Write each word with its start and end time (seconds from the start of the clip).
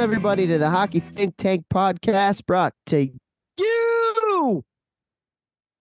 welcome, 0.00 0.14
everybody, 0.14 0.46
to 0.46 0.56
the 0.56 0.70
Hockey 0.70 1.00
Think 1.00 1.36
Tank 1.36 1.66
podcast 1.70 2.46
brought 2.46 2.72
to 2.86 3.06
you 3.58 4.64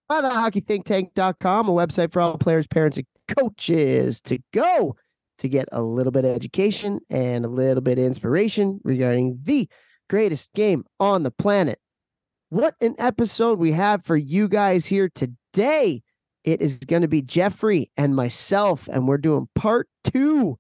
by 0.09 0.19
the 0.19 0.27
hockeythinktank.com, 0.27 1.69
a 1.69 1.71
website 1.71 2.11
for 2.11 2.19
all 2.19 2.37
players, 2.37 2.67
parents, 2.67 2.97
and 2.97 3.05
coaches 3.29 4.21
to 4.23 4.39
go 4.51 4.97
to 5.37 5.47
get 5.47 5.69
a 5.71 5.81
little 5.81 6.11
bit 6.11 6.25
of 6.25 6.35
education 6.35 6.99
and 7.09 7.45
a 7.45 7.47
little 7.47 7.79
bit 7.79 7.97
of 7.97 8.03
inspiration 8.03 8.81
regarding 8.83 9.39
the 9.45 9.69
greatest 10.09 10.53
game 10.53 10.83
on 10.99 11.23
the 11.23 11.31
planet. 11.31 11.79
What 12.49 12.75
an 12.81 12.95
episode 12.97 13.57
we 13.57 13.71
have 13.71 14.03
for 14.03 14.17
you 14.17 14.49
guys 14.49 14.85
here 14.85 15.09
today. 15.15 16.03
It 16.43 16.61
is 16.61 16.79
going 16.79 17.03
to 17.03 17.07
be 17.07 17.21
Jeffrey 17.21 17.89
and 17.95 18.17
myself, 18.17 18.89
and 18.89 19.07
we're 19.07 19.17
doing 19.17 19.47
part 19.55 19.87
two 20.03 20.57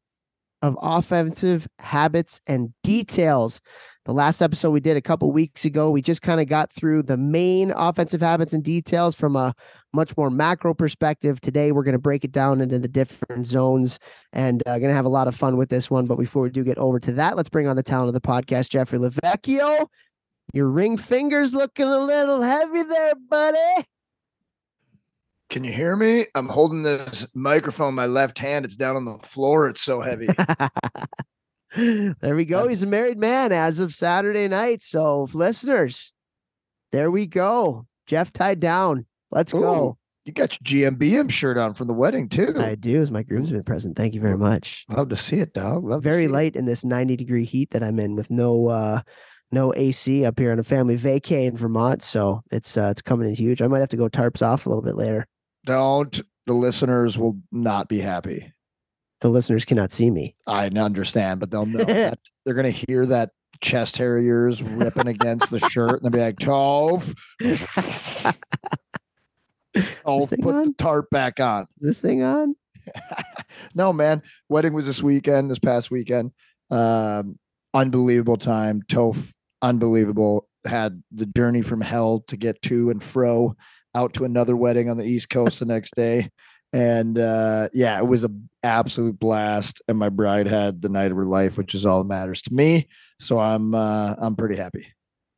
of 0.61 0.77
offensive 0.81 1.67
habits 1.79 2.41
and 2.47 2.73
details. 2.83 3.61
The 4.05 4.13
last 4.13 4.41
episode 4.41 4.71
we 4.71 4.79
did 4.79 4.97
a 4.97 5.01
couple 5.01 5.31
weeks 5.31 5.65
ago, 5.65 5.91
we 5.91 6.01
just 6.01 6.21
kind 6.21 6.41
of 6.41 6.47
got 6.47 6.71
through 6.71 7.03
the 7.03 7.17
main 7.17 7.71
offensive 7.75 8.21
habits 8.21 8.53
and 8.53 8.63
details 8.63 9.15
from 9.15 9.35
a 9.35 9.53
much 9.93 10.17
more 10.17 10.29
macro 10.31 10.73
perspective. 10.73 11.39
Today, 11.41 11.71
we're 11.71 11.83
going 11.83 11.93
to 11.93 11.99
break 11.99 12.23
it 12.23 12.31
down 12.31 12.59
into 12.59 12.79
the 12.79 12.87
different 12.87 13.45
zones 13.45 13.99
and 14.33 14.63
uh, 14.65 14.79
going 14.79 14.89
to 14.89 14.95
have 14.95 15.05
a 15.05 15.09
lot 15.09 15.27
of 15.27 15.35
fun 15.35 15.57
with 15.57 15.69
this 15.69 15.91
one. 15.91 16.07
But 16.07 16.17
before 16.17 16.43
we 16.43 16.49
do 16.49 16.63
get 16.63 16.77
over 16.77 16.99
to 17.01 17.11
that, 17.13 17.37
let's 17.37 17.49
bring 17.49 17.67
on 17.67 17.75
the 17.75 17.83
talent 17.83 18.07
of 18.07 18.13
the 18.13 18.27
podcast, 18.27 18.69
Jeffrey 18.69 18.99
Lavecchio. 18.99 19.87
Your 20.53 20.69
ring 20.69 20.97
fingers 20.97 21.53
looking 21.53 21.85
a 21.85 21.99
little 21.99 22.41
heavy 22.41 22.83
there, 22.83 23.13
buddy. 23.29 23.85
Can 25.49 25.63
you 25.63 25.71
hear 25.71 25.95
me? 25.95 26.25
I'm 26.35 26.47
holding 26.47 26.83
this 26.83 27.25
microphone 27.33 27.89
in 27.89 27.95
my 27.95 28.05
left 28.05 28.37
hand. 28.37 28.65
It's 28.65 28.75
down 28.75 28.95
on 28.95 29.05
the 29.05 29.17
floor. 29.23 29.67
It's 29.67 29.81
so 29.81 29.99
heavy. 29.99 30.27
there 31.75 32.35
we 32.35 32.45
go. 32.45 32.67
He's 32.67 32.83
a 32.83 32.87
married 32.87 33.17
man 33.17 33.51
as 33.51 33.79
of 33.79 33.95
Saturday 33.95 34.47
night. 34.47 34.83
So, 34.83 35.27
listeners, 35.33 36.13
there 36.91 37.09
we 37.09 37.25
go. 37.25 37.87
Jeff 38.05 38.31
tied 38.31 38.59
down. 38.59 39.07
Let's 39.31 39.51
Ooh, 39.55 39.59
go. 39.59 39.97
You 40.25 40.33
got 40.33 40.55
your 40.59 40.91
GMBM 40.91 41.31
shirt 41.31 41.57
on 41.57 41.73
from 41.73 41.87
the 41.87 41.93
wedding 41.93 42.29
too. 42.29 42.53
I 42.55 42.75
do 42.75 43.01
as 43.01 43.09
my 43.09 43.23
groomsman 43.23 43.63
present. 43.63 43.97
Thank 43.97 44.13
you 44.13 44.21
very 44.21 44.37
much. 44.37 44.85
Love 44.89 45.09
to 45.09 45.15
see 45.15 45.37
it, 45.37 45.55
dog. 45.55 45.83
Love 45.83 46.03
Very 46.03 46.23
see 46.23 46.25
it. 46.25 46.31
light 46.31 46.55
in 46.55 46.65
this 46.65 46.85
90 46.85 47.15
degree 47.15 47.45
heat 47.45 47.71
that 47.71 47.81
I'm 47.81 47.99
in 47.99 48.15
with 48.15 48.29
no 48.29 48.67
uh 48.67 49.01
no 49.51 49.73
AC 49.75 50.25
up 50.25 50.37
here 50.37 50.51
on 50.51 50.59
a 50.59 50.63
family 50.63 50.95
vacay 50.95 51.47
in 51.47 51.57
Vermont. 51.57 52.03
So 52.03 52.41
it's 52.51 52.77
uh 52.77 52.89
it's 52.91 53.01
coming 53.01 53.27
in 53.27 53.33
huge. 53.33 53.63
I 53.63 53.67
might 53.67 53.79
have 53.79 53.89
to 53.89 53.97
go 53.97 54.09
tarps 54.09 54.45
off 54.45 54.67
a 54.67 54.69
little 54.69 54.83
bit 54.83 54.95
later. 54.95 55.25
Don't. 55.69 56.19
The 56.47 56.53
listeners 56.53 57.15
will 57.15 57.37
not 57.51 57.87
be 57.89 57.99
happy. 57.99 58.51
The 59.21 59.29
listeners 59.29 59.65
cannot 59.65 59.91
see 59.91 60.09
me. 60.09 60.35
I 60.47 60.65
understand, 60.65 61.39
but 61.39 61.51
they'll 61.51 61.67
know 61.67 61.83
that 61.83 62.17
they're 62.43 62.55
gonna 62.55 62.71
hear 62.71 63.05
that 63.05 63.29
chest 63.61 63.95
hair 63.97 64.17
of 64.17 64.77
ripping 64.79 65.07
against 65.07 65.51
the 65.51 65.59
shirt 65.59 66.01
and 66.01 66.01
they'll 66.01 66.09
be 66.09 66.21
like, 66.21 66.37
Toph, 66.37 67.13
oh, 70.05 70.25
put 70.27 70.39
the 70.39 70.47
on? 70.47 70.73
tarp 70.73 71.11
back 71.11 71.39
on. 71.39 71.67
Is 71.81 71.87
this 71.87 71.99
thing 71.99 72.23
on? 72.23 72.55
no, 73.75 73.93
man. 73.93 74.23
Wedding 74.47 74.73
was 74.73 74.87
this 74.87 75.03
weekend, 75.03 75.51
this 75.51 75.59
past 75.59 75.91
weekend. 75.91 76.31
Um, 76.71 77.37
unbelievable 77.75 78.37
time. 78.37 78.81
Toph, 78.87 79.33
unbelievable. 79.61 80.47
Had 80.65 81.03
the 81.11 81.27
journey 81.27 81.61
from 81.61 81.81
hell 81.81 82.23
to 82.27 82.37
get 82.37 82.59
to 82.63 82.89
and 82.89 83.03
fro 83.03 83.55
out 83.95 84.13
to 84.13 84.25
another 84.25 84.55
wedding 84.55 84.89
on 84.89 84.97
the 84.97 85.05
East 85.05 85.29
Coast 85.29 85.59
the 85.59 85.65
next 85.65 85.95
day. 85.95 86.29
And 86.71 87.17
uh, 87.17 87.69
yeah, 87.73 87.97
it 87.97 88.07
was 88.07 88.23
an 88.23 88.49
absolute 88.63 89.19
blast. 89.19 89.81
And 89.87 89.97
my 89.97 90.09
bride 90.09 90.47
had 90.47 90.81
the 90.81 90.89
night 90.89 91.11
of 91.11 91.17
her 91.17 91.25
life, 91.25 91.57
which 91.57 91.73
is 91.73 91.85
all 91.85 92.03
that 92.03 92.09
matters 92.09 92.41
to 92.43 92.53
me. 92.53 92.87
So 93.19 93.39
I'm 93.39 93.73
uh, 93.73 94.15
I'm 94.19 94.35
pretty 94.35 94.55
happy. 94.55 94.87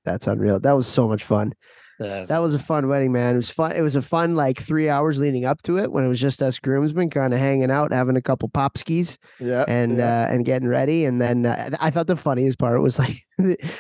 That's 0.03 0.27
unreal. 0.27 0.59
That 0.59 0.73
was 0.73 0.87
so 0.87 1.07
much 1.07 1.23
fun. 1.23 1.53
Uh, 2.01 2.25
That 2.25 2.39
was 2.39 2.55
a 2.55 2.59
fun 2.59 2.87
wedding, 2.87 3.11
man. 3.11 3.35
It 3.35 3.37
was 3.37 3.51
fun. 3.51 3.73
It 3.73 3.81
was 3.81 3.95
a 3.95 4.01
fun 4.01 4.35
like 4.35 4.59
three 4.59 4.89
hours 4.89 5.19
leading 5.19 5.45
up 5.45 5.61
to 5.63 5.77
it 5.77 5.91
when 5.91 6.03
it 6.03 6.07
was 6.07 6.19
just 6.19 6.41
us 6.41 6.57
groomsmen 6.57 7.11
kind 7.11 7.33
of 7.33 7.39
hanging 7.39 7.69
out, 7.69 7.93
having 7.93 8.15
a 8.15 8.21
couple 8.21 8.49
pop 8.49 8.77
skis 8.77 9.19
yeah, 9.39 9.65
and 9.67 9.97
yeah. 9.97 10.23
uh, 10.23 10.33
and 10.33 10.43
getting 10.43 10.67
ready. 10.67 11.05
And 11.05 11.21
then 11.21 11.45
uh, 11.45 11.69
I 11.79 11.91
thought 11.91 12.07
the 12.07 12.15
funniest 12.15 12.57
part 12.57 12.81
was 12.81 12.97
like, 12.97 13.17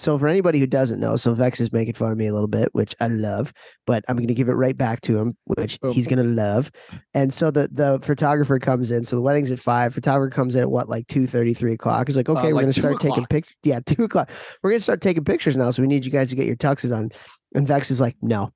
so 0.00 0.16
for 0.18 0.28
anybody 0.28 0.58
who 0.58 0.66
doesn't 0.66 1.00
know, 1.00 1.16
so 1.16 1.34
Vex 1.34 1.60
is 1.60 1.72
making 1.72 1.94
fun 1.94 2.12
of 2.12 2.18
me 2.18 2.26
a 2.26 2.32
little 2.32 2.48
bit, 2.48 2.68
which 2.72 2.94
I 3.00 3.08
love, 3.08 3.52
but 3.86 4.04
I'm 4.08 4.16
going 4.16 4.28
to 4.28 4.34
give 4.34 4.48
it 4.48 4.52
right 4.54 4.76
back 4.76 5.00
to 5.02 5.18
him, 5.18 5.36
which 5.44 5.80
Boom. 5.80 5.92
he's 5.92 6.06
going 6.06 6.18
to 6.18 6.24
love. 6.24 6.70
And 7.14 7.32
so 7.32 7.50
the 7.50 7.68
the 7.72 7.98
photographer 8.02 8.58
comes 8.58 8.90
in. 8.90 9.04
So 9.04 9.16
the 9.16 9.22
wedding's 9.22 9.50
at 9.50 9.58
five. 9.60 9.94
Photographer 9.94 10.30
comes 10.34 10.54
in 10.54 10.62
at 10.62 10.70
what 10.70 10.88
like 10.88 11.06
two 11.08 11.26
thirty, 11.26 11.54
three 11.54 11.72
o'clock. 11.74 12.06
He's 12.08 12.16
like, 12.16 12.28
okay, 12.28 12.52
we're 12.52 12.52
Uh, 12.52 12.54
like 12.54 12.62
going 12.64 12.72
to 12.72 12.80
2 12.80 12.88
start 12.88 13.00
taking 13.00 13.26
pictures. 13.26 13.56
Yeah, 13.62 13.80
two 13.84 14.04
o'clock. 14.04 14.30
We're 14.62 14.70
going 14.70 14.78
to 14.78 14.82
start 14.84 15.00
taking 15.00 15.24
pictures 15.24 15.56
now. 15.56 15.70
So 15.70 15.82
we 15.82 15.88
need 15.88 16.04
you 16.04 16.12
guys 16.12 16.30
to 16.30 16.36
get 16.36 16.46
your 16.46 16.56
tuxes 16.56 16.96
on. 16.96 17.10
And 17.54 17.66
Vex 17.66 17.90
is 17.90 18.00
like, 18.00 18.16
no, 18.22 18.52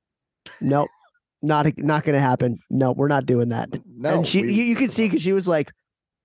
nope. 0.60 0.88
Not 1.44 1.66
not 1.78 2.04
going 2.04 2.14
to 2.14 2.20
happen. 2.20 2.58
No, 2.70 2.92
we're 2.92 3.08
not 3.08 3.26
doing 3.26 3.48
that 3.48 3.68
no, 3.96 4.16
and 4.18 4.26
she 4.26 4.42
we- 4.42 4.52
you, 4.52 4.62
you 4.64 4.76
could 4.76 4.92
see 4.92 5.06
because 5.06 5.22
she 5.22 5.32
was 5.32 5.48
like 5.48 5.72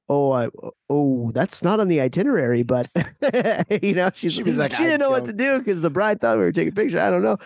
oh 0.09 0.31
I, 0.31 0.49
oh 0.89 1.31
that's 1.33 1.63
not 1.63 1.79
on 1.79 1.87
the 1.87 2.01
itinerary 2.01 2.63
but 2.63 2.87
you 3.81 3.93
know 3.93 4.09
she's 4.13 4.33
She 4.33 4.43
was 4.43 4.57
like, 4.57 4.73
she 4.73 4.83
"I 4.83 4.87
didn't 4.87 4.99
know 5.01 5.09
what 5.09 5.25
to 5.25 5.33
don't-" 5.33 5.59
because 5.59 5.81
the 5.81 5.89
bride 5.89 6.21
thought 6.21 6.37
we 6.37 6.43
were 6.45 6.51
taking 6.51 6.73
a 6.73 6.75
picture 6.75 6.99
i 6.99 7.09
don't 7.09 7.23
know. 7.23 7.37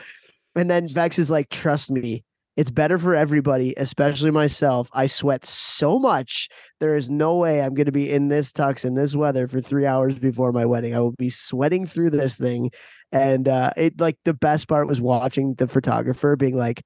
And 0.56 0.70
then 0.70 0.88
vex 0.88 1.18
is 1.18 1.32
like 1.32 1.50
trust 1.50 1.90
me 1.90 2.24
it's 2.58 2.70
better 2.70 2.98
for 2.98 3.16
everybody 3.16 3.74
especially 3.78 4.30
myself. 4.30 4.90
I 4.94 5.08
sweat 5.08 5.46
so 5.46 5.98
much. 5.98 6.50
There 6.82 6.98
is 6.98 7.10
no 7.10 7.38
way 7.38 7.62
i'm 7.62 7.74
going 7.74 7.86
to 7.86 7.92
be 7.92 8.12
in 8.12 8.28
this 8.28 8.52
tux 8.52 8.84
in 8.86 8.96
this 8.96 9.16
weather 9.16 9.48
for 9.48 9.62
three 9.62 9.86
hours 9.86 10.16
before 10.20 10.52
my 10.52 10.66
wedding. 10.66 10.94
I 10.96 11.00
will 11.00 11.14
be 11.14 11.30
sweating 11.30 11.86
through 11.86 12.10
this 12.12 12.38
thing. 12.38 12.72
And 13.12 13.48
uh 13.48 13.72
it 13.78 14.00
like 14.00 14.18
the 14.26 14.34
best 14.34 14.68
part 14.68 14.88
was 14.88 15.02
watching 15.02 15.56
the 15.56 15.68
photographer 15.68 16.36
being 16.36 16.58
like 16.58 16.84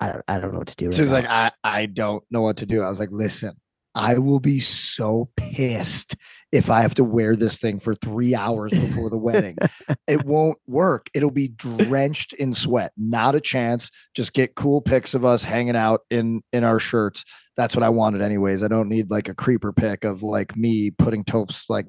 i 0.00 0.08
don't 0.08 0.22
i 0.28 0.38
don't 0.38 0.52
know 0.52 0.58
what 0.60 0.68
to 0.68 0.76
do 0.76 0.86
right 0.86 0.94
She 0.94 1.02
was 1.02 1.10
now." 1.10 1.16
like, 1.18 1.28
I, 1.28 1.52
I 1.64 1.86
don't 1.86 2.22
know 2.30 2.42
what 2.42 2.56
to 2.58 2.66
do. 2.66 2.82
I 2.82 2.88
was 2.88 2.98
like, 3.00 3.10
listen, 3.12 3.54
I 3.94 4.18
will 4.18 4.40
be 4.40 4.60
so 4.60 5.28
pissed 5.36 6.16
if 6.50 6.68
I 6.70 6.82
have 6.82 6.94
to 6.96 7.04
wear 7.04 7.34
this 7.34 7.58
thing 7.58 7.80
for 7.80 7.94
three 7.94 8.34
hours 8.34 8.72
before 8.72 9.10
the 9.10 9.18
wedding. 9.18 9.56
it 10.06 10.24
won't 10.24 10.58
work. 10.66 11.08
It'll 11.14 11.30
be 11.30 11.48
drenched 11.48 12.34
in 12.34 12.54
sweat. 12.54 12.92
Not 12.96 13.34
a 13.34 13.40
chance. 13.40 13.90
Just 14.14 14.34
get 14.34 14.54
cool 14.54 14.82
pics 14.82 15.14
of 15.14 15.24
us 15.24 15.42
hanging 15.42 15.76
out 15.76 16.02
in 16.10 16.42
in 16.52 16.62
our 16.64 16.78
shirts. 16.78 17.24
That's 17.56 17.76
what 17.76 17.82
I 17.82 17.90
wanted, 17.90 18.22
anyways. 18.22 18.62
I 18.62 18.68
don't 18.68 18.88
need 18.88 19.10
like 19.10 19.28
a 19.28 19.34
creeper 19.34 19.74
pic 19.74 20.04
of 20.04 20.22
like 20.22 20.56
me 20.56 20.90
putting 20.90 21.22
Toph's 21.22 21.68
like 21.68 21.86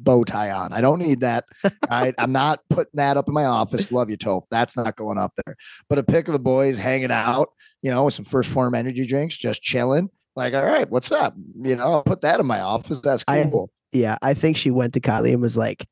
bow 0.00 0.24
tie 0.24 0.50
on. 0.50 0.72
I 0.72 0.80
don't 0.80 0.98
need 0.98 1.20
that. 1.20 1.44
Right. 1.88 2.14
I'm 2.18 2.32
not 2.32 2.60
putting 2.70 2.94
that 2.94 3.16
up 3.16 3.28
in 3.28 3.34
my 3.34 3.44
office. 3.44 3.92
Love 3.92 4.10
you, 4.10 4.16
Toph. 4.16 4.46
That's 4.50 4.76
not 4.76 4.96
going 4.96 5.18
up 5.18 5.32
there. 5.44 5.56
But 5.88 5.98
a 5.98 6.02
pic 6.02 6.26
of 6.26 6.32
the 6.32 6.40
boys 6.40 6.76
hanging 6.76 7.12
out, 7.12 7.50
you 7.82 7.90
know, 7.92 8.04
with 8.04 8.14
some 8.14 8.24
first 8.24 8.50
form 8.50 8.74
energy 8.74 9.06
drinks, 9.06 9.36
just 9.36 9.62
chilling. 9.62 10.10
Like, 10.36 10.54
all 10.54 10.64
right, 10.64 10.88
what's 10.88 11.10
up? 11.10 11.34
You 11.60 11.74
know, 11.76 11.94
I'll 11.94 12.02
put 12.02 12.20
that 12.20 12.38
in 12.38 12.46
my 12.46 12.60
office. 12.60 13.00
That's 13.00 13.24
I- 13.26 13.44
cool. 13.44 13.70
Yeah, 13.92 14.18
I 14.20 14.34
think 14.34 14.56
she 14.58 14.70
went 14.70 14.92
to 14.94 15.00
Kylie 15.00 15.32
and 15.32 15.40
was 15.40 15.56
like, 15.56 15.86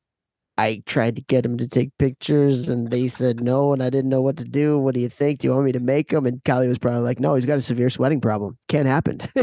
I 0.57 0.83
tried 0.85 1.15
to 1.17 1.21
get 1.23 1.45
him 1.45 1.57
to 1.57 1.67
take 1.67 1.97
pictures 1.97 2.69
and 2.69 2.91
they 2.91 3.07
said 3.07 3.41
no, 3.41 3.73
and 3.73 3.81
I 3.81 3.89
didn't 3.89 4.09
know 4.09 4.21
what 4.21 4.37
to 4.37 4.45
do. 4.45 4.77
What 4.79 4.93
do 4.93 5.01
you 5.01 5.09
think? 5.09 5.39
Do 5.39 5.47
you 5.47 5.53
want 5.53 5.65
me 5.65 5.71
to 5.73 5.79
make 5.79 6.09
them? 6.09 6.25
And 6.25 6.41
Kylie 6.43 6.69
was 6.69 6.77
probably 6.77 7.01
like, 7.01 7.19
No, 7.19 7.35
he's 7.35 7.45
got 7.45 7.57
a 7.57 7.61
severe 7.61 7.89
sweating 7.89 8.21
problem. 8.21 8.57
Can't 8.69 8.87
happen. 8.87 9.17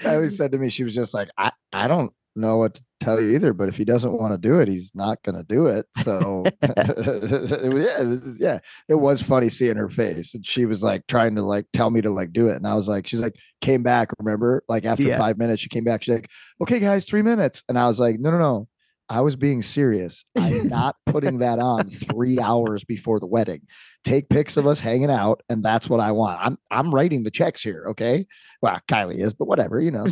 Kylie 0.00 0.32
said 0.32 0.50
to 0.52 0.58
me, 0.58 0.70
she 0.70 0.82
was 0.82 0.94
just 0.94 1.14
like, 1.14 1.28
I, 1.38 1.52
I 1.72 1.86
don't 1.86 2.12
know 2.36 2.56
what 2.56 2.74
to 2.74 2.82
tell 3.00 3.20
you 3.20 3.30
either, 3.34 3.52
but 3.52 3.68
if 3.68 3.76
he 3.76 3.84
doesn't 3.84 4.12
want 4.18 4.32
to 4.32 4.38
do 4.48 4.58
it, 4.60 4.68
he's 4.68 4.90
not 4.94 5.22
going 5.22 5.36
to 5.36 5.42
do 5.42 5.66
it. 5.66 5.86
So 6.02 6.44
it 6.62 7.72
was- 7.72 7.84
yeah, 7.84 8.00
it 8.00 8.06
was, 8.06 8.40
yeah, 8.40 8.58
it 8.88 8.94
was 8.96 9.22
funny 9.22 9.48
seeing 9.48 9.76
her 9.76 9.88
face. 9.90 10.34
And 10.34 10.46
she 10.46 10.66
was 10.66 10.82
like 10.82 11.06
trying 11.06 11.34
to 11.36 11.42
like 11.42 11.66
tell 11.72 11.90
me 11.90 12.00
to 12.00 12.10
like 12.10 12.32
do 12.32 12.48
it. 12.48 12.56
And 12.56 12.66
I 12.66 12.74
was 12.74 12.88
like, 12.88 13.06
she's 13.06 13.20
like, 13.20 13.34
came 13.60 13.82
back, 13.82 14.08
remember? 14.18 14.64
Like 14.68 14.84
after 14.84 15.02
Yeah. 15.04 15.18
five 15.18 15.38
minutes, 15.38 15.62
she 15.62 15.68
came 15.68 15.84
back. 15.84 16.02
She's 16.02 16.14
like, 16.14 16.30
okay, 16.62 16.80
guys, 16.80 17.06
three 17.06 17.22
minutes. 17.22 17.62
And 17.68 17.78
I 17.78 17.86
was 17.86 18.00
like, 18.00 18.18
no, 18.18 18.30
no, 18.30 18.38
no. 18.38 18.68
I 19.10 19.20
was 19.20 19.36
being 19.36 19.60
serious. 19.60 20.24
I'm 20.34 20.68
not 20.70 20.96
putting 21.04 21.40
that 21.40 21.58
on 21.58 21.90
three 21.90 22.40
hours 22.40 22.84
before 22.84 23.20
the 23.20 23.26
wedding. 23.26 23.60
Take 24.02 24.30
pics 24.30 24.56
of 24.56 24.66
us 24.66 24.80
hanging 24.80 25.10
out, 25.10 25.42
and 25.50 25.62
that's 25.62 25.90
what 25.90 26.00
I 26.00 26.12
want. 26.12 26.38
I'm 26.40 26.56
I'm 26.70 26.92
writing 26.94 27.22
the 27.22 27.30
checks 27.30 27.62
here. 27.62 27.84
Okay. 27.90 28.26
Well, 28.62 28.80
Kylie 28.88 29.18
is, 29.20 29.34
but 29.34 29.46
whatever, 29.46 29.78
you 29.78 29.90
know. 29.90 30.06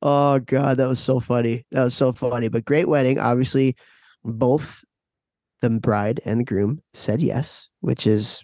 Oh 0.00 0.38
god, 0.38 0.76
that 0.76 0.88
was 0.88 1.00
so 1.00 1.20
funny. 1.20 1.64
That 1.72 1.84
was 1.84 1.94
so 1.94 2.12
funny. 2.12 2.48
But 2.48 2.64
great 2.64 2.88
wedding. 2.88 3.18
Obviously, 3.18 3.76
both 4.24 4.84
the 5.60 5.70
bride 5.70 6.20
and 6.24 6.40
the 6.40 6.44
groom 6.44 6.80
said 6.94 7.20
yes, 7.20 7.68
which 7.80 8.06
is 8.06 8.42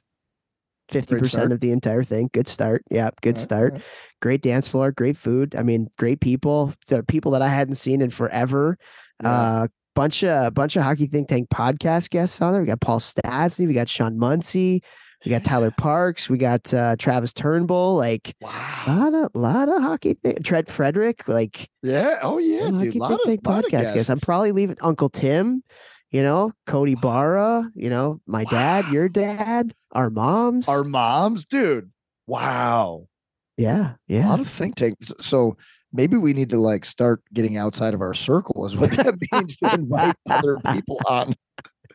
fifty 0.88 1.16
percent 1.16 1.52
of 1.52 1.60
the 1.60 1.70
entire 1.70 2.02
thing. 2.02 2.28
Good 2.32 2.48
start. 2.48 2.82
Yeah, 2.90 3.10
good 3.22 3.36
Right, 3.36 3.42
start. 3.42 3.72
right. 3.74 3.82
Great 4.20 4.42
dance 4.42 4.66
floor, 4.68 4.90
great 4.90 5.16
food. 5.16 5.54
I 5.56 5.62
mean, 5.62 5.88
great 5.96 6.20
people. 6.20 6.74
The 6.88 7.02
people 7.04 7.30
that 7.32 7.42
I 7.42 7.48
hadn't 7.48 7.76
seen 7.76 8.00
in 8.02 8.10
forever. 8.10 8.76
Yeah. 9.22 9.30
Uh 9.30 9.66
bunch 9.94 10.24
of 10.24 10.52
bunch 10.54 10.74
of 10.74 10.82
hockey 10.82 11.06
think 11.06 11.28
tank 11.28 11.48
podcast 11.50 12.10
guests 12.10 12.42
on 12.42 12.52
there. 12.52 12.60
We 12.62 12.66
got 12.66 12.80
Paul 12.80 12.98
Stastny, 12.98 13.68
we 13.68 13.74
got 13.74 13.88
Sean 13.88 14.18
Muncy, 14.18 14.80
we 15.24 15.30
got 15.30 15.44
Tyler 15.44 15.70
Parks, 15.70 16.28
we 16.28 16.38
got 16.38 16.72
uh 16.72 16.96
Travis 16.96 17.32
Turnbull, 17.32 17.96
like 17.96 18.34
wow. 18.40 18.84
lot 18.86 19.14
of 19.14 19.30
lot 19.34 19.68
of 19.68 19.82
hockey 19.82 20.14
thing. 20.14 20.36
Trent 20.42 20.68
Frederic, 20.68 21.26
like 21.28 21.68
Yeah. 21.82 22.18
Oh 22.22 22.38
yeah, 22.38 22.70
dude. 22.70 22.94
Lot 22.96 23.08
Think 23.08 23.20
of, 23.20 23.26
Tank 23.26 23.40
lot 23.46 23.64
of 23.64 23.70
podcast 23.70 23.94
guests. 23.94 24.10
I'm 24.10 24.20
probably 24.20 24.52
leaving 24.52 24.76
Uncle 24.80 25.08
Tim, 25.08 25.62
you 26.10 26.22
know, 26.22 26.52
Cody 26.66 26.94
Barra, 26.94 27.70
you 27.74 27.90
know, 27.90 28.20
my 28.26 28.44
dad, 28.44 28.86
your 28.92 29.08
dad, 29.08 29.74
our 29.92 30.10
moms. 30.10 30.68
our 30.68 30.84
moms, 30.84 31.44
dude. 31.44 31.90
Wow. 32.26 33.08
yeah, 33.56 33.94
yeah. 34.08 34.26
A 34.26 34.30
lot 34.30 34.40
of 34.40 34.48
think 34.48 34.76
tanks. 34.76 35.12
So 35.20 35.56
maybe 35.92 36.16
we 36.16 36.34
need 36.34 36.50
to 36.50 36.58
like 36.58 36.84
start 36.84 37.22
getting 37.32 37.56
outside 37.56 37.94
of 37.94 38.00
our 38.00 38.14
circle 38.14 38.66
is 38.66 38.76
what 38.76 38.90
that 38.92 39.14
means 39.32 39.56
to 39.58 39.74
invite 39.74 40.16
other 40.28 40.58
people 40.72 41.00
on. 41.06 41.34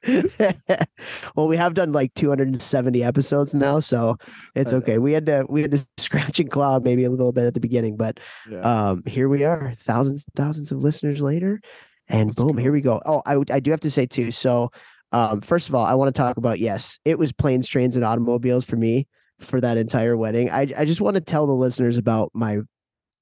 well, 1.36 1.48
we 1.48 1.58
have 1.58 1.74
done 1.74 1.92
like 1.92 2.14
270 2.14 3.04
episodes 3.04 3.54
now, 3.54 3.80
so 3.80 4.18
it's 4.56 4.74
okay. 4.74 4.98
We 4.98 5.12
had 5.14 5.26
to 5.26 5.46
we 5.50 5.62
had 5.62 5.72
to 5.72 5.86
scratch 5.98 6.40
and 6.40 6.50
claw 6.50 6.80
maybe 6.80 7.04
a 7.04 7.10
little 7.10 7.32
bit 7.32 7.46
at 7.46 7.54
the 7.54 7.60
beginning, 7.60 7.98
but 7.98 8.20
Yeah. 8.50 8.60
um 8.62 9.04
here 9.06 9.30
we 9.30 9.44
are, 9.44 9.74
thousands 9.78 10.26
thousands 10.36 10.72
of 10.72 10.80
listeners 10.80 11.22
later, 11.22 11.60
and 12.08 12.34
boom, 12.36 12.58
here 12.58 12.72
we 12.72 12.82
go. 12.82 13.02
Oh, 13.06 13.22
I 13.26 13.38
I 13.52 13.60
do 13.60 13.72
have 13.72 13.82
to 13.82 13.92
say 13.92 14.06
too. 14.06 14.32
So, 14.32 14.72
um, 15.12 15.42
first 15.42 15.70
of 15.70 15.76
all, 15.76 15.86
I 15.86 15.94
want 15.96 16.14
to 16.14 16.18
talk 16.20 16.38
about 16.38 16.60
yes, 16.60 17.00
it 17.06 17.20
was 17.20 17.32
planes, 17.32 17.68
trains, 17.68 17.96
and 17.96 18.06
automobiles 18.06 18.66
for 18.66 18.76
me 18.78 19.08
for 19.40 19.60
that 19.62 19.78
entire 19.78 20.16
wedding. 20.18 20.50
I 20.50 20.62
I 20.78 20.86
just 20.86 21.02
want 21.02 21.16
to 21.16 21.22
tell 21.22 21.46
the 21.48 21.54
listeners 21.54 21.98
about 21.98 22.32
my 22.34 22.60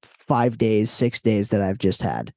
five 0.03 0.57
days, 0.57 0.91
six 0.91 1.21
days 1.21 1.49
that 1.49 1.61
I've 1.61 1.77
just 1.79 2.01
had. 2.01 2.33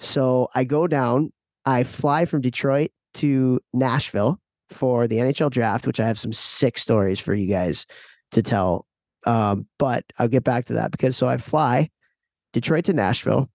So 0.00 0.48
I 0.54 0.64
go 0.64 0.86
down, 0.86 1.32
I 1.64 1.82
fly 1.84 2.24
from 2.26 2.40
Detroit 2.40 2.90
to 3.16 3.60
Nashville 3.72 4.40
for 4.70 5.06
the 5.06 5.18
NHL 5.18 5.50
draft, 5.50 5.86
which 5.86 6.00
I 6.00 6.06
have 6.06 6.18
some 6.18 6.32
sick 6.32 6.78
stories 6.78 7.20
for 7.20 7.34
you 7.34 7.46
guys 7.46 7.86
to 8.32 8.42
tell. 8.42 8.86
Um, 9.26 9.66
but 9.78 10.04
I'll 10.18 10.28
get 10.28 10.44
back 10.44 10.66
to 10.66 10.74
that 10.74 10.90
because 10.90 11.16
so 11.16 11.28
I 11.28 11.36
fly 11.36 11.90
Detroit 12.52 12.84
to 12.86 12.92
Nashville. 12.92 13.50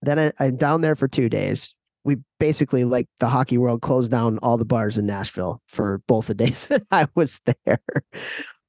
Then 0.00 0.18
I, 0.18 0.32
I'm 0.40 0.56
down 0.56 0.80
there 0.80 0.96
for 0.96 1.08
two 1.08 1.28
days. 1.28 1.74
We 2.04 2.16
basically, 2.40 2.84
like 2.84 3.06
the 3.20 3.28
hockey 3.28 3.58
world, 3.58 3.82
closed 3.82 4.10
down 4.10 4.38
all 4.38 4.56
the 4.56 4.64
bars 4.64 4.98
in 4.98 5.06
Nashville 5.06 5.60
for 5.66 6.02
both 6.08 6.26
the 6.26 6.34
days 6.34 6.68
that 6.68 6.82
I 6.90 7.06
was 7.14 7.40
there. 7.64 7.80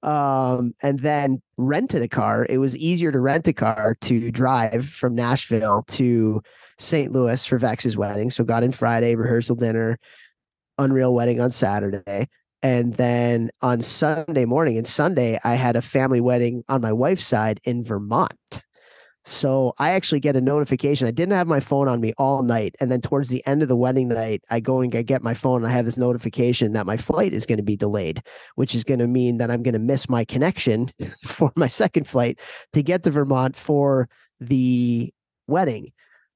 Um, 0.03 0.73
and 0.81 0.99
then 0.99 1.41
rented 1.57 2.03
a 2.03 2.09
car. 2.09 2.45
It 2.49 2.57
was 2.57 2.75
easier 2.75 3.11
to 3.11 3.19
rent 3.19 3.47
a 3.47 3.53
car 3.53 3.95
to 4.01 4.31
drive 4.31 4.85
from 4.85 5.15
Nashville 5.15 5.83
to 5.89 6.41
St. 6.79 7.11
Louis 7.11 7.45
for 7.45 7.57
Vex's 7.57 7.97
wedding. 7.97 8.31
So 8.31 8.43
got 8.43 8.63
in 8.63 8.71
Friday, 8.71 9.15
rehearsal 9.15 9.55
dinner, 9.55 9.99
Unreal 10.77 11.13
wedding 11.13 11.39
on 11.39 11.51
Saturday. 11.51 12.27
And 12.63 12.93
then 12.95 13.51
on 13.61 13.81
Sunday 13.81 14.45
morning 14.45 14.77
and 14.77 14.87
Sunday, 14.87 15.39
I 15.43 15.55
had 15.55 15.75
a 15.75 15.81
family 15.81 16.21
wedding 16.21 16.63
on 16.69 16.81
my 16.81 16.93
wife's 16.93 17.25
side 17.27 17.59
in 17.63 17.83
Vermont. 17.83 18.63
So 19.25 19.73
I 19.77 19.91
actually 19.91 20.19
get 20.19 20.35
a 20.35 20.41
notification. 20.41 21.07
I 21.07 21.11
didn't 21.11 21.37
have 21.37 21.47
my 21.47 21.61
phone 21.61 21.87
on 21.87 22.01
me 22.01 22.13
all 22.17 22.43
night. 22.43 22.75
And 22.81 22.91
then 22.91 22.99
towards 22.99 23.29
the 23.29 23.45
end 23.47 23.61
of 23.61 23.69
the 23.69 23.75
wedding 23.75 24.09
night, 24.09 24.43
I 24.49 24.59
go 24.59 24.81
and 24.81 24.93
I 24.93 25.01
get 25.01 25.23
my 25.23 25.33
phone 25.33 25.63
and 25.63 25.67
I 25.67 25.75
have 25.75 25.85
this 25.85 25.97
notification 25.97 26.73
that 26.73 26.85
my 26.85 26.97
flight 26.97 27.33
is 27.33 27.45
going 27.45 27.57
to 27.57 27.63
be 27.63 27.77
delayed, 27.77 28.21
which 28.55 28.75
is 28.75 28.83
going 28.83 28.99
to 28.99 29.07
mean 29.07 29.37
that 29.37 29.49
I'm 29.49 29.63
going 29.63 29.73
to 29.73 29.79
miss 29.79 30.09
my 30.09 30.25
connection 30.25 30.91
for 31.25 31.51
my 31.55 31.67
second 31.67 32.05
flight 32.05 32.39
to 32.73 32.83
get 32.83 33.03
to 33.03 33.11
Vermont 33.11 33.55
for 33.55 34.09
the 34.41 35.13
wedding. 35.47 35.92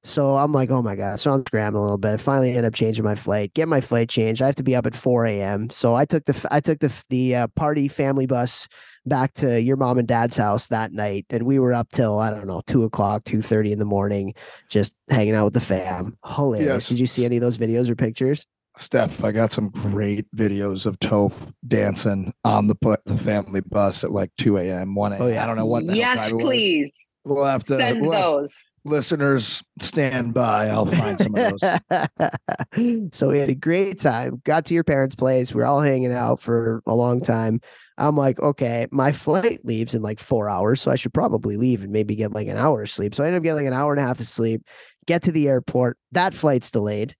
So 0.07 0.37
I'm 0.37 0.53
like, 0.53 0.71
oh 0.71 0.81
my 0.81 0.95
God. 0.95 1.19
So 1.19 1.33
I'm 1.33 1.45
scrambling 1.45 1.81
a 1.81 1.83
little 1.83 1.97
bit. 1.97 2.13
I 2.13 2.17
finally 2.17 2.55
end 2.55 2.65
up 2.65 2.73
changing 2.73 3.03
my 3.03 3.15
flight, 3.15 3.53
get 3.53 3.67
my 3.67 3.81
flight 3.81 4.07
changed. 4.07 4.41
I 4.41 4.45
have 4.45 4.55
to 4.55 4.63
be 4.63 4.73
up 4.73 4.85
at 4.85 4.95
4 4.95 5.25
a.m. 5.25 5.69
So 5.69 5.95
I 5.95 6.05
took 6.05 6.23
the, 6.23 6.47
I 6.49 6.61
took 6.61 6.79
the, 6.79 7.03
the 7.09 7.35
uh, 7.35 7.47
party 7.47 7.89
family 7.89 8.25
bus 8.25 8.69
back 9.05 9.33
to 9.35 9.61
your 9.61 9.75
mom 9.75 9.97
and 9.97 10.07
dad's 10.07 10.37
house 10.37 10.69
that 10.69 10.93
night. 10.93 11.25
And 11.29 11.43
we 11.43 11.59
were 11.59 11.73
up 11.73 11.89
till, 11.91 12.19
I 12.19 12.29
don't 12.29 12.47
know, 12.47 12.61
two 12.65 12.85
o'clock, 12.85 13.25
2.30 13.25 13.71
in 13.71 13.79
the 13.79 13.85
morning, 13.85 14.33
just 14.69 14.95
hanging 15.09 15.35
out 15.35 15.43
with 15.43 15.53
the 15.53 15.59
fam. 15.59 16.17
Hilarious. 16.25 16.67
Yes. 16.67 16.87
Did 16.87 16.99
you 17.01 17.07
see 17.07 17.25
any 17.25 17.35
of 17.35 17.41
those 17.41 17.57
videos 17.57 17.89
or 17.89 17.95
pictures? 17.95 18.45
Steph, 18.79 19.23
I 19.23 19.31
got 19.31 19.51
some 19.51 19.69
great 19.69 20.25
videos 20.35 20.85
of 20.85 20.99
Toph 20.99 21.51
dancing 21.67 22.33
on 22.43 22.67
the 22.67 22.75
bu- 22.75 22.95
the 23.05 23.17
family 23.17 23.61
bus 23.61 24.03
at 24.03 24.11
like 24.11 24.31
2 24.37 24.57
a.m. 24.57 24.93
1 24.95 25.13
a.m. 25.13 25.21
Oh, 25.21 25.27
yeah. 25.27 25.43
I 25.43 25.47
don't 25.47 25.55
know 25.57 25.65
what 25.65 25.85
the 25.87 25.93
hell 25.93 25.97
yes, 25.97 26.29
time 26.29 26.39
it 26.39 26.43
was. 26.43 26.43
please 26.43 27.15
We'll 27.25 27.43
have 27.43 27.61
to, 27.61 27.65
send 27.73 28.01
we'll 28.01 28.11
have 28.11 28.23
to- 28.31 28.35
those. 28.41 28.69
listeners 28.85 29.63
stand 29.81 30.33
by. 30.33 30.67
I'll 30.67 30.85
find 30.85 31.17
some 31.17 31.35
of 31.35 31.59
those. 31.59 33.09
so 33.17 33.29
we 33.29 33.39
had 33.39 33.49
a 33.49 33.55
great 33.55 33.99
time. 33.99 34.41
Got 34.45 34.65
to 34.67 34.73
your 34.73 34.83
parents' 34.85 35.15
place. 35.15 35.53
We 35.53 35.61
are 35.61 35.65
all 35.65 35.81
hanging 35.81 36.13
out 36.13 36.39
for 36.39 36.81
a 36.85 36.95
long 36.95 37.19
time. 37.19 37.59
I'm 37.97 38.15
like, 38.15 38.39
okay, 38.39 38.85
my 38.91 39.11
flight 39.11 39.59
leaves 39.65 39.95
in 39.95 40.01
like 40.03 40.19
four 40.19 40.47
hours, 40.49 40.79
so 40.81 40.91
I 40.91 40.95
should 40.95 41.13
probably 41.13 41.57
leave 41.57 41.83
and 41.83 41.91
maybe 41.91 42.15
get 42.15 42.31
like 42.31 42.47
an 42.47 42.57
hour 42.57 42.83
of 42.83 42.89
sleep. 42.89 43.15
So 43.15 43.23
I 43.23 43.27
end 43.27 43.35
up 43.35 43.43
getting 43.43 43.57
like 43.57 43.65
an 43.65 43.73
hour 43.73 43.91
and 43.91 43.99
a 43.99 44.05
half 44.07 44.19
of 44.19 44.27
sleep. 44.27 44.61
Get 45.07 45.23
to 45.23 45.31
the 45.31 45.47
airport. 45.49 45.97
That 46.11 46.33
flight's 46.35 46.69
delayed. 46.71 47.15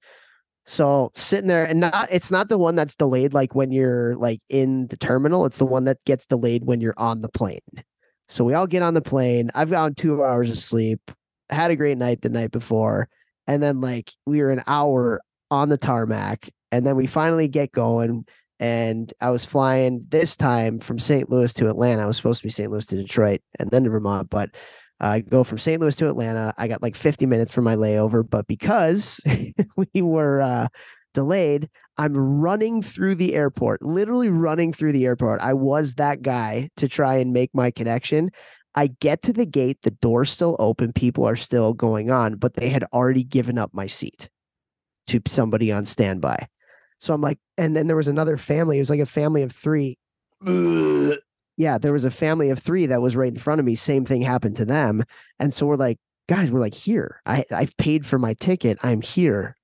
So 0.69 1.13
sitting 1.15 1.47
there 1.47 1.65
and 1.65 1.79
not 1.79 2.09
it's 2.11 2.29
not 2.29 2.49
the 2.49 2.57
one 2.57 2.75
that's 2.75 2.97
delayed 2.97 3.33
like 3.33 3.55
when 3.55 3.71
you're 3.71 4.15
like 4.17 4.41
in 4.49 4.87
the 4.87 4.97
terminal. 4.97 5.45
It's 5.45 5.57
the 5.57 5.65
one 5.65 5.85
that 5.85 6.03
gets 6.03 6.25
delayed 6.25 6.65
when 6.65 6.81
you're 6.81 6.93
on 6.97 7.21
the 7.21 7.29
plane. 7.29 7.61
So 8.27 8.43
we 8.43 8.53
all 8.53 8.67
get 8.67 8.83
on 8.83 8.93
the 8.93 9.01
plane. 9.01 9.49
I've 9.55 9.69
gotten 9.69 9.95
two 9.95 10.21
hours 10.23 10.49
of 10.49 10.57
sleep. 10.57 10.99
Had 11.49 11.71
a 11.71 11.77
great 11.77 11.97
night 11.97 12.21
the 12.21 12.29
night 12.29 12.51
before. 12.51 13.07
And 13.47 13.63
then 13.63 13.79
like 13.79 14.11
we 14.25 14.41
were 14.41 14.51
an 14.51 14.63
hour 14.67 15.21
on 15.49 15.69
the 15.69 15.77
tarmac. 15.77 16.49
And 16.73 16.85
then 16.85 16.97
we 16.97 17.07
finally 17.07 17.47
get 17.47 17.71
going. 17.71 18.25
And 18.59 19.13
I 19.21 19.29
was 19.29 19.45
flying 19.45 20.05
this 20.09 20.35
time 20.35 20.79
from 20.79 20.99
St. 20.99 21.29
Louis 21.29 21.53
to 21.53 21.69
Atlanta. 21.69 22.01
I 22.01 22.07
was 22.07 22.17
supposed 22.17 22.41
to 22.41 22.47
be 22.47 22.51
St. 22.51 22.69
Louis 22.69 22.85
to 22.87 22.97
Detroit 22.97 23.39
and 23.57 23.71
then 23.71 23.85
to 23.85 23.89
Vermont, 23.89 24.29
but 24.29 24.49
I 24.99 25.21
go 25.21 25.43
from 25.43 25.57
St. 25.57 25.79
Louis 25.79 25.95
to 25.97 26.09
Atlanta. 26.09 26.53
I 26.57 26.67
got 26.67 26.81
like 26.81 26.95
50 26.95 27.25
minutes 27.25 27.53
for 27.53 27.61
my 27.61 27.75
layover, 27.75 28.27
but 28.27 28.47
because 28.47 29.21
we 29.93 30.01
were 30.01 30.41
uh, 30.41 30.67
delayed, 31.13 31.69
I'm 31.97 32.15
running 32.15 32.81
through 32.81 33.15
the 33.15 33.35
airport, 33.35 33.81
literally 33.81 34.29
running 34.29 34.73
through 34.73 34.93
the 34.93 35.05
airport. 35.05 35.41
I 35.41 35.53
was 35.53 35.95
that 35.95 36.21
guy 36.21 36.69
to 36.77 36.87
try 36.87 37.17
and 37.17 37.33
make 37.33 37.51
my 37.53 37.71
connection. 37.71 38.31
I 38.75 38.87
get 38.99 39.23
to 39.23 39.33
the 39.33 39.45
gate, 39.45 39.79
the 39.81 39.91
door's 39.91 40.29
still 40.29 40.55
open, 40.59 40.93
people 40.93 41.25
are 41.25 41.35
still 41.35 41.73
going 41.73 42.11
on, 42.11 42.35
but 42.35 42.55
they 42.55 42.69
had 42.69 42.83
already 42.93 43.23
given 43.23 43.57
up 43.57 43.73
my 43.73 43.87
seat 43.87 44.29
to 45.07 45.21
somebody 45.25 45.71
on 45.71 45.85
standby. 45.85 46.47
So 46.99 47.13
I'm 47.13 47.21
like, 47.21 47.39
and 47.57 47.75
then 47.75 47.87
there 47.87 47.95
was 47.95 48.07
another 48.07 48.37
family. 48.37 48.77
It 48.77 48.81
was 48.81 48.89
like 48.89 48.99
a 48.99 49.05
family 49.05 49.43
of 49.43 49.51
three. 49.51 49.97
Yeah, 51.57 51.77
there 51.77 51.93
was 51.93 52.05
a 52.05 52.11
family 52.11 52.49
of 52.51 52.59
three 52.59 52.85
that 52.85 53.01
was 53.01 53.15
right 53.15 53.31
in 53.31 53.39
front 53.39 53.59
of 53.59 53.65
me. 53.65 53.75
Same 53.75 54.05
thing 54.05 54.21
happened 54.21 54.55
to 54.57 54.65
them. 54.65 55.03
And 55.39 55.53
so 55.53 55.65
we're 55.65 55.75
like, 55.75 55.97
guys, 56.29 56.51
we're 56.51 56.59
like, 56.59 56.75
here. 56.75 57.21
I, 57.25 57.45
I've 57.51 57.75
paid 57.77 58.05
for 58.05 58.19
my 58.19 58.35
ticket. 58.35 58.77
I'm 58.83 59.01
here. 59.01 59.55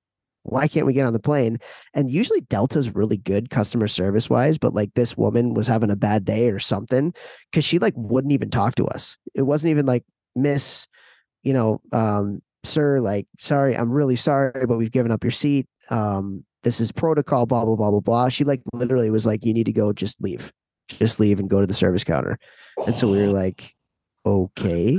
Why 0.42 0.68
can't 0.68 0.86
we 0.86 0.92
get 0.92 1.06
on 1.06 1.12
the 1.14 1.20
plane? 1.20 1.58
And 1.94 2.10
usually 2.10 2.42
Delta's 2.42 2.94
really 2.94 3.16
good 3.16 3.48
customer 3.48 3.86
service 3.86 4.28
wise, 4.28 4.58
but 4.58 4.74
like 4.74 4.92
this 4.94 5.16
woman 5.16 5.54
was 5.54 5.66
having 5.66 5.90
a 5.90 5.96
bad 5.96 6.24
day 6.24 6.50
or 6.50 6.58
something 6.58 7.14
because 7.50 7.64
she 7.64 7.78
like 7.78 7.94
wouldn't 7.96 8.32
even 8.32 8.50
talk 8.50 8.74
to 8.74 8.86
us. 8.86 9.16
It 9.34 9.42
wasn't 9.42 9.70
even 9.70 9.86
like, 9.86 10.04
Miss, 10.36 10.86
you 11.44 11.54
know, 11.54 11.80
um, 11.92 12.42
sir, 12.62 13.00
like, 13.00 13.26
sorry, 13.38 13.76
I'm 13.76 13.90
really 13.90 14.16
sorry, 14.16 14.66
but 14.66 14.76
we've 14.76 14.90
given 14.90 15.12
up 15.12 15.24
your 15.24 15.30
seat. 15.30 15.66
Um, 15.90 16.44
this 16.62 16.80
is 16.80 16.92
protocol, 16.92 17.46
blah, 17.46 17.64
blah, 17.64 17.76
blah, 17.76 17.90
blah, 17.90 18.00
blah. 18.00 18.28
She 18.28 18.44
like 18.44 18.62
literally 18.72 19.10
was 19.10 19.24
like, 19.24 19.44
you 19.44 19.54
need 19.54 19.66
to 19.66 19.72
go, 19.72 19.92
just 19.92 20.20
leave, 20.20 20.52
just 20.88 21.20
leave 21.20 21.40
and 21.40 21.48
go 21.50 21.60
to 21.60 21.66
the 21.66 21.74
service 21.74 22.04
counter. 22.04 22.38
And 22.86 22.94
so 22.94 23.10
we 23.10 23.18
were 23.18 23.32
like, 23.32 23.74
okay. 24.26 24.98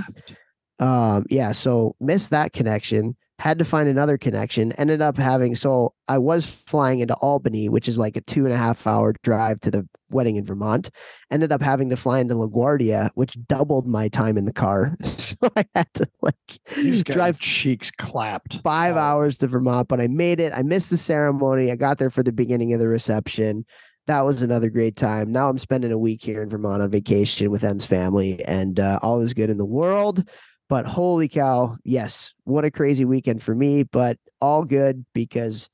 Um, 0.80 1.26
yeah, 1.30 1.52
so 1.52 1.96
missed 2.00 2.32
that 2.32 2.54
connection, 2.54 3.16
had 3.40 3.60
to 3.60 3.66
find 3.66 3.88
another 3.90 4.18
connection, 4.18 4.72
ended 4.74 5.02
up 5.02 5.18
having 5.18 5.56
so 5.56 5.94
I 6.08 6.18
was 6.18 6.46
flying 6.46 7.00
into 7.00 7.16
Albany, 7.16 7.70
which 7.70 7.88
is 7.88 7.98
like 7.98 8.16
a 8.18 8.22
two 8.22 8.46
and 8.46 8.54
a 8.54 8.58
half 8.58 8.86
hour 8.88 9.14
drive 9.24 9.60
to 9.62 9.72
the 9.72 9.88
wedding 10.10 10.36
in 10.38 10.46
Vermont. 10.46 10.90
Ended 11.32 11.52
up 11.52 11.62
having 11.62 11.90
to 11.90 11.96
fly 11.96 12.20
into 12.20 12.36
LaGuardia, 12.36 13.10
which 13.16 13.38
doubled 13.48 13.88
my 13.88 14.08
time 14.08 14.38
in 14.38 14.46
the 14.46 14.54
car. 14.54 14.96
So 15.36 15.50
I 15.58 15.66
had 15.76 15.92
to 15.96 16.08
like 16.22 17.04
drive 17.04 17.40
cheeks 17.42 17.92
clapped. 17.92 18.62
five 18.64 18.96
Oh. 18.96 19.00
hours 19.00 19.38
to 19.40 19.48
Vermont, 19.48 19.90
but 19.90 20.00
I 20.00 20.08
made 20.08 20.40
it. 20.40 20.54
I 20.56 20.62
missed 20.62 20.90
the 20.92 20.98
ceremony. 20.98 21.72
I 21.72 21.76
got 21.76 21.98
there 21.98 22.10
for 22.10 22.24
the 22.24 22.32
beginning 22.32 22.72
of 22.74 22.80
the 22.80 22.88
reception. 22.88 23.66
That 24.08 24.22
was 24.22 24.42
another 24.42 24.70
great 24.70 24.96
time. 24.96 25.32
Now 25.32 25.50
I'm 25.50 25.58
spending 25.58 25.92
a 25.92 25.98
week 25.98 26.24
here 26.24 26.44
in 26.44 26.50
Vermont 26.50 26.82
on 26.82 26.90
vacation 26.92 27.50
with 27.50 27.64
M's 27.64 27.86
family, 27.86 28.44
and 28.46 28.80
uh, 28.80 29.00
all 29.02 29.22
is 29.22 29.34
good 29.34 29.50
in 29.50 29.58
the 29.58 29.66
world. 29.66 30.28
But 30.70 30.86
holy 30.86 31.28
cow, 31.28 31.78
yes, 31.84 32.34
what 32.44 32.66
a 32.66 32.72
crazy 32.72 33.06
weekend 33.06 33.44
for 33.44 33.54
me, 33.54 33.84
but 33.84 34.18
all 34.42 34.66
good 34.66 35.06
because 35.14 35.70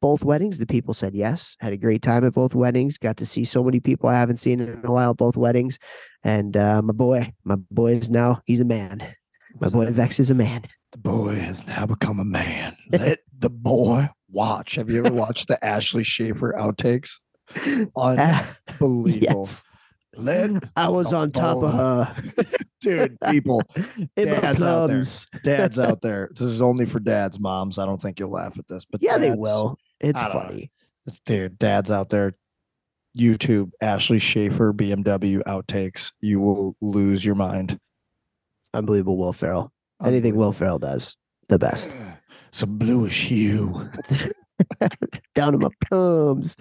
both 0.00 0.24
weddings, 0.24 0.58
the 0.58 0.66
people 0.66 0.94
said 0.94 1.14
yes. 1.14 1.56
Had 1.58 1.72
a 1.72 1.76
great 1.76 2.02
time 2.02 2.24
at 2.24 2.34
both 2.34 2.54
weddings. 2.54 2.98
Got 2.98 3.16
to 3.18 3.26
see 3.26 3.44
so 3.44 3.64
many 3.64 3.80
people 3.80 4.08
I 4.08 4.14
haven't 4.14 4.36
seen 4.36 4.60
in 4.60 4.80
a 4.84 4.92
while 4.92 5.10
at 5.10 5.16
both 5.16 5.36
weddings. 5.36 5.78
And 6.22 6.56
uh, 6.56 6.82
my 6.82 6.92
boy, 6.92 7.32
my 7.44 7.56
boy 7.70 7.94
is 7.94 8.10
now, 8.10 8.40
he's 8.46 8.60
a 8.60 8.64
man. 8.64 9.14
My 9.60 9.68
boy 9.68 9.90
Vex 9.90 10.20
is 10.20 10.30
a 10.30 10.34
man. 10.34 10.64
The 10.92 10.98
boy 10.98 11.34
has 11.36 11.66
now 11.66 11.86
become 11.86 12.20
a 12.20 12.24
man. 12.24 12.76
Let 12.90 13.20
the 13.36 13.50
boy 13.50 14.08
watch. 14.28 14.74
Have 14.74 14.90
you 14.90 15.04
ever 15.04 15.14
watched 15.14 15.48
the 15.48 15.64
Ashley 15.64 16.04
Schaeffer 16.04 16.54
outtakes? 16.56 17.18
Unbelievable. 17.96 19.06
Yes. 19.06 19.64
Let 20.18 20.64
I 20.76 20.88
was 20.88 21.12
on 21.12 21.30
top 21.30 21.62
of 21.62 21.72
her. 21.74 22.44
dude, 22.80 23.18
people, 23.30 23.62
dads 24.16 24.64
out 24.64 24.86
there. 24.86 25.02
dads 25.44 25.78
out 25.78 26.00
there. 26.00 26.30
This 26.32 26.48
is 26.48 26.62
only 26.62 26.86
for 26.86 27.00
dads, 27.00 27.38
moms. 27.38 27.78
I 27.78 27.84
don't 27.84 28.00
think 28.00 28.18
you'll 28.18 28.30
laugh 28.30 28.58
at 28.58 28.66
this, 28.66 28.86
but 28.86 29.02
Yeah, 29.02 29.18
they 29.18 29.32
will. 29.32 29.76
It's 30.00 30.18
don't 30.18 30.32
know. 30.32 30.40
funny. 30.40 30.70
Dude, 31.26 31.58
dads 31.58 31.90
out 31.90 32.08
there, 32.08 32.32
YouTube 33.16 33.72
Ashley 33.82 34.18
Schaeffer 34.18 34.72
BMW 34.72 35.42
outtakes. 35.42 36.12
You 36.22 36.40
will 36.40 36.76
lose 36.80 37.22
your 37.22 37.34
mind. 37.34 37.78
Unbelievable 38.72 39.18
Will 39.18 39.34
Ferrell. 39.34 39.70
Anything 40.02 40.36
Will 40.36 40.52
Ferrell 40.52 40.78
does, 40.78 41.14
the 41.48 41.58
best. 41.58 41.94
Some 42.52 42.78
bluish 42.78 43.24
hue. 43.26 43.86
Down 45.34 45.52
to 45.52 45.58
my 45.58 45.68
plums. 45.90 46.56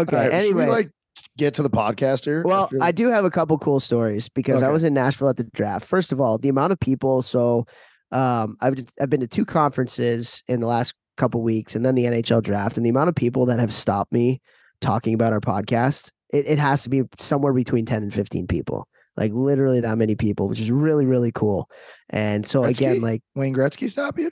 Okay. 0.00 0.16
Right, 0.16 0.32
anyway, 0.32 0.66
like 0.66 0.90
get 1.36 1.54
to 1.54 1.62
the 1.62 1.70
podcast 1.70 2.24
here. 2.24 2.42
Well, 2.44 2.68
feel- 2.68 2.82
I 2.82 2.92
do 2.92 3.10
have 3.10 3.24
a 3.24 3.30
couple 3.30 3.58
cool 3.58 3.80
stories 3.80 4.28
because 4.28 4.62
I 4.62 4.70
was 4.70 4.84
in 4.84 4.94
Nashville 4.94 5.28
at 5.28 5.36
the 5.36 5.44
draft. 5.44 5.86
First 5.86 6.12
of 6.12 6.20
all, 6.20 6.38
the 6.38 6.48
amount 6.48 6.72
of 6.72 6.80
people. 6.80 7.22
So, 7.22 7.66
um, 8.10 8.56
I've 8.60 8.74
I've 9.00 9.10
been 9.10 9.20
to 9.20 9.26
two 9.26 9.44
conferences 9.44 10.42
in 10.48 10.60
the 10.60 10.66
last 10.66 10.94
couple 11.16 11.42
weeks, 11.42 11.74
and 11.74 11.84
then 11.84 11.94
the 11.94 12.04
NHL 12.04 12.42
draft, 12.42 12.76
and 12.76 12.84
the 12.86 12.90
amount 12.90 13.08
of 13.08 13.14
people 13.14 13.46
that 13.46 13.58
have 13.58 13.72
stopped 13.72 14.12
me 14.12 14.40
talking 14.80 15.14
about 15.14 15.32
our 15.32 15.40
podcast, 15.40 16.10
it, 16.32 16.46
it 16.46 16.58
has 16.58 16.82
to 16.82 16.88
be 16.90 17.02
somewhere 17.18 17.52
between 17.52 17.84
ten 17.86 18.02
and 18.02 18.12
fifteen 18.12 18.46
people. 18.46 18.86
Like 19.16 19.32
literally 19.32 19.80
that 19.80 19.98
many 19.98 20.14
people, 20.14 20.48
which 20.48 20.60
is 20.60 20.70
really 20.70 21.04
really 21.04 21.32
cool. 21.32 21.68
And 22.10 22.46
so 22.46 22.64
again, 22.64 23.00
like 23.02 23.22
Wayne 23.34 23.54
Gretzky 23.54 23.90
stop 23.90 24.18
you? 24.18 24.30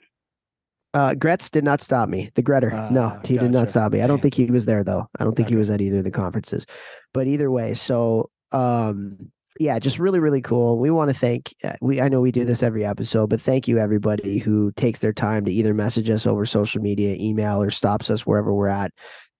Uh, 0.93 1.13
Gretz 1.15 1.49
did 1.49 1.63
not 1.63 1.81
stop 1.81 2.09
me. 2.09 2.31
The 2.35 2.43
Gretter, 2.43 2.91
no, 2.91 3.13
Ah, 3.15 3.21
he 3.25 3.37
did 3.37 3.51
not 3.51 3.69
stop 3.69 3.91
me. 3.91 4.01
I 4.01 4.07
don't 4.07 4.21
think 4.21 4.33
he 4.33 4.45
was 4.45 4.65
there 4.65 4.83
though. 4.83 5.07
I 5.19 5.23
don't 5.23 5.35
think 5.35 5.49
he 5.49 5.55
was 5.55 5.69
at 5.69 5.81
either 5.81 5.99
of 5.99 6.03
the 6.03 6.11
conferences. 6.11 6.65
But 7.13 7.27
either 7.27 7.49
way, 7.49 7.73
so 7.73 8.29
um, 8.51 9.17
yeah, 9.59 9.79
just 9.79 9.99
really 9.99 10.19
really 10.19 10.41
cool. 10.41 10.79
We 10.79 10.91
want 10.91 11.09
to 11.11 11.15
thank. 11.15 11.53
Uh, 11.63 11.73
we 11.81 12.01
I 12.01 12.09
know 12.09 12.21
we 12.21 12.31
do 12.31 12.45
this 12.45 12.63
every 12.63 12.85
episode, 12.85 13.29
but 13.29 13.41
thank 13.41 13.67
you 13.67 13.77
everybody 13.77 14.39
who 14.39 14.71
takes 14.73 14.99
their 14.99 15.13
time 15.13 15.45
to 15.45 15.51
either 15.51 15.73
message 15.73 16.09
us 16.09 16.25
over 16.25 16.45
social 16.45 16.81
media, 16.81 17.15
email, 17.19 17.61
or 17.61 17.69
stops 17.69 18.09
us 18.09 18.25
wherever 18.25 18.53
we're 18.53 18.67
at 18.67 18.91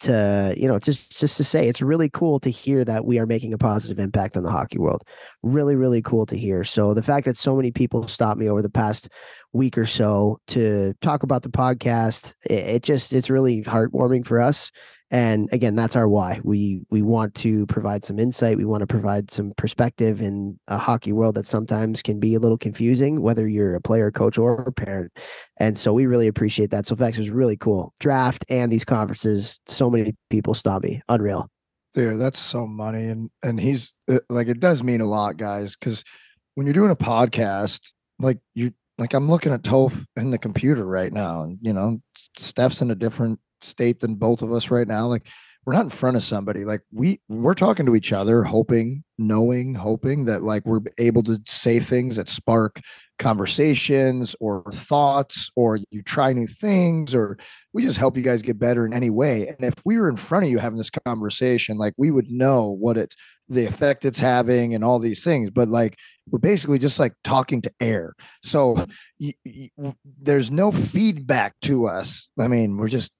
to 0.01 0.53
you 0.58 0.67
know 0.67 0.79
just 0.79 1.17
just 1.17 1.38
to 1.38 1.43
say 1.43 1.67
it's 1.67 1.81
really 1.81 2.10
cool 2.10 2.39
to 2.39 2.50
hear 2.50 2.84
that 2.86 3.05
we 3.05 3.20
are 3.20 3.25
making 3.25 3.53
a 3.53 3.58
positive 3.58 4.00
impact 4.00 4.36
on 4.36 4.43
the 4.43 4.51
hockey 4.51 4.77
world. 4.77 5.03
Really 5.43 5.75
really 5.75 6.01
cool 6.01 6.25
to 6.27 6.38
hear. 6.38 6.63
So 6.63 6.93
the 6.93 7.03
fact 7.03 7.25
that 7.25 7.38
so 7.38 7.55
many 7.55 7.72
people 7.72 8.08
stopped 8.08 8.39
me 8.39 8.50
over 8.50 8.62
the 8.62 8.70
past 8.70 9.10
week 9.53 9.77
or 9.77 9.86
so 9.86 10.39
to 10.48 10.93
talk 11.01 11.24
about 11.24 11.43
the 11.43 11.50
podcast 11.50 12.36
it, 12.46 12.67
it 12.67 12.84
just 12.84 13.13
it's 13.13 13.29
really 13.29 13.63
heartwarming 13.63 14.25
for 14.25 14.39
us 14.39 14.72
and 15.12 15.50
again 15.51 15.75
that's 15.75 15.96
our 15.96 16.08
why. 16.08 16.39
We 16.44 16.82
we 16.89 17.01
want 17.01 17.36
to 17.36 17.65
provide 17.68 18.03
some 18.03 18.18
insight. 18.18 18.58
We 18.58 18.65
want 18.65 18.82
to 18.82 18.88
provide 18.88 19.30
some 19.30 19.53
perspective 19.58 20.22
in 20.22 20.60
a 20.68 20.77
hockey 20.77 21.12
world 21.12 21.36
that 21.36 21.46
sometimes 21.46 22.01
can 22.01 22.20
be 22.20 22.34
a 22.34 22.39
little 22.39 22.58
confusing 22.58 23.22
whether 23.22 23.48
you're 23.48 23.75
a 23.75 23.82
player 23.82 24.10
coach 24.10 24.38
or 24.38 24.62
a 24.62 24.72
parent. 24.72 25.12
And 25.58 25.77
so 25.77 25.94
we 25.94 26.08
really 26.08 26.27
appreciate 26.27 26.72
that. 26.72 26.88
So 26.88 26.96
vex 26.96 27.20
is 27.20 27.30
really 27.30 27.58
cool. 27.58 27.94
Draft 28.00 28.46
and 28.50 28.72
these 28.72 28.86
conferences 28.86 29.62
so 29.68 29.89
many 29.89 30.15
people 30.30 30.53
stop 30.53 30.84
me. 30.84 31.01
Unreal. 31.10 31.50
Dude, 31.94 32.20
that's 32.20 32.39
so 32.39 32.65
money, 32.65 33.08
and 33.08 33.30
and 33.44 33.60
he's 33.60 33.94
uh, 34.10 34.20
like, 34.30 34.48
it 34.48 34.62
does 34.62 34.82
mean 34.82 35.01
a 35.01 35.06
lot, 35.06 35.36
guys, 35.36 35.75
because 35.75 36.06
when 36.56 36.65
you're 36.65 36.74
doing 36.74 36.91
a 36.91 36.96
podcast, 36.96 37.91
like 38.18 38.39
you, 38.53 38.72
like 38.98 39.13
I'm 39.13 39.27
looking 39.27 39.51
at 39.51 39.63
Toph 39.63 40.06
in 40.15 40.32
the 40.32 40.38
computer 40.38 40.86
right 40.86 41.12
now, 41.12 41.44
and 41.44 41.58
you 41.62 41.74
know, 41.74 42.00
Steph's 42.38 42.82
in 42.82 42.91
a 42.91 42.96
different 42.96 43.39
state 43.63 44.00
than 44.00 44.15
both 44.15 44.41
of 44.41 44.51
us 44.51 44.72
right 44.72 44.88
now. 44.88 45.08
Like 45.08 45.27
we're 45.65 45.74
not 45.74 45.86
in 45.86 45.89
front 45.89 46.18
of 46.18 46.24
somebody. 46.24 46.65
Like 46.65 46.82
we 46.91 47.22
we're 47.30 47.53
talking 47.53 47.86
to 47.86 47.96
each 47.96 48.12
other, 48.12 48.44
hoping, 48.44 49.03
knowing, 49.18 49.75
hoping 49.75 50.25
that 50.25 50.41
like 50.41 50.65
we're 50.65 50.82
able 50.98 51.22
to 51.24 51.39
say 51.46 51.80
things 51.80 52.15
that 52.15 52.30
spark 52.30 52.82
conversations 53.20 54.36
or 54.39 54.63
thoughts, 54.72 55.51
or 55.56 55.77
you 55.91 56.01
try 56.01 56.34
new 56.34 56.48
things, 56.48 57.13
or 57.13 57.38
we 57.74 57.84
just 57.84 57.98
help 57.98 58.18
you 58.18 58.24
guys 58.24 58.41
get 58.41 58.58
better 58.58 58.86
in 58.86 58.94
any 58.94 59.12
way. 59.12 59.48
And 59.48 59.58
if 59.62 59.75
we 59.86 60.00
were 60.00 60.10
in 60.10 60.18
front 60.18 60.46
of 60.46 60.51
you 60.51 60.58
having 60.58 60.80
this 60.80 60.89
conversation, 60.89 61.77
like 61.77 61.94
we 61.98 62.10
would 62.10 62.32
know 62.32 62.70
what 62.70 62.98
it's 62.98 63.15
the 63.48 63.65
effect 63.65 64.06
it's 64.06 64.20
having 64.20 64.74
and 64.74 64.84
all 64.84 64.98
these 64.98 65.24
things. 65.24 65.51
But 65.51 65.68
like 65.68 65.98
we're 66.32 66.39
basically 66.39 66.80
just 66.80 67.00
like 67.00 67.13
talking 67.24 67.62
to 67.62 67.72
air. 67.80 68.15
So 68.41 68.88
y- 69.20 69.34
y- 69.46 69.94
there's 70.20 70.50
no 70.50 70.72
feedback 70.72 71.53
to 71.63 71.86
us. 71.86 72.30
I 72.39 72.48
mean, 72.48 72.77
we're 72.77 72.88
just 72.88 73.12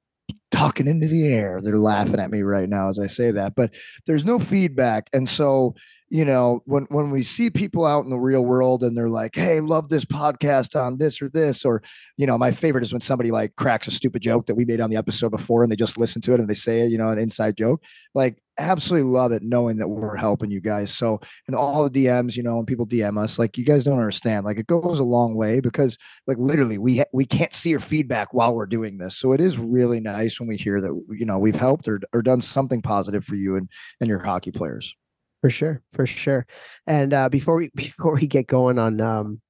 talking 0.52 0.88
into 0.88 1.08
the 1.08 1.34
air. 1.34 1.62
They're 1.64 1.78
laughing 1.78 2.20
at 2.20 2.32
me 2.32 2.42
right 2.42 2.70
now 2.70 2.90
as 2.90 3.00
I 3.00 3.08
say 3.08 3.32
that, 3.32 3.56
but 3.56 3.74
there's 4.06 4.26
no 4.26 4.40
feedback. 4.40 5.10
And 5.14 5.28
so 5.28 5.76
you 6.12 6.26
know 6.26 6.62
when 6.66 6.86
when 6.90 7.10
we 7.10 7.24
see 7.24 7.50
people 7.50 7.86
out 7.86 8.04
in 8.04 8.10
the 8.10 8.20
real 8.20 8.44
world 8.44 8.84
and 8.84 8.98
they're 8.98 9.10
like 9.10 9.34
hey 9.34 9.62
love 9.62 9.88
this 9.88 10.04
podcast 10.04 10.80
on 10.80 10.98
this 10.98 11.22
or 11.22 11.30
this 11.30 11.64
or 11.64 11.82
you 12.18 12.28
know 12.28 12.38
my 12.38 12.52
favorite 12.52 12.84
is 12.84 12.92
when 12.92 13.00
somebody 13.00 13.32
like 13.32 13.56
cracks 13.56 13.88
a 13.88 13.92
stupid 13.92 14.22
joke 14.22 14.46
that 14.46 14.56
we 14.56 14.66
made 14.66 14.82
on 14.82 14.90
the 14.90 14.98
episode 14.98 15.30
before 15.30 15.64
and 15.64 15.72
they 15.72 15.76
just 15.76 15.98
listen 15.98 16.22
to 16.22 16.34
it 16.34 16.40
and 16.42 16.50
they 16.50 16.54
say 16.54 16.86
you 16.86 16.98
know 16.98 17.10
an 17.10 17.18
inside 17.18 17.56
joke. 17.58 17.82
Like 18.14 18.44
absolutely 18.60 19.10
love 19.10 19.32
it 19.32 19.42
knowing 19.42 19.78
that 19.78 19.88
we're 19.88 20.18
helping 20.18 20.52
you 20.52 20.60
guys. 20.60 20.94
So 20.94 21.22
and 21.48 21.56
all 21.56 21.90
the 21.90 22.06
dms 22.06 22.36
you 22.36 22.44
know 22.44 22.58
when 22.58 22.66
people 22.66 22.86
dm 22.86 23.18
us 23.18 23.40
like 23.40 23.58
you 23.58 23.64
guys 23.64 23.86
don't 23.86 23.98
understand. 23.98 24.46
Like 24.46 24.60
it 24.60 24.68
goes 24.68 25.00
a 25.00 25.06
long 25.06 25.36
way 25.36 25.62
because 25.62 25.98
like 26.28 26.38
literally 26.38 26.78
we 26.78 26.98
ha- 26.98 27.06
we 27.14 27.26
can't 27.26 27.54
see 27.54 27.70
your 27.70 27.80
feedback 27.80 28.34
while 28.34 28.54
we're 28.54 28.66
doing 28.66 28.98
this. 28.98 29.16
So 29.16 29.32
it 29.32 29.40
is 29.40 29.58
really 29.58 30.02
nice 30.02 30.42
when 30.42 30.50
we 30.50 30.58
hear 30.58 30.82
that 30.82 31.06
you 31.12 31.26
know 31.26 31.40
we've 31.40 31.56
helped 31.56 31.88
or, 31.88 32.02
or 32.12 32.22
done 32.22 32.42
something 32.42 32.82
positive 32.82 33.24
for 33.24 33.36
you 33.36 33.56
and 33.56 33.70
and 34.02 34.10
your 34.10 34.20
hockey 34.20 34.52
players 34.52 34.94
For 35.42 35.50
sure, 35.50 35.82
for 35.92 36.06
sure. 36.06 36.46
And 36.86 37.14
uh, 37.14 37.30
before 37.30 37.56
we 37.56 37.72
before 37.76 38.16
we 38.16 38.28
get 38.28 38.48
going 38.48 38.78
on 38.78 39.02
um, 39.02 39.42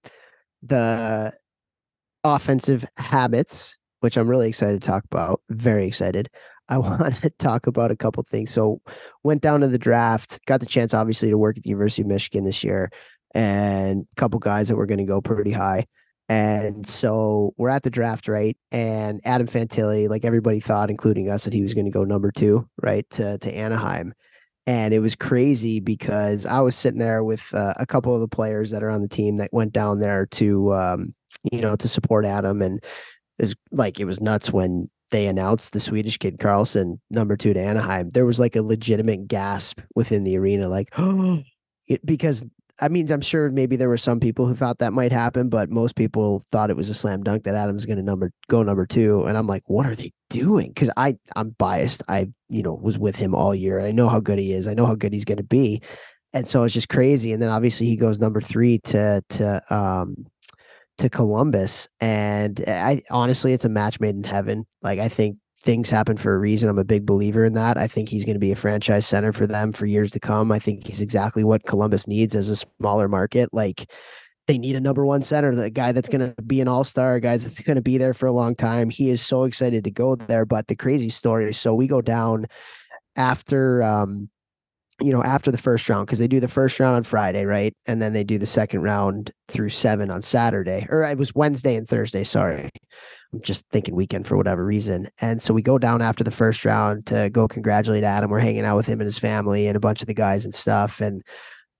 the 0.63 1.33
offensive 2.23 2.85
habits, 2.97 3.77
which 3.99 4.17
I'm 4.17 4.29
really 4.29 4.49
excited 4.49 4.81
to 4.81 4.87
talk 4.87 5.03
about, 5.05 5.41
very 5.49 5.87
excited. 5.87 6.29
I 6.69 6.77
want 6.77 7.15
to 7.21 7.29
talk 7.31 7.67
about 7.67 7.91
a 7.91 7.97
couple 7.97 8.23
things. 8.23 8.51
So, 8.51 8.81
went 9.23 9.41
down 9.41 9.59
to 9.61 9.67
the 9.67 9.77
draft, 9.77 10.39
got 10.45 10.61
the 10.61 10.65
chance, 10.65 10.93
obviously, 10.93 11.29
to 11.29 11.37
work 11.37 11.57
at 11.57 11.63
the 11.63 11.69
University 11.69 12.03
of 12.03 12.07
Michigan 12.07 12.45
this 12.45 12.63
year, 12.63 12.89
and 13.35 14.05
a 14.11 14.15
couple 14.15 14.39
guys 14.39 14.69
that 14.69 14.77
were 14.77 14.85
going 14.85 14.99
to 14.99 15.05
go 15.05 15.21
pretty 15.21 15.51
high. 15.51 15.85
And 16.29 16.87
so 16.87 17.53
we're 17.57 17.69
at 17.69 17.83
the 17.83 17.89
draft, 17.89 18.29
right? 18.29 18.55
And 18.71 19.19
Adam 19.25 19.47
Fantilli, 19.47 20.07
like 20.07 20.23
everybody 20.23 20.61
thought, 20.61 20.89
including 20.89 21.29
us, 21.29 21.43
that 21.43 21.51
he 21.51 21.61
was 21.61 21.73
going 21.73 21.85
to 21.85 21.91
go 21.91 22.05
number 22.05 22.31
two, 22.31 22.69
right, 22.81 23.05
to 23.11 23.37
to 23.39 23.53
Anaheim 23.53 24.13
and 24.67 24.93
it 24.93 24.99
was 24.99 25.15
crazy 25.15 25.79
because 25.79 26.45
I 26.45 26.59
was 26.59 26.75
sitting 26.75 26.99
there 26.99 27.23
with 27.23 27.53
uh, 27.53 27.73
a 27.77 27.85
couple 27.85 28.13
of 28.13 28.21
the 28.21 28.27
players 28.27 28.71
that 28.71 28.83
are 28.83 28.89
on 28.89 29.01
the 29.01 29.07
team 29.07 29.37
that 29.37 29.53
went 29.53 29.73
down 29.73 29.99
there 29.99 30.25
to 30.27 30.73
um, 30.73 31.15
you 31.51 31.61
know 31.61 31.75
to 31.75 31.87
support 31.87 32.25
Adam, 32.25 32.61
and 32.61 32.83
it's 33.39 33.55
like 33.71 33.99
it 33.99 34.05
was 34.05 34.21
nuts 34.21 34.51
when 34.51 34.87
they 35.09 35.27
announced 35.27 35.73
the 35.73 35.79
Swedish 35.79 36.17
kid 36.17 36.39
Carlsson 36.39 36.99
number 37.09 37.35
two 37.35 37.53
to 37.53 37.59
Anaheim. 37.59 38.09
There 38.09 38.25
was 38.25 38.39
like 38.39 38.55
a 38.55 38.61
legitimate 38.61 39.27
gasp 39.27 39.81
within 39.95 40.23
the 40.23 40.37
arena, 40.37 40.69
like 40.69 40.89
oh, 40.97 41.41
it, 41.87 42.05
because 42.05 42.45
I 42.81 42.89
mean 42.89 43.11
I'm 43.11 43.21
sure 43.21 43.49
maybe 43.51 43.75
there 43.75 43.89
were 43.89 43.97
some 43.97 44.19
people 44.19 44.47
who 44.47 44.55
thought 44.55 44.79
that 44.79 44.91
might 44.91 45.11
happen, 45.11 45.49
but 45.49 45.69
most 45.69 45.95
people 45.95 46.43
thought 46.51 46.71
it 46.71 46.75
was 46.75 46.89
a 46.89 46.95
slam 46.95 47.23
dunk 47.23 47.43
that 47.43 47.55
Adam's 47.55 47.85
going 47.85 47.97
to 47.97 48.03
number 48.03 48.31
go 48.49 48.63
number 48.63 48.85
two, 48.85 49.23
and 49.25 49.37
I'm 49.37 49.47
like, 49.47 49.63
what 49.67 49.85
are 49.85 49.95
they 49.95 50.11
doing? 50.29 50.69
Because 50.69 50.89
I 50.97 51.17
I'm 51.35 51.51
biased. 51.51 52.03
I 52.07 52.29
you 52.49 52.63
know 52.63 52.73
was 52.73 52.97
with 52.97 53.15
him 53.15 53.35
all 53.35 53.53
year. 53.53 53.79
I 53.79 53.91
know 53.91 54.09
how 54.09 54.19
good 54.19 54.39
he 54.39 54.51
is. 54.51 54.67
I 54.67 54.73
know 54.73 54.87
how 54.87 54.95
good 54.95 55.13
he's 55.13 55.25
going 55.25 55.37
to 55.37 55.43
be, 55.43 55.81
and 56.33 56.47
so 56.47 56.63
it's 56.63 56.73
just 56.73 56.89
crazy. 56.89 57.33
And 57.33 57.41
then 57.41 57.49
obviously 57.49 57.85
he 57.85 57.95
goes 57.95 58.19
number 58.19 58.41
three 58.41 58.79
to 58.79 59.23
to 59.29 59.73
um 59.73 60.25
to 60.97 61.09
Columbus, 61.09 61.87
and 61.99 62.63
I 62.67 63.03
honestly 63.11 63.53
it's 63.53 63.65
a 63.65 63.69
match 63.69 63.99
made 63.99 64.15
in 64.15 64.23
heaven. 64.23 64.65
Like 64.81 64.99
I 64.99 65.07
think 65.07 65.37
things 65.61 65.89
happen 65.89 66.17
for 66.17 66.33
a 66.33 66.39
reason. 66.39 66.69
I'm 66.69 66.79
a 66.79 66.83
big 66.83 67.05
believer 67.05 67.45
in 67.45 67.53
that. 67.53 67.77
I 67.77 67.87
think 67.87 68.09
he's 68.09 68.25
going 68.25 68.35
to 68.35 68.39
be 68.39 68.51
a 68.51 68.55
franchise 68.55 69.05
center 69.05 69.31
for 69.31 69.45
them 69.45 69.71
for 69.71 69.85
years 69.85 70.09
to 70.11 70.19
come. 70.19 70.51
I 70.51 70.57
think 70.57 70.87
he's 70.87 71.01
exactly 71.01 71.43
what 71.43 71.65
Columbus 71.65 72.07
needs 72.07 72.35
as 72.35 72.49
a 72.49 72.55
smaller 72.55 73.07
market. 73.07 73.49
Like 73.53 73.87
they 74.47 74.57
need 74.57 74.75
a 74.75 74.81
number 74.81 75.05
one 75.05 75.21
center, 75.21 75.53
the 75.53 75.69
guy 75.69 75.91
that's 75.91 76.09
going 76.09 76.33
to 76.33 76.41
be 76.41 76.61
an 76.61 76.67
all 76.67 76.83
star, 76.83 77.19
guys 77.19 77.43
that's 77.43 77.61
going 77.61 77.75
to 77.75 77.81
be 77.81 77.99
there 77.99 78.15
for 78.15 78.25
a 78.25 78.31
long 78.31 78.55
time. 78.55 78.89
He 78.89 79.11
is 79.11 79.21
so 79.21 79.43
excited 79.43 79.83
to 79.83 79.91
go 79.91 80.15
there. 80.15 80.45
But 80.45 80.67
the 80.67 80.75
crazy 80.75 81.09
story 81.09 81.53
so 81.53 81.75
we 81.75 81.85
go 81.85 82.01
down 82.01 82.47
after 83.15 83.83
um, 83.83 84.30
you 85.01 85.11
know, 85.11 85.23
after 85.23 85.51
the 85.51 85.57
first 85.57 85.87
round, 85.89 86.07
because 86.07 86.19
they 86.19 86.27
do 86.27 86.39
the 86.39 86.47
first 86.47 86.79
round 86.79 86.95
on 86.95 87.03
Friday, 87.03 87.45
right? 87.45 87.73
And 87.85 88.01
then 88.01 88.13
they 88.13 88.23
do 88.23 88.37
the 88.37 88.45
second 88.45 88.81
round 88.81 89.31
through 89.47 89.69
seven 89.69 90.09
on 90.09 90.21
Saturday, 90.21 90.85
or 90.89 91.03
it 91.03 91.17
was 91.17 91.35
Wednesday 91.35 91.75
and 91.75 91.87
Thursday. 91.87 92.23
Sorry. 92.23 92.69
I'm 93.33 93.41
just 93.41 93.65
thinking 93.71 93.95
weekend 93.95 94.27
for 94.27 94.35
whatever 94.35 94.65
reason. 94.65 95.07
And 95.21 95.41
so 95.41 95.53
we 95.53 95.61
go 95.61 95.77
down 95.77 96.01
after 96.01 96.23
the 96.23 96.31
first 96.31 96.65
round 96.65 97.05
to 97.07 97.29
go 97.29 97.47
congratulate 97.47 98.03
Adam. 98.03 98.29
We're 98.29 98.39
hanging 98.39 98.65
out 98.65 98.75
with 98.75 98.87
him 98.87 98.99
and 98.99 99.05
his 99.05 99.17
family 99.17 99.67
and 99.67 99.77
a 99.77 99.79
bunch 99.79 100.01
of 100.01 100.07
the 100.07 100.13
guys 100.13 100.43
and 100.43 100.53
stuff. 100.53 100.99
And 100.99 101.23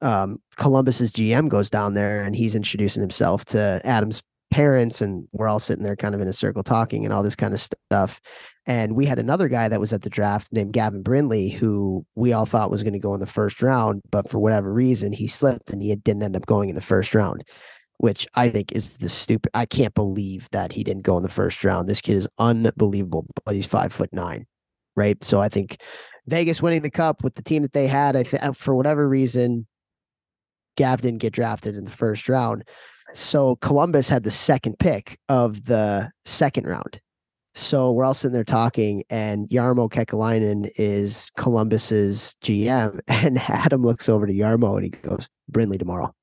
um, 0.02 0.38
Columbus's 0.56 1.12
GM 1.12 1.50
goes 1.50 1.70
down 1.70 1.94
there 1.94 2.24
and 2.24 2.36
he's 2.36 2.56
introducing 2.56 3.02
himself 3.02 3.44
to 3.46 3.82
Adam's 3.84 4.22
parents. 4.52 5.02
And 5.02 5.28
we're 5.32 5.48
all 5.48 5.60
sitting 5.60 5.84
there 5.84 5.96
kind 5.96 6.14
of 6.14 6.22
in 6.22 6.28
a 6.28 6.34
circle 6.34 6.62
talking 6.62 7.06
and 7.06 7.14
all 7.14 7.24
this 7.24 7.36
kind 7.36 7.54
of 7.54 7.60
stuff. 7.60 8.22
And 8.68 8.96
we 8.96 9.06
had 9.06 9.18
another 9.18 9.48
guy 9.48 9.68
that 9.68 9.80
was 9.80 9.92
at 9.92 10.04
the 10.04 10.10
draft 10.10 10.54
named 10.54 10.74
Gavin 10.74 11.02
Brindley, 11.02 11.50
who 11.50 12.06
we 12.14 12.32
all 12.32 12.46
thought 12.46 12.70
was 12.70 12.84
going 12.84 12.94
to 12.94 13.00
go 13.00 13.16
in 13.16 13.20
the 13.20 13.26
first 13.26 13.64
round, 13.64 14.02
but 14.12 14.30
for 14.30 14.38
whatever 14.38 14.72
reason, 14.72 15.12
he 15.12 15.28
slipped 15.28 15.72
and 15.72 15.82
he 15.82 15.96
didn't 15.96 16.22
end 16.22 16.36
up 16.36 16.46
going 16.46 16.70
in 16.70 16.76
the 16.76 16.82
first 16.82 17.16
round, 17.16 17.44
which 17.98 18.28
I 18.36 18.50
think 18.50 18.72
is 18.74 19.00
the 19.00 19.10
stupid. 19.10 19.50
I 19.56 19.66
can't 19.66 19.96
believe 19.96 20.48
that 20.52 20.74
he 20.74 20.84
didn't 20.84 21.04
go 21.04 21.18
in 21.18 21.24
the 21.24 21.30
first 21.30 21.64
round. 21.66 21.90
This 21.90 22.02
kid 22.02 22.18
is 22.18 22.28
unbelievable, 22.38 23.26
but 23.46 23.56
he's 23.56 23.66
five 23.66 23.92
foot 23.92 24.14
nine, 24.14 24.46
right? 24.96 25.22
So 25.24 25.42
I 25.42 25.50
think 25.50 25.82
Vegas 26.28 26.62
winning 26.62 26.84
the 26.84 26.92
cup 26.92 27.24
with 27.24 27.34
the 27.34 27.42
team 27.42 27.64
that 27.64 27.74
they 27.74 27.88
had, 27.88 28.16
I 28.16 28.24
th- 28.24 28.44
uh, 28.44 28.52
for 28.52 28.76
whatever 28.76 29.10
reason, 29.10 29.66
Gav 30.78 31.02
didn't 31.02 31.20
get 31.20 31.34
drafted 31.34 31.76
in 31.76 31.84
the 31.84 31.92
first 31.92 32.30
round. 32.30 32.64
So 33.14 33.56
Columbus 33.58 34.10
had 34.10 34.24
the 34.24 34.32
second 34.32 34.80
pick 34.80 35.20
of 35.30 35.66
the 35.66 36.12
second 36.26 36.68
round. 36.68 37.02
So 37.54 37.92
we're 37.92 38.06
all 38.06 38.14
sitting 38.14 38.34
there 38.34 38.46
talking, 38.46 39.04
and 39.10 39.50
Jarmo 39.50 39.90
Kekalainen 39.92 40.70
is 40.78 41.30
Columbus's 41.38 42.36
GM, 42.42 43.02
and 43.08 43.40
Adam 43.40 43.84
looks 43.84 44.08
over 44.08 44.26
to 44.26 44.34
Jarmo 44.34 44.76
and 44.76 44.86
he 44.86 44.90
goes, 44.90 45.28
"Brindley 45.50 45.78
tomorrow, 45.78 46.14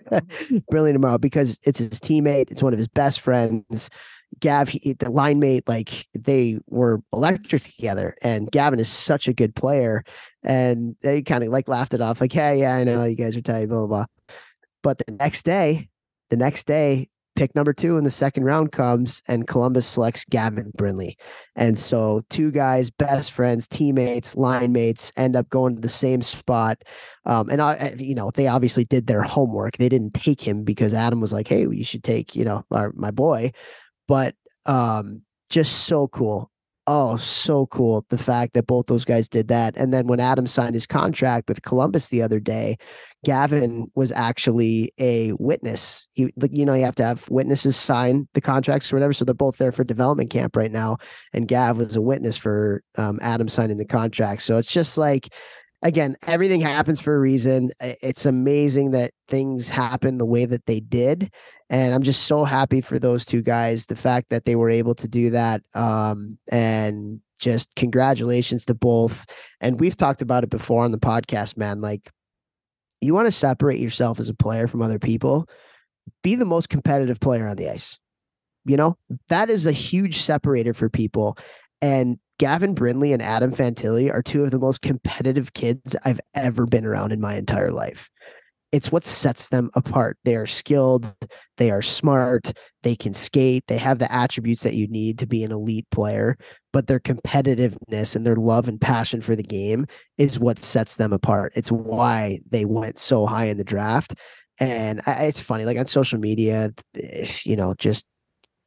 Brindley 0.70 0.92
tomorrow," 0.92 1.18
because 1.18 1.58
it's 1.64 1.80
his 1.80 2.00
teammate, 2.00 2.52
it's 2.52 2.62
one 2.62 2.72
of 2.72 2.78
his 2.78 2.88
best 2.88 3.20
friends. 3.20 3.90
Gav, 4.40 4.68
he, 4.68 4.92
the 4.92 5.10
line 5.10 5.40
mate, 5.40 5.66
like 5.66 6.06
they 6.16 6.58
were 6.68 7.02
electric 7.12 7.62
together, 7.64 8.14
and 8.22 8.50
Gavin 8.50 8.78
is 8.78 8.88
such 8.88 9.26
a 9.26 9.32
good 9.32 9.56
player, 9.56 10.04
and 10.44 10.94
they 11.02 11.22
kind 11.22 11.42
of 11.42 11.50
like 11.50 11.66
laughed 11.66 11.94
it 11.94 12.00
off, 12.00 12.20
like, 12.20 12.32
"Hey, 12.32 12.60
yeah, 12.60 12.76
I 12.76 12.84
know 12.84 13.02
you 13.04 13.16
guys 13.16 13.36
are 13.36 13.40
tight, 13.40 13.68
blah 13.68 13.78
blah 13.78 13.86
blah." 13.86 14.06
But 14.84 14.98
the 14.98 15.12
next 15.12 15.44
day, 15.44 15.88
the 16.30 16.36
next 16.36 16.66
day, 16.66 17.08
pick 17.38 17.54
number 17.54 17.72
two 17.72 17.96
in 17.96 18.02
the 18.02 18.10
second 18.10 18.42
round 18.42 18.72
comes 18.72 19.22
and 19.28 19.46
Columbus 19.46 19.86
selects 19.86 20.24
Gavin 20.24 20.72
Brindley. 20.74 21.16
And 21.54 21.78
so 21.78 22.22
two 22.30 22.50
guys, 22.50 22.90
best 22.90 23.30
friends, 23.30 23.68
teammates, 23.68 24.34
line 24.34 24.72
mates 24.72 25.12
end 25.16 25.36
up 25.36 25.48
going 25.48 25.76
to 25.76 25.80
the 25.80 25.88
same 25.88 26.20
spot. 26.20 26.82
Um, 27.26 27.48
and 27.48 27.62
I, 27.62 27.94
you 27.96 28.16
know, 28.16 28.32
they 28.34 28.48
obviously 28.48 28.84
did 28.84 29.06
their 29.06 29.22
homework. 29.22 29.76
They 29.76 29.88
didn't 29.88 30.14
take 30.14 30.40
him 30.40 30.64
because 30.64 30.92
Adam 30.92 31.20
was 31.20 31.32
like, 31.32 31.46
Hey, 31.46 31.60
you 31.60 31.84
should 31.84 32.02
take, 32.02 32.34
you 32.34 32.44
know, 32.44 32.64
our, 32.72 32.92
my 32.96 33.12
boy, 33.12 33.52
but, 34.08 34.34
um, 34.66 35.22
just 35.48 35.86
so 35.86 36.08
cool 36.08 36.50
oh, 36.88 37.16
so 37.16 37.66
cool. 37.66 38.04
The 38.08 38.18
fact 38.18 38.54
that 38.54 38.66
both 38.66 38.86
those 38.86 39.04
guys 39.04 39.28
did 39.28 39.48
that. 39.48 39.76
And 39.76 39.92
then 39.92 40.06
when 40.06 40.20
Adam 40.20 40.46
signed 40.46 40.74
his 40.74 40.86
contract 40.86 41.46
with 41.46 41.62
Columbus 41.62 42.08
the 42.08 42.22
other 42.22 42.40
day, 42.40 42.78
Gavin 43.24 43.90
was 43.94 44.12
actually 44.12 44.92
a 44.98 45.32
witness. 45.40 46.06
He, 46.12 46.32
you 46.52 46.64
know, 46.64 46.74
you 46.74 46.84
have 46.84 46.94
to 46.96 47.04
have 47.04 47.28
witnesses 47.28 47.76
sign 47.76 48.28
the 48.34 48.40
contracts 48.40 48.92
or 48.92 48.96
whatever. 48.96 49.12
So 49.12 49.24
they're 49.24 49.34
both 49.34 49.58
there 49.58 49.72
for 49.72 49.84
development 49.84 50.30
camp 50.30 50.54
right 50.54 50.70
now. 50.70 50.98
And 51.32 51.48
Gav 51.48 51.78
was 51.78 51.96
a 51.96 52.00
witness 52.00 52.36
for 52.36 52.82
um, 52.96 53.18
Adam 53.20 53.48
signing 53.48 53.76
the 53.76 53.84
contract. 53.84 54.42
So 54.42 54.56
it's 54.56 54.72
just 54.72 54.96
like, 54.96 55.34
again, 55.82 56.16
everything 56.26 56.60
happens 56.60 57.00
for 57.00 57.14
a 57.14 57.18
reason. 57.18 57.72
It's 57.80 58.24
amazing 58.24 58.92
that 58.92 59.12
things 59.26 59.68
happen 59.68 60.18
the 60.18 60.26
way 60.26 60.44
that 60.44 60.66
they 60.66 60.80
did. 60.80 61.32
And 61.70 61.94
I'm 61.94 62.02
just 62.02 62.24
so 62.24 62.44
happy 62.44 62.80
for 62.80 62.98
those 62.98 63.26
two 63.26 63.42
guys. 63.42 63.86
The 63.86 63.96
fact 63.96 64.30
that 64.30 64.44
they 64.44 64.54
were 64.54 64.70
able 64.70 64.94
to 64.94 65.08
do 65.08 65.30
that. 65.30 65.62
Um, 65.74 66.38
and 66.48 67.20
just 67.38 67.68
congratulations 67.74 68.64
to 68.66 68.74
both. 68.74 69.26
And 69.60 69.78
we've 69.78 69.96
talked 69.96 70.22
about 70.22 70.44
it 70.44 70.50
before 70.50 70.84
on 70.84 70.92
the 70.92 70.98
podcast, 70.98 71.56
man. 71.56 71.80
Like, 71.80 72.10
you 73.00 73.14
want 73.14 73.26
to 73.26 73.32
separate 73.32 73.80
yourself 73.80 74.20
as 74.20 74.28
a 74.28 74.34
player 74.34 74.66
from 74.66 74.82
other 74.82 74.98
people, 74.98 75.48
be 76.22 76.34
the 76.34 76.44
most 76.44 76.68
competitive 76.68 77.20
player 77.20 77.48
on 77.48 77.56
the 77.56 77.70
ice. 77.70 77.98
You 78.64 78.76
know, 78.76 78.96
that 79.28 79.50
is 79.50 79.66
a 79.66 79.72
huge 79.72 80.18
separator 80.18 80.74
for 80.74 80.90
people. 80.90 81.38
And 81.80 82.18
Gavin 82.38 82.74
Brindley 82.74 83.12
and 83.12 83.22
Adam 83.22 83.52
Fantilli 83.52 84.12
are 84.12 84.22
two 84.22 84.44
of 84.44 84.50
the 84.50 84.58
most 84.58 84.80
competitive 84.80 85.52
kids 85.52 85.96
I've 86.04 86.20
ever 86.34 86.66
been 86.66 86.84
around 86.84 87.12
in 87.12 87.20
my 87.20 87.36
entire 87.36 87.70
life 87.70 88.10
it's 88.72 88.92
what 88.92 89.04
sets 89.04 89.48
them 89.48 89.70
apart. 89.74 90.18
They 90.24 90.36
are 90.36 90.46
skilled, 90.46 91.14
they 91.56 91.70
are 91.70 91.82
smart, 91.82 92.52
they 92.82 92.94
can 92.94 93.14
skate, 93.14 93.64
they 93.66 93.78
have 93.78 93.98
the 93.98 94.12
attributes 94.12 94.62
that 94.62 94.74
you 94.74 94.86
need 94.88 95.18
to 95.20 95.26
be 95.26 95.42
an 95.42 95.52
elite 95.52 95.86
player, 95.90 96.36
but 96.72 96.86
their 96.86 97.00
competitiveness 97.00 98.14
and 98.14 98.26
their 98.26 98.36
love 98.36 98.68
and 98.68 98.80
passion 98.80 99.20
for 99.20 99.34
the 99.34 99.42
game 99.42 99.86
is 100.18 100.38
what 100.38 100.62
sets 100.62 100.96
them 100.96 101.12
apart. 101.12 101.52
It's 101.56 101.72
why 101.72 102.40
they 102.50 102.64
went 102.64 102.98
so 102.98 103.26
high 103.26 103.46
in 103.46 103.56
the 103.56 103.64
draft. 103.64 104.14
And 104.60 105.00
it's 105.06 105.40
funny, 105.40 105.64
like 105.64 105.78
on 105.78 105.86
social 105.86 106.18
media, 106.18 106.72
eh, 107.00 107.30
you 107.44 107.56
know, 107.56 107.74
just 107.74 108.04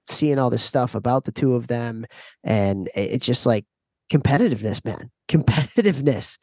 seeing 0.07 0.39
all 0.39 0.49
this 0.49 0.63
stuff 0.63 0.95
about 0.95 1.25
the 1.25 1.31
two 1.31 1.53
of 1.53 1.67
them, 1.67 2.05
and 2.43 2.89
it's 2.95 3.25
just 3.25 3.45
like 3.45 3.65
competitiveness, 4.11 4.83
man. 4.83 5.11
Competitiveness. 5.29 6.37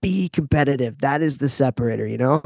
Be 0.00 0.28
competitive. 0.28 0.98
That 0.98 1.22
is 1.22 1.38
the 1.38 1.48
separator, 1.48 2.06
you 2.06 2.18
know? 2.18 2.42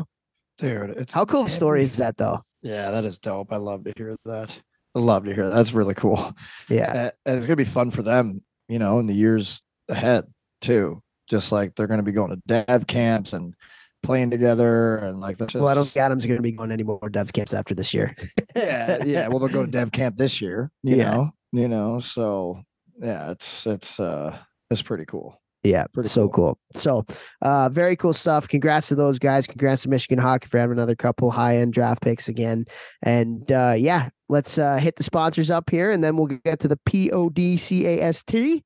Dude, 0.58 0.90
it's 0.90 1.12
how 1.12 1.24
cool 1.24 1.46
a 1.46 1.50
story 1.50 1.82
is 1.82 1.96
that 1.98 2.16
though? 2.16 2.42
Yeah, 2.62 2.90
that 2.90 3.04
is 3.04 3.18
dope. 3.18 3.52
I 3.52 3.56
love 3.56 3.84
to 3.84 3.92
hear 3.96 4.16
that. 4.24 4.60
I 4.94 4.98
love 4.98 5.24
to 5.24 5.34
hear 5.34 5.48
that. 5.48 5.54
That's 5.54 5.72
really 5.72 5.94
cool. 5.94 6.34
Yeah. 6.68 7.10
And 7.26 7.36
it's 7.36 7.46
gonna 7.46 7.56
be 7.56 7.64
fun 7.64 7.90
for 7.90 8.02
them, 8.02 8.40
you 8.68 8.78
know, 8.78 8.98
in 8.98 9.06
the 9.06 9.14
years 9.14 9.62
ahead 9.88 10.24
too. 10.60 11.02
Just 11.28 11.52
like 11.52 11.74
they're 11.74 11.86
gonna 11.86 12.02
be 12.02 12.12
going 12.12 12.30
to 12.30 12.40
dev 12.46 12.86
camps 12.86 13.32
and 13.32 13.54
playing 14.02 14.30
together 14.30 14.98
and 14.98 15.20
like 15.20 15.36
that's 15.36 15.52
just 15.52 15.62
well, 15.62 15.70
I 15.70 15.74
don't 15.74 15.84
think 15.84 15.96
Adam's 15.96 16.24
gonna 16.24 16.40
be 16.40 16.52
going 16.52 16.72
any 16.72 16.84
more 16.84 17.08
dev 17.10 17.32
camps 17.32 17.52
after 17.52 17.74
this 17.74 17.92
year. 17.92 18.16
yeah, 18.56 19.02
yeah. 19.04 19.28
Well 19.28 19.38
they'll 19.38 19.48
go 19.48 19.64
to 19.66 19.70
dev 19.70 19.92
camp 19.92 20.16
this 20.16 20.40
year, 20.40 20.70
you 20.82 20.96
yeah. 20.96 21.10
know, 21.10 21.30
you 21.52 21.68
know. 21.68 22.00
So 22.00 22.62
yeah, 22.98 23.30
it's 23.32 23.66
it's 23.66 24.00
uh 24.00 24.38
it's 24.70 24.82
pretty 24.82 25.04
cool. 25.04 25.40
Yeah, 25.70 25.84
Pretty 25.92 26.08
so 26.08 26.28
cool. 26.28 26.54
cool. 26.54 26.58
So, 26.74 27.06
uh, 27.42 27.68
very 27.68 27.96
cool 27.96 28.12
stuff. 28.12 28.48
Congrats 28.48 28.88
to 28.88 28.94
those 28.94 29.18
guys. 29.18 29.46
Congrats 29.46 29.82
to 29.82 29.88
Michigan 29.88 30.18
Hockey 30.18 30.46
for 30.46 30.58
having 30.58 30.76
another 30.76 30.94
couple 30.94 31.30
high 31.30 31.58
end 31.58 31.72
draft 31.72 32.02
picks 32.02 32.28
again. 32.28 32.66
And 33.02 33.50
uh, 33.50 33.74
yeah, 33.76 34.10
let's 34.28 34.58
uh, 34.58 34.76
hit 34.76 34.96
the 34.96 35.02
sponsors 35.02 35.50
up 35.50 35.70
here, 35.70 35.90
and 35.90 36.02
then 36.02 36.16
we'll 36.16 36.26
get 36.26 36.60
to 36.60 36.68
the 36.68 36.78
P 36.86 37.10
O 37.10 37.28
D 37.28 37.56
C 37.56 37.86
A 37.86 38.00
S 38.02 38.22
T. 38.22 38.64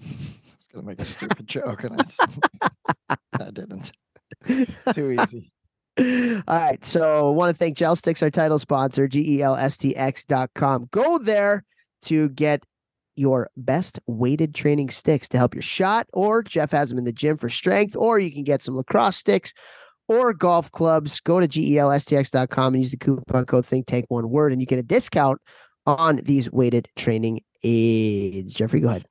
I 0.02 0.06
was 0.06 0.68
gonna 0.72 0.86
make 0.86 1.00
a 1.00 1.04
stupid 1.04 1.46
joke, 1.48 1.84
and 1.84 2.00
I, 2.00 2.02
just, 2.02 2.20
I 3.40 3.50
didn't. 3.50 3.92
Too 4.94 5.12
easy. 5.12 5.50
All 6.46 6.58
right. 6.58 6.84
So 6.84 7.28
I 7.28 7.30
want 7.30 7.50
to 7.54 7.56
thank 7.56 7.78
GelStx, 7.78 8.22
our 8.22 8.30
title 8.30 8.58
sponsor, 8.58 9.08
G 9.08 9.36
E 9.36 9.42
L 9.42 9.56
S 9.56 9.78
T 9.78 9.96
X.com. 9.96 10.88
Go 10.90 11.18
there 11.18 11.64
to 12.02 12.28
get 12.30 12.62
your 13.16 13.50
best 13.56 13.98
weighted 14.06 14.54
training 14.54 14.90
sticks 14.90 15.28
to 15.28 15.38
help 15.38 15.54
your 15.54 15.62
shot, 15.62 16.06
or 16.12 16.42
Jeff 16.42 16.70
has 16.70 16.88
them 16.90 16.98
in 16.98 17.04
the 17.04 17.12
gym 17.12 17.36
for 17.36 17.48
strength, 17.48 17.96
or 17.96 18.18
you 18.18 18.30
can 18.30 18.44
get 18.44 18.62
some 18.62 18.76
lacrosse 18.76 19.16
sticks 19.16 19.52
or 20.08 20.32
golf 20.32 20.70
clubs. 20.72 21.20
Go 21.20 21.40
to 21.40 21.48
gelstx.com 21.48 22.74
and 22.74 22.82
use 22.82 22.90
the 22.90 22.96
coupon 22.96 23.44
code 23.46 23.66
Think 23.66 23.86
Tank 23.86 24.06
one 24.08 24.30
word, 24.30 24.52
and 24.52 24.60
you 24.60 24.66
get 24.66 24.78
a 24.78 24.82
discount 24.82 25.40
on 25.86 26.16
these 26.16 26.50
weighted 26.50 26.88
training 26.96 27.40
aids. 27.62 28.54
Jeffrey, 28.54 28.80
go 28.80 28.88
ahead. 28.88 29.06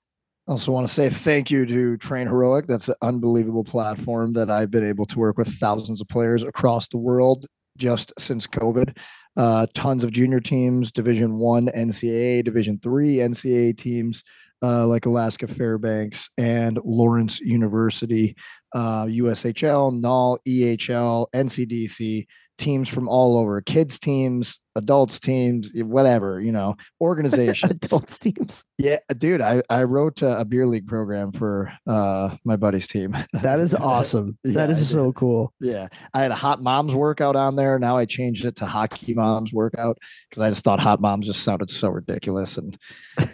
I 0.48 0.52
also 0.52 0.72
want 0.72 0.88
to 0.88 0.94
say 0.94 1.10
thank 1.10 1.50
you 1.50 1.66
to 1.66 1.98
Train 1.98 2.28
Heroic. 2.28 2.68
That's 2.68 2.88
an 2.88 2.96
unbelievable 3.02 3.64
platform 3.64 4.34
that 4.34 4.52
I've 4.52 4.70
been 4.70 4.88
able 4.88 5.08
to 5.08 5.18
work 5.18 5.38
with 5.38 5.48
thousands 5.48 6.02
of 6.02 6.08
players 6.08 6.44
across 6.44 6.88
the 6.88 7.00
world 7.00 7.48
just 7.78 8.14
since 8.20 8.46
COVID 8.46 8.96
uh, 9.38 9.68
tons 9.74 10.04
of 10.04 10.12
junior 10.12 10.40
teams, 10.40 10.92
Division 10.92 11.40
One 11.40 11.68
NCAA, 11.68 12.44
Division 12.44 12.80
Three 12.82 13.18
NCAA 13.18 13.78
teams 13.78 14.24
uh, 14.64 14.88
like 14.88 15.06
Alaska 15.06 15.48
Fairbanks 15.48 16.30
and 16.38 16.80
Lawrence 16.84 17.40
University, 17.40 18.36
uh, 18.74 19.06
USHL, 19.06 20.00
NAHL, 20.00 20.40
EHL, 20.48 21.28
NCDC 21.34 22.26
teams 22.58 22.90
from 22.90 23.08
all 23.08 23.38
over, 23.38 23.62
kids 23.62 24.00
teams, 24.00 24.60
adults 24.76 25.20
teams, 25.20 25.72
whatever, 25.76 26.40
you 26.40 26.52
know, 26.52 26.76
organizations. 27.02 27.72
adults 27.72 28.20
teams. 28.20 28.64
Yeah, 28.78 28.98
dude, 29.18 29.42
I 29.42 29.62
I 29.70 29.84
wrote 29.84 30.22
a, 30.22 30.40
a 30.40 30.46
beer 30.46 30.68
league 30.68 30.88
program 30.88 31.32
for 31.32 31.72
uh 31.88 32.36
my 32.44 32.56
buddy's 32.56 32.88
team. 32.88 33.16
That 33.34 33.60
is 33.60 33.74
awesome. 33.76 34.38
yeah, 34.44 34.54
that 34.54 34.70
is 34.70 34.90
so 34.90 35.14
cool. 35.14 35.54
Yeah. 35.60 35.88
I 36.14 36.22
had 36.22 36.32
a 36.32 36.36
hot 36.36 36.62
moms 36.62 36.94
workout 36.94 37.36
on 37.36 37.56
there. 37.56 37.80
Now 37.80 37.98
I 37.98 38.06
changed 38.06 38.46
it 38.46 38.56
to 38.58 38.66
hockey 38.66 39.14
moms 39.14 39.54
workout 39.54 39.98
because 40.30 40.42
I 40.42 40.50
just 40.50 40.64
thought 40.64 40.80
hot 40.80 41.02
moms 41.02 41.28
just 41.28 41.44
sounded 41.44 41.70
so 41.70 41.90
ridiculous 41.90 42.58
and 42.58 42.78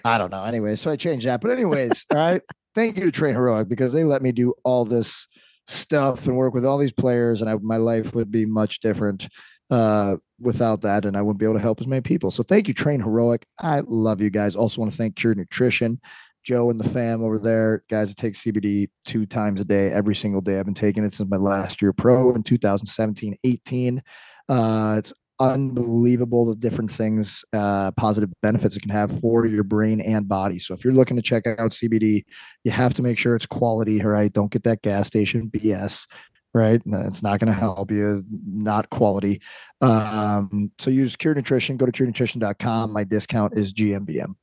I 0.06 0.18
don't 0.18 0.32
know. 0.32 0.44
Anyway, 0.44 0.76
so 0.76 0.92
I 0.92 0.96
changed 0.96 1.26
that. 1.26 1.42
But 1.42 1.52
anyways, 1.52 2.06
all 2.12 2.18
right. 2.18 2.42
thank 2.76 2.98
you 2.98 3.04
to 3.06 3.12
Train 3.12 3.36
Heroic 3.36 3.68
because 3.68 3.94
they 3.94 4.04
let 4.04 4.22
me 4.22 4.32
do 4.32 4.54
all 4.64 4.86
this 4.86 5.28
stuff 5.72 6.28
and 6.28 6.36
work 6.36 6.54
with 6.54 6.66
all 6.66 6.78
these 6.78 6.92
players, 6.92 7.42
and 7.42 7.50
I, 7.50 7.56
my 7.62 7.78
life 7.78 8.14
would 8.14 8.32
be 8.32 8.46
much 8.46 8.80
different 8.80 9.28
uh, 9.70 10.18
without 10.40 10.82
that, 10.82 11.06
and 11.06 11.16
I 11.16 11.22
wouldn't 11.22 11.40
be 11.40 11.46
able 11.46 11.56
to 11.56 11.62
help 11.62 11.80
as 11.80 11.88
many 11.88 12.02
people. 12.02 12.32
So 12.32 12.44
thank 12.44 12.68
you, 12.68 12.74
Train 12.74 13.00
Heroic. 13.00 13.46
I 13.60 13.82
love 13.88 14.22
you 14.22 14.30
guys. 14.30 14.56
Also 14.56 14.82
want 14.82 14.92
to 14.92 14.98
thank 14.98 15.16
Cure 15.16 15.36
Nutrition. 15.36 16.00
Joe 16.44 16.72
and 16.72 16.80
the 16.80 16.90
fam 16.90 17.24
over 17.24 17.38
there, 17.38 17.84
guys 17.88 18.10
that 18.10 18.18
take 18.18 18.34
CBD 18.34 18.90
two 19.06 19.26
times 19.28 19.62
a 19.62 19.66
day, 19.66 19.92
every 19.92 20.16
single 20.16 20.42
day. 20.42 20.60
I've 20.60 20.66
been 20.66 20.74
taking 20.74 21.04
it 21.04 21.14
since 21.14 21.30
my 21.30 21.38
last 21.38 21.82
year 21.82 21.94
pro 21.94 22.34
in 22.34 22.42
2017, 22.42 23.38
18. 23.44 24.02
Uh, 24.50 24.96
it's 24.98 25.14
unbelievable 25.42 26.46
the 26.46 26.56
different 26.56 26.92
things, 26.92 27.44
uh, 27.54 27.92
positive 27.92 28.30
benefits 28.42 28.78
it 28.78 28.82
can 28.82 28.92
have 28.92 29.20
for 29.20 29.46
your 29.46 29.64
brain 29.64 30.00
and 30.00 30.28
body. 30.28 30.60
So 30.60 30.74
if 30.74 30.84
you're 30.84 30.94
looking 30.94 31.18
to 31.18 31.24
check 31.24 31.48
out 31.48 31.72
CBD, 31.72 32.24
you 32.64 32.72
have 32.72 32.94
to 32.94 33.02
make 33.02 33.18
sure 33.18 33.36
it's 33.36 33.46
quality, 33.46 34.02
right? 34.02 34.32
Don't 34.32 34.52
get 34.52 34.64
that 34.64 34.82
gas 34.82 35.08
station 35.08 35.50
BS, 35.50 36.08
right? 36.54 36.82
It's 36.86 37.24
not 37.24 37.40
going 37.40 37.52
to 37.52 37.60
help 37.60 37.92
you, 37.92 38.24
not 38.46 38.90
quality. 38.90 39.42
Um, 39.82 40.72
so 40.78 40.92
use 40.92 41.16
Cure 41.16 41.34
Nutrition, 41.34 41.78
go 41.78 41.86
to 41.86 41.92
curenutrition.com. 41.92 42.94
My 42.94 43.04
discount 43.04 43.58
is 43.58 43.74
GMBM. 43.74 44.36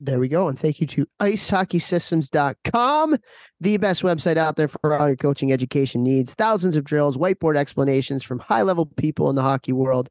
There 0.00 0.20
we 0.20 0.28
go. 0.28 0.46
And 0.48 0.56
thank 0.56 0.80
you 0.80 0.86
to 0.86 1.06
icehockeysystems.com, 1.20 3.16
the 3.60 3.76
best 3.78 4.02
website 4.02 4.36
out 4.36 4.54
there 4.54 4.68
for 4.68 4.96
all 4.96 5.08
your 5.08 5.16
coaching 5.16 5.52
education 5.52 6.04
needs. 6.04 6.34
Thousands 6.34 6.76
of 6.76 6.84
drills, 6.84 7.16
whiteboard 7.16 7.56
explanations 7.56 8.22
from 8.22 8.38
high 8.38 8.62
level 8.62 8.86
people 8.86 9.28
in 9.28 9.34
the 9.34 9.42
hockey 9.42 9.72
world. 9.72 10.08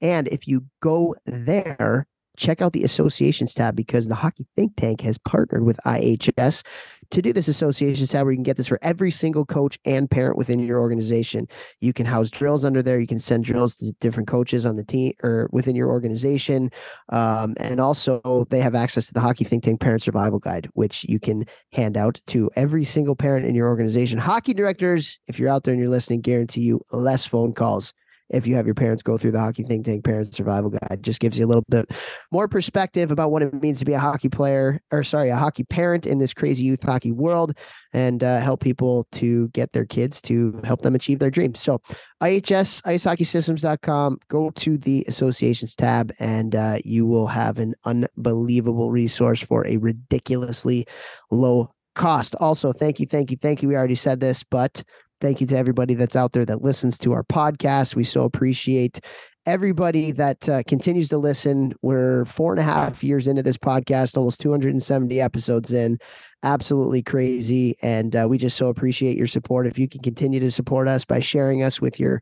And 0.00 0.28
if 0.28 0.46
you 0.46 0.64
go 0.80 1.14
there, 1.24 2.06
check 2.38 2.62
out 2.62 2.72
the 2.72 2.84
associations 2.84 3.52
tab 3.52 3.76
because 3.76 4.08
the 4.08 4.14
Hockey 4.14 4.46
Think 4.56 4.76
Tank 4.76 5.00
has 5.02 5.18
partnered 5.18 5.64
with 5.64 5.78
IHS 5.84 6.64
to 7.10 7.22
do 7.22 7.32
this 7.32 7.48
associations 7.48 8.10
tab 8.10 8.24
where 8.24 8.32
you 8.32 8.36
can 8.36 8.44
get 8.44 8.56
this 8.56 8.68
for 8.68 8.78
every 8.80 9.10
single 9.10 9.44
coach 9.44 9.78
and 9.84 10.10
parent 10.10 10.38
within 10.38 10.60
your 10.60 10.78
organization. 10.78 11.48
You 11.80 11.92
can 11.92 12.06
house 12.06 12.30
drills 12.30 12.64
under 12.64 12.82
there. 12.82 13.00
You 13.00 13.06
can 13.06 13.18
send 13.18 13.44
drills 13.44 13.76
to 13.76 13.92
different 14.00 14.28
coaches 14.28 14.64
on 14.64 14.76
the 14.76 14.84
team 14.84 15.12
or 15.22 15.48
within 15.52 15.74
your 15.74 15.88
organization. 15.88 16.70
Um, 17.08 17.54
and 17.58 17.80
also, 17.80 18.44
they 18.50 18.60
have 18.60 18.74
access 18.74 19.06
to 19.08 19.14
the 19.14 19.20
Hockey 19.20 19.44
Think 19.44 19.64
Tank 19.64 19.80
Parent 19.80 20.02
Survival 20.02 20.38
Guide, 20.38 20.68
which 20.74 21.04
you 21.08 21.18
can 21.18 21.44
hand 21.72 21.96
out 21.96 22.20
to 22.28 22.50
every 22.56 22.84
single 22.84 23.16
parent 23.16 23.46
in 23.46 23.54
your 23.54 23.68
organization. 23.68 24.18
Hockey 24.18 24.54
directors, 24.54 25.18
if 25.26 25.38
you're 25.38 25.50
out 25.50 25.64
there 25.64 25.74
and 25.74 25.80
you're 25.80 25.90
listening, 25.90 26.20
guarantee 26.20 26.62
you 26.62 26.80
less 26.92 27.26
phone 27.26 27.52
calls 27.52 27.92
if 28.30 28.46
you 28.46 28.54
have 28.54 28.66
your 28.66 28.74
parents 28.74 29.02
go 29.02 29.16
through 29.16 29.32
the 29.32 29.40
Hockey 29.40 29.62
Think 29.62 29.84
Tank 29.84 30.04
Parent 30.04 30.34
Survival 30.34 30.70
Guide. 30.70 31.02
Just 31.02 31.20
gives 31.20 31.38
you 31.38 31.46
a 31.46 31.48
little 31.48 31.64
bit 31.68 31.90
more 32.30 32.48
perspective 32.48 33.10
about 33.10 33.30
what 33.30 33.42
it 33.42 33.54
means 33.54 33.78
to 33.78 33.84
be 33.84 33.92
a 33.92 33.98
hockey 33.98 34.28
player, 34.28 34.80
or 34.90 35.02
sorry, 35.02 35.30
a 35.30 35.36
hockey 35.36 35.64
parent 35.64 36.06
in 36.06 36.18
this 36.18 36.34
crazy 36.34 36.64
youth 36.64 36.82
hockey 36.82 37.12
world, 37.12 37.56
and 37.92 38.22
uh, 38.22 38.40
help 38.40 38.60
people 38.60 39.06
to 39.12 39.48
get 39.48 39.72
their 39.72 39.86
kids 39.86 40.20
to 40.22 40.60
help 40.64 40.82
them 40.82 40.94
achieve 40.94 41.18
their 41.18 41.30
dreams. 41.30 41.60
So, 41.60 41.80
IHS, 42.22 42.82
icehockeysystems.com, 42.82 44.18
go 44.28 44.50
to 44.50 44.78
the 44.78 45.04
associations 45.08 45.74
tab, 45.74 46.12
and 46.18 46.54
uh, 46.54 46.78
you 46.84 47.06
will 47.06 47.28
have 47.28 47.58
an 47.58 47.74
unbelievable 47.84 48.90
resource 48.90 49.42
for 49.42 49.66
a 49.66 49.76
ridiculously 49.76 50.86
low 51.30 51.70
cost. 51.94 52.34
Also, 52.40 52.72
thank 52.72 53.00
you, 53.00 53.06
thank 53.06 53.30
you, 53.30 53.36
thank 53.36 53.62
you. 53.62 53.68
We 53.68 53.76
already 53.76 53.94
said 53.94 54.20
this, 54.20 54.42
but 54.44 54.82
Thank 55.20 55.40
you 55.40 55.46
to 55.48 55.56
everybody 55.56 55.94
that's 55.94 56.16
out 56.16 56.32
there 56.32 56.44
that 56.44 56.62
listens 56.62 56.98
to 56.98 57.12
our 57.12 57.24
podcast. 57.24 57.96
We 57.96 58.04
so 58.04 58.24
appreciate 58.24 59.00
everybody 59.46 60.12
that 60.12 60.48
uh, 60.48 60.62
continues 60.64 61.08
to 61.08 61.18
listen. 61.18 61.72
We're 61.80 62.24
four 62.26 62.52
and 62.52 62.60
a 62.60 62.64
half 62.64 63.02
years 63.02 63.26
into 63.26 63.42
this 63.42 63.56
podcast, 63.56 64.16
almost 64.16 64.40
270 64.40 65.20
episodes 65.20 65.72
in. 65.72 65.98
Absolutely 66.42 67.02
crazy. 67.02 67.76
And 67.82 68.14
uh, 68.14 68.26
we 68.28 68.38
just 68.38 68.56
so 68.56 68.68
appreciate 68.68 69.16
your 69.16 69.26
support. 69.26 69.66
If 69.66 69.78
you 69.78 69.88
can 69.88 70.02
continue 70.02 70.38
to 70.40 70.50
support 70.50 70.86
us 70.86 71.04
by 71.04 71.20
sharing 71.20 71.62
us 71.62 71.80
with 71.80 71.98
your 71.98 72.20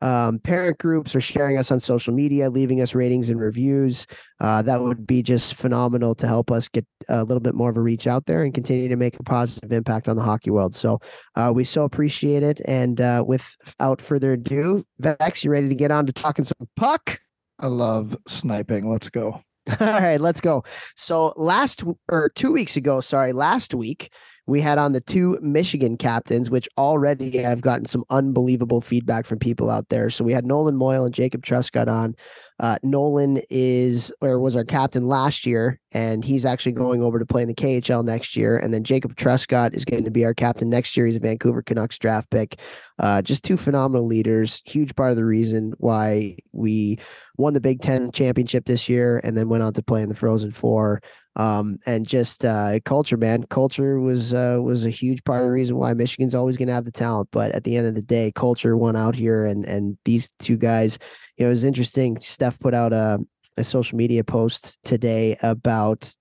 um, 0.00 0.38
parent 0.38 0.78
groups 0.78 1.14
or 1.14 1.20
sharing 1.20 1.56
us 1.56 1.70
on 1.70 1.80
social 1.80 2.14
media, 2.14 2.50
leaving 2.50 2.80
us 2.80 2.94
ratings 2.94 3.30
and 3.30 3.40
reviews. 3.40 4.06
Uh, 4.40 4.62
that 4.62 4.80
would 4.80 5.06
be 5.06 5.22
just 5.22 5.54
phenomenal 5.54 6.14
to 6.14 6.26
help 6.26 6.50
us 6.50 6.68
get 6.68 6.86
a 7.08 7.24
little 7.24 7.40
bit 7.40 7.54
more 7.54 7.70
of 7.70 7.76
a 7.76 7.80
reach 7.80 8.06
out 8.06 8.26
there 8.26 8.44
and 8.44 8.54
continue 8.54 8.88
to 8.88 8.96
make 8.96 9.18
a 9.18 9.22
positive 9.22 9.72
impact 9.72 10.08
on 10.08 10.16
the 10.16 10.22
hockey 10.22 10.50
world. 10.50 10.74
So 10.74 11.00
uh, 11.34 11.52
we 11.54 11.64
so 11.64 11.84
appreciate 11.84 12.42
it. 12.42 12.60
And 12.64 13.00
uh, 13.00 13.24
without 13.26 14.00
further 14.00 14.34
ado, 14.34 14.84
Vex, 14.98 15.44
you 15.44 15.50
ready 15.50 15.68
to 15.68 15.74
get 15.74 15.90
on 15.90 16.06
to 16.06 16.12
talking 16.12 16.44
some 16.44 16.68
puck? 16.76 17.20
I 17.58 17.66
love 17.66 18.16
sniping. 18.28 18.90
Let's 18.90 19.08
go. 19.08 19.42
All 19.80 19.86
right, 19.86 20.20
let's 20.20 20.40
go. 20.40 20.64
So 20.96 21.34
last 21.36 21.82
or 22.08 22.30
two 22.30 22.52
weeks 22.52 22.76
ago, 22.76 23.00
sorry, 23.00 23.32
last 23.32 23.74
week 23.74 24.10
we 24.48 24.62
had 24.62 24.78
on 24.78 24.92
the 24.92 25.00
two 25.02 25.38
Michigan 25.42 25.98
captains, 25.98 26.48
which 26.48 26.70
already 26.78 27.44
I've 27.44 27.60
gotten 27.60 27.84
some 27.84 28.04
unbelievable 28.08 28.80
feedback 28.80 29.26
from 29.26 29.38
people 29.38 29.68
out 29.68 29.90
there. 29.90 30.08
So 30.08 30.24
we 30.24 30.32
had 30.32 30.46
Nolan 30.46 30.74
Moyle 30.74 31.04
and 31.04 31.14
Jacob 31.14 31.44
Truscott 31.44 31.86
on. 31.86 32.16
Uh, 32.58 32.78
Nolan 32.82 33.42
is 33.50 34.10
or 34.22 34.40
was 34.40 34.56
our 34.56 34.64
captain 34.64 35.06
last 35.06 35.44
year, 35.44 35.78
and 35.92 36.24
he's 36.24 36.46
actually 36.46 36.72
going 36.72 37.02
over 37.02 37.18
to 37.18 37.26
play 37.26 37.42
in 37.42 37.48
the 37.48 37.54
KHL 37.54 38.02
next 38.02 38.36
year. 38.36 38.56
And 38.56 38.72
then 38.72 38.84
Jacob 38.84 39.16
Truscott 39.16 39.74
is 39.74 39.84
going 39.84 40.04
to 40.04 40.10
be 40.10 40.24
our 40.24 40.34
captain 40.34 40.70
next 40.70 40.96
year. 40.96 41.04
He's 41.04 41.16
a 41.16 41.20
Vancouver 41.20 41.62
Canucks 41.62 41.98
draft 41.98 42.30
pick. 42.30 42.58
Uh, 42.98 43.20
just 43.20 43.44
two 43.44 43.58
phenomenal 43.58 44.06
leaders. 44.06 44.62
Huge 44.64 44.96
part 44.96 45.10
of 45.10 45.16
the 45.16 45.26
reason 45.26 45.74
why 45.76 46.38
we 46.52 46.98
won 47.36 47.52
the 47.52 47.60
Big 47.60 47.82
Ten 47.82 48.10
championship 48.12 48.64
this 48.64 48.88
year, 48.88 49.20
and 49.22 49.36
then 49.36 49.50
went 49.50 49.62
on 49.62 49.74
to 49.74 49.82
play 49.82 50.02
in 50.02 50.08
the 50.08 50.14
Frozen 50.14 50.52
Four 50.52 51.02
um, 51.38 51.78
and 51.86 52.06
just 52.06 52.44
uh, 52.44 52.80
culture, 52.84 53.16
man. 53.16 53.44
Culture 53.44 54.00
was 54.00 54.34
uh, 54.34 54.58
was 54.60 54.84
a 54.84 54.90
huge 54.90 55.22
part 55.24 55.40
of 55.40 55.46
the 55.46 55.52
reason 55.52 55.76
why 55.76 55.94
Michigan's 55.94 56.34
always 56.34 56.56
going 56.56 56.68
to 56.68 56.74
have 56.74 56.84
the 56.84 56.90
talent. 56.90 57.28
But 57.30 57.52
at 57.52 57.64
the 57.64 57.76
end 57.76 57.86
of 57.86 57.94
the 57.94 58.02
day, 58.02 58.32
culture 58.34 58.76
won 58.76 58.96
out 58.96 59.14
here, 59.14 59.46
and 59.46 59.64
and 59.64 59.96
these 60.04 60.30
two 60.40 60.56
guys, 60.56 60.98
you 61.36 61.44
know, 61.44 61.50
it 61.50 61.54
was 61.54 61.64
interesting. 61.64 62.20
Steph 62.20 62.58
put 62.58 62.74
out 62.74 62.92
a, 62.92 63.20
a 63.56 63.62
social 63.62 63.96
media 63.96 64.24
post 64.24 64.80
today 64.84 65.36
about 65.42 66.12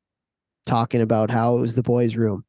talking 0.68 1.02
about 1.02 1.32
how 1.32 1.58
it 1.58 1.62
was 1.62 1.74
the 1.74 1.84
boys' 1.84 2.16
room. 2.16 2.46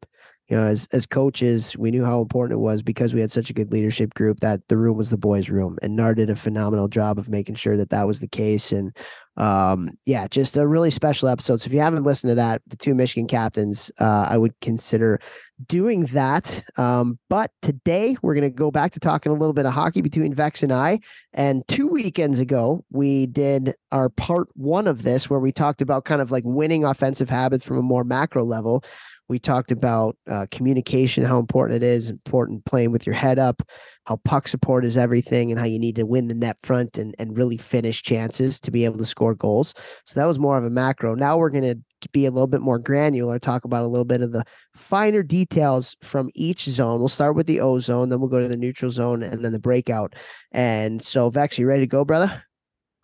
You 0.49 0.57
know, 0.57 0.65
as 0.65 0.89
as 0.93 1.07
coaches, 1.07 1.77
we 1.77 1.91
knew 1.91 2.05
how 2.05 2.21
important 2.21 2.59
it 2.59 2.63
was 2.63 2.83
because 2.83 3.15
we 3.15 3.21
had 3.23 3.31
such 3.31 3.49
a 3.49 3.55
good 3.55 3.73
leadership 3.73 4.13
group 4.13 4.41
that 4.41 4.61
the 4.69 4.77
room 4.77 4.99
was 4.99 5.09
the 5.09 5.19
boys' 5.19 5.49
room, 5.49 5.79
and 5.83 5.97
Nar 5.97 6.15
did 6.15 6.29
a 6.29 6.37
phenomenal 6.37 6.89
job 6.89 7.19
of 7.19 7.31
making 7.31 7.55
sure 7.55 7.79
that 7.79 7.91
that 7.91 8.07
was 8.07 8.21
the 8.21 8.29
case. 8.29 8.73
And 8.73 8.95
um, 9.39 9.91
yeah, 10.05 10.27
just 10.27 10.57
a 10.57 10.67
really 10.67 10.91
special 10.91 11.29
episode. 11.29 11.61
So 11.61 11.69
if 11.69 11.73
you 11.73 11.81
haven't 11.81 12.03
listened 12.03 12.33
to 12.33 12.35
that, 12.35 12.61
the 12.67 12.77
two 12.77 12.93
Michigan 12.93 13.29
captains, 13.29 13.91
uh, 14.01 14.27
I 14.29 14.37
would 14.37 14.53
consider 14.61 15.21
doing 15.67 16.07
that. 16.07 16.65
Um, 16.77 17.19
but 17.31 17.53
today 17.63 18.17
we're 18.21 18.35
going 18.35 18.43
to 18.43 18.51
go 18.51 18.73
back 18.73 18.93
to 18.93 19.01
talking 19.01 19.31
a 19.31 19.37
little 19.37 19.53
bit 19.53 19.65
of 19.65 19.73
hockey 19.73 20.03
between 20.03 20.35
Vex 20.35 20.65
and 20.65 20.73
I. 20.73 20.99
And 21.33 21.63
two 21.69 21.87
weekends 21.87 22.41
ago, 22.41 22.85
we 22.91 23.27
did 23.27 23.75
our 23.93 24.09
part 24.09 24.49
one 24.55 24.89
of 24.89 25.05
this 25.05 25.31
where 25.31 25.41
we 25.41 25.53
talked 25.53 25.83
about 25.83 26.05
kind 26.05 26.21
of 26.21 26.33
like 26.33 26.45
winning 26.45 26.85
offensive 26.85 27.31
habits 27.31 27.65
from 27.65 27.79
a 27.79 27.83
more 27.83 28.05
macro 28.05 28.45
level. 28.45 28.83
We 29.29 29.39
talked 29.39 29.71
about 29.71 30.17
uh, 30.29 30.47
communication, 30.51 31.25
how 31.25 31.39
important 31.39 31.83
it 31.83 31.87
is, 31.87 32.11
important 32.11 32.65
playing 32.65 32.93
with 32.93 33.07
your 33.07 33.15
head 33.15 33.39
up, 33.39 33.63
how 34.09 34.17
puck 34.25 34.49
support 34.49 34.85
is 34.85 34.97
everything, 34.97 35.51
and 35.51 35.61
how 35.61 35.67
you 35.67 35.79
need 35.79 35.97
to 35.97 36.07
win 36.07 36.29
the 36.29 36.35
net 36.35 36.57
front 36.63 36.97
and, 36.97 37.15
and 37.19 37.37
really 37.37 37.57
finish 37.57 38.03
chances 38.03 38.61
to 38.63 38.71
be 38.71 38.85
able 38.85 38.99
to 38.99 39.05
score 39.05 39.35
goals. 39.35 39.75
So 40.07 40.19
that 40.19 40.27
was 40.27 40.39
more 40.39 40.57
of 40.57 40.65
a 40.65 40.71
macro. 40.71 41.15
Now 41.15 41.37
we're 41.37 41.51
going 41.51 41.83
to 42.01 42.09
be 42.13 42.27
a 42.27 42.31
little 42.31 42.47
bit 42.47 42.63
more 42.63 42.79
granular, 42.79 43.39
talk 43.39 43.65
about 43.65 43.85
a 43.85 43.89
little 43.89 44.05
bit 44.05 44.23
of 44.23 44.33
the 44.33 44.45
finer 44.75 45.23
details 45.23 45.97
from 46.03 46.31
each 46.35 46.65
zone. 46.65 47.01
We'll 47.01 47.09
start 47.09 47.37
with 47.37 47.47
the 47.47 47.61
O 47.61 47.79
zone, 47.79 48.09
then 48.09 48.19
we'll 48.19 48.29
go 48.31 48.41
to 48.41 48.49
the 48.49 48.57
neutral 48.57 48.91
zone, 48.91 49.23
and 49.23 49.45
then 49.45 49.53
the 49.53 49.59
breakout. 49.59 50.15
And 50.53 51.03
so, 51.03 51.29
Vex, 51.29 51.59
you 51.59 51.67
ready 51.67 51.83
to 51.83 51.87
go, 51.87 52.05
brother? 52.05 52.43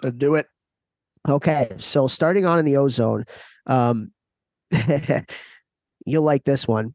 Let's 0.03 0.17
do 0.17 0.37
it. 0.37 0.47
Okay. 1.29 1.69
So 1.79 2.09
starting 2.09 2.47
on 2.47 2.59
in 2.59 2.65
the 2.65 2.79
O 2.79 2.89
zone, 2.89 3.25
um, 3.67 4.11
You'll 6.07 6.23
like 6.23 6.45
this 6.45 6.69
one. 6.69 6.95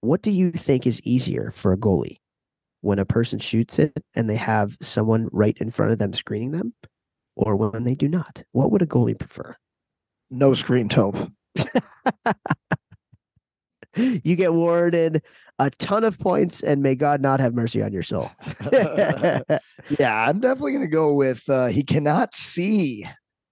What 0.00 0.22
do 0.22 0.30
you 0.30 0.50
think 0.50 0.86
is 0.86 1.00
easier 1.02 1.50
for 1.50 1.72
a 1.72 1.76
goalie? 1.76 2.18
When 2.86 3.00
a 3.00 3.04
person 3.04 3.40
shoots 3.40 3.80
it 3.80 3.92
and 4.14 4.30
they 4.30 4.36
have 4.36 4.76
someone 4.80 5.28
right 5.32 5.58
in 5.58 5.72
front 5.72 5.90
of 5.90 5.98
them 5.98 6.12
screening 6.12 6.52
them, 6.52 6.72
or 7.34 7.56
when 7.56 7.82
they 7.82 7.96
do 7.96 8.06
not? 8.06 8.44
What 8.52 8.70
would 8.70 8.80
a 8.80 8.86
goalie 8.86 9.18
prefer? 9.18 9.56
No 10.30 10.54
screen 10.54 10.88
tove. 10.88 11.32
you 13.96 14.36
get 14.36 14.50
awarded 14.50 15.24
a 15.58 15.70
ton 15.70 16.04
of 16.04 16.20
points, 16.20 16.62
and 16.62 16.80
may 16.80 16.94
God 16.94 17.20
not 17.20 17.40
have 17.40 17.54
mercy 17.54 17.82
on 17.82 17.92
your 17.92 18.04
soul. 18.04 18.30
yeah, 18.72 19.40
I'm 20.00 20.38
definitely 20.38 20.70
going 20.70 20.84
to 20.84 20.86
go 20.86 21.12
with 21.12 21.42
uh, 21.48 21.66
he 21.66 21.82
cannot 21.82 22.34
see. 22.34 23.04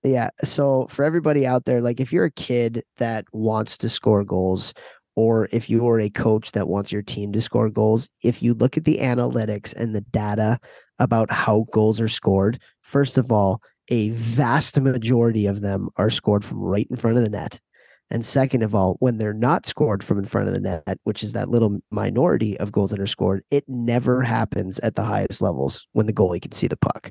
Yeah. 0.04 0.30
So 0.44 0.86
for 0.90 1.04
everybody 1.04 1.44
out 1.44 1.64
there, 1.64 1.80
like 1.80 1.98
if 1.98 2.12
you're 2.12 2.26
a 2.26 2.30
kid 2.30 2.84
that 2.98 3.24
wants 3.32 3.78
to 3.78 3.88
score 3.88 4.22
goals, 4.22 4.74
or 5.16 5.48
if 5.52 5.70
you're 5.70 6.00
a 6.00 6.10
coach 6.10 6.52
that 6.52 6.68
wants 6.68 6.90
your 6.92 7.02
team 7.02 7.32
to 7.32 7.40
score 7.40 7.70
goals, 7.70 8.08
if 8.22 8.42
you 8.42 8.54
look 8.54 8.76
at 8.76 8.84
the 8.84 8.98
analytics 8.98 9.72
and 9.74 9.94
the 9.94 10.00
data 10.00 10.58
about 10.98 11.30
how 11.30 11.66
goals 11.72 12.00
are 12.00 12.08
scored, 12.08 12.60
first 12.82 13.18
of 13.18 13.30
all, 13.30 13.60
a 13.88 14.10
vast 14.10 14.80
majority 14.80 15.46
of 15.46 15.60
them 15.60 15.88
are 15.96 16.10
scored 16.10 16.44
from 16.44 16.60
right 16.60 16.86
in 16.90 16.96
front 16.96 17.16
of 17.16 17.22
the 17.22 17.28
net. 17.28 17.60
And 18.10 18.24
second 18.24 18.62
of 18.62 18.74
all, 18.74 18.96
when 19.00 19.18
they're 19.18 19.32
not 19.32 19.66
scored 19.66 20.04
from 20.04 20.18
in 20.18 20.24
front 20.24 20.48
of 20.48 20.54
the 20.54 20.60
net, 20.60 20.98
which 21.04 21.22
is 21.22 21.32
that 21.32 21.48
little 21.48 21.80
minority 21.90 22.58
of 22.58 22.70
goals 22.70 22.90
that 22.90 23.00
are 23.00 23.06
scored, 23.06 23.42
it 23.50 23.64
never 23.66 24.22
happens 24.22 24.78
at 24.80 24.94
the 24.94 25.02
highest 25.02 25.40
levels 25.40 25.86
when 25.92 26.06
the 26.06 26.12
goalie 26.12 26.40
can 26.40 26.52
see 26.52 26.66
the 26.66 26.76
puck. 26.76 27.10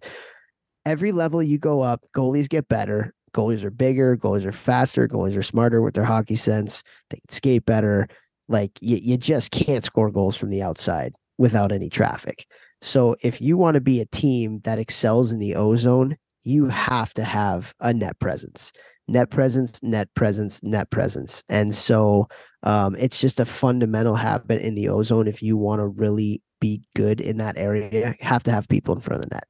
Every 0.86 1.12
level 1.12 1.42
you 1.42 1.58
go 1.58 1.82
up, 1.82 2.02
goalies 2.16 2.48
get 2.48 2.68
better. 2.68 3.14
Goalies 3.34 3.64
are 3.64 3.72
bigger, 3.72 4.16
goalies 4.16 4.46
are 4.46 4.52
faster, 4.52 5.08
goalies 5.08 5.38
are 5.38 5.44
smarter 5.44 5.82
with 5.82 5.94
their 5.94 6.06
hockey 6.06 6.36
sense. 6.36 6.84
They 7.10 7.18
can 7.18 7.30
skate 7.30 7.66
better. 7.66 8.08
Like 8.48 8.72
you, 8.82 8.98
you 8.98 9.18
just 9.18 9.52
can't 9.52 9.84
score 9.84 10.12
goals 10.12 10.36
from 10.36 10.50
the 10.50 10.62
outside 10.62 11.14
without 11.38 11.72
any 11.72 11.90
traffic. 11.90 12.46
So 12.82 13.16
if 13.22 13.42
you 13.42 13.58
want 13.58 13.76
to 13.76 13.82
be 13.82 14.02
a 14.02 14.06
team 14.06 14.60
that 14.64 14.80
excels 14.80 15.32
in 15.32 15.40
the 15.40 15.56
O 15.56 15.76
zone, 15.76 16.18
you 16.44 16.68
have 16.68 17.14
to 17.14 17.24
have 17.24 17.74
a 17.80 17.94
net 17.94 18.20
presence 18.20 18.72
net 19.08 19.30
presence, 19.30 19.82
net 19.84 20.14
presence, 20.16 20.62
net 20.64 20.90
presence. 20.90 21.44
And 21.50 21.74
so 21.74 22.28
um, 22.64 22.96
it's 22.98 23.20
just 23.20 23.40
a 23.40 23.46
fundamental 23.46 24.16
habit 24.16 24.62
in 24.62 24.76
the 24.76 24.90
O 24.90 25.04
zone. 25.04 25.28
If 25.28 25.42
you 25.42 25.58
want 25.58 25.80
to 25.80 25.88
really 25.88 26.42
be 26.62 26.82
good 26.96 27.20
in 27.20 27.38
that 27.38 27.58
area, 27.58 27.90
you 27.92 28.16
have 28.22 28.44
to 28.44 28.52
have 28.52 28.68
people 28.68 28.96
in 28.96 29.02
front 29.02 29.24
of 29.24 29.30
the 29.30 29.36
net. 29.36 29.48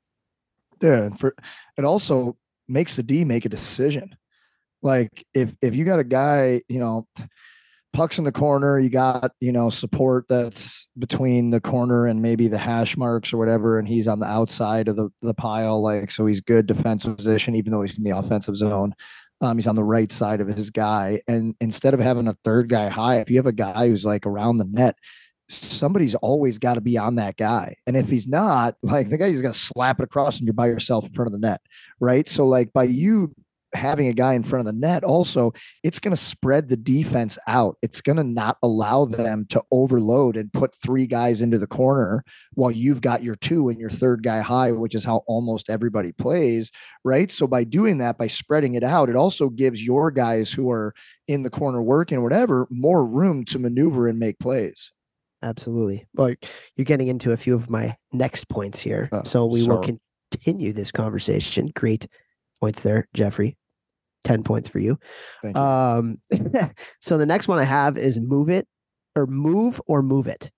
Yeah. 0.81 1.05
And 1.05 1.19
for 1.19 1.35
it 1.77 1.85
also 1.85 2.35
makes 2.67 2.95
the 2.95 3.03
D 3.03 3.25
make 3.25 3.45
a 3.45 3.49
decision. 3.49 4.15
Like 4.81 5.25
if 5.33 5.55
if 5.61 5.75
you 5.75 5.85
got 5.85 5.99
a 5.99 6.03
guy, 6.03 6.61
you 6.67 6.79
know, 6.79 7.07
pucks 7.93 8.17
in 8.17 8.23
the 8.23 8.31
corner, 8.31 8.79
you 8.79 8.89
got, 8.89 9.31
you 9.39 9.51
know, 9.51 9.69
support 9.69 10.25
that's 10.27 10.87
between 10.97 11.51
the 11.51 11.61
corner 11.61 12.07
and 12.07 12.21
maybe 12.21 12.47
the 12.47 12.57
hash 12.57 12.97
marks 12.97 13.31
or 13.31 13.37
whatever, 13.37 13.79
and 13.79 13.87
he's 13.87 14.07
on 14.07 14.19
the 14.19 14.25
outside 14.25 14.87
of 14.87 14.95
the, 14.95 15.09
the 15.21 15.33
pile, 15.33 15.81
like 15.81 16.11
so 16.11 16.25
he's 16.25 16.41
good 16.41 16.65
defensive 16.65 17.15
position, 17.15 17.55
even 17.55 17.71
though 17.71 17.81
he's 17.81 17.97
in 17.97 18.03
the 18.03 18.17
offensive 18.17 18.57
zone. 18.57 18.93
Um, 19.41 19.57
he's 19.57 19.67
on 19.67 19.75
the 19.75 19.83
right 19.83 20.11
side 20.11 20.41
of 20.41 20.47
his 20.47 20.69
guy. 20.69 21.21
And 21.27 21.55
instead 21.59 21.93
of 21.93 21.99
having 21.99 22.27
a 22.27 22.37
third 22.43 22.69
guy 22.69 22.87
high, 22.87 23.19
if 23.19 23.29
you 23.29 23.37
have 23.37 23.45
a 23.45 23.51
guy 23.51 23.89
who's 23.89 24.05
like 24.05 24.25
around 24.25 24.57
the 24.57 24.65
net, 24.65 24.95
somebody's 25.49 26.15
always 26.15 26.57
got 26.57 26.75
to 26.75 26.81
be 26.81 26.97
on 26.97 27.15
that 27.15 27.37
guy. 27.37 27.75
And 27.85 27.95
if 27.97 28.09
he's 28.09 28.27
not, 28.27 28.75
like 28.81 29.09
the 29.09 29.17
guy 29.17 29.29
who's 29.29 29.41
going 29.41 29.53
to 29.53 29.59
slap 29.59 29.99
it 29.99 30.03
across 30.03 30.39
and 30.39 30.47
you're 30.47 30.53
by 30.53 30.67
yourself 30.67 31.05
in 31.05 31.13
front 31.13 31.27
of 31.27 31.33
the 31.33 31.45
net. 31.45 31.61
Right. 31.99 32.27
So, 32.27 32.47
like, 32.47 32.73
by 32.73 32.83
you 32.83 33.33
having 33.75 34.07
a 34.07 34.13
guy 34.13 34.33
in 34.33 34.43
front 34.43 34.61
of 34.61 34.73
the 34.73 34.79
net 34.79 35.03
also 35.03 35.51
it's 35.83 35.99
going 35.99 36.15
to 36.15 36.21
spread 36.21 36.69
the 36.69 36.77
defense 36.77 37.37
out 37.47 37.75
it's 37.81 38.01
going 38.01 38.15
to 38.15 38.23
not 38.23 38.57
allow 38.61 39.05
them 39.05 39.45
to 39.49 39.61
overload 39.71 40.37
and 40.37 40.53
put 40.53 40.73
three 40.73 41.07
guys 41.07 41.41
into 41.41 41.57
the 41.57 41.67
corner 41.67 42.23
while 42.53 42.71
you've 42.71 43.01
got 43.01 43.23
your 43.23 43.35
two 43.35 43.69
and 43.69 43.79
your 43.79 43.89
third 43.89 44.21
guy 44.23 44.41
high 44.41 44.71
which 44.71 44.95
is 44.95 45.03
how 45.03 45.23
almost 45.27 45.69
everybody 45.69 46.11
plays 46.11 46.71
right 47.03 47.31
so 47.31 47.47
by 47.47 47.63
doing 47.63 47.97
that 47.97 48.17
by 48.17 48.27
spreading 48.27 48.75
it 48.75 48.83
out 48.83 49.09
it 49.09 49.15
also 49.15 49.49
gives 49.49 49.83
your 49.83 50.11
guys 50.11 50.51
who 50.51 50.69
are 50.69 50.93
in 51.27 51.43
the 51.43 51.49
corner 51.49 51.81
working 51.81 52.21
whatever 52.21 52.67
more 52.69 53.05
room 53.05 53.43
to 53.43 53.57
maneuver 53.57 54.07
and 54.07 54.19
make 54.19 54.37
plays 54.39 54.92
absolutely 55.43 56.05
well 56.15 56.33
you're 56.75 56.85
getting 56.85 57.07
into 57.07 57.31
a 57.31 57.37
few 57.37 57.53
of 57.53 57.69
my 57.69 57.95
next 58.11 58.49
points 58.49 58.79
here 58.79 59.09
uh, 59.11 59.23
so 59.23 59.45
we 59.45 59.67
will 59.67 59.83
continue 60.31 60.73
this 60.73 60.91
conversation 60.91 61.71
great 61.75 62.07
points 62.59 62.81
there 62.81 63.07
jeffrey 63.13 63.55
10 64.23 64.43
points 64.43 64.69
for 64.69 64.79
you. 64.79 64.97
you. 65.43 65.53
Um, 65.53 66.17
so 67.01 67.17
the 67.17 67.25
next 67.25 67.47
one 67.47 67.59
I 67.59 67.63
have 67.63 67.97
is 67.97 68.19
move 68.19 68.49
it 68.49 68.67
or 69.15 69.27
move 69.27 69.81
or 69.85 70.01
move 70.01 70.27
it. 70.27 70.51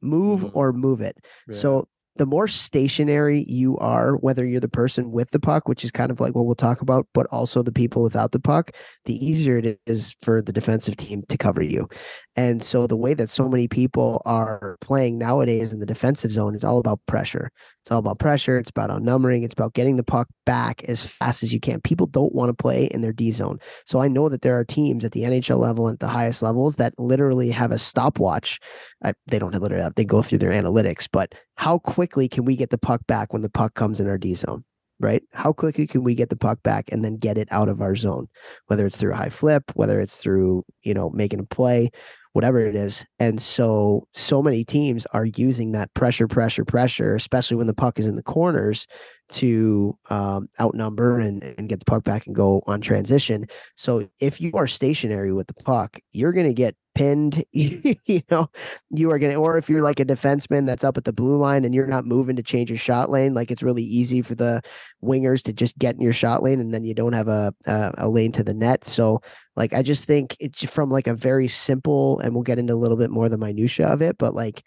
Move 0.00 0.40
mm-hmm. 0.40 0.58
or 0.58 0.72
move 0.72 1.00
it. 1.00 1.16
Yeah. 1.48 1.54
So 1.54 1.88
the 2.18 2.26
more 2.26 2.48
stationary 2.48 3.44
you 3.48 3.78
are, 3.78 4.16
whether 4.16 4.44
you're 4.44 4.60
the 4.60 4.68
person 4.68 5.10
with 5.10 5.30
the 5.30 5.40
puck, 5.40 5.68
which 5.68 5.84
is 5.84 5.90
kind 5.90 6.10
of 6.10 6.20
like 6.20 6.34
what 6.34 6.44
we'll 6.44 6.54
talk 6.54 6.80
about, 6.82 7.06
but 7.14 7.26
also 7.26 7.62
the 7.62 7.72
people 7.72 8.02
without 8.02 8.32
the 8.32 8.40
puck, 8.40 8.72
the 9.04 9.24
easier 9.24 9.58
it 9.58 9.80
is 9.86 10.14
for 10.20 10.42
the 10.42 10.52
defensive 10.52 10.96
team 10.96 11.22
to 11.28 11.38
cover 11.38 11.62
you. 11.62 11.88
And 12.36 12.62
so 12.62 12.86
the 12.86 12.96
way 12.96 13.14
that 13.14 13.30
so 13.30 13.48
many 13.48 13.68
people 13.68 14.20
are 14.24 14.76
playing 14.80 15.18
nowadays 15.18 15.72
in 15.72 15.80
the 15.80 15.86
defensive 15.86 16.32
zone 16.32 16.54
is 16.54 16.64
all 16.64 16.78
about 16.78 17.00
pressure. 17.06 17.50
It's 17.88 17.92
all 17.94 18.00
about 18.00 18.18
pressure. 18.18 18.58
It's 18.58 18.68
about 18.68 18.90
outnumbering. 18.90 19.44
It's 19.44 19.54
about 19.54 19.72
getting 19.72 19.96
the 19.96 20.04
puck 20.04 20.28
back 20.44 20.84
as 20.84 21.02
fast 21.02 21.42
as 21.42 21.54
you 21.54 21.58
can. 21.58 21.80
People 21.80 22.06
don't 22.06 22.34
want 22.34 22.50
to 22.50 22.52
play 22.52 22.84
in 22.84 23.00
their 23.00 23.14
D 23.14 23.30
zone. 23.30 23.60
So 23.86 24.02
I 24.02 24.08
know 24.08 24.28
that 24.28 24.42
there 24.42 24.58
are 24.58 24.64
teams 24.66 25.06
at 25.06 25.12
the 25.12 25.22
NHL 25.22 25.58
level 25.58 25.88
and 25.88 25.94
at 25.94 26.00
the 26.00 26.06
highest 26.06 26.42
levels 26.42 26.76
that 26.76 26.92
literally 26.98 27.48
have 27.48 27.72
a 27.72 27.78
stopwatch. 27.78 28.60
I, 29.02 29.14
they 29.28 29.38
don't 29.38 29.54
literally 29.54 29.82
have, 29.82 29.94
they 29.94 30.04
go 30.04 30.20
through 30.20 30.36
their 30.36 30.50
analytics, 30.50 31.08
but 31.10 31.34
how 31.54 31.78
quickly 31.78 32.28
can 32.28 32.44
we 32.44 32.56
get 32.56 32.68
the 32.68 32.76
puck 32.76 33.06
back 33.06 33.32
when 33.32 33.40
the 33.40 33.48
puck 33.48 33.72
comes 33.72 34.00
in 34.00 34.06
our 34.06 34.18
D 34.18 34.34
zone? 34.34 34.64
right? 35.00 35.22
How 35.32 35.52
quickly 35.52 35.86
can 35.86 36.02
we 36.02 36.16
get 36.16 36.28
the 36.28 36.36
puck 36.36 36.60
back 36.64 36.90
and 36.90 37.04
then 37.04 37.18
get 37.18 37.38
it 37.38 37.46
out 37.52 37.68
of 37.68 37.80
our 37.80 37.94
zone, 37.94 38.26
whether 38.66 38.84
it's 38.84 38.98
through 38.98 39.12
a 39.12 39.16
high 39.16 39.28
flip, 39.28 39.62
whether 39.74 40.00
it's 40.00 40.18
through, 40.18 40.64
you 40.82 40.92
know, 40.92 41.08
making 41.10 41.38
a 41.38 41.44
play, 41.44 41.92
whatever 42.32 42.60
it 42.60 42.74
is. 42.74 43.04
And 43.18 43.40
so, 43.40 44.06
so 44.14 44.42
many 44.42 44.64
teams 44.64 45.06
are 45.12 45.26
using 45.26 45.72
that 45.72 45.92
pressure, 45.94 46.28
pressure, 46.28 46.64
pressure, 46.64 47.14
especially 47.14 47.56
when 47.56 47.66
the 47.66 47.74
puck 47.74 47.98
is 47.98 48.06
in 48.06 48.16
the 48.16 48.22
corners 48.22 48.86
to 49.30 49.96
um, 50.10 50.48
outnumber 50.60 51.18
and, 51.18 51.42
and 51.42 51.68
get 51.68 51.78
the 51.80 51.84
puck 51.84 52.04
back 52.04 52.26
and 52.26 52.34
go 52.34 52.62
on 52.66 52.80
transition. 52.80 53.46
So 53.76 54.08
if 54.20 54.40
you 54.40 54.52
are 54.54 54.66
stationary 54.66 55.32
with 55.32 55.46
the 55.46 55.62
puck, 55.64 55.98
you're 56.12 56.32
going 56.32 56.46
to 56.46 56.54
get 56.54 56.76
pinned. 56.98 57.44
you 57.52 58.22
know, 58.30 58.50
you 58.90 59.10
are 59.10 59.18
going 59.18 59.32
to, 59.32 59.38
or 59.38 59.56
if 59.56 59.70
you're 59.70 59.82
like 59.82 60.00
a 60.00 60.04
defenseman 60.04 60.66
that's 60.66 60.84
up 60.84 60.96
at 60.96 61.04
the 61.04 61.12
blue 61.12 61.36
line 61.36 61.64
and 61.64 61.74
you're 61.74 61.86
not 61.86 62.04
moving 62.04 62.36
to 62.36 62.42
change 62.42 62.70
your 62.70 62.78
shot 62.78 63.10
lane, 63.10 63.34
like 63.34 63.50
it's 63.50 63.62
really 63.62 63.84
easy 63.84 64.22
for 64.22 64.34
the 64.34 64.60
wingers 65.02 65.42
to 65.42 65.52
just 65.52 65.78
get 65.78 65.94
in 65.94 66.00
your 66.00 66.12
shot 66.12 66.42
lane 66.42 66.60
and 66.60 66.74
then 66.74 66.84
you 66.84 66.94
don't 66.94 67.12
have 67.12 67.28
a, 67.28 67.54
a, 67.66 67.94
a 67.98 68.08
lane 68.08 68.32
to 68.32 68.42
the 68.42 68.54
net. 68.54 68.84
So 68.84 69.20
like, 69.56 69.72
I 69.72 69.82
just 69.82 70.04
think 70.04 70.36
it's 70.40 70.64
from 70.64 70.90
like 70.90 71.06
a 71.06 71.14
very 71.14 71.48
simple, 71.48 72.18
and 72.20 72.34
we'll 72.34 72.42
get 72.42 72.58
into 72.58 72.74
a 72.74 72.76
little 72.76 72.96
bit 72.96 73.10
more 73.10 73.28
the 73.28 73.38
minutia 73.38 73.86
of 73.86 74.02
it, 74.02 74.18
but 74.18 74.34
like 74.34 74.62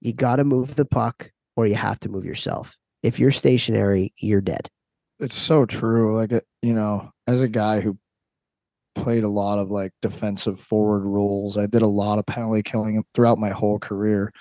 you 0.00 0.12
got 0.12 0.36
to 0.36 0.44
move 0.44 0.76
the 0.76 0.84
puck 0.84 1.30
or 1.56 1.66
you 1.66 1.74
have 1.74 1.98
to 2.00 2.08
move 2.08 2.24
yourself 2.24 2.76
if 3.02 3.18
you're 3.18 3.30
stationary, 3.30 4.12
you're 4.18 4.40
dead. 4.40 4.68
It's 5.20 5.36
so 5.36 5.64
true. 5.64 6.16
Like, 6.16 6.32
uh, 6.32 6.40
you 6.60 6.74
know, 6.74 7.12
as 7.26 7.40
a 7.40 7.48
guy 7.48 7.80
who 7.80 7.98
played 8.96 9.24
a 9.24 9.28
lot 9.28 9.58
of 9.58 9.70
like 9.70 9.92
defensive 10.02 10.58
forward 10.58 11.04
roles, 11.04 11.56
I 11.56 11.66
did 11.66 11.82
a 11.82 11.86
lot 11.86 12.18
of 12.18 12.26
penalty 12.26 12.62
killing 12.62 13.04
throughout 13.14 13.38
my 13.38 13.50
whole 13.50 13.78
career. 13.78 14.32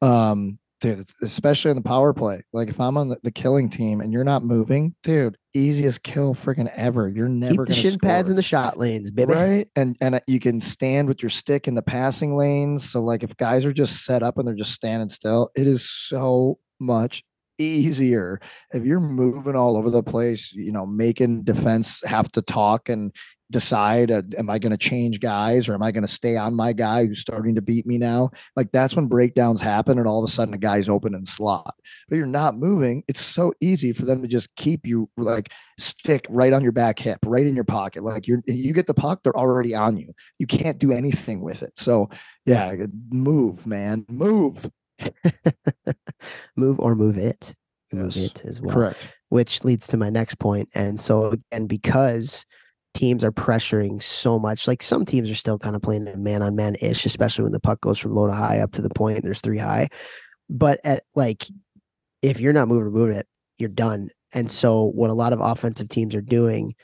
Um, 0.00 0.58
dude, 0.80 1.08
especially 1.22 1.70
in 1.70 1.76
the 1.76 1.82
power 1.82 2.12
play. 2.12 2.42
Like 2.52 2.68
if 2.68 2.80
I'm 2.80 2.96
on 2.96 3.08
the, 3.08 3.18
the 3.22 3.30
killing 3.30 3.70
team 3.70 4.00
and 4.00 4.12
you're 4.12 4.24
not 4.24 4.42
moving, 4.42 4.94
dude, 5.02 5.38
easiest 5.54 6.02
kill 6.02 6.34
freaking 6.34 6.70
ever. 6.74 7.08
You're 7.08 7.28
never 7.28 7.64
keep 7.64 7.66
the 7.66 7.74
shin 7.74 7.92
score. 7.92 8.08
pads 8.08 8.30
in 8.30 8.36
the 8.36 8.42
shot 8.42 8.78
lanes, 8.78 9.10
baby. 9.10 9.32
Right, 9.32 9.68
and 9.76 9.96
and 10.00 10.16
uh, 10.16 10.20
you 10.26 10.40
can 10.40 10.60
stand 10.60 11.08
with 11.08 11.22
your 11.22 11.30
stick 11.30 11.68
in 11.68 11.74
the 11.74 11.82
passing 11.82 12.36
lanes. 12.36 12.90
So 12.90 13.00
like 13.00 13.22
if 13.22 13.36
guys 13.36 13.64
are 13.64 13.72
just 13.72 14.04
set 14.04 14.22
up 14.22 14.38
and 14.38 14.46
they're 14.46 14.54
just 14.54 14.72
standing 14.72 15.08
still, 15.08 15.50
it 15.54 15.66
is 15.66 15.88
so 15.88 16.58
much 16.80 17.22
easier 17.58 18.40
if 18.72 18.84
you're 18.84 18.98
moving 18.98 19.54
all 19.54 19.76
over 19.76 19.90
the 19.90 20.02
place 20.02 20.52
you 20.52 20.72
know 20.72 20.86
making 20.86 21.42
defense 21.42 22.02
have 22.04 22.30
to 22.32 22.42
talk 22.42 22.88
and 22.88 23.12
decide 23.52 24.10
uh, 24.10 24.22
am 24.38 24.50
i 24.50 24.58
going 24.58 24.70
to 24.72 24.76
change 24.76 25.20
guys 25.20 25.68
or 25.68 25.74
am 25.74 25.82
i 25.82 25.92
going 25.92 26.02
to 26.02 26.08
stay 26.08 26.36
on 26.36 26.54
my 26.54 26.72
guy 26.72 27.06
who's 27.06 27.20
starting 27.20 27.54
to 27.54 27.62
beat 27.62 27.86
me 27.86 27.98
now 27.98 28.30
like 28.56 28.70
that's 28.72 28.96
when 28.96 29.06
breakdowns 29.06 29.60
happen 29.60 29.98
and 29.98 30.06
all 30.06 30.22
of 30.22 30.28
a 30.28 30.32
sudden 30.32 30.54
a 30.54 30.58
guy's 30.58 30.88
open 30.88 31.14
in 31.14 31.24
slot 31.24 31.74
but 32.08 32.16
you're 32.16 32.26
not 32.26 32.56
moving 32.56 33.02
it's 33.08 33.20
so 33.20 33.52
easy 33.60 33.92
for 33.92 34.04
them 34.04 34.20
to 34.22 34.28
just 34.28 34.54
keep 34.56 34.86
you 34.86 35.08
like 35.16 35.52
stick 35.78 36.26
right 36.28 36.52
on 36.52 36.62
your 36.62 36.72
back 36.72 36.98
hip 36.98 37.18
right 37.24 37.46
in 37.46 37.54
your 37.54 37.64
pocket 37.64 38.02
like 38.02 38.26
you're 38.26 38.42
you 38.46 38.72
get 38.72 38.86
the 38.86 38.94
puck 38.94 39.20
they're 39.22 39.36
already 39.36 39.74
on 39.74 39.96
you 39.96 40.12
you 40.38 40.46
can't 40.46 40.78
do 40.78 40.92
anything 40.92 41.40
with 41.40 41.62
it 41.62 41.72
so 41.76 42.08
yeah 42.46 42.74
move 43.10 43.66
man 43.66 44.04
move 44.08 44.68
move 46.56 46.80
or 46.80 46.94
move 46.94 47.18
it. 47.18 47.54
Move 47.92 48.16
yes. 48.16 48.30
it 48.30 48.44
as 48.44 48.60
well. 48.60 48.74
Correct. 48.74 49.08
Which 49.28 49.64
leads 49.64 49.86
to 49.88 49.96
my 49.96 50.10
next. 50.10 50.36
And 50.74 50.98
so 50.98 51.34
and 51.50 51.68
because 51.68 52.44
teams 52.94 53.24
are 53.24 53.32
pressuring 53.32 54.02
so 54.02 54.38
much, 54.38 54.66
like 54.66 54.82
some 54.82 55.04
teams 55.04 55.30
are 55.30 55.34
still 55.34 55.58
kind 55.58 55.76
of 55.76 55.82
playing 55.82 56.10
man 56.22 56.42
on 56.42 56.56
man 56.56 56.76
ish, 56.80 57.06
especially 57.06 57.44
when 57.44 57.52
the 57.52 57.60
puck 57.60 57.80
goes 57.80 57.98
from 57.98 58.14
low 58.14 58.26
to 58.26 58.32
high 58.32 58.60
up 58.60 58.72
to 58.72 58.82
the 58.82 58.90
point 58.90 59.18
and 59.18 59.24
there's 59.24 59.40
three 59.40 59.58
high. 59.58 59.88
But 60.48 60.80
at 60.84 61.04
like 61.14 61.46
if 62.20 62.40
you're 62.40 62.52
not 62.52 62.68
moving 62.68 62.92
moving 62.92 63.16
it, 63.16 63.26
you're 63.58 63.68
done. 63.68 64.10
And 64.32 64.50
so 64.50 64.90
what 64.94 65.10
a 65.10 65.14
lot 65.14 65.32
of 65.32 65.40
offensive 65.40 65.88
teams 65.88 66.14
are 66.14 66.22
doing 66.22 66.74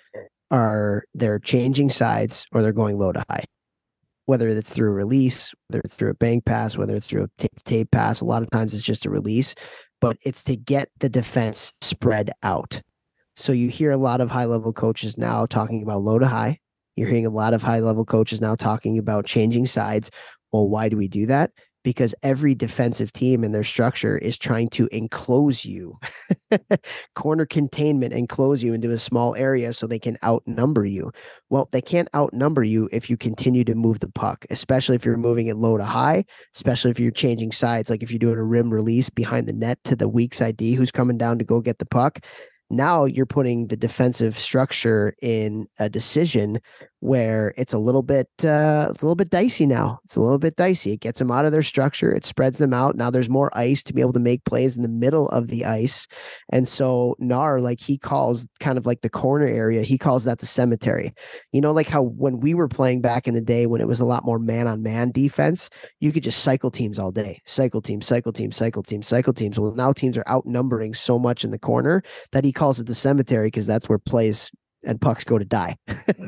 are 0.50 1.04
they're 1.14 1.38
changing 1.38 1.90
sides 1.90 2.46
or 2.52 2.62
they're 2.62 2.72
going 2.72 2.98
low 2.98 3.12
to 3.12 3.24
high 3.28 3.44
whether 4.28 4.46
it's 4.48 4.70
through 4.70 4.90
a 4.90 4.92
release, 4.92 5.54
whether 5.68 5.80
it's 5.80 5.96
through 5.96 6.10
a 6.10 6.14
bank 6.14 6.44
pass, 6.44 6.76
whether 6.76 6.94
it's 6.94 7.08
through 7.08 7.24
a 7.24 7.28
tape, 7.38 7.64
tape 7.64 7.90
pass. 7.90 8.20
A 8.20 8.26
lot 8.26 8.42
of 8.42 8.50
times 8.50 8.74
it's 8.74 8.82
just 8.82 9.06
a 9.06 9.10
release, 9.10 9.54
but 10.02 10.18
it's 10.22 10.44
to 10.44 10.54
get 10.54 10.90
the 11.00 11.08
defense 11.08 11.72
spread 11.80 12.30
out. 12.42 12.82
So 13.38 13.52
you 13.52 13.68
hear 13.68 13.92
a 13.92 13.96
lot 13.96 14.20
of 14.20 14.30
high 14.30 14.46
level 14.46 14.72
coaches 14.72 15.16
now 15.16 15.46
talking 15.46 15.82
about 15.82 16.02
low 16.02 16.18
to 16.18 16.26
high. 16.26 16.58
You're 16.96 17.08
hearing 17.08 17.26
a 17.26 17.30
lot 17.30 17.54
of 17.54 17.62
high 17.62 17.80
level 17.80 18.04
coaches 18.04 18.40
now 18.40 18.56
talking 18.56 18.98
about 18.98 19.26
changing 19.26 19.66
sides. 19.66 20.10
Well, 20.50 20.68
why 20.68 20.88
do 20.88 20.96
we 20.96 21.06
do 21.06 21.26
that? 21.26 21.52
because 21.84 22.14
every 22.22 22.54
defensive 22.54 23.12
team 23.12 23.42
in 23.42 23.52
their 23.52 23.62
structure 23.62 24.18
is 24.18 24.36
trying 24.36 24.68
to 24.68 24.88
enclose 24.92 25.64
you, 25.64 25.98
corner 27.14 27.46
containment, 27.46 28.12
enclose 28.12 28.62
you 28.62 28.74
into 28.74 28.90
a 28.90 28.98
small 28.98 29.34
area 29.36 29.72
so 29.72 29.86
they 29.86 29.98
can 29.98 30.18
outnumber 30.22 30.84
you. 30.84 31.10
Well, 31.48 31.68
they 31.72 31.80
can't 31.80 32.08
outnumber 32.14 32.62
you 32.62 32.90
if 32.92 33.08
you 33.08 33.16
continue 33.16 33.64
to 33.64 33.74
move 33.74 34.00
the 34.00 34.10
puck, 34.10 34.44
especially 34.50 34.96
if 34.96 35.04
you're 35.06 35.16
moving 35.16 35.46
it 35.46 35.56
low 35.56 35.78
to 35.78 35.84
high, 35.84 36.24
especially 36.54 36.90
if 36.90 37.00
you're 37.00 37.10
changing 37.10 37.52
sides, 37.52 37.88
like 37.88 38.02
if 38.02 38.10
you're 38.10 38.18
doing 38.18 38.38
a 38.38 38.44
rim 38.44 38.70
release 38.70 39.08
behind 39.08 39.46
the 39.46 39.54
net 39.54 39.78
to 39.84 39.96
the 39.96 40.08
weak 40.08 40.34
side 40.34 40.56
D 40.58 40.74
who's 40.74 40.92
coming 40.92 41.16
down 41.16 41.38
to 41.38 41.44
go 41.44 41.60
get 41.60 41.78
the 41.78 41.86
puck 41.86 42.18
now 42.70 43.04
you're 43.04 43.26
putting 43.26 43.68
the 43.68 43.76
defensive 43.76 44.36
structure 44.38 45.14
in 45.22 45.66
a 45.78 45.88
decision 45.88 46.60
where 47.00 47.54
it's 47.56 47.72
a 47.72 47.78
little 47.78 48.02
bit 48.02 48.28
uh, 48.44 48.88
it's 48.90 49.02
a 49.02 49.06
little 49.06 49.14
bit 49.14 49.30
dicey 49.30 49.66
now. 49.66 50.00
It's 50.04 50.16
a 50.16 50.20
little 50.20 50.38
bit 50.38 50.56
dicey. 50.56 50.92
It 50.92 51.00
gets 51.00 51.18
them 51.18 51.30
out 51.30 51.44
of 51.44 51.52
their 51.52 51.62
structure. 51.62 52.10
It 52.10 52.24
spreads 52.24 52.58
them 52.58 52.74
out. 52.74 52.96
Now 52.96 53.10
there's 53.10 53.28
more 53.28 53.56
ice 53.56 53.82
to 53.84 53.94
be 53.94 54.00
able 54.00 54.12
to 54.14 54.20
make 54.20 54.44
plays 54.44 54.76
in 54.76 54.82
the 54.82 54.88
middle 54.88 55.28
of 55.28 55.48
the 55.48 55.64
ice. 55.64 56.08
And 56.50 56.66
so 56.66 57.14
Nar, 57.18 57.60
like 57.60 57.80
he 57.80 57.98
calls 57.98 58.48
kind 58.60 58.78
of 58.78 58.86
like 58.86 59.02
the 59.02 59.10
corner 59.10 59.46
area, 59.46 59.82
he 59.82 59.98
calls 59.98 60.24
that 60.24 60.38
the 60.38 60.46
cemetery. 60.46 61.14
You 61.52 61.60
know, 61.60 61.72
like 61.72 61.88
how 61.88 62.02
when 62.02 62.40
we 62.40 62.54
were 62.54 62.68
playing 62.68 63.00
back 63.00 63.28
in 63.28 63.34
the 63.34 63.40
day 63.40 63.66
when 63.66 63.80
it 63.80 63.88
was 63.88 64.00
a 64.00 64.04
lot 64.04 64.24
more 64.24 64.38
man 64.38 64.66
on 64.66 64.82
man 64.82 65.12
defense, 65.12 65.70
you 66.00 66.10
could 66.10 66.24
just 66.24 66.42
cycle 66.42 66.70
teams 66.70 66.98
all 66.98 67.12
day. 67.12 67.40
Cycle 67.46 67.80
teams, 67.80 68.06
cycle 68.06 68.32
teams, 68.32 68.56
cycle 68.56 68.82
teams, 68.82 69.06
cycle 69.06 69.32
teams. 69.32 69.58
Well, 69.58 69.74
now 69.74 69.92
teams 69.92 70.16
are 70.16 70.28
outnumbering 70.28 70.94
so 70.94 71.18
much 71.18 71.44
in 71.44 71.52
the 71.52 71.58
corner 71.58 72.02
that 72.32 72.44
he 72.44 72.52
calls 72.52 72.80
it 72.80 72.86
the 72.86 72.94
cemetery 72.94 73.48
because 73.48 73.66
that's 73.66 73.88
where 73.88 73.98
plays 73.98 74.50
and 74.84 75.00
pucks 75.00 75.24
go 75.24 75.38
to 75.38 75.44
die. 75.44 75.76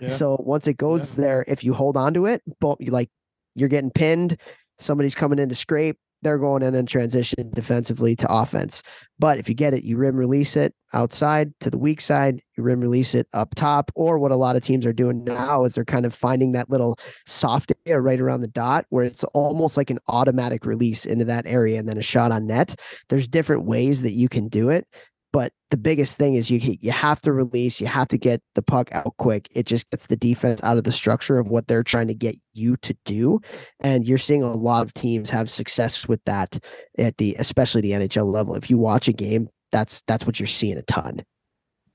yeah. 0.00 0.08
So 0.08 0.36
once 0.40 0.66
it 0.66 0.76
goes 0.76 1.16
yeah. 1.16 1.24
there, 1.24 1.44
if 1.46 1.64
you 1.64 1.74
hold 1.74 1.96
on 1.96 2.14
to 2.14 2.26
it, 2.26 2.42
boom, 2.60 2.76
you 2.80 2.90
like 2.90 3.10
you're 3.54 3.68
getting 3.68 3.90
pinned, 3.90 4.38
somebody's 4.78 5.14
coming 5.14 5.38
in 5.38 5.48
to 5.48 5.54
scrape, 5.54 5.98
they're 6.22 6.38
going 6.38 6.62
in 6.62 6.74
and 6.74 6.88
transition 6.88 7.50
defensively 7.54 8.16
to 8.16 8.32
offense. 8.32 8.82
But 9.18 9.38
if 9.38 9.48
you 9.48 9.54
get 9.54 9.74
it, 9.74 9.84
you 9.84 9.96
rim 9.96 10.16
release 10.16 10.56
it 10.56 10.74
outside 10.92 11.52
to 11.60 11.70
the 11.70 11.78
weak 11.78 12.00
side, 12.00 12.42
you 12.56 12.62
rim 12.62 12.80
release 12.80 13.14
it 13.14 13.28
up 13.32 13.54
top. 13.54 13.90
Or 13.94 14.18
what 14.18 14.32
a 14.32 14.36
lot 14.36 14.56
of 14.56 14.62
teams 14.62 14.84
are 14.84 14.92
doing 14.92 15.24
now 15.24 15.64
is 15.64 15.74
they're 15.74 15.84
kind 15.84 16.06
of 16.06 16.14
finding 16.14 16.52
that 16.52 16.70
little 16.70 16.98
soft 17.26 17.72
area 17.86 18.00
right 18.00 18.20
around 18.20 18.40
the 18.40 18.48
dot 18.48 18.86
where 18.88 19.04
it's 19.04 19.24
almost 19.24 19.76
like 19.76 19.90
an 19.90 19.98
automatic 20.08 20.66
release 20.66 21.06
into 21.06 21.24
that 21.26 21.46
area 21.46 21.78
and 21.78 21.88
then 21.88 21.98
a 21.98 22.02
shot 22.02 22.32
on 22.32 22.46
net. 22.46 22.78
There's 23.08 23.28
different 23.28 23.64
ways 23.64 24.02
that 24.02 24.12
you 24.12 24.28
can 24.28 24.48
do 24.48 24.70
it. 24.70 24.86
But 25.32 25.52
the 25.70 25.76
biggest 25.76 26.16
thing 26.16 26.34
is 26.34 26.50
you 26.50 26.58
you 26.80 26.90
have 26.90 27.20
to 27.22 27.32
release, 27.32 27.80
you 27.80 27.86
have 27.86 28.08
to 28.08 28.18
get 28.18 28.40
the 28.54 28.62
puck 28.62 28.88
out 28.92 29.14
quick. 29.18 29.48
It 29.50 29.66
just 29.66 29.88
gets 29.90 30.06
the 30.06 30.16
defense 30.16 30.62
out 30.62 30.78
of 30.78 30.84
the 30.84 30.92
structure 30.92 31.38
of 31.38 31.50
what 31.50 31.68
they're 31.68 31.82
trying 31.82 32.08
to 32.08 32.14
get 32.14 32.36
you 32.54 32.76
to 32.78 32.96
do, 33.04 33.40
and 33.80 34.06
you're 34.06 34.18
seeing 34.18 34.42
a 34.42 34.54
lot 34.54 34.82
of 34.82 34.94
teams 34.94 35.28
have 35.30 35.50
success 35.50 36.08
with 36.08 36.24
that 36.24 36.58
at 36.96 37.18
the 37.18 37.36
especially 37.38 37.82
the 37.82 37.92
NHL 37.92 38.32
level. 38.32 38.54
If 38.54 38.70
you 38.70 38.78
watch 38.78 39.08
a 39.08 39.12
game, 39.12 39.48
that's 39.70 40.02
that's 40.02 40.24
what 40.24 40.40
you're 40.40 40.46
seeing 40.46 40.78
a 40.78 40.82
ton. 40.82 41.22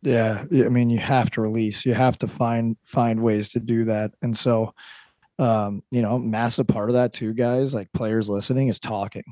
Yeah, 0.03 0.43
I 0.51 0.69
mean, 0.69 0.89
you 0.89 0.99
have 0.99 1.31
to 1.31 1.41
release. 1.41 1.85
You 1.85 1.93
have 1.95 2.17
to 2.19 2.27
find 2.27 2.77
find 2.85 3.23
ways 3.23 3.49
to 3.49 3.59
do 3.59 3.85
that, 3.85 4.11
and 4.21 4.37
so 4.37 4.73
um, 5.39 5.81
you 5.91 6.01
know, 6.01 6.19
massive 6.19 6.67
part 6.67 6.89
of 6.89 6.93
that 6.93 7.13
too, 7.13 7.33
guys, 7.33 7.73
like 7.73 7.91
players 7.93 8.29
listening 8.29 8.67
is 8.67 8.79
talking 8.79 9.23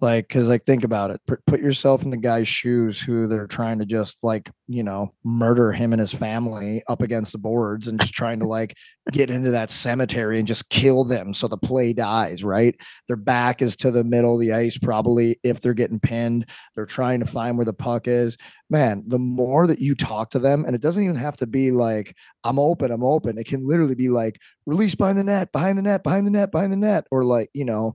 like 0.00 0.28
because 0.28 0.48
like 0.48 0.64
think 0.64 0.84
about 0.84 1.10
it 1.10 1.20
put 1.46 1.60
yourself 1.60 2.02
in 2.02 2.10
the 2.10 2.16
guy's 2.16 2.46
shoes 2.46 3.00
who 3.00 3.26
they're 3.26 3.46
trying 3.46 3.78
to 3.78 3.86
just 3.86 4.18
like 4.22 4.50
you 4.66 4.82
know 4.82 5.12
murder 5.24 5.72
him 5.72 5.92
and 5.92 6.00
his 6.00 6.12
family 6.12 6.82
up 6.88 7.00
against 7.00 7.32
the 7.32 7.38
boards 7.38 7.88
and 7.88 8.00
just 8.00 8.12
trying 8.12 8.38
to 8.38 8.46
like 8.46 8.74
get 9.12 9.30
into 9.30 9.50
that 9.50 9.70
cemetery 9.70 10.38
and 10.38 10.48
just 10.48 10.68
kill 10.68 11.04
them 11.04 11.32
so 11.32 11.48
the 11.48 11.56
play 11.56 11.92
dies 11.92 12.44
right? 12.44 12.74
Their 13.08 13.16
back 13.16 13.62
is 13.62 13.76
to 13.76 13.90
the 13.90 14.04
middle 14.04 14.34
of 14.34 14.40
the 14.40 14.52
ice 14.52 14.76
probably 14.76 15.38
if 15.42 15.60
they're 15.60 15.74
getting 15.74 16.00
pinned. 16.00 16.46
They're 16.74 16.86
trying 16.86 17.20
to 17.20 17.26
find 17.26 17.56
where 17.56 17.64
the 17.64 17.72
puck 17.72 18.06
is. 18.06 18.36
Man 18.68 19.04
the 19.06 19.18
more 19.18 19.66
that 19.66 19.78
you 19.78 19.94
talk 19.94 20.30
to 20.30 20.38
them 20.38 20.64
and 20.64 20.74
it 20.74 20.82
doesn't 20.82 21.02
even 21.02 21.16
have 21.16 21.36
to 21.36 21.46
be 21.46 21.70
like 21.70 22.14
i'm 22.44 22.58
open 22.58 22.90
i'm 22.90 23.04
open. 23.04 23.38
It 23.38 23.46
can 23.46 23.66
literally 23.66 23.94
be 23.94 24.08
like 24.08 24.38
release 24.66 24.94
behind 24.94 25.18
the 25.18 25.24
net 25.24 25.52
behind 25.52 25.78
the 25.78 25.82
net 25.82 26.02
behind 26.02 26.26
the 26.26 26.32
net 26.32 26.50
behind 26.50 26.72
the 26.72 26.76
net 26.76 27.06
or 27.10 27.24
like 27.24 27.48
you 27.54 27.64
know 27.64 27.94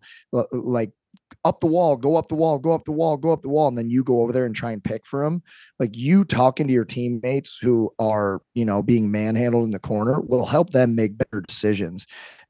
like 0.51 0.93
up 1.43 1.59
the 1.59 1.67
wall, 1.67 1.97
go 1.97 2.15
up 2.15 2.29
the 2.29 2.35
wall, 2.35 2.59
go 2.59 2.71
up 2.71 2.85
the 2.85 2.91
wall, 2.91 3.17
go 3.17 3.31
up 3.31 3.41
the 3.41 3.49
wall, 3.49 3.67
and 3.67 3.77
then 3.77 3.89
you 3.89 4.03
go 4.03 4.21
over 4.21 4.31
there 4.31 4.45
and 4.45 4.55
try 4.55 4.71
and 4.71 4.83
pick 4.83 5.05
for 5.05 5.23
them. 5.23 5.41
Like 5.79 5.95
you 5.95 6.23
talking 6.23 6.67
to 6.67 6.73
your 6.73 6.85
teammates 6.85 7.57
who 7.59 7.91
are, 7.99 8.41
you 8.53 8.65
know, 8.65 8.83
being 8.83 9.11
manhandled 9.11 9.65
in 9.65 9.71
the 9.71 9.79
corner 9.79 10.21
will 10.21 10.45
help 10.45 10.69
them 10.69 10.95
make 10.95 11.17
better 11.17 11.41
decisions. 11.41 12.05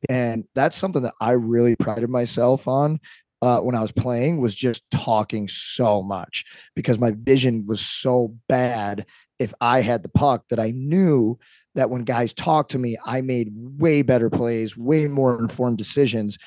And 0.10 0.44
that's 0.56 0.76
something 0.76 1.04
that 1.04 1.14
I 1.22 1.32
really 1.32 1.76
prided 1.76 2.10
myself 2.10 2.68
on 2.68 3.00
uh, 3.42 3.60
when 3.62 3.76
I 3.76 3.82
was 3.82 3.92
playing 3.92 4.40
was 4.40 4.54
just 4.54 4.84
talking 4.92 5.48
so 5.48 6.04
much 6.04 6.46
because 6.76 7.00
my 7.00 7.12
vision 7.12 7.66
was 7.68 7.82
so 7.82 8.36
bad 8.48 9.06
if 9.40 9.54
I 9.60 9.82
had 9.82 10.04
the 10.04 10.10
puck 10.10 10.46
that 10.50 10.60
I 10.60 10.72
knew 10.72 11.40
that 11.76 11.90
when 11.90 12.04
guys 12.04 12.34
talked 12.34 12.72
to 12.72 12.80
me, 12.80 12.98
I 13.06 13.22
made 13.22 13.50
way 13.54 14.02
better 14.02 14.30
plays, 14.30 14.76
way 14.76 15.08
more 15.08 15.40
informed 15.40 15.78
decisions 15.78 16.38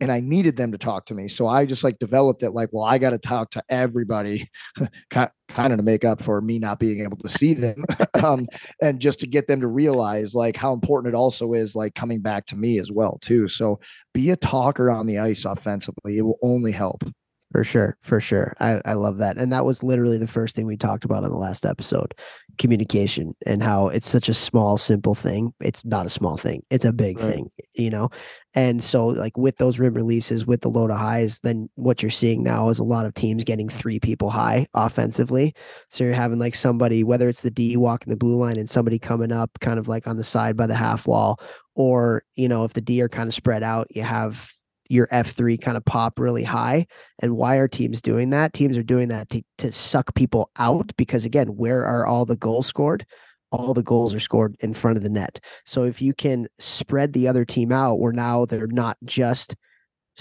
and 0.00 0.10
I 0.10 0.20
needed 0.20 0.56
them 0.56 0.72
to 0.72 0.78
talk 0.78 1.06
to 1.06 1.14
me. 1.14 1.28
So 1.28 1.46
I 1.46 1.64
just 1.64 1.84
like 1.84 1.98
developed 1.98 2.42
it 2.42 2.50
like, 2.50 2.70
well, 2.72 2.84
I 2.84 2.98
got 2.98 3.10
to 3.10 3.18
talk 3.18 3.50
to 3.52 3.62
everybody 3.68 4.48
kind 5.10 5.30
of 5.72 5.76
to 5.78 5.82
make 5.82 6.04
up 6.04 6.20
for 6.20 6.40
me 6.40 6.58
not 6.58 6.80
being 6.80 7.00
able 7.00 7.16
to 7.18 7.28
see 7.28 7.54
them. 7.54 7.84
um, 8.22 8.46
and 8.82 9.00
just 9.00 9.20
to 9.20 9.26
get 9.26 9.46
them 9.46 9.60
to 9.60 9.68
realize 9.68 10.34
like 10.34 10.56
how 10.56 10.72
important 10.72 11.14
it 11.14 11.16
also 11.16 11.52
is 11.52 11.76
like 11.76 11.94
coming 11.94 12.20
back 12.20 12.46
to 12.46 12.56
me 12.56 12.78
as 12.78 12.90
well, 12.90 13.18
too. 13.20 13.46
So 13.46 13.78
be 14.12 14.30
a 14.30 14.36
talker 14.36 14.90
on 14.90 15.06
the 15.06 15.18
ice 15.18 15.44
offensively. 15.44 16.18
It 16.18 16.22
will 16.22 16.38
only 16.42 16.72
help. 16.72 17.04
For 17.50 17.64
sure, 17.64 17.96
for 18.02 18.20
sure. 18.20 18.54
I, 18.60 18.80
I 18.84 18.92
love 18.92 19.18
that. 19.18 19.38
And 19.38 19.52
that 19.52 19.64
was 19.64 19.82
literally 19.82 20.18
the 20.18 20.26
first 20.26 20.54
thing 20.54 20.66
we 20.66 20.76
talked 20.76 21.04
about 21.04 21.24
in 21.24 21.30
the 21.30 21.38
last 21.38 21.64
episode 21.64 22.14
communication 22.58 23.32
and 23.46 23.62
how 23.62 23.86
it's 23.88 24.08
such 24.08 24.28
a 24.28 24.34
small, 24.34 24.76
simple 24.76 25.14
thing. 25.14 25.54
It's 25.60 25.84
not 25.84 26.04
a 26.04 26.10
small 26.10 26.36
thing, 26.36 26.62
it's 26.70 26.84
a 26.84 26.92
big 26.92 27.18
right. 27.18 27.34
thing, 27.34 27.50
you 27.72 27.88
know? 27.88 28.10
And 28.54 28.82
so, 28.82 29.06
like 29.06 29.38
with 29.38 29.56
those 29.56 29.78
rim 29.78 29.94
releases, 29.94 30.46
with 30.46 30.60
the 30.60 30.68
low 30.68 30.88
to 30.88 30.94
highs, 30.94 31.38
then 31.40 31.70
what 31.76 32.02
you're 32.02 32.10
seeing 32.10 32.42
now 32.42 32.68
is 32.68 32.80
a 32.80 32.84
lot 32.84 33.06
of 33.06 33.14
teams 33.14 33.44
getting 33.44 33.68
three 33.68 34.00
people 34.00 34.28
high 34.28 34.66
offensively. 34.74 35.54
So 35.88 36.04
you're 36.04 36.12
having 36.12 36.38
like 36.38 36.54
somebody, 36.54 37.02
whether 37.02 37.28
it's 37.28 37.42
the 37.42 37.50
D 37.50 37.76
walking 37.76 38.10
the 38.10 38.16
blue 38.16 38.36
line 38.36 38.58
and 38.58 38.68
somebody 38.68 38.98
coming 38.98 39.32
up 39.32 39.58
kind 39.60 39.78
of 39.78 39.88
like 39.88 40.06
on 40.06 40.16
the 40.16 40.24
side 40.24 40.56
by 40.56 40.66
the 40.66 40.74
half 40.74 41.06
wall, 41.06 41.40
or, 41.74 42.24
you 42.34 42.48
know, 42.48 42.64
if 42.64 42.74
the 42.74 42.80
D 42.82 43.00
are 43.00 43.08
kind 43.08 43.28
of 43.28 43.34
spread 43.34 43.62
out, 43.62 43.86
you 43.94 44.02
have 44.02 44.52
your 44.88 45.06
F3 45.08 45.60
kind 45.60 45.76
of 45.76 45.84
pop 45.84 46.18
really 46.18 46.44
high. 46.44 46.86
And 47.20 47.36
why 47.36 47.56
are 47.56 47.68
teams 47.68 48.02
doing 48.02 48.30
that? 48.30 48.52
Teams 48.52 48.76
are 48.78 48.82
doing 48.82 49.08
that 49.08 49.28
to, 49.30 49.42
to 49.58 49.72
suck 49.72 50.14
people 50.14 50.50
out 50.58 50.92
because, 50.96 51.24
again, 51.24 51.48
where 51.48 51.84
are 51.84 52.06
all 52.06 52.24
the 52.24 52.36
goals 52.36 52.66
scored? 52.66 53.06
All 53.50 53.74
the 53.74 53.82
goals 53.82 54.14
are 54.14 54.20
scored 54.20 54.56
in 54.60 54.74
front 54.74 54.96
of 54.96 55.02
the 55.02 55.08
net. 55.08 55.40
So 55.64 55.84
if 55.84 56.02
you 56.02 56.12
can 56.14 56.48
spread 56.58 57.12
the 57.12 57.28
other 57.28 57.44
team 57.44 57.72
out 57.72 57.98
where 57.98 58.12
now 58.12 58.44
they're 58.44 58.66
not 58.66 58.96
just 59.04 59.56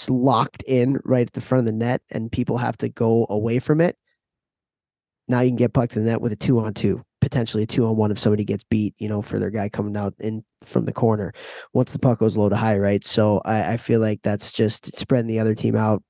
locked 0.09 0.63
in 0.63 0.99
right 1.03 1.27
at 1.27 1.33
the 1.33 1.41
front 1.41 1.61
of 1.61 1.65
the 1.65 1.77
net 1.77 2.01
and 2.11 2.31
people 2.31 2.57
have 2.57 2.77
to 2.77 2.89
go 2.89 3.25
away 3.29 3.59
from 3.59 3.81
it, 3.81 3.97
now 5.27 5.41
you 5.41 5.49
can 5.49 5.57
get 5.57 5.73
puck 5.73 5.89
to 5.89 5.99
the 5.99 6.05
net 6.05 6.21
with 6.21 6.31
a 6.31 6.37
two 6.37 6.59
on 6.59 6.73
two 6.73 7.03
potentially 7.29 7.63
a 7.63 7.67
two 7.67 7.85
on 7.85 7.97
one 7.97 8.09
if 8.09 8.17
somebody 8.17 8.45
gets 8.45 8.63
beat, 8.63 8.95
you 8.97 9.09
know, 9.09 9.21
for 9.21 9.37
their 9.37 9.49
guy 9.49 9.67
coming 9.67 9.97
out 9.97 10.13
in 10.19 10.43
from 10.61 10.85
the 10.85 10.93
corner 10.93 11.33
once 11.73 11.91
the 11.91 11.99
puck 11.99 12.19
goes 12.19 12.37
low 12.37 12.47
to 12.47 12.55
high, 12.55 12.77
right? 12.77 13.03
So 13.03 13.41
I, 13.43 13.73
I 13.73 13.77
feel 13.77 13.99
like 13.99 14.21
that's 14.23 14.53
just 14.53 14.95
spreading 14.97 15.27
the 15.27 15.39
other 15.39 15.53
team 15.53 15.75
out 15.75 16.01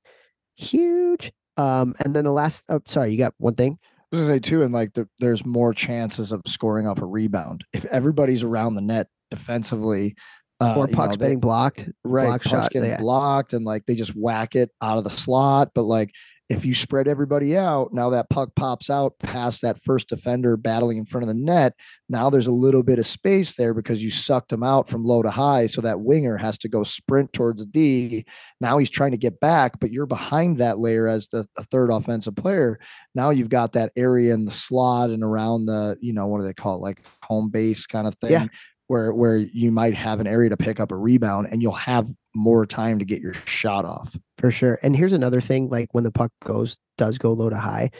huge. 0.55 1.31
Um, 1.57 1.95
and 1.99 2.15
then 2.15 2.25
the 2.25 2.31
last, 2.31 2.65
oh, 2.69 2.81
sorry, 2.85 3.11
you 3.11 3.17
got 3.17 3.33
one 3.37 3.55
thing. 3.55 3.79
I 3.81 4.15
was 4.15 4.21
gonna 4.21 4.35
say 4.35 4.39
too, 4.39 4.61
and 4.61 4.73
like 4.73 4.93
the, 4.93 5.09
there's 5.19 5.45
more 5.45 5.73
chances 5.73 6.31
of 6.31 6.41
scoring 6.45 6.87
off 6.87 7.01
a 7.01 7.05
rebound 7.05 7.65
if 7.73 7.83
everybody's 7.85 8.43
around 8.43 8.75
the 8.75 8.81
net 8.81 9.07
defensively. 9.31 10.15
Uh, 10.59 10.75
or 10.77 10.87
pucks 10.87 11.17
know, 11.17 11.19
they, 11.19 11.25
getting 11.25 11.39
blocked, 11.39 11.89
right? 12.03 12.25
Block 12.25 12.41
pucks 12.43 12.49
shot, 12.49 12.71
getting 12.71 12.91
yeah. 12.91 12.97
blocked, 12.97 13.53
and 13.53 13.65
like 13.65 13.85
they 13.85 13.95
just 13.95 14.15
whack 14.15 14.55
it 14.55 14.71
out 14.81 14.97
of 14.97 15.03
the 15.03 15.09
slot. 15.09 15.71
But 15.75 15.83
like 15.83 16.11
if 16.49 16.63
you 16.63 16.73
spread 16.73 17.09
everybody 17.09 17.57
out, 17.57 17.93
now 17.93 18.09
that 18.11 18.29
puck 18.29 18.55
pops 18.55 18.89
out 18.89 19.19
past 19.19 19.61
that 19.61 19.83
first 19.83 20.07
defender 20.07 20.55
battling 20.55 20.97
in 20.97 21.05
front 21.05 21.23
of 21.23 21.27
the 21.27 21.33
net. 21.33 21.73
Now 22.07 22.29
there's 22.29 22.47
a 22.47 22.53
little 22.53 22.83
bit 22.83 22.99
of 22.99 23.05
space 23.05 23.55
there 23.55 23.73
because 23.73 24.01
you 24.01 24.09
sucked 24.09 24.53
him 24.53 24.63
out 24.63 24.87
from 24.87 25.03
low 25.03 25.21
to 25.21 25.29
high. 25.29 25.67
So 25.67 25.81
that 25.81 25.99
winger 25.99 26.37
has 26.37 26.57
to 26.59 26.69
go 26.69 26.83
sprint 26.83 27.33
towards 27.33 27.61
the 27.61 27.65
D. 27.65 28.25
Now 28.61 28.77
he's 28.77 28.89
trying 28.89 29.11
to 29.11 29.17
get 29.17 29.41
back, 29.41 29.79
but 29.81 29.91
you're 29.91 30.05
behind 30.05 30.57
that 30.57 30.79
layer 30.79 31.07
as 31.07 31.27
the, 31.27 31.45
the 31.57 31.63
third 31.63 31.89
offensive 31.89 32.37
player. 32.37 32.79
Now 33.13 33.31
you've 33.31 33.49
got 33.49 33.73
that 33.73 33.91
area 33.97 34.33
in 34.33 34.45
the 34.45 34.51
slot 34.51 35.09
and 35.09 35.23
around 35.23 35.65
the, 35.65 35.97
you 35.99 36.13
know, 36.13 36.27
what 36.27 36.39
do 36.39 36.47
they 36.47 36.53
call 36.53 36.77
it? 36.77 36.81
Like 36.81 37.05
home 37.23 37.49
base 37.49 37.85
kind 37.87 38.07
of 38.07 38.15
thing. 38.15 38.31
Yeah 38.31 38.47
where 38.87 39.13
where 39.13 39.35
you 39.35 39.71
might 39.71 39.93
have 39.93 40.21
an 40.21 40.27
area 40.27 40.49
to 40.49 40.57
pick 40.57 40.79
up 40.79 40.91
a 40.91 40.95
rebound 40.95 41.47
and 41.51 41.61
you'll 41.61 41.73
have 41.73 42.09
more 42.37 42.65
time 42.65 42.99
to 42.99 43.05
get 43.05 43.21
your 43.21 43.33
shot 43.33 43.83
off. 43.83 44.15
For 44.37 44.51
sure. 44.51 44.79
And 44.83 44.95
here's 44.95 45.13
another 45.13 45.41
thing 45.41 45.69
like 45.69 45.89
when 45.93 46.03
the 46.03 46.11
puck 46.11 46.31
goes 46.43 46.77
does 46.97 47.17
go 47.17 47.33
low 47.33 47.49
to 47.49 47.57
high, 47.57 47.91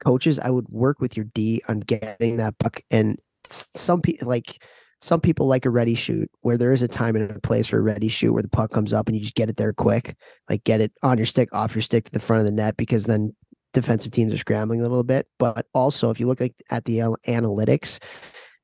coaches 0.00 0.38
I 0.38 0.50
would 0.50 0.68
work 0.68 1.00
with 1.00 1.16
your 1.16 1.26
D 1.34 1.62
on 1.68 1.80
getting 1.80 2.36
that 2.38 2.58
puck 2.58 2.80
and 2.90 3.18
some 3.50 4.00
people 4.00 4.28
like 4.28 4.62
some 5.00 5.20
people 5.20 5.46
like 5.46 5.64
a 5.64 5.70
ready 5.70 5.94
shoot 5.94 6.30
where 6.40 6.58
there 6.58 6.72
is 6.72 6.82
a 6.82 6.88
time 6.88 7.14
and 7.16 7.30
a 7.30 7.40
place 7.40 7.68
for 7.68 7.78
a 7.78 7.82
ready 7.82 8.08
shoot 8.08 8.32
where 8.32 8.42
the 8.42 8.48
puck 8.48 8.70
comes 8.72 8.92
up 8.92 9.06
and 9.08 9.16
you 9.16 9.22
just 9.22 9.34
get 9.34 9.48
it 9.48 9.56
there 9.56 9.72
quick, 9.72 10.16
like 10.50 10.64
get 10.64 10.80
it 10.80 10.92
on 11.02 11.18
your 11.18 11.26
stick, 11.26 11.48
off 11.52 11.74
your 11.74 11.82
stick 11.82 12.04
to 12.04 12.12
the 12.12 12.20
front 12.20 12.40
of 12.40 12.46
the 12.46 12.52
net, 12.52 12.76
because 12.76 13.04
then 13.04 13.34
defensive 13.72 14.10
teams 14.10 14.32
are 14.32 14.38
scrambling 14.38 14.80
a 14.80 14.82
little 14.82 15.04
bit. 15.04 15.28
But 15.38 15.66
also, 15.72 16.10
if 16.10 16.18
you 16.18 16.26
look 16.26 16.40
at 16.40 16.84
the 16.84 16.98
analytics, 17.28 18.00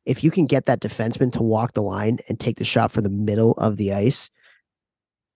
if 0.07 0.24
you 0.24 0.30
can 0.30 0.47
get 0.47 0.66
that 0.66 0.80
defenseman 0.80 1.30
to 1.32 1.42
walk 1.42 1.72
the 1.74 1.82
line 1.82 2.18
and 2.28 2.38
take 2.38 2.57
the 2.57 2.64
shot 2.64 2.90
for 2.90 3.01
the 3.01 3.09
middle 3.09 3.53
of 3.53 3.76
the 3.76 3.92
ice, 3.92 4.28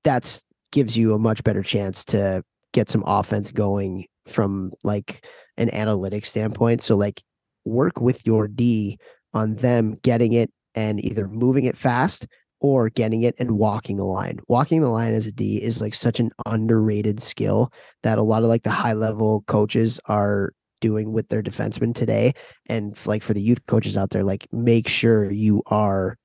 that's 0.08 0.42
gives 0.72 0.96
you 0.96 1.12
a 1.12 1.18
much 1.18 1.44
better 1.44 1.62
chance 1.62 2.02
to 2.02 2.42
get 2.72 2.88
some 2.88 3.04
offense 3.06 3.50
going 3.50 4.06
from 4.26 4.72
like 4.82 5.26
an 5.58 5.68
analytics 5.68 6.26
standpoint. 6.26 6.80
So 6.80 6.96
like 6.96 7.22
work 7.66 8.00
with 8.00 8.26
your 8.26 8.48
D 8.48 8.98
on 9.34 9.56
them 9.56 9.98
getting 10.02 10.32
it 10.32 10.50
and 10.74 11.02
either 11.04 11.28
moving 11.28 11.64
it 11.64 11.76
fast 11.76 12.26
or 12.60 12.88
getting 12.88 13.22
it 13.22 13.34
and 13.38 13.58
walking 13.58 13.98
the 13.98 14.04
line. 14.04 14.38
Walking 14.48 14.80
the 14.80 14.88
line 14.88 15.12
as 15.12 15.26
a 15.26 15.32
D 15.32 15.62
is 15.62 15.82
like 15.82 15.92
such 15.94 16.20
an 16.20 16.30
underrated 16.46 17.20
skill 17.20 17.70
that 18.02 18.16
a 18.16 18.22
lot 18.22 18.42
of 18.42 18.48
like 18.48 18.62
the 18.62 18.70
high 18.70 18.94
level 18.94 19.42
coaches 19.46 20.00
are 20.06 20.54
doing 20.80 21.12
with 21.12 21.28
their 21.28 21.42
defensemen 21.42 21.94
today. 21.94 22.32
And 22.66 22.98
like 23.06 23.22
for 23.22 23.34
the 23.34 23.42
youth 23.42 23.66
coaches 23.66 23.98
out 23.98 24.10
there, 24.10 24.24
like 24.24 24.46
make 24.52 24.88
sure 24.88 25.30
you 25.30 25.62
are 25.66 26.16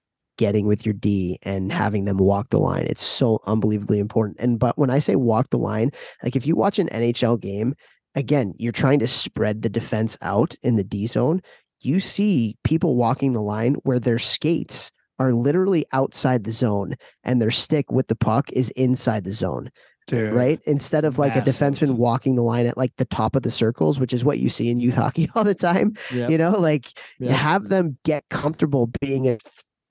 getting 0.44 0.68
with 0.68 0.86
your 0.86 0.92
D 0.92 1.40
and 1.44 1.72
having 1.72 2.04
them 2.04 2.18
walk 2.18 2.50
the 2.50 2.58
line. 2.58 2.86
It's 2.90 3.02
so 3.02 3.40
unbelievably 3.46 3.98
important. 3.98 4.36
And 4.42 4.60
but 4.60 4.78
when 4.78 4.90
I 4.90 5.00
say 5.00 5.16
walk 5.16 5.52
the 5.52 5.58
line, 5.58 5.92
like 6.22 6.36
if 6.36 6.46
you 6.46 6.54
watch 6.54 6.80
an 6.80 6.90
NHL 6.90 7.40
game, 7.40 7.76
again, 8.14 8.54
you're 8.58 8.74
trying 8.74 9.00
to 9.00 9.08
spread 9.08 9.62
the 9.62 9.70
defense 9.70 10.18
out 10.22 10.54
in 10.62 10.76
the 10.76 10.84
D 10.84 11.08
zone. 11.08 11.42
You 11.80 12.02
see 12.02 12.58
people 12.66 12.98
walking 12.98 13.32
the 13.32 13.42
line 13.42 13.76
where 13.84 14.00
their 14.00 14.20
skates 14.20 14.92
are 15.18 15.32
literally 15.32 15.86
outside 15.94 16.44
the 16.44 16.52
zone 16.52 16.96
and 17.24 17.42
their 17.42 17.50
stick 17.50 17.90
with 17.90 18.10
the 18.10 18.16
puck 18.16 18.52
is 18.52 18.70
inside 18.72 19.24
the 19.24 19.32
zone. 19.32 19.72
Dude, 20.08 20.34
right? 20.34 20.60
Instead 20.66 21.06
of 21.06 21.18
like 21.18 21.38
massive. 21.38 21.48
a 21.48 21.58
defenseman 21.58 21.96
walking 21.96 22.36
the 22.36 22.44
line 22.44 22.66
at 22.66 22.76
like 22.76 22.92
the 22.98 23.06
top 23.06 23.38
of 23.38 23.44
the 23.44 23.52
circles, 23.52 23.98
which 23.98 24.12
is 24.12 24.26
what 24.26 24.40
you 24.40 24.50
see 24.50 24.70
in 24.70 24.82
youth 24.82 24.96
hockey 25.04 25.30
all 25.36 25.46
the 25.46 25.56
time. 25.56 25.96
Yep. 26.14 26.30
You 26.30 26.38
know, 26.38 26.52
like 26.52 26.88
yep. 27.20 27.30
you 27.30 27.36
have 27.38 27.70
them 27.70 27.98
get 28.04 28.28
comfortable 28.28 28.90
being 29.00 29.30
a 29.30 29.38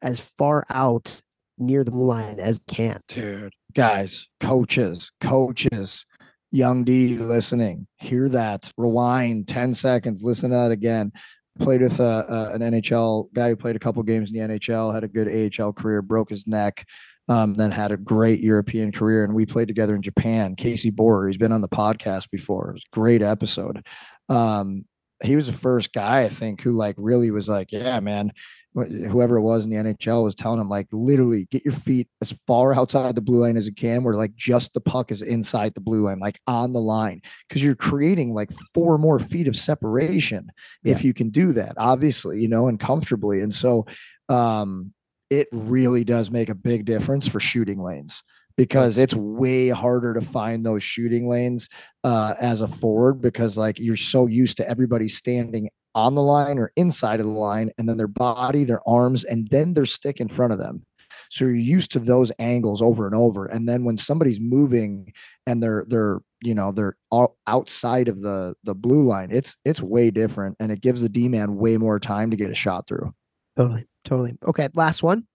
as 0.03 0.20
far 0.20 0.64
out 0.68 1.20
near 1.59 1.84
the 1.84 1.90
line 1.92 2.40
as 2.40 2.61
can. 2.68 3.00
Dude, 3.09 3.53
guys, 3.74 4.26
coaches, 4.40 5.12
coaches, 5.20 6.05
young 6.50 6.84
D 6.84 7.16
listening, 7.16 7.86
hear 7.96 8.28
that. 8.30 8.70
Rewind 8.76 9.48
10 9.48 9.74
seconds, 9.74 10.22
listen 10.22 10.50
to 10.50 10.57
that 10.57 10.70
again. 10.70 11.12
Played 11.59 11.82
with 11.82 12.00
uh, 12.00 12.24
uh, 12.28 12.50
an 12.55 12.61
NHL 12.62 13.32
guy 13.34 13.50
who 13.50 13.57
played 13.57 13.76
a 13.76 13.80
couple 13.80 14.03
games 14.03 14.32
in 14.32 14.38
the 14.38 14.59
NHL, 14.59 14.92
had 14.92 15.05
a 15.05 15.09
good 15.09 15.28
AHL 15.28 15.72
career, 15.74 16.00
broke 16.00 16.30
his 16.30 16.46
neck, 16.46 16.86
um, 17.28 17.53
then 17.55 17.70
had 17.70 17.92
a 17.92 17.96
great 17.98 18.40
European 18.40 18.90
career. 18.90 19.22
And 19.24 19.34
we 19.34 19.44
played 19.44 19.68
together 19.68 19.94
in 19.94 20.00
Japan. 20.00 20.57
Casey 20.57 20.88
Borer, 20.88 21.28
he's 21.28 21.36
been 21.36 21.53
on 21.53 21.61
the 21.61 21.68
podcast 21.68 22.30
before. 22.30 22.70
It 22.70 22.74
was 22.74 22.84
a 22.90 22.96
great 22.96 23.20
episode. 23.20 23.84
Um, 24.30 24.86
he 25.22 25.36
was 25.36 25.46
the 25.46 25.53
first 25.53 25.92
guy 25.92 26.22
I 26.22 26.30
think 26.30 26.62
who 26.62 26.72
like 26.72 26.96
really 26.98 27.30
was 27.30 27.48
like, 27.48 27.70
yeah, 27.70 28.00
man, 28.00 28.32
whoever 28.75 29.37
it 29.37 29.43
was 29.43 29.64
in 29.64 29.70
the 29.70 29.77
NHL 29.77 30.23
was 30.23 30.35
telling 30.35 30.61
him 30.61 30.68
like 30.68 30.87
literally 30.93 31.47
get 31.51 31.64
your 31.64 31.75
feet 31.75 32.09
as 32.23 32.33
far 32.47 32.75
outside 32.75 33.14
the 33.14 33.20
blue 33.20 33.41
line 33.41 33.57
as 33.57 33.66
you 33.66 33.75
can 33.75 34.03
where 34.03 34.14
like 34.14 34.35
just 34.35 34.73
the 34.73 34.81
puck 34.81 35.11
is 35.11 35.20
inside 35.20 35.75
the 35.75 35.81
blue 35.81 36.07
line 36.07 36.18
like 36.18 36.41
on 36.47 36.73
the 36.73 36.81
line 36.81 37.20
because 37.47 37.62
you're 37.62 37.75
creating 37.75 38.33
like 38.33 38.51
four 38.73 38.97
more 38.97 39.18
feet 39.18 39.47
of 39.47 39.57
separation 39.57 40.51
yeah. 40.85 40.93
if 40.93 41.05
you 41.05 41.12
can 41.12 41.29
do 41.29 41.53
that 41.53 41.75
obviously 41.77 42.41
you 42.41 42.49
know 42.49 42.68
and 42.68 42.81
comfortably 42.81 43.41
and 43.41 43.53
so 43.53 43.85
um 44.31 44.93
it 45.29 45.49
really 45.53 46.05
does 46.05 46.31
make 46.31 46.49
a 46.49 46.55
big 46.55 46.85
difference 46.85 47.29
for 47.29 47.41
shooting 47.41 47.79
lanes 47.79 48.23
because 48.57 48.99
it's 48.99 49.14
way 49.14 49.68
harder 49.68 50.14
to 50.14 50.20
find 50.20 50.64
those 50.64 50.83
shooting 50.83 51.27
lanes 51.27 51.68
uh, 52.05 52.35
as 52.41 52.61
a 52.61 52.68
forward 52.68 53.20
because 53.20 53.57
like 53.57 53.79
you're 53.79 53.97
so 53.97 54.27
used 54.27 54.59
to 54.59 54.68
everybody 54.68 55.09
standing 55.09 55.68
on 55.95 56.14
the 56.14 56.22
line 56.22 56.59
or 56.59 56.72
inside 56.76 57.20
of 57.20 57.26
the 57.26 57.32
line, 57.32 57.70
and 57.78 57.88
then 57.88 57.97
their 57.97 58.09
body, 58.09 58.64
their 58.64 58.86
arms, 58.88 59.24
and 59.24 59.49
then 59.49 59.74
their 59.74 59.86
stick 59.86 60.20
in 60.20 60.28
front 60.28 60.53
of 60.53 60.59
them. 60.59 60.84
So 61.30 61.47
you're 61.47 61.55
used 61.55 61.93
to 61.93 61.99
those 61.99 62.30
angles 62.38 62.82
over 62.82 63.07
and 63.07 63.14
over. 63.14 63.47
And 63.47 63.68
then 63.68 63.84
when 63.84 63.97
somebody's 63.97 64.38
moving 64.38 65.12
and 65.47 65.62
they're 65.62 65.84
they're 65.88 66.20
you 66.43 66.55
know 66.55 66.72
they're 66.72 66.97
all 67.11 67.38
outside 67.47 68.09
of 68.09 68.20
the 68.20 68.55
the 68.64 68.74
blue 68.74 69.05
line, 69.05 69.30
it's 69.30 69.57
it's 69.64 69.80
way 69.80 70.11
different, 70.11 70.57
and 70.61 70.70
it 70.70 70.80
gives 70.80 71.03
the 71.03 71.09
D 71.09 71.28
man 71.28 71.57
way 71.57 71.76
more 71.76 71.99
time 71.99 72.30
to 72.30 72.36
get 72.36 72.51
a 72.51 72.55
shot 72.55 72.86
through. 72.86 73.14
Totally, 73.57 73.86
totally. 74.05 74.36
Okay, 74.47 74.68
last 74.74 75.03
one, 75.03 75.26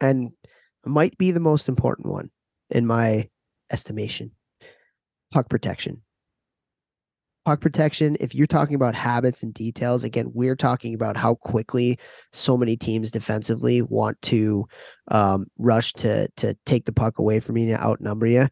and 0.00 0.30
might 0.84 1.16
be 1.18 1.30
the 1.30 1.40
most 1.40 1.68
important 1.68 2.08
one 2.08 2.30
in 2.70 2.86
my 2.86 3.28
estimation. 3.72 4.32
Puck 5.32 5.48
protection 5.48 6.02
puck 7.44 7.60
protection, 7.60 8.16
if 8.20 8.34
you're 8.34 8.46
talking 8.46 8.74
about 8.74 8.94
habits 8.94 9.42
and 9.42 9.52
details, 9.52 10.04
again, 10.04 10.30
we're 10.32 10.56
talking 10.56 10.94
about 10.94 11.16
how 11.16 11.34
quickly 11.34 11.98
so 12.32 12.56
many 12.56 12.76
teams 12.76 13.10
defensively 13.10 13.82
want 13.82 14.20
to 14.22 14.66
um, 15.08 15.46
rush 15.58 15.92
to 15.94 16.28
to 16.36 16.56
take 16.66 16.84
the 16.84 16.92
puck 16.92 17.18
away 17.18 17.40
from 17.40 17.56
you 17.56 17.72
and 17.72 17.82
outnumber 17.82 18.26
you. 18.26 18.48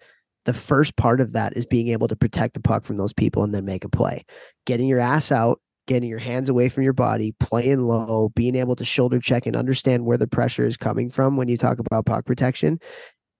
The 0.47 0.55
first 0.55 0.97
part 0.97 1.21
of 1.21 1.33
that 1.35 1.57
is 1.57 1.67
being 1.67 1.89
able 1.89 2.09
to 2.09 2.17
protect 2.17 2.55
the 2.55 2.61
puck 2.61 2.85
from 2.85 2.97
those 2.97 3.13
people 3.13 3.45
and 3.45 3.55
then 3.55 3.65
make 3.65 3.85
a 3.85 3.89
play. 3.89 4.25
Getting 4.67 4.89
your 4.89 5.01
ass 5.01 5.31
out, 5.31 5.61
getting 5.87 6.09
your 6.09 6.19
hands 6.19 6.49
away 6.49 6.69
from 6.69 6.83
your 6.83 6.95
body, 6.95 7.35
playing 7.41 7.81
low, 7.81 8.31
being 8.35 8.57
able 8.57 8.75
to 8.77 8.85
shoulder 8.85 9.21
check 9.21 9.47
and 9.47 9.55
understand 9.55 10.07
where 10.07 10.17
the 10.17 10.27
pressure 10.27 10.65
is 10.65 10.77
coming 10.77 11.11
from 11.11 11.37
when 11.37 11.49
you 11.49 11.59
talk 11.59 11.79
about 11.79 12.07
puck 12.07 12.25
protection 12.25 12.79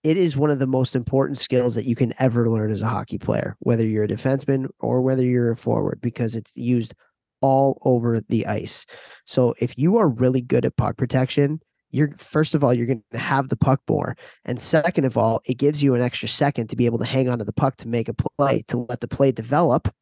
it 0.03 0.17
is 0.17 0.35
one 0.35 0.49
of 0.49 0.59
the 0.59 0.67
most 0.67 0.95
important 0.95 1.37
skills 1.37 1.75
that 1.75 1.85
you 1.85 1.95
can 1.95 2.13
ever 2.19 2.49
learn 2.49 2.71
as 2.71 2.81
a 2.81 2.87
hockey 2.87 3.17
player, 3.17 3.55
whether 3.59 3.85
you're 3.85 4.03
a 4.03 4.07
defenseman 4.07 4.67
or 4.79 5.01
whether 5.01 5.23
you're 5.23 5.51
a 5.51 5.55
forward, 5.55 5.99
because 6.01 6.35
it's 6.35 6.51
used 6.55 6.93
all 7.41 7.79
over 7.83 8.21
the 8.29 8.45
ice. 8.47 8.85
So 9.25 9.53
if 9.59 9.77
you 9.77 9.97
are 9.97 10.07
really 10.07 10.41
good 10.41 10.65
at 10.65 10.77
puck 10.77 10.97
protection, 10.97 11.59
you're 11.91 12.15
first 12.15 12.55
of 12.55 12.63
all, 12.63 12.73
you're 12.73 12.87
going 12.87 13.03
to 13.11 13.17
have 13.17 13.49
the 13.49 13.57
puck 13.57 13.81
more. 13.89 14.15
And 14.45 14.59
second 14.59 15.05
of 15.05 15.17
all, 15.17 15.41
it 15.45 15.55
gives 15.55 15.83
you 15.83 15.93
an 15.93 16.01
extra 16.01 16.29
second 16.29 16.67
to 16.67 16.75
be 16.75 16.85
able 16.85 16.99
to 16.99 17.05
hang 17.05 17.29
onto 17.29 17.45
the 17.45 17.53
puck 17.53 17.77
to 17.77 17.87
make 17.87 18.07
a 18.07 18.13
play, 18.13 18.63
to 18.69 18.85
let 18.89 19.01
the 19.01 19.07
play 19.07 19.31
develop, 19.31 19.93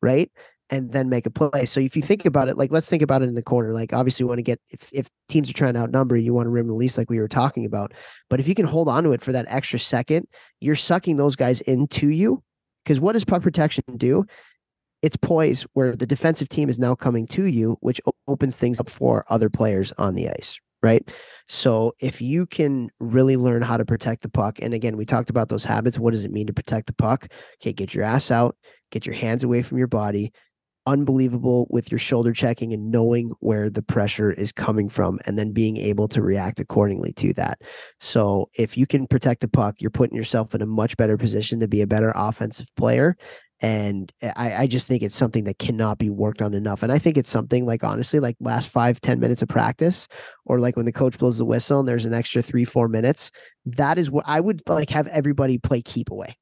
right? 0.00 0.30
And 0.72 0.90
then 0.90 1.10
make 1.10 1.26
a 1.26 1.30
play. 1.30 1.66
So 1.66 1.80
if 1.80 1.94
you 1.94 2.02
think 2.02 2.24
about 2.24 2.48
it, 2.48 2.56
like 2.56 2.72
let's 2.72 2.88
think 2.88 3.02
about 3.02 3.20
it 3.22 3.28
in 3.28 3.34
the 3.34 3.42
corner. 3.42 3.74
Like 3.74 3.92
obviously, 3.92 4.24
you 4.24 4.28
want 4.28 4.38
to 4.38 4.42
get 4.42 4.58
if 4.70 4.90
if 4.92 5.08
teams 5.28 5.48
are 5.48 5.52
trying 5.52 5.74
to 5.74 5.80
outnumber 5.80 6.16
you, 6.16 6.32
want 6.32 6.46
to 6.46 6.50
rim 6.50 6.66
the 6.66 6.72
least, 6.72 6.96
like 6.96 7.10
we 7.10 7.20
were 7.20 7.28
talking 7.28 7.66
about. 7.66 7.92
But 8.30 8.40
if 8.40 8.48
you 8.48 8.54
can 8.54 8.66
hold 8.66 8.88
on 8.88 9.04
to 9.04 9.12
it 9.12 9.22
for 9.22 9.32
that 9.32 9.44
extra 9.48 9.78
second, 9.78 10.26
you're 10.60 10.74
sucking 10.74 11.18
those 11.18 11.36
guys 11.36 11.60
into 11.60 12.08
you. 12.08 12.42
Because 12.82 13.00
what 13.00 13.12
does 13.12 13.24
puck 13.24 13.42
protection 13.42 13.84
do? 13.96 14.24
It's 15.02 15.16
poise 15.16 15.66
where 15.74 15.94
the 15.94 16.06
defensive 16.06 16.48
team 16.48 16.68
is 16.68 16.78
now 16.78 16.94
coming 16.94 17.26
to 17.28 17.44
you, 17.44 17.76
which 17.80 18.00
opens 18.26 18.56
things 18.56 18.80
up 18.80 18.88
for 18.88 19.24
other 19.28 19.50
players 19.50 19.92
on 19.98 20.14
the 20.14 20.30
ice. 20.30 20.58
Right. 20.82 21.08
So 21.48 21.92
if 22.00 22.20
you 22.20 22.46
can 22.46 22.90
really 22.98 23.36
learn 23.36 23.62
how 23.62 23.76
to 23.76 23.84
protect 23.84 24.22
the 24.22 24.28
puck, 24.28 24.58
and 24.60 24.74
again, 24.74 24.96
we 24.96 25.04
talked 25.04 25.30
about 25.30 25.48
those 25.48 25.64
habits. 25.64 25.98
What 25.98 26.12
does 26.12 26.24
it 26.24 26.32
mean 26.32 26.46
to 26.48 26.52
protect 26.52 26.86
the 26.86 26.92
puck? 26.94 27.28
Okay, 27.60 27.72
get 27.72 27.94
your 27.94 28.04
ass 28.04 28.32
out, 28.32 28.56
get 28.90 29.06
your 29.06 29.14
hands 29.14 29.44
away 29.44 29.62
from 29.62 29.78
your 29.78 29.86
body, 29.86 30.32
unbelievable 30.86 31.66
with 31.70 31.90
your 31.90 31.98
shoulder 31.98 32.32
checking 32.32 32.72
and 32.72 32.90
knowing 32.90 33.32
where 33.40 33.70
the 33.70 33.82
pressure 33.82 34.32
is 34.32 34.52
coming 34.52 34.88
from 34.88 35.18
and 35.26 35.38
then 35.38 35.52
being 35.52 35.76
able 35.76 36.08
to 36.08 36.22
react 36.22 36.60
accordingly 36.60 37.12
to 37.12 37.32
that. 37.34 37.60
So 38.00 38.48
if 38.58 38.76
you 38.76 38.86
can 38.86 39.06
protect 39.06 39.40
the 39.40 39.48
puck, 39.48 39.76
you're 39.78 39.90
putting 39.90 40.16
yourself 40.16 40.54
in 40.54 40.62
a 40.62 40.66
much 40.66 40.96
better 40.96 41.16
position 41.16 41.60
to 41.60 41.68
be 41.68 41.82
a 41.82 41.86
better 41.86 42.12
offensive 42.14 42.66
player. 42.76 43.16
And 43.60 44.12
I, 44.22 44.54
I 44.54 44.66
just 44.66 44.88
think 44.88 45.04
it's 45.04 45.14
something 45.14 45.44
that 45.44 45.60
cannot 45.60 45.98
be 45.98 46.10
worked 46.10 46.42
on 46.42 46.52
enough. 46.52 46.82
And 46.82 46.90
I 46.90 46.98
think 46.98 47.16
it's 47.16 47.30
something 47.30 47.64
like 47.64 47.84
honestly, 47.84 48.18
like 48.18 48.36
last 48.40 48.68
five, 48.68 49.00
ten 49.00 49.20
minutes 49.20 49.40
of 49.40 49.48
practice, 49.48 50.08
or 50.46 50.58
like 50.58 50.76
when 50.76 50.86
the 50.86 50.92
coach 50.92 51.16
blows 51.16 51.38
the 51.38 51.44
whistle 51.44 51.78
and 51.78 51.88
there's 51.88 52.04
an 52.04 52.12
extra 52.12 52.42
three, 52.42 52.64
four 52.64 52.88
minutes. 52.88 53.30
That 53.64 53.98
is 53.98 54.10
what 54.10 54.24
I 54.26 54.40
would 54.40 54.62
like 54.66 54.90
have 54.90 55.06
everybody 55.06 55.58
play 55.58 55.80
keep 55.80 56.10
away 56.10 56.36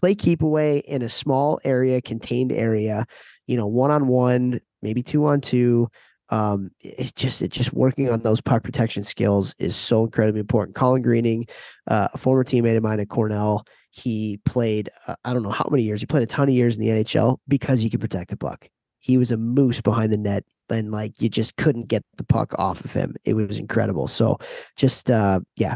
play 0.00 0.14
keep 0.14 0.42
away 0.42 0.78
in 0.78 1.02
a 1.02 1.08
small 1.08 1.60
area, 1.64 2.00
contained 2.00 2.52
area, 2.52 3.06
you 3.50 3.56
know, 3.56 3.66
one 3.66 3.90
on 3.90 4.06
one, 4.06 4.60
maybe 4.80 5.02
two 5.02 5.26
on 5.26 5.40
two. 5.40 5.90
Um, 6.28 6.70
it's 6.80 7.10
just 7.10 7.42
it's 7.42 7.56
just 7.56 7.72
working 7.72 8.08
on 8.08 8.22
those 8.22 8.40
puck 8.40 8.62
protection 8.62 9.02
skills 9.02 9.56
is 9.58 9.74
so 9.74 10.04
incredibly 10.04 10.38
important. 10.38 10.76
Colin 10.76 11.02
Greening, 11.02 11.48
uh, 11.88 12.06
a 12.14 12.16
former 12.16 12.44
teammate 12.44 12.76
of 12.76 12.84
mine 12.84 13.00
at 13.00 13.08
Cornell, 13.08 13.64
he 13.90 14.38
played 14.44 14.88
uh, 15.08 15.16
I 15.24 15.32
don't 15.32 15.42
know 15.42 15.50
how 15.50 15.66
many 15.68 15.82
years. 15.82 15.98
He 15.98 16.06
played 16.06 16.22
a 16.22 16.26
ton 16.26 16.48
of 16.48 16.54
years 16.54 16.76
in 16.76 16.80
the 16.80 17.02
NHL 17.02 17.38
because 17.48 17.80
he 17.80 17.90
could 17.90 18.00
protect 18.00 18.30
the 18.30 18.36
puck. 18.36 18.68
He 19.00 19.16
was 19.16 19.32
a 19.32 19.36
moose 19.36 19.80
behind 19.80 20.12
the 20.12 20.16
net, 20.16 20.44
and 20.68 20.92
like 20.92 21.20
you 21.20 21.28
just 21.28 21.56
couldn't 21.56 21.88
get 21.88 22.04
the 22.18 22.24
puck 22.24 22.54
off 22.56 22.84
of 22.84 22.92
him. 22.92 23.16
It 23.24 23.34
was 23.34 23.58
incredible. 23.58 24.06
So 24.06 24.38
just 24.76 25.10
uh, 25.10 25.40
yeah, 25.56 25.74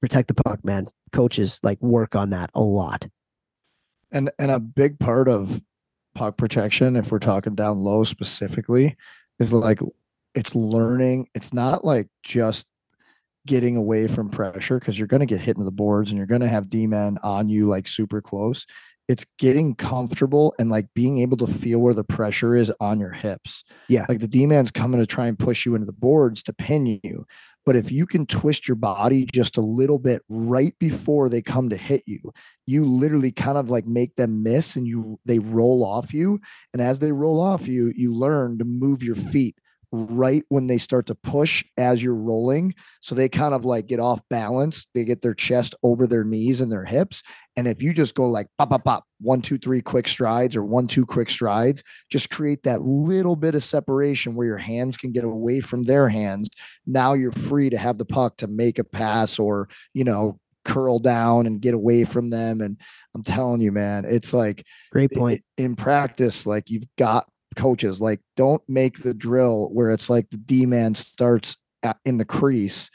protect 0.00 0.28
the 0.28 0.42
puck, 0.42 0.64
man. 0.64 0.86
Coaches 1.12 1.60
like 1.62 1.78
work 1.82 2.16
on 2.16 2.30
that 2.30 2.48
a 2.54 2.62
lot. 2.62 3.06
And 4.10 4.30
and 4.38 4.50
a 4.50 4.58
big 4.58 4.98
part 4.98 5.28
of 5.28 5.60
puck 6.14 6.36
protection, 6.36 6.96
if 6.96 7.10
we're 7.10 7.18
talking 7.18 7.54
down 7.54 7.78
low 7.78 8.04
specifically, 8.04 8.96
is 9.38 9.52
like 9.52 9.80
it's 10.34 10.54
learning. 10.54 11.28
It's 11.34 11.52
not 11.52 11.84
like 11.84 12.08
just 12.22 12.68
getting 13.46 13.76
away 13.76 14.06
from 14.06 14.28
pressure 14.28 14.78
because 14.78 14.98
you're 14.98 15.08
going 15.08 15.20
to 15.20 15.26
get 15.26 15.40
hit 15.40 15.56
in 15.56 15.64
the 15.64 15.70
boards 15.70 16.10
and 16.10 16.16
you're 16.16 16.26
going 16.26 16.40
to 16.40 16.48
have 16.48 16.68
D 16.68 16.86
men 16.86 17.18
on 17.22 17.48
you 17.48 17.66
like 17.66 17.88
super 17.88 18.20
close. 18.20 18.66
It's 19.08 19.26
getting 19.38 19.74
comfortable 19.74 20.54
and 20.58 20.70
like 20.70 20.86
being 20.94 21.18
able 21.18 21.36
to 21.38 21.46
feel 21.46 21.80
where 21.80 21.92
the 21.92 22.04
pressure 22.04 22.54
is 22.54 22.72
on 22.80 23.00
your 23.00 23.10
hips. 23.10 23.64
Yeah. 23.88 24.06
Like 24.08 24.20
the 24.20 24.28
D 24.28 24.46
man's 24.46 24.70
coming 24.70 25.00
to 25.00 25.06
try 25.06 25.26
and 25.26 25.38
push 25.38 25.66
you 25.66 25.74
into 25.74 25.86
the 25.86 25.92
boards 25.92 26.42
to 26.44 26.52
pin 26.52 27.00
you. 27.02 27.26
But 27.64 27.76
if 27.76 27.92
you 27.92 28.06
can 28.06 28.26
twist 28.26 28.66
your 28.66 28.74
body 28.74 29.26
just 29.32 29.56
a 29.56 29.60
little 29.60 29.98
bit 29.98 30.22
right 30.28 30.74
before 30.78 31.28
they 31.28 31.42
come 31.42 31.68
to 31.68 31.76
hit 31.76 32.02
you, 32.06 32.32
you 32.66 32.84
literally 32.84 33.30
kind 33.32 33.56
of 33.56 33.70
like 33.70 33.86
make 33.86 34.16
them 34.16 34.42
miss 34.42 34.74
and 34.76 34.86
you 34.86 35.20
they 35.24 35.38
roll 35.38 35.84
off 35.84 36.12
you. 36.12 36.40
And 36.72 36.82
as 36.82 36.98
they 36.98 37.12
roll 37.12 37.40
off 37.40 37.68
you, 37.68 37.92
you 37.96 38.12
learn 38.12 38.58
to 38.58 38.64
move 38.64 39.02
your 39.02 39.14
feet 39.16 39.56
right 39.92 40.42
when 40.48 40.66
they 40.66 40.78
start 40.78 41.06
to 41.06 41.14
push 41.14 41.62
as 41.76 42.02
you're 42.02 42.14
rolling. 42.14 42.74
So 43.02 43.14
they 43.14 43.28
kind 43.28 43.52
of 43.52 43.66
like 43.66 43.86
get 43.86 44.00
off 44.00 44.20
balance. 44.30 44.86
They 44.94 45.04
get 45.04 45.20
their 45.20 45.34
chest 45.34 45.74
over 45.82 46.06
their 46.06 46.24
knees 46.24 46.62
and 46.62 46.72
their 46.72 46.86
hips. 46.86 47.22
And 47.56 47.68
if 47.68 47.82
you 47.82 47.92
just 47.92 48.14
go 48.14 48.28
like 48.28 48.46
pop, 48.56 48.70
pop, 48.70 48.84
pop, 48.84 49.04
one, 49.20 49.42
two, 49.42 49.58
three 49.58 49.82
quick 49.82 50.08
strides 50.08 50.56
or 50.56 50.64
one, 50.64 50.86
two 50.86 51.04
quick 51.04 51.30
strides, 51.30 51.84
just 52.10 52.30
create 52.30 52.62
that 52.62 52.80
little 52.82 53.36
bit 53.36 53.54
of 53.54 53.62
separation 53.62 54.34
where 54.34 54.46
your 54.46 54.56
hands 54.56 54.96
can 54.96 55.12
get 55.12 55.24
away 55.24 55.60
from 55.60 55.82
their 55.82 56.08
hands. 56.08 56.48
Now 56.86 57.12
you're 57.12 57.32
free 57.32 57.68
to 57.68 57.76
have 57.76 57.98
the 57.98 58.06
puck 58.06 58.38
to 58.38 58.46
make 58.46 58.78
a 58.78 58.84
pass 58.84 59.38
or, 59.38 59.68
you 59.92 60.04
know, 60.04 60.40
curl 60.64 60.98
down 60.98 61.46
and 61.46 61.60
get 61.60 61.74
away 61.74 62.04
from 62.04 62.30
them. 62.30 62.60
And 62.60 62.78
I'm 63.14 63.22
telling 63.22 63.60
you, 63.60 63.72
man, 63.72 64.04
it's 64.06 64.32
like 64.32 64.64
Great 64.90 65.10
point. 65.10 65.42
in 65.58 65.76
practice, 65.76 66.46
like 66.46 66.70
you've 66.70 66.86
got 66.96 67.28
coaches 67.56 68.00
like 68.00 68.20
don't 68.36 68.62
make 68.68 68.98
the 68.98 69.14
drill 69.14 69.68
where 69.72 69.90
it's 69.90 70.10
like 70.10 70.28
the 70.30 70.36
D 70.36 70.66
man 70.66 70.94
starts 70.94 71.56
at, 71.82 71.96
in 72.04 72.18
the 72.18 72.24
crease 72.24 72.90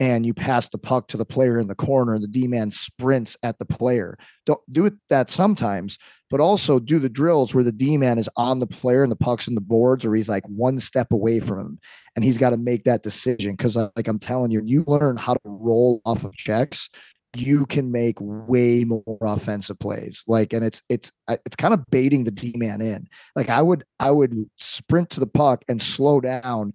and 0.00 0.24
you 0.24 0.32
pass 0.32 0.68
the 0.68 0.78
puck 0.78 1.08
to 1.08 1.16
the 1.16 1.24
player 1.24 1.58
in 1.58 1.66
the 1.66 1.74
corner 1.74 2.14
and 2.14 2.22
the 2.22 2.28
D 2.28 2.46
man 2.46 2.70
sprints 2.70 3.36
at 3.42 3.58
the 3.58 3.64
player. 3.64 4.16
Don't 4.46 4.60
do 4.70 4.86
it 4.86 4.94
that 5.10 5.28
sometimes, 5.28 5.98
but 6.30 6.40
also 6.40 6.78
do 6.78 6.98
the 6.98 7.08
drills 7.08 7.54
where 7.54 7.64
the 7.64 7.72
D 7.72 7.96
man 7.96 8.18
is 8.18 8.28
on 8.36 8.60
the 8.60 8.66
player 8.66 9.02
and 9.02 9.10
the 9.10 9.16
puck's 9.16 9.48
in 9.48 9.54
the 9.54 9.60
boards 9.60 10.04
or 10.04 10.14
he's 10.14 10.28
like 10.28 10.46
one 10.46 10.78
step 10.78 11.12
away 11.12 11.40
from 11.40 11.58
him 11.58 11.78
and 12.14 12.24
he's 12.24 12.38
got 12.38 12.50
to 12.50 12.56
make 12.56 12.84
that 12.84 13.02
decision 13.02 13.52
because 13.52 13.76
like 13.76 14.06
I'm 14.06 14.20
telling 14.20 14.50
you, 14.50 14.62
you 14.64 14.84
learn 14.86 15.16
how 15.16 15.34
to 15.34 15.40
roll 15.44 16.00
off 16.04 16.24
of 16.24 16.36
checks 16.36 16.90
you 17.36 17.66
can 17.66 17.92
make 17.92 18.16
way 18.20 18.84
more 18.84 19.18
offensive 19.20 19.78
plays. 19.78 20.24
Like, 20.26 20.52
and 20.52 20.64
it's 20.64 20.82
it's 20.88 21.12
it's 21.28 21.56
kind 21.56 21.74
of 21.74 21.84
baiting 21.90 22.24
the 22.24 22.30
D 22.30 22.52
man 22.56 22.80
in. 22.80 23.06
Like, 23.36 23.50
I 23.50 23.62
would 23.62 23.84
I 24.00 24.10
would 24.10 24.34
sprint 24.56 25.10
to 25.10 25.20
the 25.20 25.26
puck 25.26 25.64
and 25.68 25.82
slow 25.82 26.20
down. 26.20 26.72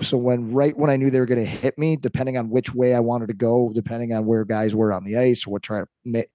So 0.00 0.16
when 0.16 0.52
right 0.52 0.76
when 0.76 0.90
I 0.90 0.96
knew 0.96 1.10
they 1.10 1.20
were 1.20 1.26
going 1.26 1.40
to 1.40 1.46
hit 1.46 1.78
me, 1.78 1.96
depending 1.96 2.36
on 2.36 2.50
which 2.50 2.74
way 2.74 2.94
I 2.94 3.00
wanted 3.00 3.28
to 3.28 3.34
go, 3.34 3.70
depending 3.74 4.12
on 4.12 4.26
where 4.26 4.44
guys 4.44 4.74
were 4.74 4.92
on 4.92 5.04
the 5.04 5.16
ice 5.16 5.46
or 5.46 5.52
what 5.52 5.62
trying 5.62 5.84
to 5.84 5.88
make, 6.04 6.28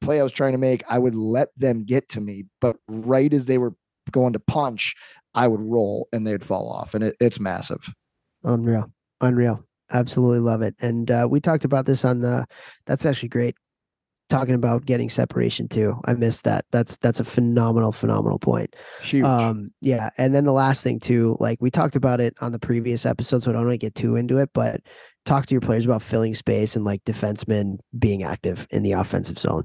play 0.00 0.20
I 0.20 0.22
was 0.22 0.32
trying 0.32 0.52
to 0.52 0.58
make, 0.58 0.82
I 0.88 0.98
would 0.98 1.14
let 1.14 1.48
them 1.56 1.84
get 1.84 2.08
to 2.10 2.20
me. 2.20 2.44
But 2.60 2.76
right 2.88 3.32
as 3.32 3.46
they 3.46 3.58
were 3.58 3.74
going 4.10 4.32
to 4.32 4.40
punch, 4.40 4.94
I 5.34 5.48
would 5.48 5.60
roll 5.60 6.08
and 6.12 6.26
they'd 6.26 6.44
fall 6.44 6.70
off, 6.70 6.94
and 6.94 7.04
it, 7.04 7.16
it's 7.20 7.40
massive. 7.40 7.92
Unreal. 8.44 8.90
Unreal. 9.20 9.64
Absolutely 9.92 10.40
love 10.40 10.62
it. 10.62 10.74
And 10.80 11.10
uh, 11.10 11.28
we 11.30 11.40
talked 11.40 11.64
about 11.64 11.86
this 11.86 12.04
on 12.04 12.20
the. 12.20 12.46
That's 12.86 13.06
actually 13.06 13.28
great. 13.28 13.56
Talking 14.30 14.54
about 14.54 14.86
getting 14.86 15.10
separation 15.10 15.68
too. 15.68 16.00
I 16.06 16.14
missed 16.14 16.44
that. 16.44 16.64
That's 16.70 16.96
that's 16.98 17.20
a 17.20 17.24
phenomenal, 17.24 17.92
phenomenal 17.92 18.38
point. 18.38 18.74
Huge. 19.02 19.24
Um, 19.24 19.70
yeah. 19.82 20.08
And 20.16 20.34
then 20.34 20.44
the 20.44 20.52
last 20.52 20.82
thing 20.82 21.00
too, 21.00 21.36
like 21.38 21.58
we 21.60 21.70
talked 21.70 21.96
about 21.96 22.20
it 22.20 22.34
on 22.40 22.52
the 22.52 22.58
previous 22.58 23.04
episode, 23.04 23.42
so 23.42 23.50
I 23.50 23.52
don't 23.52 23.66
want 23.66 23.74
to 23.74 23.86
get 23.86 23.94
too 23.94 24.16
into 24.16 24.38
it, 24.38 24.48
but 24.54 24.80
talk 25.26 25.46
to 25.46 25.54
your 25.54 25.60
players 25.60 25.84
about 25.84 26.00
filling 26.00 26.34
space 26.34 26.76
and 26.76 26.84
like 26.84 27.04
defensemen 27.04 27.78
being 27.98 28.22
active 28.22 28.66
in 28.70 28.82
the 28.82 28.92
offensive 28.92 29.38
zone 29.38 29.64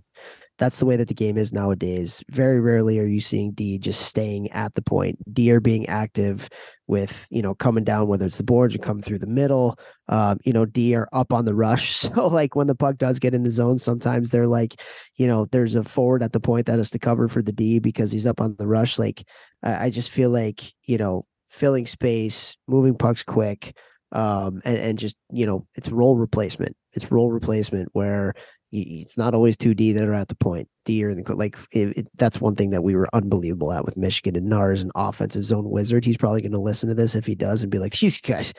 that's 0.58 0.80
the 0.80 0.86
way 0.86 0.96
that 0.96 1.08
the 1.08 1.14
game 1.14 1.38
is 1.38 1.54
nowadays. 1.54 2.24
Very 2.30 2.60
rarely 2.60 3.00
are 3.00 3.06
you 3.06 3.22
seeing 3.22 3.52
D 3.52 3.78
just 3.78 4.02
staying 4.02 4.50
at 4.52 4.74
the 4.76 4.82
point. 4.82 5.18
D 5.34 5.52
are 5.52 5.60
being 5.60 5.88
active 5.88 6.50
with, 6.88 7.28
you 7.30 7.42
know, 7.42 7.54
coming 7.54 7.84
down, 7.84 8.08
whether 8.08 8.26
it's 8.26 8.38
the 8.38 8.44
boards 8.44 8.76
or 8.76 8.80
coming 8.80 9.04
through 9.04 9.20
the 9.20 9.28
middle. 9.28 9.78
Um, 10.08 10.40
you 10.46 10.54
know, 10.54 10.66
D 10.66 10.96
are 10.96 11.08
up 11.14 11.34
on 11.34 11.46
the 11.46 11.56
rush. 11.56 11.96
So, 12.08 12.28
like, 12.28 12.56
when 12.56 12.68
the 12.68 12.76
puck 12.76 12.98
does 12.98 13.20
get 13.20 13.34
in 13.34 13.44
the 13.44 13.52
zone, 13.52 13.78
sometimes 13.78 14.32
they're 14.32 14.48
like, 14.48 14.82
you 15.16 15.28
know, 15.28 15.46
there's 15.46 15.76
a 15.76 15.84
forward 15.84 16.24
at 16.24 16.32
the 16.32 16.40
point 16.40 16.68
that 16.68 16.80
is 16.80 16.90
to 16.92 17.00
cover 17.00 17.28
for 17.28 17.42
the 17.42 17.52
D 17.52 17.80
because 17.80 18.12
he's 18.12 18.26
up 18.26 18.40
on 18.40 18.56
the 18.58 18.68
rush. 18.68 18.98
Like, 18.98 19.24
I 19.64 19.90
just 19.90 20.10
feel 20.10 20.30
like, 20.30 20.74
you 20.86 20.98
know, 20.98 21.26
filling 21.50 21.86
space, 21.86 22.56
moving 22.68 22.96
pucks 22.96 23.24
quick, 23.24 23.76
um, 24.12 24.62
and, 24.64 24.78
and 24.78 25.00
just, 25.00 25.18
you 25.32 25.46
know, 25.46 25.68
it's 25.76 25.90
role 25.90 26.18
replacement. 26.18 26.76
It's 26.94 27.12
role 27.12 27.32
replacement 27.32 27.90
where 27.92 28.34
it's 28.72 29.18
not 29.18 29.34
always 29.34 29.56
2D 29.56 29.94
that 29.94 30.04
are 30.04 30.14
at 30.14 30.28
the 30.28 30.36
point. 30.36 30.68
D 30.86 31.04
are 31.04 31.10
in 31.10 31.22
the 31.22 31.36
like 31.36 31.58
it, 31.72 31.98
it, 31.98 32.08
that's 32.16 32.40
one 32.40 32.56
thing 32.56 32.70
that 32.72 32.84
we 32.84 32.96
were 32.96 33.08
unbelievable 33.14 33.74
at 33.74 33.86
with 33.86 33.98
Michigan 33.98 34.36
and 34.36 34.48
Nars 34.48 34.82
an 34.82 34.92
offensive 34.96 35.44
zone 35.44 35.70
wizard. 35.70 36.06
He's 36.06 36.18
probably 36.18 36.42
going 36.42 36.52
to 36.54 36.60
listen 36.60 36.90
to 36.90 36.96
this 36.96 37.16
if 37.16 37.26
he 37.26 37.36
does 37.36 37.62
and 37.62 37.72
be 37.72 37.80
like, 37.80 37.98
"These 37.98 38.22
guys, 38.22 38.54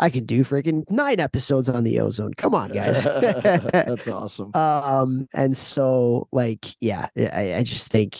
I 0.00 0.10
can 0.10 0.24
do 0.24 0.42
freaking 0.42 0.84
nine 0.90 1.20
episodes 1.20 1.68
on 1.68 1.84
the 1.84 2.00
ozone. 2.00 2.34
Come 2.34 2.54
on, 2.54 2.70
guys." 2.70 3.02
that's 3.72 4.08
awesome. 4.08 4.50
Um, 4.54 5.26
and 5.34 5.56
so 5.56 6.28
like, 6.32 6.66
yeah, 6.80 7.08
I, 7.16 7.54
I 7.54 7.62
just 7.62 7.90
think 7.90 8.18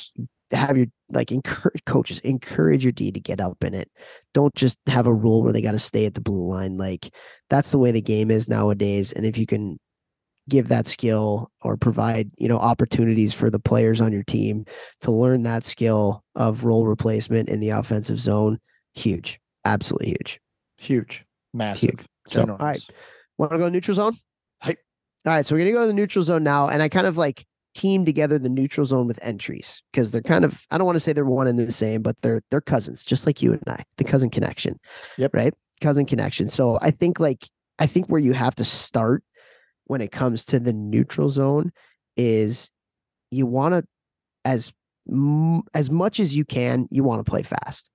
have 0.53 0.76
your 0.76 0.86
like 1.11 1.30
encourage 1.30 1.84
coaches 1.84 2.20
encourage 2.20 2.84
your 2.84 2.92
D 2.92 3.11
to 3.11 3.20
get 3.20 3.40
up 3.40 3.62
in 3.64 3.74
it. 3.74 3.90
Don't 4.34 4.55
just 4.55 4.78
have 4.86 5.07
a 5.07 5.14
rule 5.14 5.42
where 5.42 5.53
they 5.53 5.62
got 5.62 5.72
to 5.72 5.78
stay 5.78 6.07
at 6.07 6.14
the 6.14 6.20
blue 6.20 6.49
line. 6.49 6.76
Like 6.78 7.12
that's 7.51 7.70
the 7.70 7.78
way 7.78 7.90
the 7.90 8.01
game 8.01 8.30
is 8.30 8.49
nowadays. 8.49 9.12
And 9.12 9.26
if 9.26 9.38
you 9.38 9.46
can 9.46 9.78
give 10.49 10.68
that 10.68 10.86
skill 10.86 11.51
or 11.62 11.76
provide 11.76 12.30
you 12.38 12.49
know 12.49 12.59
opportunities 12.59 13.34
for 13.34 13.51
the 13.51 13.59
players 13.59 14.01
on 14.01 14.12
your 14.12 14.22
team 14.24 14.64
to 15.01 15.11
learn 15.11 15.42
that 15.42 15.64
skill 15.64 16.22
of 16.34 16.64
role 16.64 16.86
replacement 16.86 17.49
in 17.49 17.61
the 17.61 17.70
offensive 17.70 18.18
zone 18.18 18.59
huge 18.94 19.40
absolutely 19.64 20.09
huge. 20.09 20.40
Huge 20.78 21.24
massive 21.53 21.90
huge. 21.90 22.07
so 22.26 22.42
all 22.42 22.57
right 22.59 22.80
want 23.36 23.53
to 23.53 23.59
go 23.59 23.68
neutral 23.68 23.94
zone? 23.94 24.14
Hey. 24.62 24.76
all 25.26 25.32
right 25.32 25.46
so 25.46 25.55
we're 25.55 25.61
gonna 25.61 25.72
go 25.72 25.82
to 25.82 25.86
the 25.86 25.94
neutral 25.94 26.22
zone 26.22 26.42
now 26.42 26.68
and 26.68 26.82
i 26.82 26.88
kind 26.88 27.07
of 27.07 27.16
like 27.16 27.44
team 27.74 28.05
together 28.05 28.38
the 28.38 28.49
neutral 28.49 28.84
zone 28.84 29.07
with 29.07 29.20
entries 29.22 29.82
because 29.92 30.11
they're 30.11 30.22
kind 30.22 30.44
of 30.44 30.66
i 30.70 30.78
don't 30.78 30.86
want 30.86 30.96
to 30.96 31.01
say 31.01 31.12
they're 31.12 31.24
one 31.24 31.46
and 31.46 31.59
the 31.59 31.70
same 31.70 32.03
but 32.03 32.20
they're 32.22 32.42
they're 32.51 32.61
cousins 32.61 33.05
just 33.05 33.24
like 33.24 33.40
you 33.40 33.53
and 33.53 33.62
i 33.68 33.84
the 33.99 34.05
cousin 34.05 34.30
connection 34.30 34.78
yep. 35.16 35.32
right? 35.34 35.55
Cousin 35.80 36.07
connection. 36.07 36.49
So 36.49 36.78
i 36.82 36.90
think 36.90 37.20
like 37.20 37.49
i 37.78 37.86
think 37.86 38.07
where 38.07 38.20
you 38.20 38.32
have 38.32 38.55
to 38.57 38.64
start 38.64 39.22
when 39.89 40.01
it 40.01 40.12
comes 40.12 40.45
to 40.47 40.61
the 40.61 40.72
neutral 40.72 41.28
zone 41.28 41.72
is 42.16 42.70
you 43.30 43.47
want 43.47 43.74
to 43.74 43.84
as 44.45 44.72
as 45.74 45.91
much 45.91 46.20
as 46.20 46.36
you 46.36 46.45
can 46.45 46.86
you 46.91 47.03
want 47.03 47.24
to 47.24 47.28
play 47.28 47.43
fast. 47.43 47.91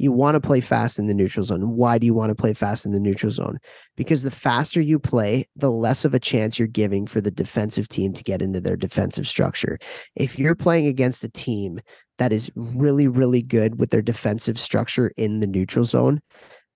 You 0.00 0.12
want 0.12 0.36
to 0.36 0.40
play 0.40 0.60
fast 0.60 1.00
in 1.00 1.08
the 1.08 1.14
neutral 1.14 1.44
zone. 1.44 1.74
Why 1.74 1.98
do 1.98 2.06
you 2.06 2.14
want 2.14 2.30
to 2.30 2.34
play 2.36 2.52
fast 2.52 2.86
in 2.86 2.92
the 2.92 3.00
neutral 3.00 3.32
zone? 3.32 3.58
Because 3.96 4.22
the 4.22 4.30
faster 4.30 4.80
you 4.80 5.00
play 5.00 5.46
the 5.56 5.72
less 5.72 6.04
of 6.04 6.14
a 6.14 6.20
chance 6.20 6.56
you're 6.56 6.68
giving 6.68 7.04
for 7.08 7.20
the 7.20 7.32
defensive 7.32 7.88
team 7.88 8.12
to 8.12 8.22
get 8.22 8.40
into 8.40 8.60
their 8.60 8.76
defensive 8.76 9.26
structure. 9.26 9.76
If 10.14 10.38
you're 10.38 10.54
playing 10.54 10.86
against 10.86 11.24
a 11.24 11.28
team 11.28 11.80
that 12.18 12.32
is 12.32 12.50
really 12.54 13.08
really 13.08 13.42
good 13.42 13.80
with 13.80 13.90
their 13.90 14.02
defensive 14.02 14.58
structure 14.58 15.12
in 15.16 15.40
the 15.40 15.46
neutral 15.46 15.84
zone 15.84 16.20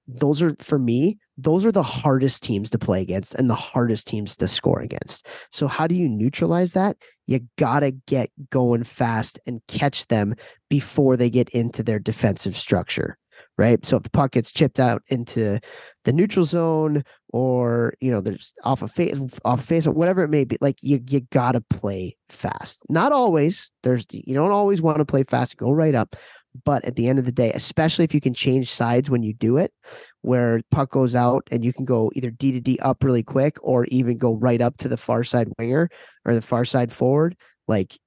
those 0.06 0.42
are 0.42 0.54
for 0.58 0.78
me 0.78 1.18
those 1.38 1.64
are 1.64 1.72
the 1.72 1.82
hardest 1.82 2.42
teams 2.42 2.70
to 2.70 2.78
play 2.78 3.00
against 3.02 3.34
and 3.34 3.48
the 3.48 3.54
hardest 3.54 4.06
teams 4.06 4.36
to 4.36 4.46
score 4.46 4.80
against. 4.80 5.26
So 5.50 5.66
how 5.66 5.86
do 5.86 5.94
you 5.94 6.08
neutralize 6.08 6.74
that? 6.74 6.96
You 7.26 7.40
gotta 7.58 7.92
get 8.06 8.30
going 8.50 8.84
fast 8.84 9.40
and 9.46 9.60
catch 9.66 10.06
them 10.08 10.34
before 10.68 11.16
they 11.16 11.30
get 11.30 11.48
into 11.50 11.82
their 11.82 11.98
defensive 11.98 12.56
structure 12.56 13.18
right? 13.58 13.84
So 13.84 13.96
if 13.96 14.02
the 14.02 14.10
puck 14.10 14.32
gets 14.32 14.52
chipped 14.52 14.80
out 14.80 15.02
into 15.08 15.60
the 16.04 16.12
neutral 16.12 16.44
zone 16.44 17.04
or 17.28 17.94
you 18.00 18.10
know 18.10 18.20
there's 18.20 18.54
off 18.64 18.82
a 18.82 18.88
face 18.88 19.20
off 19.44 19.64
face 19.64 19.86
or 19.86 19.92
whatever 19.92 20.22
it 20.22 20.30
may 20.30 20.44
be 20.44 20.56
like 20.60 20.78
you 20.82 21.00
you 21.08 21.20
gotta 21.30 21.60
play 21.60 22.16
fast. 22.28 22.80
Not 22.88 23.12
always. 23.12 23.70
There's 23.82 24.06
you 24.10 24.34
don't 24.34 24.50
always 24.50 24.82
want 24.82 24.98
to 24.98 25.04
play 25.04 25.24
fast. 25.24 25.56
Go 25.56 25.70
right 25.70 25.94
up 25.94 26.16
but 26.64 26.84
at 26.84 26.96
the 26.96 27.08
end 27.08 27.18
of 27.18 27.24
the 27.24 27.32
day, 27.32 27.50
especially 27.52 28.04
if 28.04 28.14
you 28.14 28.20
can 28.20 28.34
change 28.34 28.70
sides 28.70 29.08
when 29.10 29.22
you 29.22 29.32
do 29.32 29.56
it, 29.56 29.72
where 30.20 30.60
puck 30.70 30.90
goes 30.90 31.14
out 31.14 31.46
and 31.50 31.64
you 31.64 31.72
can 31.72 31.84
go 31.84 32.10
either 32.14 32.30
D 32.30 32.52
to 32.52 32.60
D 32.60 32.78
up 32.82 33.02
really 33.02 33.22
quick 33.22 33.56
or 33.62 33.86
even 33.86 34.18
go 34.18 34.34
right 34.34 34.60
up 34.60 34.76
to 34.78 34.88
the 34.88 34.96
far 34.96 35.24
side 35.24 35.48
winger 35.58 35.88
or 36.24 36.34
the 36.34 36.42
far 36.42 36.64
side 36.64 36.92
forward, 36.92 37.36
like 37.68 37.98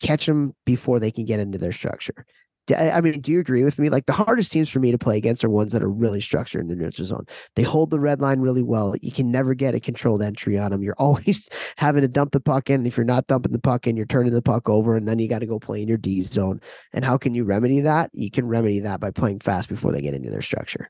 catch 0.00 0.26
them 0.26 0.54
before 0.66 1.00
they 1.00 1.10
can 1.10 1.24
get 1.24 1.40
into 1.40 1.58
their 1.58 1.72
structure. 1.72 2.26
I 2.70 3.00
mean, 3.00 3.20
do 3.20 3.32
you 3.32 3.40
agree 3.40 3.64
with 3.64 3.78
me? 3.78 3.88
Like 3.88 4.06
the 4.06 4.12
hardest 4.12 4.52
teams 4.52 4.68
for 4.68 4.78
me 4.78 4.92
to 4.92 4.98
play 4.98 5.16
against 5.16 5.42
are 5.42 5.50
ones 5.50 5.72
that 5.72 5.82
are 5.82 5.90
really 5.90 6.20
structured 6.20 6.60
in 6.60 6.68
the 6.68 6.76
neutral 6.76 7.06
zone. 7.06 7.26
They 7.56 7.64
hold 7.64 7.90
the 7.90 7.98
red 7.98 8.20
line 8.20 8.38
really 8.38 8.62
well. 8.62 8.94
You 9.02 9.10
can 9.10 9.32
never 9.32 9.54
get 9.54 9.74
a 9.74 9.80
controlled 9.80 10.22
entry 10.22 10.56
on 10.58 10.70
them. 10.70 10.82
You're 10.82 10.94
always 10.98 11.48
having 11.76 12.02
to 12.02 12.08
dump 12.08 12.32
the 12.32 12.40
puck 12.40 12.70
in. 12.70 12.86
If 12.86 12.96
you're 12.96 13.04
not 13.04 13.26
dumping 13.26 13.52
the 13.52 13.58
puck 13.58 13.86
in, 13.86 13.96
you're 13.96 14.06
turning 14.06 14.32
the 14.32 14.42
puck 14.42 14.68
over, 14.68 14.96
and 14.96 15.08
then 15.08 15.18
you 15.18 15.28
got 15.28 15.40
to 15.40 15.46
go 15.46 15.58
play 15.58 15.82
in 15.82 15.88
your 15.88 15.98
D 15.98 16.22
zone. 16.22 16.60
And 16.92 17.04
how 17.04 17.18
can 17.18 17.34
you 17.34 17.44
remedy 17.44 17.80
that? 17.80 18.10
You 18.12 18.30
can 18.30 18.46
remedy 18.46 18.78
that 18.80 19.00
by 19.00 19.10
playing 19.10 19.40
fast 19.40 19.68
before 19.68 19.90
they 19.90 20.00
get 20.00 20.14
into 20.14 20.30
their 20.30 20.42
structure. 20.42 20.88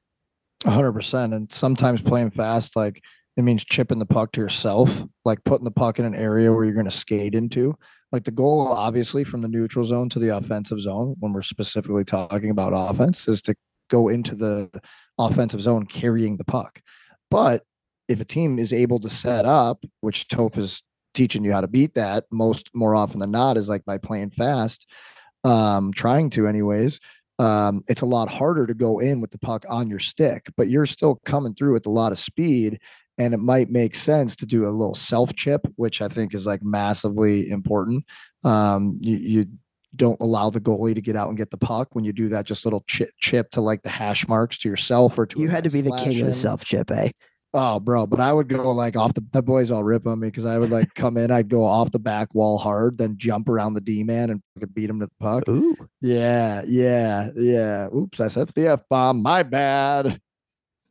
hundred 0.66 0.92
percent. 0.92 1.32
And 1.32 1.50
sometimes 1.50 2.02
playing 2.02 2.30
fast, 2.30 2.76
like 2.76 3.02
It 3.36 3.42
means 3.42 3.64
chipping 3.64 3.98
the 3.98 4.06
puck 4.06 4.32
to 4.32 4.40
yourself, 4.40 5.04
like 5.24 5.42
putting 5.44 5.64
the 5.64 5.70
puck 5.70 5.98
in 5.98 6.04
an 6.04 6.14
area 6.14 6.52
where 6.52 6.64
you're 6.64 6.74
going 6.74 6.84
to 6.84 6.90
skate 6.90 7.34
into. 7.34 7.74
Like 8.12 8.24
the 8.24 8.30
goal, 8.30 8.68
obviously, 8.68 9.24
from 9.24 9.40
the 9.40 9.48
neutral 9.48 9.86
zone 9.86 10.10
to 10.10 10.18
the 10.18 10.36
offensive 10.36 10.80
zone, 10.80 11.16
when 11.18 11.32
we're 11.32 11.42
specifically 11.42 12.04
talking 12.04 12.50
about 12.50 12.72
offense, 12.74 13.26
is 13.26 13.40
to 13.42 13.54
go 13.88 14.08
into 14.08 14.34
the 14.34 14.70
offensive 15.18 15.62
zone 15.62 15.86
carrying 15.86 16.36
the 16.36 16.44
puck. 16.44 16.82
But 17.30 17.64
if 18.08 18.20
a 18.20 18.24
team 18.24 18.58
is 18.58 18.72
able 18.72 18.98
to 19.00 19.10
set 19.10 19.46
up, 19.46 19.84
which 20.02 20.28
Toph 20.28 20.58
is 20.58 20.82
teaching 21.14 21.44
you 21.44 21.52
how 21.52 21.62
to 21.62 21.68
beat 21.68 21.94
that 21.94 22.24
most 22.30 22.70
more 22.74 22.94
often 22.94 23.18
than 23.18 23.30
not, 23.30 23.56
is 23.56 23.68
like 23.68 23.84
by 23.86 23.96
playing 23.96 24.30
fast, 24.30 24.86
um, 25.44 25.92
trying 25.92 26.30
to, 26.30 26.46
anyways. 26.46 27.00
Um, 27.38 27.82
it's 27.88 28.02
a 28.02 28.06
lot 28.06 28.28
harder 28.28 28.66
to 28.66 28.74
go 28.74 28.98
in 28.98 29.20
with 29.20 29.30
the 29.30 29.38
puck 29.38 29.64
on 29.68 29.88
your 29.88 29.98
stick, 29.98 30.46
but 30.56 30.68
you're 30.68 30.86
still 30.86 31.20
coming 31.24 31.54
through 31.54 31.72
with 31.72 31.86
a 31.86 31.90
lot 31.90 32.12
of 32.12 32.18
speed 32.18 32.78
and 33.22 33.34
it 33.34 33.38
might 33.38 33.70
make 33.70 33.94
sense 33.94 34.34
to 34.36 34.46
do 34.46 34.66
a 34.66 34.70
little 34.70 34.94
self 34.94 35.34
chip, 35.34 35.66
which 35.76 36.02
I 36.02 36.08
think 36.08 36.34
is 36.34 36.44
like 36.44 36.62
massively 36.62 37.50
important. 37.50 38.04
Um, 38.44 38.98
you, 39.00 39.16
you 39.16 39.46
don't 39.94 40.20
allow 40.20 40.50
the 40.50 40.60
goalie 40.60 40.94
to 40.94 41.00
get 41.00 41.16
out 41.16 41.28
and 41.28 41.38
get 41.38 41.50
the 41.50 41.56
puck. 41.56 41.94
When 41.94 42.04
you 42.04 42.12
do 42.12 42.28
that, 42.30 42.46
just 42.46 42.66
little 42.66 42.84
chip, 42.88 43.10
chip 43.18 43.50
to 43.52 43.60
like 43.60 43.82
the 43.82 43.90
hash 43.90 44.26
marks 44.26 44.58
to 44.58 44.68
yourself 44.68 45.16
or 45.18 45.26
to 45.26 45.40
you 45.40 45.48
had 45.48 45.64
to 45.64 45.70
be 45.70 45.82
the 45.82 45.96
king 45.96 46.20
of 46.20 46.26
the 46.26 46.32
self 46.32 46.64
chip, 46.64 46.90
eh? 46.90 47.10
Oh, 47.54 47.78
bro, 47.78 48.06
but 48.06 48.18
I 48.18 48.32
would 48.32 48.48
go 48.48 48.72
like 48.72 48.96
off 48.96 49.12
the 49.14 49.24
the 49.30 49.42
boys 49.42 49.70
all 49.70 49.84
rip 49.84 50.06
on 50.06 50.18
me 50.18 50.28
because 50.28 50.46
I 50.46 50.58
would 50.58 50.70
like 50.70 50.92
come 50.94 51.16
in, 51.16 51.30
I'd 51.30 51.48
go 51.48 51.64
off 51.64 51.92
the 51.92 51.98
back 51.98 52.34
wall 52.34 52.58
hard, 52.58 52.98
then 52.98 53.18
jump 53.18 53.48
around 53.48 53.74
the 53.74 53.80
D 53.80 54.02
man 54.02 54.30
and 54.30 54.42
beat 54.74 54.90
him 54.90 54.98
to 55.00 55.06
the 55.06 55.12
puck. 55.20 55.48
Ooh, 55.48 55.76
yeah, 56.00 56.62
yeah, 56.66 57.28
yeah. 57.36 57.88
Oops, 57.94 58.18
I 58.18 58.28
said 58.28 58.48
the 58.48 58.68
f 58.68 58.82
bomb. 58.88 59.22
My 59.22 59.42
bad. 59.42 60.18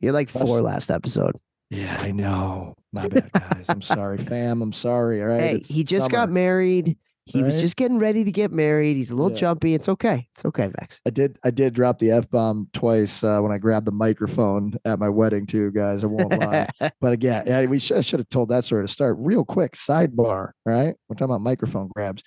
You're 0.00 0.12
like 0.12 0.30
four 0.30 0.60
last 0.60 0.90
episode. 0.90 1.36
Yeah, 1.72 1.96
I 2.00 2.12
know. 2.12 2.74
My 2.92 3.08
bad, 3.08 3.30
guys. 3.32 3.64
I'm 3.70 3.80
sorry, 3.80 4.18
fam. 4.18 4.60
I'm 4.60 4.72
sorry. 4.74 5.22
All 5.22 5.28
right. 5.28 5.40
Hey, 5.40 5.54
it's 5.56 5.68
he 5.68 5.84
just 5.84 6.04
summer. 6.04 6.12
got 6.12 6.30
married. 6.30 6.98
He 7.24 7.40
Right? 7.40 7.52
was 7.52 7.62
just 7.62 7.76
getting 7.76 7.98
ready 7.98 8.24
to 8.24 8.32
get 8.32 8.52
married. 8.52 8.96
He's 8.96 9.10
a 9.10 9.16
little 9.16 9.30
Yeah. 9.30 9.38
jumpy. 9.38 9.72
It's 9.74 9.88
okay. 9.88 10.28
It's 10.34 10.44
okay, 10.44 10.70
Vex. 10.78 11.00
I 11.06 11.10
did. 11.10 11.38
I 11.44 11.50
did 11.50 11.72
drop 11.72 11.98
the 11.98 12.10
f 12.10 12.28
bomb 12.28 12.68
twice 12.74 13.24
uh, 13.24 13.40
when 13.40 13.52
I 13.52 13.56
grabbed 13.58 13.86
the 13.86 13.92
microphone 13.92 14.74
at 14.84 14.98
my 14.98 15.08
wedding, 15.08 15.46
too, 15.46 15.70
guys. 15.70 16.04
I 16.04 16.08
won't 16.08 16.30
lie. 16.38 16.68
But 17.00 17.12
again, 17.14 17.44
yeah, 17.46 17.64
we 17.64 17.78
should, 17.78 17.96
I 17.96 18.00
should 18.02 18.18
have 18.20 18.28
told 18.28 18.50
that 18.50 18.64
story 18.64 18.84
to 18.86 18.92
start. 18.92 19.16
Real 19.18 19.44
quick, 19.44 19.72
sidebar, 19.72 20.50
right? 20.66 20.94
We're 21.08 21.14
talking 21.14 21.32
about 21.32 21.40
microphone 21.40 21.88
grabs. 21.94 22.22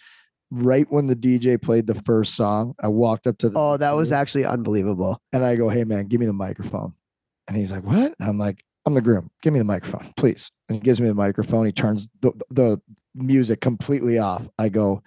Right 0.49 0.87
when 0.89 1.05
the 1.07 1.15
DJ 1.15 1.61
played 1.61 1.85
the 1.87 2.01
first 2.05 2.35
song, 2.35 2.73
I 2.81 2.87
walked 2.87 3.27
up 3.27 3.37
to 3.39 3.49
the 3.49 3.59
oh, 3.59 3.77
that 3.77 3.91
was 3.95 4.11
actually 4.11 4.45
unbelievable. 4.45 5.19
and 5.33 5.43
I 5.43 5.55
go, 5.55 5.69
"Hey 5.69 5.83
man, 5.83 6.07
give 6.07 6.19
me 6.19 6.25
the 6.25 6.33
microphone." 6.33 6.93
And 7.47 7.57
he's 7.57 7.71
like, 7.71 7.83
"What?" 7.83 8.15
And 8.19 8.29
I'm 8.29 8.37
like, 8.37 8.63
"I'm 8.85 8.93
the 8.93 9.01
groom. 9.01 9.29
Give 9.41 9.53
me 9.53 9.59
the 9.59 9.65
microphone, 9.65 10.13
please." 10.17 10.51
And 10.69 10.77
he 10.77 10.81
gives 10.81 11.01
me 11.01 11.07
the 11.07 11.13
microphone. 11.13 11.65
He 11.65 11.71
turns 11.71 12.07
the, 12.21 12.31
the 12.49 12.81
music 13.13 13.61
completely 13.61 14.17
off. 14.17 14.47
I 14.57 14.69
go, 14.69 15.01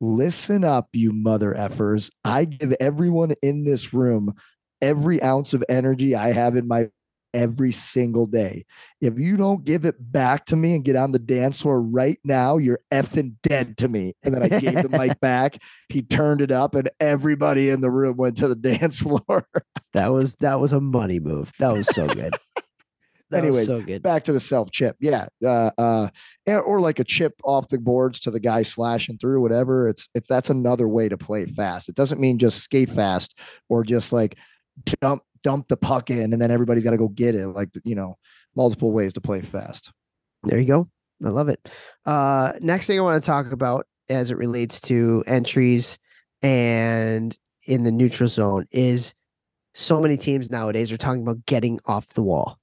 "Listen 0.00 0.64
up, 0.64 0.88
you 0.92 1.12
mother 1.12 1.54
effers! 1.54 2.10
I 2.24 2.44
give 2.44 2.74
everyone 2.80 3.32
in 3.42 3.64
this 3.64 3.92
room 3.92 4.34
every 4.82 5.22
ounce 5.22 5.52
of 5.52 5.64
energy 5.68 6.14
I 6.14 6.32
have 6.32 6.56
in 6.56 6.66
my 6.66 6.88
every 7.34 7.72
single 7.72 8.26
day. 8.26 8.64
If 9.00 9.18
you 9.18 9.36
don't 9.36 9.64
give 9.64 9.84
it 9.84 9.96
back 9.98 10.46
to 10.46 10.56
me 10.56 10.74
and 10.74 10.84
get 10.84 10.96
on 10.96 11.12
the 11.12 11.18
dance 11.18 11.60
floor 11.60 11.80
right 11.80 12.18
now, 12.24 12.56
you're 12.56 12.80
effing 12.92 13.34
dead 13.42 13.76
to 13.78 13.88
me. 13.88 14.14
And 14.22 14.34
then 14.34 14.42
I 14.42 14.48
gave 14.48 14.82
the 14.82 14.88
mic 14.88 15.20
back. 15.20 15.58
He 15.88 16.02
turned 16.02 16.40
it 16.40 16.50
up, 16.50 16.74
and 16.74 16.90
everybody 16.98 17.70
in 17.70 17.80
the 17.80 17.90
room 17.90 18.16
went 18.16 18.36
to 18.38 18.48
the 18.48 18.54
dance 18.56 19.00
floor. 19.00 19.46
That 19.92 20.12
was 20.12 20.36
that 20.36 20.60
was 20.60 20.72
a 20.72 20.80
money 20.80 21.20
move. 21.20 21.52
That 21.58 21.72
was 21.72 21.88
so 21.88 22.08
good. 22.08 22.34
That 23.30 23.44
Anyways, 23.44 23.68
so. 23.68 23.82
Back 24.00 24.24
to 24.24 24.32
the 24.32 24.40
self 24.40 24.70
chip. 24.70 24.96
Yeah. 25.00 25.28
Uh, 25.44 25.70
uh, 25.78 26.08
or 26.48 26.80
like 26.80 26.98
a 26.98 27.04
chip 27.04 27.34
off 27.44 27.68
the 27.68 27.78
boards 27.78 28.18
to 28.20 28.30
the 28.30 28.40
guy 28.40 28.62
slashing 28.62 29.18
through, 29.18 29.40
whatever. 29.40 29.88
It's, 29.88 30.08
it's, 30.14 30.26
that's 30.26 30.50
another 30.50 30.88
way 30.88 31.08
to 31.08 31.16
play 31.16 31.46
fast. 31.46 31.88
It 31.88 31.94
doesn't 31.94 32.20
mean 32.20 32.38
just 32.38 32.62
skate 32.62 32.90
fast 32.90 33.38
or 33.68 33.84
just 33.84 34.12
like 34.12 34.36
dump, 35.00 35.22
dump 35.42 35.68
the 35.68 35.76
puck 35.76 36.10
in 36.10 36.32
and 36.32 36.42
then 36.42 36.50
everybody's 36.50 36.82
got 36.82 36.90
to 36.90 36.96
go 36.96 37.08
get 37.08 37.36
it. 37.36 37.46
Like, 37.48 37.68
you 37.84 37.94
know, 37.94 38.16
multiple 38.56 38.92
ways 38.92 39.12
to 39.12 39.20
play 39.20 39.42
fast. 39.42 39.92
There 40.42 40.58
you 40.58 40.66
go. 40.66 40.88
I 41.24 41.28
love 41.28 41.48
it. 41.48 41.68
Uh, 42.04 42.54
next 42.60 42.86
thing 42.86 42.98
I 42.98 43.02
want 43.02 43.22
to 43.22 43.26
talk 43.26 43.52
about 43.52 43.86
as 44.08 44.30
it 44.30 44.38
relates 44.38 44.80
to 44.82 45.22
entries 45.26 45.98
and 46.42 47.36
in 47.66 47.84
the 47.84 47.92
neutral 47.92 48.28
zone 48.28 48.66
is 48.72 49.14
so 49.74 50.00
many 50.00 50.16
teams 50.16 50.50
nowadays 50.50 50.90
are 50.90 50.96
talking 50.96 51.22
about 51.22 51.44
getting 51.46 51.78
off 51.86 52.08
the 52.14 52.22
wall. 52.22 52.59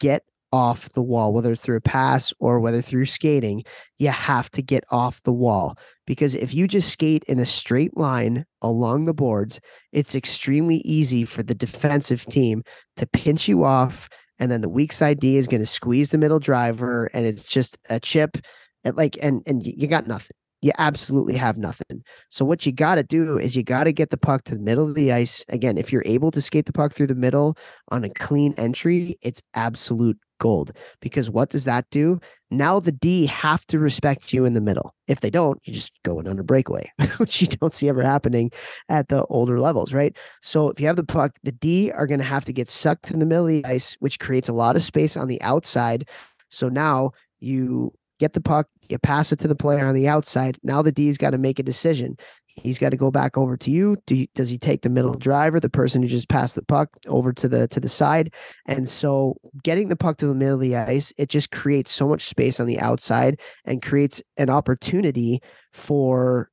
Get 0.00 0.22
off 0.50 0.90
the 0.94 1.02
wall, 1.02 1.32
whether 1.32 1.52
it's 1.52 1.62
through 1.62 1.76
a 1.76 1.80
pass 1.80 2.32
or 2.40 2.58
whether 2.58 2.80
through 2.80 3.04
skating, 3.04 3.64
you 3.98 4.08
have 4.08 4.50
to 4.50 4.62
get 4.62 4.82
off 4.90 5.22
the 5.24 5.32
wall 5.32 5.76
because 6.06 6.34
if 6.34 6.54
you 6.54 6.66
just 6.66 6.88
skate 6.88 7.22
in 7.24 7.38
a 7.38 7.44
straight 7.44 7.96
line 7.96 8.46
along 8.62 9.04
the 9.04 9.12
boards, 9.12 9.60
it's 9.92 10.14
extremely 10.14 10.76
easy 10.78 11.26
for 11.26 11.42
the 11.42 11.54
defensive 11.54 12.24
team 12.26 12.62
to 12.96 13.06
pinch 13.06 13.46
you 13.46 13.64
off 13.64 14.08
and 14.38 14.50
then 14.50 14.60
the 14.60 14.68
weak 14.68 14.92
side 14.92 15.20
D 15.20 15.36
is 15.36 15.46
going 15.46 15.60
to 15.60 15.66
squeeze 15.66 16.10
the 16.10 16.18
middle 16.18 16.38
driver, 16.38 17.06
and 17.12 17.26
it's 17.26 17.48
just 17.48 17.78
a 17.90 17.98
chip, 17.98 18.38
and 18.84 18.96
like, 18.96 19.18
and 19.20 19.42
and 19.46 19.66
you 19.66 19.86
got 19.86 20.06
nothing. 20.06 20.36
You 20.60 20.72
absolutely 20.78 21.36
have 21.36 21.56
nothing. 21.56 22.02
So 22.30 22.44
what 22.44 22.66
you 22.66 22.72
got 22.72 22.96
to 22.96 23.02
do 23.02 23.38
is 23.38 23.54
you 23.54 23.62
got 23.62 23.84
to 23.84 23.92
get 23.92 24.10
the 24.10 24.16
puck 24.16 24.44
to 24.44 24.56
the 24.56 24.60
middle 24.60 24.88
of 24.88 24.94
the 24.94 25.12
ice. 25.12 25.44
Again, 25.48 25.78
if 25.78 25.92
you're 25.92 26.02
able 26.04 26.30
to 26.32 26.42
skate 26.42 26.66
the 26.66 26.72
puck 26.72 26.92
through 26.92 27.06
the 27.06 27.14
middle 27.14 27.56
on 27.90 28.04
a 28.04 28.10
clean 28.10 28.54
entry, 28.56 29.18
it's 29.22 29.40
absolute 29.54 30.18
gold. 30.38 30.72
Because 31.00 31.30
what 31.30 31.50
does 31.50 31.64
that 31.64 31.86
do? 31.90 32.18
Now 32.50 32.80
the 32.80 32.92
D 32.92 33.26
have 33.26 33.66
to 33.66 33.78
respect 33.78 34.32
you 34.32 34.44
in 34.44 34.54
the 34.54 34.60
middle. 34.60 34.94
If 35.06 35.20
they 35.20 35.30
don't, 35.30 35.60
you 35.64 35.74
just 35.74 35.92
go 36.04 36.18
in 36.18 36.26
a 36.26 36.42
breakaway, 36.42 36.90
which 37.18 37.40
you 37.42 37.48
don't 37.48 37.74
see 37.74 37.88
ever 37.88 38.02
happening 38.02 38.50
at 38.88 39.08
the 39.08 39.24
older 39.26 39.60
levels, 39.60 39.92
right? 39.92 40.16
So 40.42 40.70
if 40.70 40.80
you 40.80 40.86
have 40.86 40.96
the 40.96 41.04
puck, 41.04 41.32
the 41.42 41.52
D 41.52 41.90
are 41.90 42.06
going 42.06 42.20
to 42.20 42.24
have 42.24 42.44
to 42.46 42.52
get 42.52 42.68
sucked 42.68 43.10
in 43.10 43.18
the 43.18 43.26
middle 43.26 43.44
of 43.44 43.50
the 43.50 43.66
ice, 43.66 43.96
which 44.00 44.18
creates 44.18 44.48
a 44.48 44.54
lot 44.54 44.76
of 44.76 44.82
space 44.82 45.16
on 45.16 45.28
the 45.28 45.40
outside. 45.42 46.08
So 46.48 46.68
now 46.68 47.10
you 47.40 47.92
get 48.18 48.32
the 48.32 48.40
puck, 48.40 48.66
you 48.90 48.98
pass 48.98 49.32
it 49.32 49.38
to 49.40 49.48
the 49.48 49.56
player 49.56 49.86
on 49.86 49.94
the 49.94 50.08
outside. 50.08 50.58
Now 50.62 50.82
the 50.82 50.92
D's 50.92 51.18
got 51.18 51.30
to 51.30 51.38
make 51.38 51.58
a 51.58 51.62
decision. 51.62 52.16
He's 52.46 52.78
got 52.78 52.90
to 52.90 52.96
go 52.96 53.10
back 53.10 53.38
over 53.38 53.56
to 53.56 53.70
you. 53.70 53.96
Do 54.06 54.16
you, 54.16 54.26
does 54.34 54.48
he 54.48 54.58
take 54.58 54.82
the 54.82 54.90
middle 54.90 55.14
driver, 55.14 55.60
the 55.60 55.70
person 55.70 56.02
who 56.02 56.08
just 56.08 56.28
passed 56.28 56.54
the 56.54 56.64
puck 56.64 56.90
over 57.06 57.32
to 57.32 57.48
the 57.48 57.68
to 57.68 57.80
the 57.80 57.88
side? 57.88 58.34
And 58.66 58.88
so 58.88 59.36
getting 59.62 59.88
the 59.88 59.96
puck 59.96 60.18
to 60.18 60.26
the 60.26 60.34
middle 60.34 60.56
of 60.56 60.60
the 60.60 60.76
ice, 60.76 61.12
it 61.16 61.28
just 61.28 61.50
creates 61.50 61.90
so 61.90 62.08
much 62.08 62.22
space 62.22 62.58
on 62.58 62.66
the 62.66 62.80
outside 62.80 63.40
and 63.64 63.82
creates 63.82 64.22
an 64.36 64.50
opportunity 64.50 65.40
for 65.72 66.50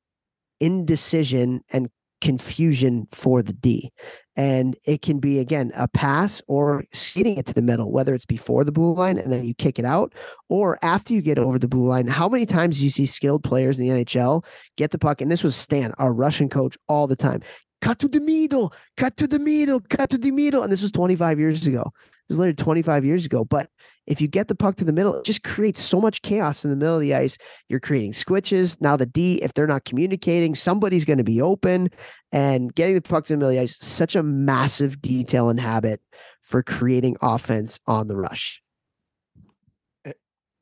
indecision 0.60 1.62
and 1.72 1.88
confusion 2.20 3.06
for 3.12 3.42
the 3.42 3.52
D. 3.52 3.92
And 4.36 4.76
it 4.84 5.00
can 5.00 5.18
be, 5.18 5.38
again, 5.38 5.72
a 5.74 5.88
pass 5.88 6.42
or 6.46 6.84
skating 6.92 7.38
it 7.38 7.46
to 7.46 7.54
the 7.54 7.62
middle, 7.62 7.90
whether 7.90 8.14
it's 8.14 8.26
before 8.26 8.64
the 8.64 8.72
blue 8.72 8.94
line 8.94 9.18
and 9.18 9.32
then 9.32 9.44
you 9.44 9.54
kick 9.54 9.78
it 9.78 9.84
out, 9.84 10.14
or 10.48 10.78
after 10.82 11.14
you 11.14 11.22
get 11.22 11.38
over 11.38 11.58
the 11.58 11.68
blue 11.68 11.86
line. 11.86 12.06
How 12.06 12.28
many 12.28 12.44
times 12.44 12.78
do 12.78 12.84
you 12.84 12.90
see 12.90 13.06
skilled 13.06 13.42
players 13.44 13.78
in 13.78 13.86
the 13.86 14.04
NHL 14.04 14.44
get 14.76 14.90
the 14.90 14.98
puck? 14.98 15.20
And 15.20 15.32
this 15.32 15.42
was 15.42 15.56
Stan, 15.56 15.92
our 15.98 16.12
Russian 16.12 16.48
coach, 16.48 16.76
all 16.88 17.06
the 17.06 17.16
time. 17.16 17.40
Cut 17.80 17.98
to 18.00 18.08
the 18.08 18.20
middle, 18.20 18.72
cut 18.96 19.16
to 19.18 19.26
the 19.26 19.38
middle, 19.38 19.80
cut 19.80 20.10
to 20.10 20.18
the 20.18 20.30
middle. 20.30 20.62
And 20.62 20.72
this 20.72 20.82
was 20.82 20.92
25 20.92 21.38
years 21.38 21.66
ago. 21.66 21.92
It 22.28 22.32
was 22.32 22.38
literally 22.38 22.56
25 22.56 23.04
years 23.04 23.24
ago. 23.24 23.44
But 23.44 23.70
if 24.06 24.20
you 24.20 24.26
get 24.26 24.48
the 24.48 24.54
puck 24.56 24.76
to 24.76 24.84
the 24.84 24.92
middle, 24.92 25.14
it 25.14 25.24
just 25.24 25.44
creates 25.44 25.80
so 25.80 26.00
much 26.00 26.22
chaos 26.22 26.64
in 26.64 26.70
the 26.70 26.76
middle 26.76 26.96
of 26.96 27.00
the 27.00 27.14
ice. 27.14 27.38
You're 27.68 27.80
creating 27.80 28.14
switches. 28.14 28.80
Now, 28.80 28.96
the 28.96 29.06
D, 29.06 29.42
if 29.42 29.54
they're 29.54 29.66
not 29.66 29.84
communicating, 29.84 30.54
somebody's 30.56 31.04
going 31.04 31.18
to 31.18 31.24
be 31.24 31.40
open. 31.40 31.90
And 32.32 32.74
getting 32.74 32.94
the 32.96 33.00
puck 33.00 33.26
to 33.26 33.32
the 33.32 33.36
middle 33.36 33.50
of 33.50 33.54
the 33.54 33.60
ice, 33.60 33.78
such 33.80 34.16
a 34.16 34.22
massive 34.22 35.00
detail 35.00 35.48
and 35.48 35.60
habit 35.60 36.00
for 36.42 36.62
creating 36.62 37.16
offense 37.22 37.78
on 37.86 38.08
the 38.08 38.16
rush. 38.16 38.62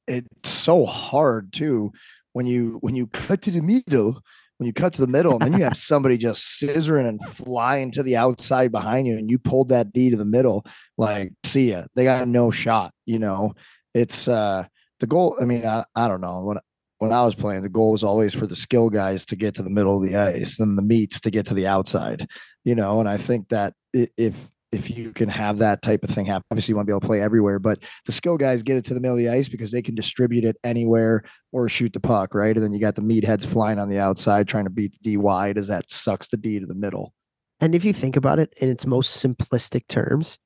It's 0.07 0.51
so 0.51 0.85
hard 0.85 1.53
too 1.55 1.93
when 2.35 2.47
you 2.47 2.79
when 2.83 2.95
you 2.95 3.07
cut 3.07 3.41
to 3.43 3.51
the 3.51 3.63
middle, 3.63 4.21
when 4.59 4.67
you 4.67 4.73
cut 4.73 4.93
to 4.95 5.01
the 5.01 5.07
middle, 5.07 5.33
and 5.33 5.43
then 5.43 5.59
you 5.59 5.65
have 5.65 5.77
somebody 5.93 6.17
just 6.17 6.61
scissoring 6.61 7.09
and 7.09 7.21
flying 7.35 7.91
to 7.93 8.03
the 8.03 8.17
outside 8.17 8.73
behind 8.73 9.07
you, 9.07 9.17
and 9.17 9.31
you 9.31 9.39
pulled 9.39 9.69
that 9.71 9.93
D 9.93 10.11
to 10.11 10.17
the 10.17 10.25
middle. 10.25 10.65
Like, 10.97 11.33
see 11.45 11.71
ya. 11.71 11.85
They 11.95 12.05
got 12.05 12.29
no 12.29 12.51
shot. 12.51 12.93
You 13.07 13.19
know, 13.19 13.55
it's 13.95 14.29
uh 14.29 14.67
the 15.01 15.07
goal. 15.07 15.37
I 15.41 15.45
mean, 15.45 15.67
I, 15.67 15.85
I 15.95 16.09
don't 16.09 16.21
know 16.21 16.45
when 16.45 16.59
when 16.99 17.13
I 17.13 17.25
was 17.25 17.35
playing, 17.35 17.63
the 17.63 17.69
goal 17.69 17.93
was 17.93 18.05
always 18.05 18.35
for 18.35 18.47
the 18.47 18.57
skill 18.57 18.89
guys 18.89 19.27
to 19.27 19.37
get 19.37 19.55
to 19.57 19.63
the 19.63 19.71
middle 19.71 19.97
of 19.97 20.09
the 20.09 20.17
ice, 20.17 20.59
and 20.61 20.79
the 20.79 20.83
meats 20.83 21.21
to 21.21 21.31
get 21.31 21.47
to 21.47 21.55
the 21.55 21.67
outside. 21.67 22.27
You 22.65 22.75
know, 22.75 23.01
and 23.01 23.09
I 23.09 23.17
think 23.19 23.49
that 23.49 23.75
if 23.93 24.51
if 24.75 24.97
you 24.97 25.13
can 25.13 25.29
have 25.29 25.59
that 25.59 25.81
type 25.81 26.05
of 26.05 26.11
thing 26.11 26.27
happen, 26.27 26.45
obviously 26.51 26.73
you 26.73 26.77
want 26.77 26.87
to 26.87 26.91
be 26.91 26.93
able 26.93 27.01
to 27.01 27.07
play 27.07 27.23
everywhere, 27.23 27.59
but 27.59 27.83
the 28.05 28.13
skill 28.13 28.37
guys 28.37 28.63
get 28.63 28.77
it 28.77 28.85
to 28.87 28.95
the 28.95 29.01
middle 29.01 29.17
of 29.17 29.23
the 29.23 29.31
ice 29.31 29.49
because 29.49 29.71
they 29.71 29.81
can 29.81 29.95
distribute 29.95 30.45
it 30.45 30.57
anywhere 30.65 31.23
or 31.53 31.69
shoot 31.69 31.93
the 31.93 32.01
puck, 32.01 32.35
right? 32.35 32.55
And 32.55 32.65
then 32.65 32.73
you 32.73 32.81
got 32.81 32.97
the 32.97 33.03
meatheads 33.03 33.47
flying 33.47 33.79
on 33.79 33.89
the 33.89 33.99
outside 33.99 34.49
trying 34.49 34.65
to 34.65 34.71
beat 34.71 34.93
the 34.93 35.11
D 35.11 35.17
wide 35.17 35.57
as 35.57 35.69
that 35.69 35.91
sucks 35.91 36.29
the 36.29 36.37
D 36.37 36.61
to 36.61 36.67
the 36.67 36.75
middle. 36.75 37.15
And 37.61 37.75
if 37.75 37.85
you 37.85 37.93
think 37.93 38.17
about 38.17 38.39
it 38.39 38.53
in 38.59 38.69
its 38.69 38.85
most 38.85 39.25
simplistic 39.25 39.89
terms, 39.89 40.39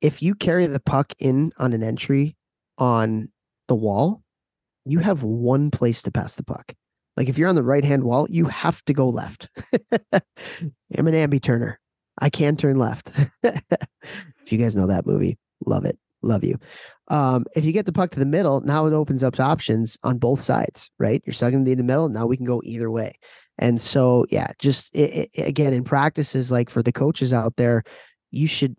if 0.00 0.22
you 0.22 0.34
carry 0.34 0.66
the 0.66 0.80
puck 0.80 1.14
in 1.18 1.52
on 1.58 1.72
an 1.72 1.82
entry 1.82 2.36
on 2.78 3.30
the 3.68 3.74
wall, 3.74 4.22
you 4.84 5.00
have 5.00 5.22
one 5.22 5.70
place 5.70 6.02
to 6.02 6.12
pass 6.12 6.34
the 6.34 6.44
puck. 6.44 6.74
Like 7.16 7.28
if 7.28 7.38
you're 7.38 7.48
on 7.48 7.54
the 7.54 7.62
right 7.62 7.84
hand 7.84 8.04
wall, 8.04 8.26
you 8.28 8.44
have 8.46 8.84
to 8.84 8.92
go 8.92 9.08
left. 9.08 9.48
I'm 10.12 11.06
an 11.06 11.14
ambi 11.14 11.42
turner. 11.42 11.80
I 12.18 12.30
can 12.30 12.56
turn 12.56 12.78
left. 12.78 13.10
if 13.42 14.52
you 14.52 14.58
guys 14.58 14.76
know 14.76 14.86
that 14.86 15.06
movie, 15.06 15.38
love 15.64 15.84
it. 15.84 15.98
Love 16.22 16.44
you. 16.44 16.58
Um, 17.08 17.44
if 17.54 17.64
you 17.64 17.72
get 17.72 17.86
the 17.86 17.92
puck 17.92 18.10
to 18.10 18.18
the 18.18 18.26
middle, 18.26 18.60
now 18.62 18.86
it 18.86 18.92
opens 18.92 19.22
up 19.22 19.38
options 19.38 19.96
on 20.02 20.18
both 20.18 20.40
sides, 20.40 20.90
right? 20.98 21.22
You're 21.24 21.34
sucking 21.34 21.66
in 21.66 21.78
the 21.78 21.84
middle. 21.84 22.08
Now 22.08 22.26
we 22.26 22.36
can 22.36 22.46
go 22.46 22.60
either 22.64 22.90
way. 22.90 23.18
And 23.58 23.80
so, 23.80 24.26
yeah, 24.30 24.48
just 24.58 24.94
it, 24.94 25.30
it, 25.32 25.46
again 25.46 25.72
in 25.72 25.84
practices, 25.84 26.50
like 26.50 26.68
for 26.68 26.82
the 26.82 26.92
coaches 26.92 27.32
out 27.32 27.56
there, 27.56 27.84
you 28.30 28.46
should 28.46 28.76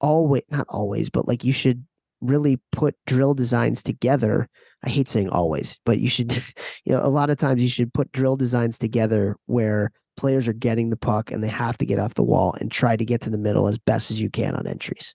always, 0.00 0.42
not 0.50 0.66
always, 0.68 1.10
but 1.10 1.26
like 1.26 1.42
you 1.42 1.52
should 1.52 1.84
really 2.20 2.60
put 2.70 2.94
drill 3.06 3.34
designs 3.34 3.82
together. 3.82 4.48
I 4.84 4.90
hate 4.90 5.08
saying 5.08 5.30
always, 5.30 5.78
but 5.84 5.98
you 5.98 6.08
should, 6.08 6.32
you 6.84 6.92
know, 6.92 7.04
a 7.04 7.08
lot 7.08 7.30
of 7.30 7.38
times 7.38 7.62
you 7.62 7.68
should 7.68 7.94
put 7.94 8.12
drill 8.12 8.36
designs 8.36 8.78
together 8.78 9.36
where 9.46 9.90
players 10.18 10.46
are 10.48 10.52
getting 10.52 10.90
the 10.90 10.96
puck 10.96 11.30
and 11.30 11.42
they 11.42 11.48
have 11.48 11.78
to 11.78 11.86
get 11.86 11.98
off 11.98 12.14
the 12.14 12.22
wall 12.22 12.54
and 12.60 12.70
try 12.70 12.96
to 12.96 13.04
get 13.04 13.22
to 13.22 13.30
the 13.30 13.38
middle 13.38 13.66
as 13.68 13.78
best 13.78 14.10
as 14.10 14.20
you 14.20 14.28
can 14.28 14.54
on 14.54 14.66
entries. 14.66 15.14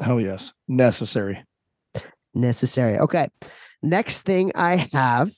Hell 0.00 0.20
yes. 0.20 0.52
Necessary. 0.68 1.44
Necessary. 2.34 2.98
Okay. 2.98 3.28
Next 3.82 4.22
thing 4.22 4.52
I 4.54 4.88
have 4.92 5.32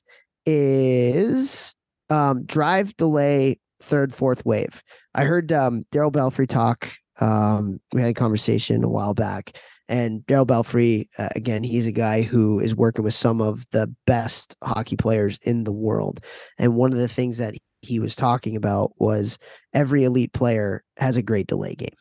is 0.46 1.74
um, 2.10 2.44
drive, 2.44 2.96
delay, 2.96 3.58
third, 3.80 4.14
fourth 4.14 4.44
wave. 4.44 4.82
I 5.14 5.24
heard 5.24 5.52
um, 5.52 5.86
Darryl 5.92 6.12
Belfry 6.12 6.46
talk. 6.46 6.90
Um, 7.20 7.80
we 7.92 8.00
had 8.00 8.10
a 8.10 8.14
conversation 8.14 8.82
a 8.82 8.88
while 8.88 9.12
back, 9.12 9.56
and 9.88 10.20
Darryl 10.22 10.46
Belfry, 10.46 11.10
uh, 11.18 11.28
again, 11.34 11.62
he's 11.62 11.86
a 11.86 11.92
guy 11.92 12.22
who 12.22 12.60
is 12.60 12.74
working 12.74 13.04
with 13.04 13.12
some 13.12 13.40
of 13.40 13.66
the 13.72 13.92
best 14.06 14.56
hockey 14.62 14.96
players 14.96 15.38
in 15.42 15.64
the 15.64 15.72
world. 15.72 16.20
And 16.58 16.76
one 16.76 16.92
of 16.92 16.98
the 16.98 17.08
things 17.08 17.38
that 17.38 17.56
he 17.82 17.98
was 17.98 18.16
talking 18.16 18.56
about 18.56 18.92
was 18.98 19.38
every 19.72 20.04
elite 20.04 20.32
player 20.32 20.82
has 20.96 21.16
a 21.16 21.22
great 21.22 21.46
delay 21.46 21.74
game 21.74 21.94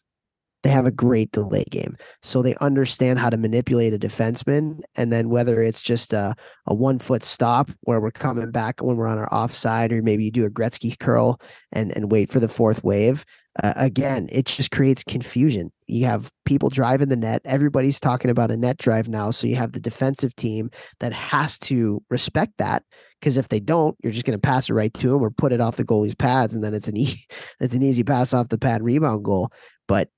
they 0.63 0.69
have 0.69 0.85
a 0.85 0.91
great 0.91 1.31
delay 1.31 1.63
game. 1.69 1.95
So 2.21 2.41
they 2.41 2.55
understand 2.55 3.19
how 3.19 3.29
to 3.29 3.37
manipulate 3.37 3.93
a 3.93 3.99
defenseman. 3.99 4.81
And 4.95 5.11
then 5.11 5.29
whether 5.29 5.61
it's 5.61 5.81
just 5.81 6.11
a, 6.11 6.35
a 6.67 6.73
one 6.75 6.99
foot 6.99 7.23
stop 7.23 7.69
where 7.81 8.01
we're 8.01 8.11
coming 8.11 8.51
back 8.51 8.81
when 8.81 8.97
we're 8.97 9.07
on 9.07 9.17
our 9.17 9.33
offside, 9.33 9.93
or 9.93 10.01
maybe 10.01 10.25
you 10.25 10.31
do 10.31 10.45
a 10.45 10.49
Gretzky 10.49 10.97
curl 10.99 11.39
and, 11.71 11.95
and 11.95 12.11
wait 12.11 12.29
for 12.29 12.39
the 12.39 12.49
fourth 12.49 12.83
wave. 12.83 13.25
Uh, 13.63 13.73
again, 13.75 14.27
it 14.31 14.45
just 14.45 14.71
creates 14.71 15.03
confusion. 15.03 15.71
You 15.89 16.05
have 16.05 16.31
people 16.45 16.69
driving 16.69 17.09
the 17.09 17.15
net. 17.15 17.41
Everybody's 17.45 17.99
talking 17.99 18.31
about 18.31 18.51
a 18.51 18.57
net 18.57 18.77
drive 18.77 19.09
now. 19.09 19.31
So 19.31 19.47
you 19.47 19.55
have 19.55 19.71
the 19.71 19.79
defensive 19.79 20.35
team 20.35 20.69
that 20.99 21.13
has 21.13 21.57
to 21.59 22.03
respect 22.09 22.53
that 22.57 22.83
because 23.19 23.37
if 23.37 23.49
they 23.49 23.59
don't, 23.59 23.97
you're 24.01 24.13
just 24.13 24.25
going 24.25 24.37
to 24.37 24.41
pass 24.41 24.69
it 24.69 24.73
right 24.73 24.93
to 24.93 25.09
them 25.09 25.21
or 25.21 25.29
put 25.29 25.51
it 25.51 25.61
off 25.61 25.75
the 25.75 25.83
goalie's 25.83 26.15
pads, 26.15 26.55
and 26.55 26.63
then 26.63 26.73
it's 26.73 26.87
an 26.87 26.97
e- 26.97 27.25
it's 27.59 27.73
an 27.73 27.83
easy 27.83 28.03
pass 28.03 28.33
off 28.33 28.49
the 28.49 28.57
pad 28.57 28.83
rebound 28.83 29.23
goal. 29.23 29.51
But 29.87 30.09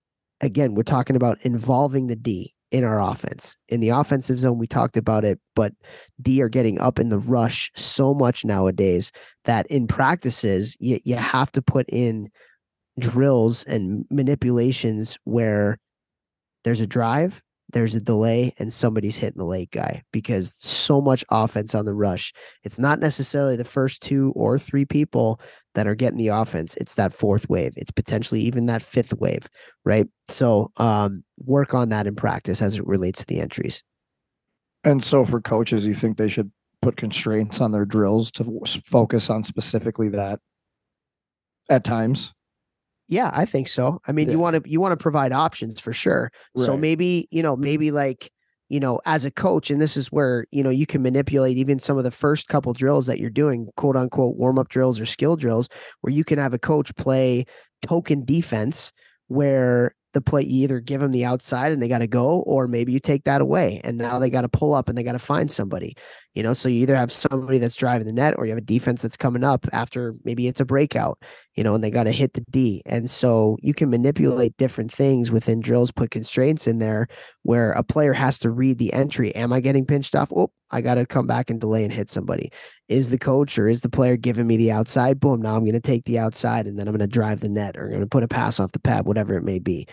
again, 0.42 0.76
we're 0.76 0.84
talking 0.84 1.16
about 1.16 1.40
involving 1.42 2.08
the 2.08 2.16
D 2.16 2.54
in 2.72 2.84
our 2.84 3.02
offense. 3.02 3.58
In 3.68 3.82
the 3.82 3.90
offensive 3.90 4.40
zone, 4.40 4.58
we 4.58 4.68
talked 4.68 4.98
about 4.98 5.26
it, 5.26 5.40
but 5.56 5.74
D 6.22 6.42
are 6.42 6.50
getting 6.50 6.80
up 6.80 7.00
in 7.00 7.10
the 7.10 7.20
rush 7.20 7.70
so 7.76 8.14
much 8.14 8.46
nowadays 8.46 9.12
that 9.46 9.68
in 9.68 9.88
practices, 9.88 10.78
you, 10.80 11.00
you 11.04 11.16
have 11.16 11.52
to 11.52 11.62
put 11.62 11.86
in 11.90 12.30
drills 13.00 13.64
and 13.64 14.06
manipulations 14.10 15.18
where 15.24 15.78
there's 16.64 16.82
a 16.82 16.88
drive 16.88 17.42
there's 17.74 17.96
a 17.96 18.02
delay 18.02 18.54
and 18.60 18.74
somebody's 18.74 19.18
hitting 19.18 19.38
the 19.38 19.46
late 19.46 19.72
guy 19.72 20.04
because 20.12 20.54
so 20.58 21.02
much 21.02 21.24
offense 21.30 21.74
on 21.74 21.86
the 21.86 21.94
rush. 21.94 22.34
It's 22.64 22.80
not 22.80 23.00
necessarily 23.00 23.56
the 23.56 23.64
first 23.64 24.02
two 24.02 24.34
or 24.36 24.60
three 24.60 24.86
people 24.86 25.39
that 25.74 25.88
are 25.88 25.96
getting 25.96 26.18
the 26.18 26.30
offense. 26.30 26.76
It's 26.76 26.96
that 26.96 27.14
fourth 27.14 27.50
wave. 27.50 27.74
It's 27.78 27.92
potentially 27.92 28.42
even 28.42 28.66
that 28.66 28.82
fifth 28.82 29.14
wave, 29.14 29.48
right? 29.86 30.08
So 30.28 30.72
um, 30.78 31.24
work 31.38 31.74
on 31.74 31.89
that 31.89 32.08
in 32.08 32.16
practice 32.16 32.62
as 32.62 32.76
it 32.76 32.86
relates 32.86 33.20
to 33.20 33.26
the 33.26 33.39
entries. 33.39 33.84
And 34.84 35.04
so 35.04 35.26
for 35.26 35.39
coaches, 35.39 35.86
you 35.86 35.94
think 35.94 36.18
they 36.18 36.30
should 36.30 36.52
put 36.82 36.98
constraints 36.98 37.62
on 37.62 37.72
their 37.72 37.86
drills 37.86 38.32
to 38.32 38.62
focus 38.84 39.30
on 39.30 39.44
specifically 39.44 40.10
that 40.10 40.39
at 41.70 41.84
times? 41.84 42.34
Yeah, 43.12 43.30
I 43.34 43.43
think 43.43 43.68
so. 43.68 43.99
I 44.07 44.14
mean, 44.14 44.28
yeah. 44.28 44.32
you 44.32 44.39
want 44.39 44.64
to 44.64 44.70
you 44.70 44.80
want 44.80 44.93
to 44.93 44.97
provide 44.97 45.34
options 45.34 45.82
for 45.82 45.91
sure. 45.91 46.32
Right. 46.55 46.66
So 46.66 46.78
maybe, 46.78 47.28
you 47.30 47.43
know, 47.43 47.57
maybe 47.57 47.91
like, 47.91 48.32
you 48.70 48.80
know, 48.80 49.01
as 49.05 49.26
a 49.26 49.32
coach, 49.32 49.70
and 49.70 49.82
this 49.82 49.97
is 49.97 50.14
where, 50.14 50.45
you 50.51 50.64
know, 50.64 50.70
you 50.70 50.86
can 50.86 51.01
manipulate 51.01 51.57
even 51.57 51.78
some 51.78 51.97
of 51.97 52.05
the 52.05 52.09
first 52.09 52.47
couple 52.47 52.72
drills 52.72 53.07
that 53.07 53.20
you're 53.20 53.30
doing, 53.30 53.68
quote 53.76 53.97
unquote, 53.97 54.38
warm 54.38 54.57
up 54.57 54.70
drills 54.70 54.97
or 54.97 55.05
skill 55.05 55.36
drills, 55.36 55.68
where 55.99 56.14
you 56.14 56.24
can 56.24 56.39
have 56.39 56.53
a 56.53 56.57
coach 56.57 56.95
play 56.95 57.45
token 57.82 58.24
defense 58.24 58.93
where 59.28 59.93
the 60.14 60.22
play 60.22 60.43
you 60.43 60.64
either 60.64 60.80
give 60.80 61.01
them 61.01 61.12
the 61.12 61.26
outside 61.26 61.72
and 61.72 61.82
they 61.82 61.88
got 61.88 61.99
to 61.99 62.07
go 62.07 62.41
or 62.41 62.68
maybe 62.68 62.91
you 62.91 62.99
take 62.99 63.24
that 63.24 63.41
away 63.41 63.80
and 63.84 63.97
now 63.97 64.20
they 64.20 64.30
got 64.30 64.41
to 64.41 64.49
pull 64.49 64.74
up 64.74 64.89
and 64.89 64.97
they 64.97 65.03
got 65.03 65.14
to 65.14 65.20
find 65.20 65.49
somebody 65.49 65.95
you 66.34 66.43
know 66.43 66.53
so 66.53 66.68
you 66.68 66.82
either 66.82 66.95
have 66.95 67.12
somebody 67.12 67.57
that's 67.57 67.76
driving 67.76 68.05
the 68.05 68.14
net 68.14 68.34
or 68.38 68.45
you 68.45 68.51
have 68.51 68.57
a 68.57 68.62
defense 68.62 69.01
that's 69.01 69.18
coming 69.18 69.43
up 69.43 69.66
after 69.72 70.16
maybe 70.24 70.47
it's 70.47 70.59
a 70.59 70.66
breakout 70.66 71.18
you 71.56 71.64
know 71.64 71.76
and 71.76 71.84
they 71.84 71.91
got 71.91 72.04
to 72.04 72.12
hit 72.12 72.34
the 72.34 72.41
d. 72.49 72.82
And 72.86 73.10
so 73.10 73.58
you 73.62 73.74
can 73.74 73.89
manipulate 73.89 74.58
different 74.58 74.91
things 74.91 75.32
within 75.32 75.60
drills 75.60 75.91
put 75.91 76.12
constraints 76.12 76.68
in 76.68 76.80
there 76.80 77.08
where 77.43 77.72
a 77.72 77.84
player 77.84 78.14
has 78.14 78.39
to 78.39 78.49
read 78.49 78.78
the 78.78 78.93
entry 78.93 79.36
am 79.36 79.54
i 79.54 79.60
getting 79.60 79.86
pinched 79.86 80.16
off? 80.16 80.32
Oh 80.36 80.52
i 80.70 80.82
got 80.82 80.95
to 80.95 81.06
come 81.06 81.28
back 81.28 81.49
and 81.49 81.60
delay 81.60 81.84
and 81.84 81.93
hit 81.93 82.10
somebody. 82.10 82.52
Is 82.88 83.10
the 83.10 83.18
coach 83.18 83.58
or 83.58 83.68
is 83.68 83.82
the 83.82 83.89
player 83.89 84.18
giving 84.18 84.47
me 84.47 84.58
the 84.58 84.72
outside? 84.72 85.20
Boom 85.20 85.41
now 85.41 85.56
i'm 85.56 85.64
going 85.64 85.74
to 85.74 85.80
take 85.80 86.06
the 86.06 86.20
outside 86.20 86.68
and 86.68 86.78
then 86.78 86.88
i'm 86.88 86.93
going 86.95 87.08
to 87.08 87.08
drive 87.08 87.39
the 87.39 87.49
net 87.49 87.78
or 87.78 87.86
i'm 87.86 87.89
going 87.91 88.02
to 88.02 88.08
put 88.08 88.24
a 88.24 88.28
pass 88.28 88.60
off 88.60 88.72
the 88.72 88.80
pad 88.80 89.06
whatever 89.06 89.36
it 89.36 89.43
may 89.43 89.60
be 89.60 89.88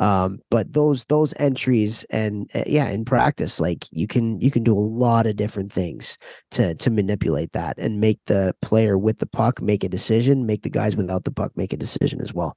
um 0.00 0.38
but 0.50 0.72
those 0.72 1.04
those 1.04 1.32
entries 1.38 2.04
and 2.10 2.50
uh, 2.54 2.64
yeah 2.66 2.88
in 2.88 3.04
practice 3.04 3.60
like 3.60 3.86
you 3.92 4.06
can 4.06 4.40
you 4.40 4.50
can 4.50 4.64
do 4.64 4.72
a 4.72 4.78
lot 4.78 5.26
of 5.26 5.36
different 5.36 5.72
things 5.72 6.18
to 6.50 6.74
to 6.74 6.90
manipulate 6.90 7.52
that 7.52 7.78
and 7.78 8.00
make 8.00 8.18
the 8.26 8.54
player 8.60 8.98
with 8.98 9.18
the 9.18 9.26
puck 9.26 9.62
make 9.62 9.84
a 9.84 9.88
decision 9.88 10.46
make 10.46 10.62
the 10.62 10.70
guys 10.70 10.96
without 10.96 11.24
the 11.24 11.30
puck 11.30 11.52
make 11.56 11.72
a 11.72 11.76
decision 11.76 12.20
as 12.20 12.34
well. 12.34 12.56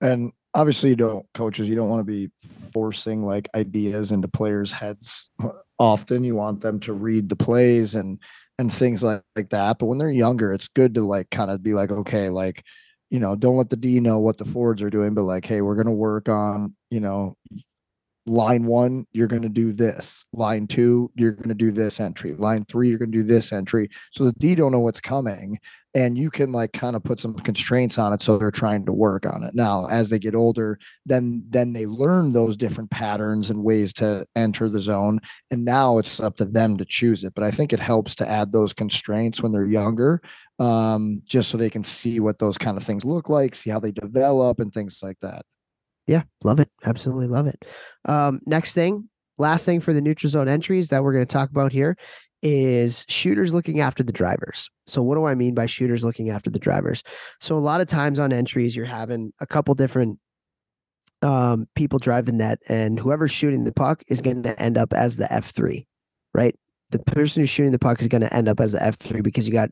And 0.00 0.32
obviously 0.54 0.90
you 0.90 0.96
don't 0.96 1.26
coaches 1.34 1.68
you 1.68 1.74
don't 1.74 1.88
want 1.88 2.00
to 2.00 2.12
be 2.12 2.30
forcing 2.72 3.24
like 3.24 3.48
ideas 3.54 4.12
into 4.12 4.28
players 4.28 4.70
heads 4.70 5.28
often. 5.78 6.22
You 6.22 6.36
want 6.36 6.60
them 6.60 6.78
to 6.80 6.92
read 6.92 7.28
the 7.28 7.36
plays 7.36 7.94
and 7.94 8.20
and 8.58 8.72
things 8.72 9.02
like, 9.02 9.22
like 9.34 9.50
that. 9.50 9.78
But 9.78 9.86
when 9.86 9.98
they're 9.98 10.10
younger 10.10 10.52
it's 10.52 10.68
good 10.68 10.94
to 10.94 11.02
like 11.02 11.30
kind 11.30 11.50
of 11.50 11.60
be 11.60 11.74
like 11.74 11.90
okay 11.90 12.28
like 12.28 12.64
you 13.10 13.20
know, 13.20 13.34
don't 13.36 13.56
let 13.56 13.70
the 13.70 13.76
D 13.76 14.00
know 14.00 14.18
what 14.18 14.38
the 14.38 14.44
forwards 14.44 14.82
are 14.82 14.90
doing, 14.90 15.14
but 15.14 15.22
like, 15.22 15.44
hey, 15.44 15.60
we're 15.60 15.74
going 15.74 15.86
to 15.86 15.92
work 15.92 16.28
on, 16.28 16.74
you 16.90 17.00
know, 17.00 17.36
line 18.26 18.64
one, 18.64 19.06
you're 19.12 19.26
going 19.26 19.42
to 19.42 19.48
do 19.48 19.72
this. 19.72 20.24
Line 20.32 20.66
two, 20.66 21.10
you're 21.16 21.32
going 21.32 21.48
to 21.48 21.54
do 21.54 21.72
this 21.72 22.00
entry. 22.00 22.34
Line 22.34 22.64
three, 22.66 22.88
you're 22.88 22.98
going 22.98 23.10
to 23.10 23.18
do 23.18 23.24
this 23.24 23.52
entry. 23.52 23.88
So 24.12 24.24
the 24.24 24.32
D 24.32 24.54
don't 24.54 24.72
know 24.72 24.80
what's 24.80 25.00
coming. 25.00 25.58
And 25.92 26.16
you 26.16 26.30
can 26.30 26.52
like 26.52 26.72
kind 26.72 26.94
of 26.94 27.02
put 27.02 27.18
some 27.18 27.34
constraints 27.34 27.98
on 27.98 28.12
it. 28.12 28.22
So 28.22 28.38
they're 28.38 28.52
trying 28.52 28.86
to 28.86 28.92
work 28.92 29.26
on 29.26 29.42
it. 29.42 29.56
Now, 29.56 29.88
as 29.88 30.08
they 30.08 30.20
get 30.20 30.36
older, 30.36 30.78
then 31.04 31.42
then 31.48 31.72
they 31.72 31.86
learn 31.86 32.32
those 32.32 32.56
different 32.56 32.92
patterns 32.92 33.50
and 33.50 33.64
ways 33.64 33.92
to 33.94 34.24
enter 34.36 34.68
the 34.68 34.80
zone. 34.80 35.18
And 35.50 35.64
now 35.64 35.98
it's 35.98 36.20
up 36.20 36.36
to 36.36 36.44
them 36.44 36.76
to 36.76 36.84
choose 36.84 37.24
it. 37.24 37.34
But 37.34 37.42
I 37.42 37.50
think 37.50 37.72
it 37.72 37.80
helps 37.80 38.14
to 38.16 38.28
add 38.28 38.52
those 38.52 38.72
constraints 38.72 39.42
when 39.42 39.50
they're 39.50 39.66
younger 39.66 40.22
um, 40.60 41.22
just 41.26 41.48
so 41.48 41.56
they 41.56 41.70
can 41.70 41.82
see 41.82 42.20
what 42.20 42.38
those 42.38 42.58
kind 42.58 42.76
of 42.76 42.84
things 42.84 43.04
look 43.04 43.28
like, 43.28 43.54
see 43.54 43.70
how 43.70 43.80
they 43.80 43.90
develop, 43.90 44.60
and 44.60 44.72
things 44.72 45.00
like 45.02 45.18
that. 45.22 45.42
Yeah, 46.06 46.22
love 46.44 46.60
it. 46.60 46.68
Absolutely 46.84 47.28
love 47.28 47.46
it. 47.46 47.64
Um, 48.04 48.40
next 48.44 48.74
thing, 48.74 49.08
last 49.38 49.64
thing 49.64 49.80
for 49.80 49.94
the 49.94 50.02
neutral 50.02 50.30
zone 50.30 50.48
entries 50.48 50.90
that 50.90 51.02
we're 51.02 51.14
going 51.14 51.26
to 51.26 51.32
talk 51.32 51.50
about 51.50 51.72
here 51.72 51.96
is 52.42 53.04
shooters 53.08 53.54
looking 53.54 53.80
after 53.80 54.02
the 54.02 54.12
drivers. 54.12 54.70
So, 54.86 55.02
what 55.02 55.14
do 55.14 55.24
I 55.24 55.34
mean 55.34 55.54
by 55.54 55.66
shooters 55.66 56.04
looking 56.04 56.28
after 56.28 56.50
the 56.50 56.58
drivers? 56.58 57.02
So, 57.40 57.56
a 57.56 57.58
lot 57.58 57.80
of 57.80 57.88
times 57.88 58.18
on 58.18 58.32
entries, 58.32 58.76
you're 58.76 58.84
having 58.84 59.32
a 59.40 59.46
couple 59.46 59.74
different 59.74 60.18
um, 61.22 61.68
people 61.74 61.98
drive 61.98 62.26
the 62.26 62.32
net, 62.32 62.58
and 62.68 62.98
whoever's 62.98 63.30
shooting 63.30 63.64
the 63.64 63.72
puck 63.72 64.02
is 64.08 64.20
going 64.20 64.42
to 64.42 64.60
end 64.60 64.76
up 64.76 64.92
as 64.92 65.16
the 65.16 65.24
F3, 65.24 65.86
right? 66.34 66.54
The 66.90 66.98
person 66.98 67.42
who's 67.42 67.50
shooting 67.50 67.72
the 67.72 67.78
puck 67.78 68.00
is 68.00 68.08
going 68.08 68.22
to 68.22 68.34
end 68.34 68.48
up 68.48 68.60
as 68.60 68.72
the 68.72 68.78
F3 68.78 69.22
because 69.22 69.46
you 69.46 69.52
got 69.52 69.70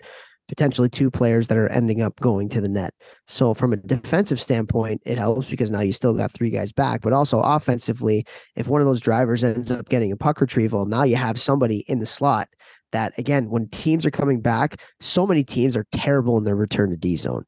potentially 0.49 0.89
two 0.89 1.11
players 1.11 1.49
that 1.49 1.57
are 1.57 1.71
ending 1.71 2.01
up 2.03 2.19
going 2.21 2.49
to 2.49 2.61
the 2.61 2.69
net. 2.69 2.95
So 3.27 3.55
from 3.55 3.73
a 3.73 3.77
defensive 3.77 4.41
standpoint, 4.41 5.03
it 5.05 5.19
helps 5.19 5.49
because 5.49 5.71
now 5.71 5.81
you 5.81 5.93
still 5.93 6.15
got 6.15 6.33
three 6.33 6.51
guys 6.51 6.73
back, 6.73 7.03
but 7.03 7.13
also 7.13 7.41
offensively, 7.41 8.27
if 8.57 8.69
one 8.69 8.81
of 8.81 8.87
those 8.87 9.01
drivers 9.01 9.45
ends 9.45 9.71
up 9.71 9.89
getting 9.89 10.11
a 10.11 10.17
puck 10.17 10.41
retrieval, 10.41 10.87
now 10.87 11.03
you 11.05 11.17
have 11.17 11.39
somebody 11.39 11.85
in 11.89 12.01
the 12.01 12.07
slot 12.07 12.49
that 12.93 13.13
again, 13.19 13.51
when 13.51 13.69
teams 13.69 14.05
are 14.07 14.11
coming 14.11 14.41
back, 14.41 14.81
so 15.01 15.27
many 15.27 15.45
teams 15.45 15.77
are 15.77 15.87
terrible 15.93 16.39
in 16.39 16.45
their 16.45 16.57
return 16.57 16.91
to 16.91 16.97
D 16.97 17.17
zone. 17.17 17.45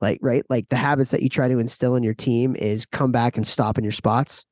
Like, 0.00 0.18
right? 0.20 0.44
Like 0.50 0.68
the 0.68 0.76
habits 0.76 1.10
that 1.12 1.22
you 1.22 1.30
try 1.30 1.48
to 1.48 1.58
instill 1.58 1.96
in 1.96 2.02
your 2.02 2.14
team 2.14 2.54
is 2.54 2.86
come 2.86 3.12
back 3.12 3.36
and 3.36 3.46
stop 3.46 3.78
in 3.78 3.84
your 3.84 3.92
spots 3.92 4.45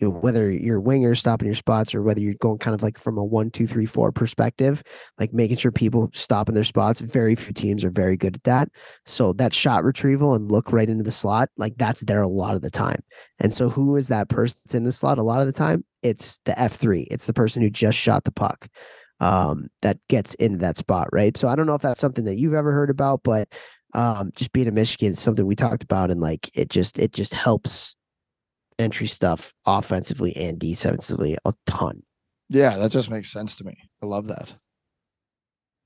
you 0.00 0.08
know, 0.08 0.14
whether 0.14 0.50
you're 0.50 0.80
winger 0.80 1.14
stopping 1.14 1.46
your 1.46 1.54
spots 1.54 1.94
or 1.94 2.02
whether 2.02 2.20
you're 2.20 2.34
going 2.34 2.58
kind 2.58 2.74
of 2.74 2.82
like 2.82 2.98
from 2.98 3.18
a 3.18 3.24
one, 3.24 3.50
two, 3.50 3.66
three, 3.66 3.84
four 3.84 4.10
perspective, 4.10 4.82
like 5.18 5.32
making 5.32 5.58
sure 5.58 5.70
people 5.70 6.10
stop 6.14 6.48
in 6.48 6.54
their 6.54 6.64
spots. 6.64 7.00
Very 7.00 7.34
few 7.34 7.52
teams 7.52 7.84
are 7.84 7.90
very 7.90 8.16
good 8.16 8.36
at 8.36 8.44
that. 8.44 8.68
So 9.04 9.34
that 9.34 9.52
shot 9.52 9.84
retrieval 9.84 10.34
and 10.34 10.50
look 10.50 10.72
right 10.72 10.88
into 10.88 11.04
the 11.04 11.10
slot, 11.10 11.50
like 11.58 11.76
that's 11.76 12.00
there 12.00 12.22
a 12.22 12.28
lot 12.28 12.54
of 12.54 12.62
the 12.62 12.70
time. 12.70 13.02
And 13.38 13.52
so 13.52 13.68
who 13.68 13.96
is 13.96 14.08
that 14.08 14.30
person 14.30 14.58
that's 14.64 14.74
in 14.74 14.84
the 14.84 14.92
slot 14.92 15.18
a 15.18 15.22
lot 15.22 15.40
of 15.40 15.46
the 15.46 15.52
time? 15.52 15.84
It's 16.02 16.40
the 16.46 16.52
F3. 16.52 17.06
It's 17.10 17.26
the 17.26 17.34
person 17.34 17.60
who 17.60 17.68
just 17.68 17.98
shot 17.98 18.24
the 18.24 18.32
puck 18.32 18.68
um, 19.20 19.68
that 19.82 19.98
gets 20.08 20.32
into 20.34 20.58
that 20.58 20.78
spot, 20.78 21.08
right? 21.12 21.36
So 21.36 21.46
I 21.46 21.54
don't 21.54 21.66
know 21.66 21.74
if 21.74 21.82
that's 21.82 22.00
something 22.00 22.24
that 22.24 22.38
you've 22.38 22.54
ever 22.54 22.72
heard 22.72 22.88
about, 22.88 23.20
but 23.22 23.48
um, 23.92 24.30
just 24.34 24.52
being 24.52 24.68
a 24.68 24.72
Michigan 24.72 25.12
is 25.12 25.20
something 25.20 25.44
we 25.44 25.56
talked 25.56 25.82
about, 25.82 26.10
and 26.10 26.20
like 26.20 26.50
it 26.54 26.70
just 26.70 26.98
it 26.98 27.12
just 27.12 27.34
helps 27.34 27.96
entry 28.80 29.06
stuff 29.06 29.54
offensively 29.66 30.36
and 30.36 30.58
defensively 30.58 31.36
a 31.44 31.52
ton. 31.66 32.02
Yeah, 32.48 32.76
that 32.78 32.90
just 32.90 33.10
makes 33.10 33.30
sense 33.30 33.56
to 33.56 33.64
me. 33.64 33.76
I 34.02 34.06
love 34.06 34.26
that. 34.28 34.54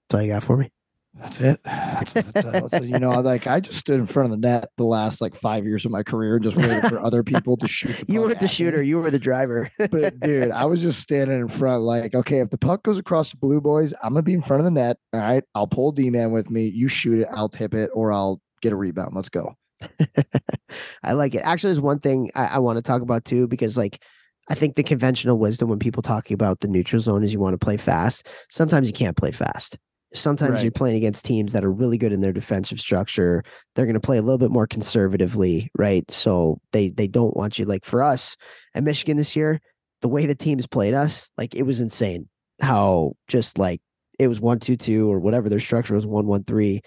That's 0.09 0.15
all 0.15 0.23
you 0.23 0.33
got 0.33 0.43
for 0.43 0.57
me. 0.57 0.71
That's 1.17 1.41
it. 1.41 1.61
That's, 1.65 2.13
that's, 2.13 2.37
uh, 2.37 2.51
that's, 2.51 2.69
that's, 2.71 2.87
you 2.87 2.99
know, 2.99 3.11
like 3.21 3.47
I 3.47 3.61
just 3.61 3.79
stood 3.79 4.01
in 4.01 4.07
front 4.07 4.33
of 4.33 4.41
the 4.41 4.49
net 4.49 4.69
the 4.77 4.85
last 4.85 5.21
like 5.21 5.37
five 5.37 5.65
years 5.65 5.85
of 5.85 5.93
my 5.93 6.03
career, 6.03 6.37
and 6.37 6.45
just 6.45 6.57
waiting 6.57 6.89
for 6.89 6.99
other 6.99 7.23
people 7.23 7.57
to 7.59 7.69
shoot. 7.69 8.05
you 8.09 8.21
weren't 8.21 8.41
the 8.41 8.49
shooter. 8.49 8.79
Me. 8.79 8.89
You 8.89 8.99
were 8.99 9.11
the 9.13 9.19
driver. 9.19 9.71
but 9.79 10.19
dude, 10.21 10.51
I 10.51 10.65
was 10.65 10.83
just 10.83 11.01
standing 11.01 11.39
in 11.39 11.49
front, 11.49 11.83
like, 11.83 12.15
okay, 12.17 12.41
if 12.41 12.51
the 12.51 12.59
puck 12.59 12.83
goes 12.83 12.99
across 12.99 13.31
the 13.31 13.37
blue 13.37 13.61
boys, 13.61 13.95
I'm 14.03 14.13
gonna 14.13 14.23
be 14.23 14.35
in 14.35 14.43
front 14.43 14.61
of 14.61 14.65
the 14.65 14.73
net. 14.73 14.97
All 15.13 15.21
right, 15.21 15.45
I'll 15.55 15.69
pull 15.69 15.93
D 15.93 16.11
man 16.11 16.33
with 16.33 16.51
me. 16.51 16.67
You 16.67 16.89
shoot 16.89 17.21
it, 17.21 17.29
I'll 17.31 17.49
tip 17.49 17.75
it, 17.75 17.91
or 17.95 18.13
I'll 18.13 18.41
get 18.61 18.73
a 18.73 18.77
rebound. 18.77 19.15
Let's 19.15 19.29
go. 19.29 19.55
I 21.03 21.13
like 21.13 21.35
it. 21.35 21.43
Actually, 21.45 21.71
there's 21.71 21.81
one 21.81 22.01
thing 22.01 22.31
I, 22.35 22.47
I 22.47 22.59
want 22.59 22.77
to 22.77 22.83
talk 22.83 23.03
about 23.03 23.25
too, 23.25 23.47
because 23.47 23.77
like 23.77 24.03
I 24.49 24.55
think 24.55 24.75
the 24.75 24.83
conventional 24.83 25.39
wisdom 25.39 25.69
when 25.69 25.79
people 25.79 26.03
talking 26.03 26.35
about 26.35 26.61
the 26.61 26.69
neutral 26.69 27.01
zone 27.01 27.23
is 27.23 27.33
you 27.33 27.41
want 27.41 27.55
to 27.55 27.65
play 27.65 27.77
fast. 27.77 28.29
Sometimes 28.51 28.87
you 28.87 28.93
can't 28.93 29.17
play 29.17 29.33
fast. 29.33 29.79
Sometimes 30.13 30.53
right. 30.55 30.63
you're 30.63 30.73
playing 30.73 30.97
against 30.97 31.25
teams 31.25 31.53
that 31.53 31.65
are 31.65 31.73
really 31.73 31.99
good 31.99 32.13
in 32.13 32.21
their 32.21 32.33
defensive 32.33 32.79
structure. 32.79 33.43
They're 33.75 33.87
going 33.87 33.95
to 33.95 34.01
play 34.01 34.17
a 34.17 34.23
little 34.23 34.39
bit 34.39 34.51
more 34.51 34.67
conservatively, 34.67 35.71
right? 35.77 36.09
So 36.11 36.61
they 36.73 36.91
they 36.91 37.09
don't 37.09 37.37
want 37.37 37.59
you 37.59 37.65
like 37.65 37.85
for 37.85 38.03
us 38.03 38.37
at 38.75 38.85
Michigan 38.85 39.17
this 39.17 39.35
year, 39.35 39.61
the 40.03 40.09
way 40.09 40.27
the 40.27 40.35
teams 40.35 40.67
played 40.67 40.95
us, 40.95 41.31
like 41.37 41.55
it 41.55 41.65
was 41.65 41.81
insane. 41.81 42.29
How 42.61 43.15
just 43.27 43.59
like 43.59 43.81
it 44.21 44.29
was 44.29 44.41
one 44.41 44.61
two 44.61 44.77
two 44.77 45.11
or 45.11 45.19
whatever 45.19 45.49
their 45.49 45.59
structure 45.59 45.95
was 45.95 46.07
one 46.07 46.27
one 46.27 46.45
three, 46.45 46.83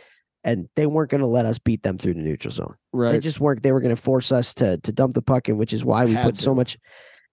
and 0.48 0.68
they 0.76 0.88
weren't 0.88 1.12
going 1.12 1.22
to 1.22 1.28
let 1.28 1.46
us 1.46 1.60
beat 1.60 1.84
them 1.84 2.00
through 2.00 2.16
the 2.16 2.22
neutral 2.22 2.52
zone. 2.52 2.76
Right. 2.92 3.12
They 3.12 3.20
just 3.20 3.40
weren't. 3.40 3.62
They 3.62 3.72
were 3.72 3.82
going 3.82 3.96
to 3.96 4.02
force 4.02 4.32
us 4.32 4.56
to 4.56 4.80
to 4.80 4.92
dump 4.92 5.14
the 5.14 5.22
puck 5.22 5.48
in, 5.50 5.58
which 5.58 5.74
is 5.74 5.86
why 5.86 6.06
we 6.06 6.14
Had 6.14 6.24
put 6.24 6.36
to. 6.36 6.42
so 6.42 6.56
much 6.56 6.78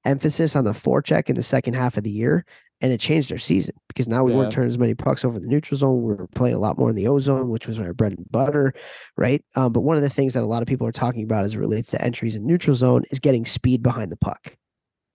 emphasis 0.04 0.54
on 0.54 0.64
the 0.64 0.72
forecheck 0.72 1.30
in 1.30 1.36
the 1.36 1.42
second 1.42 1.72
half 1.72 1.96
of 1.96 2.04
the 2.04 2.10
year 2.10 2.44
and 2.80 2.92
it 2.92 3.00
changed 3.00 3.32
our 3.32 3.38
season 3.38 3.74
because 3.88 4.08
now 4.08 4.22
we 4.24 4.32
yeah. 4.32 4.38
weren't 4.38 4.52
turning 4.52 4.68
as 4.68 4.78
many 4.78 4.94
pucks 4.94 5.24
over 5.24 5.38
the 5.38 5.48
neutral 5.48 5.78
zone. 5.78 6.02
We 6.02 6.14
were 6.14 6.26
playing 6.34 6.56
a 6.56 6.58
lot 6.58 6.76
more 6.76 6.90
in 6.90 6.96
the 6.96 7.08
ozone, 7.08 7.48
which 7.48 7.66
was 7.66 7.80
our 7.80 7.94
bread 7.94 8.12
and 8.12 8.30
butter, 8.30 8.74
right? 9.16 9.42
Um, 9.56 9.72
but 9.72 9.80
one 9.80 9.96
of 9.96 10.02
the 10.02 10.10
things 10.10 10.34
that 10.34 10.42
a 10.42 10.46
lot 10.46 10.60
of 10.60 10.68
people 10.68 10.86
are 10.86 10.92
talking 10.92 11.22
about 11.22 11.44
as 11.44 11.54
it 11.54 11.58
relates 11.58 11.90
to 11.92 12.04
entries 12.04 12.36
in 12.36 12.46
neutral 12.46 12.76
zone 12.76 13.04
is 13.10 13.20
getting 13.20 13.46
speed 13.46 13.82
behind 13.82 14.12
the 14.12 14.16
puck. 14.16 14.56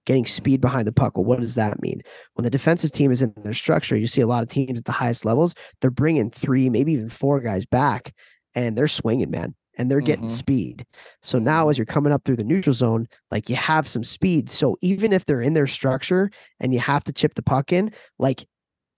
Getting 0.05 0.25
speed 0.25 0.61
behind 0.61 0.87
the 0.87 0.91
puck. 0.91 1.17
Well, 1.17 1.25
what 1.25 1.39
does 1.39 1.55
that 1.55 1.81
mean? 1.81 2.01
When 2.33 2.43
the 2.43 2.49
defensive 2.49 2.91
team 2.91 3.11
is 3.11 3.21
in 3.21 3.33
their 3.43 3.53
structure, 3.53 3.95
you 3.95 4.07
see 4.07 4.21
a 4.21 4.27
lot 4.27 4.43
of 4.43 4.49
teams 4.49 4.79
at 4.79 4.85
the 4.85 4.91
highest 4.91 5.25
levels, 5.25 5.53
they're 5.81 5.91
bringing 5.91 6.31
three, 6.31 6.69
maybe 6.69 6.93
even 6.93 7.09
four 7.09 7.39
guys 7.39 7.65
back, 7.65 8.13
and 8.55 8.77
they're 8.77 8.87
swinging, 8.87 9.29
man 9.29 9.55
and 9.79 9.89
they're 9.89 10.01
getting 10.01 10.25
mm-hmm. 10.25 10.33
speed. 10.33 10.85
So 11.23 11.39
now 11.39 11.69
as 11.69 11.77
you're 11.77 11.85
coming 11.85 12.11
up 12.11 12.25
through 12.25 12.35
the 12.35 12.43
neutral 12.43 12.73
zone, 12.73 13.07
like 13.31 13.49
you 13.49 13.55
have 13.55 13.87
some 13.87 14.03
speed. 14.03 14.49
So 14.51 14.75
even 14.81 15.13
if 15.13 15.25
they're 15.25 15.41
in 15.41 15.53
their 15.53 15.67
structure 15.67 16.29
and 16.59 16.73
you 16.73 16.81
have 16.81 17.05
to 17.05 17.13
chip 17.13 17.33
the 17.35 17.41
puck 17.41 17.71
in, 17.71 17.93
like 18.19 18.45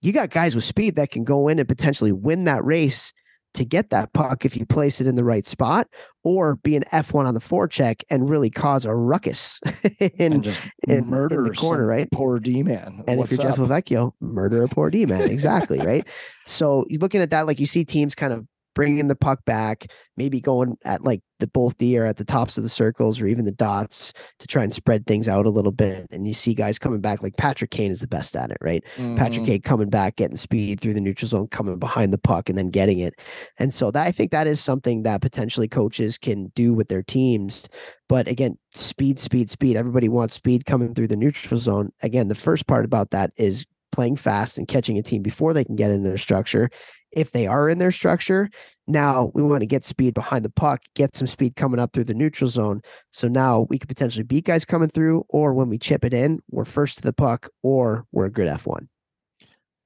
you 0.02 0.12
got 0.12 0.30
guys 0.30 0.56
with 0.56 0.64
speed 0.64 0.96
that 0.96 1.12
can 1.12 1.22
go 1.22 1.46
in 1.46 1.60
and 1.60 1.68
potentially 1.68 2.10
win 2.10 2.44
that 2.44 2.64
race 2.64 3.12
to 3.54 3.64
get 3.64 3.90
that 3.90 4.12
puck 4.12 4.44
if 4.44 4.56
you 4.56 4.64
place 4.64 5.00
it 5.00 5.06
in 5.06 5.14
the 5.14 5.24
right 5.24 5.46
spot 5.46 5.88
or 6.24 6.56
be 6.56 6.76
an 6.76 6.84
F1 6.92 7.26
on 7.26 7.34
the 7.34 7.40
forecheck 7.40 8.02
and 8.10 8.28
really 8.28 8.50
cause 8.50 8.84
a 8.84 8.94
ruckus 8.94 9.60
in, 10.00 10.10
and 10.18 10.44
just 10.44 10.62
in, 10.88 11.06
murder 11.06 11.44
in 11.44 11.50
the 11.50 11.56
corner, 11.56 11.86
right? 11.86 12.10
Poor 12.10 12.38
D 12.38 12.62
man. 12.62 13.04
And 13.06 13.18
What's 13.18 13.32
if 13.32 13.38
you're 13.38 13.50
up? 13.50 13.56
Jeff 13.56 13.66
LoVecchio, 13.66 14.12
murder 14.20 14.62
a 14.62 14.68
poor 14.68 14.90
D 14.90 15.06
man. 15.06 15.22
Exactly. 15.32 15.78
right. 15.78 16.06
So 16.46 16.84
you're 16.88 17.00
looking 17.00 17.20
at 17.20 17.30
that, 17.30 17.46
like 17.46 17.58
you 17.58 17.66
see 17.66 17.84
teams 17.84 18.14
kind 18.14 18.32
of 18.32 18.46
bringing 18.74 19.08
the 19.08 19.16
puck 19.16 19.44
back, 19.44 19.86
maybe 20.16 20.40
going 20.40 20.76
at 20.84 21.04
like 21.04 21.20
the 21.40 21.46
both 21.46 21.76
the 21.78 21.96
air 21.96 22.06
at 22.06 22.16
the 22.16 22.24
tops 22.24 22.56
of 22.56 22.62
the 22.62 22.70
circles 22.70 23.20
or 23.20 23.26
even 23.26 23.44
the 23.44 23.52
dots 23.52 24.12
to 24.38 24.46
try 24.46 24.62
and 24.62 24.72
spread 24.72 25.06
things 25.06 25.28
out 25.28 25.46
a 25.46 25.50
little 25.50 25.72
bit. 25.72 26.06
And 26.10 26.26
you 26.26 26.34
see 26.34 26.54
guys 26.54 26.78
coming 26.78 27.00
back 27.00 27.22
like 27.22 27.36
Patrick 27.36 27.70
Kane 27.70 27.90
is 27.90 28.00
the 28.00 28.06
best 28.06 28.36
at 28.36 28.50
it, 28.50 28.58
right? 28.60 28.84
Mm-hmm. 28.96 29.16
Patrick 29.16 29.46
Kane 29.46 29.62
coming 29.62 29.90
back, 29.90 30.16
getting 30.16 30.36
speed 30.36 30.80
through 30.80 30.94
the 30.94 31.00
neutral 31.00 31.28
zone, 31.28 31.48
coming 31.48 31.78
behind 31.78 32.12
the 32.12 32.18
puck 32.18 32.48
and 32.48 32.56
then 32.56 32.70
getting 32.70 32.98
it. 33.00 33.14
And 33.58 33.74
so 33.74 33.90
that 33.90 34.06
I 34.06 34.12
think 34.12 34.30
that 34.30 34.46
is 34.46 34.60
something 34.60 35.02
that 35.02 35.20
potentially 35.20 35.68
coaches 35.68 36.18
can 36.18 36.52
do 36.54 36.74
with 36.74 36.88
their 36.88 37.02
teams. 37.02 37.68
But 38.08 38.28
again, 38.28 38.58
speed, 38.74 39.18
speed, 39.18 39.50
speed. 39.50 39.76
Everybody 39.76 40.08
wants 40.08 40.34
speed 40.34 40.66
coming 40.66 40.94
through 40.94 41.08
the 41.08 41.16
neutral 41.16 41.58
zone. 41.60 41.90
Again, 42.02 42.28
the 42.28 42.34
first 42.34 42.66
part 42.66 42.84
about 42.84 43.10
that 43.10 43.32
is 43.36 43.64
playing 43.92 44.16
fast 44.16 44.58
and 44.58 44.66
catching 44.66 44.98
a 44.98 45.02
team 45.02 45.22
before 45.22 45.52
they 45.52 45.64
can 45.64 45.76
get 45.76 45.90
in 45.90 46.02
their 46.02 46.16
structure. 46.16 46.70
If 47.12 47.32
they 47.32 47.46
are 47.46 47.68
in 47.68 47.78
their 47.78 47.90
structure, 47.90 48.48
now 48.86 49.30
we 49.34 49.42
want 49.42 49.60
to 49.60 49.66
get 49.66 49.84
speed 49.84 50.14
behind 50.14 50.44
the 50.44 50.50
puck, 50.50 50.82
get 50.94 51.14
some 51.14 51.26
speed 51.26 51.56
coming 51.56 51.80
up 51.80 51.92
through 51.92 52.04
the 52.04 52.14
neutral 52.14 52.48
zone. 52.48 52.82
So 53.10 53.28
now 53.28 53.66
we 53.68 53.78
could 53.78 53.88
potentially 53.88 54.24
beat 54.24 54.44
guys 54.44 54.64
coming 54.64 54.88
through, 54.88 55.24
or 55.28 55.54
when 55.54 55.68
we 55.68 55.78
chip 55.78 56.04
it 56.04 56.14
in, 56.14 56.40
we're 56.50 56.64
first 56.64 56.96
to 56.96 57.02
the 57.02 57.12
puck, 57.12 57.48
or 57.62 58.06
we're 58.12 58.26
a 58.26 58.30
good 58.30 58.48
F1. 58.48 58.88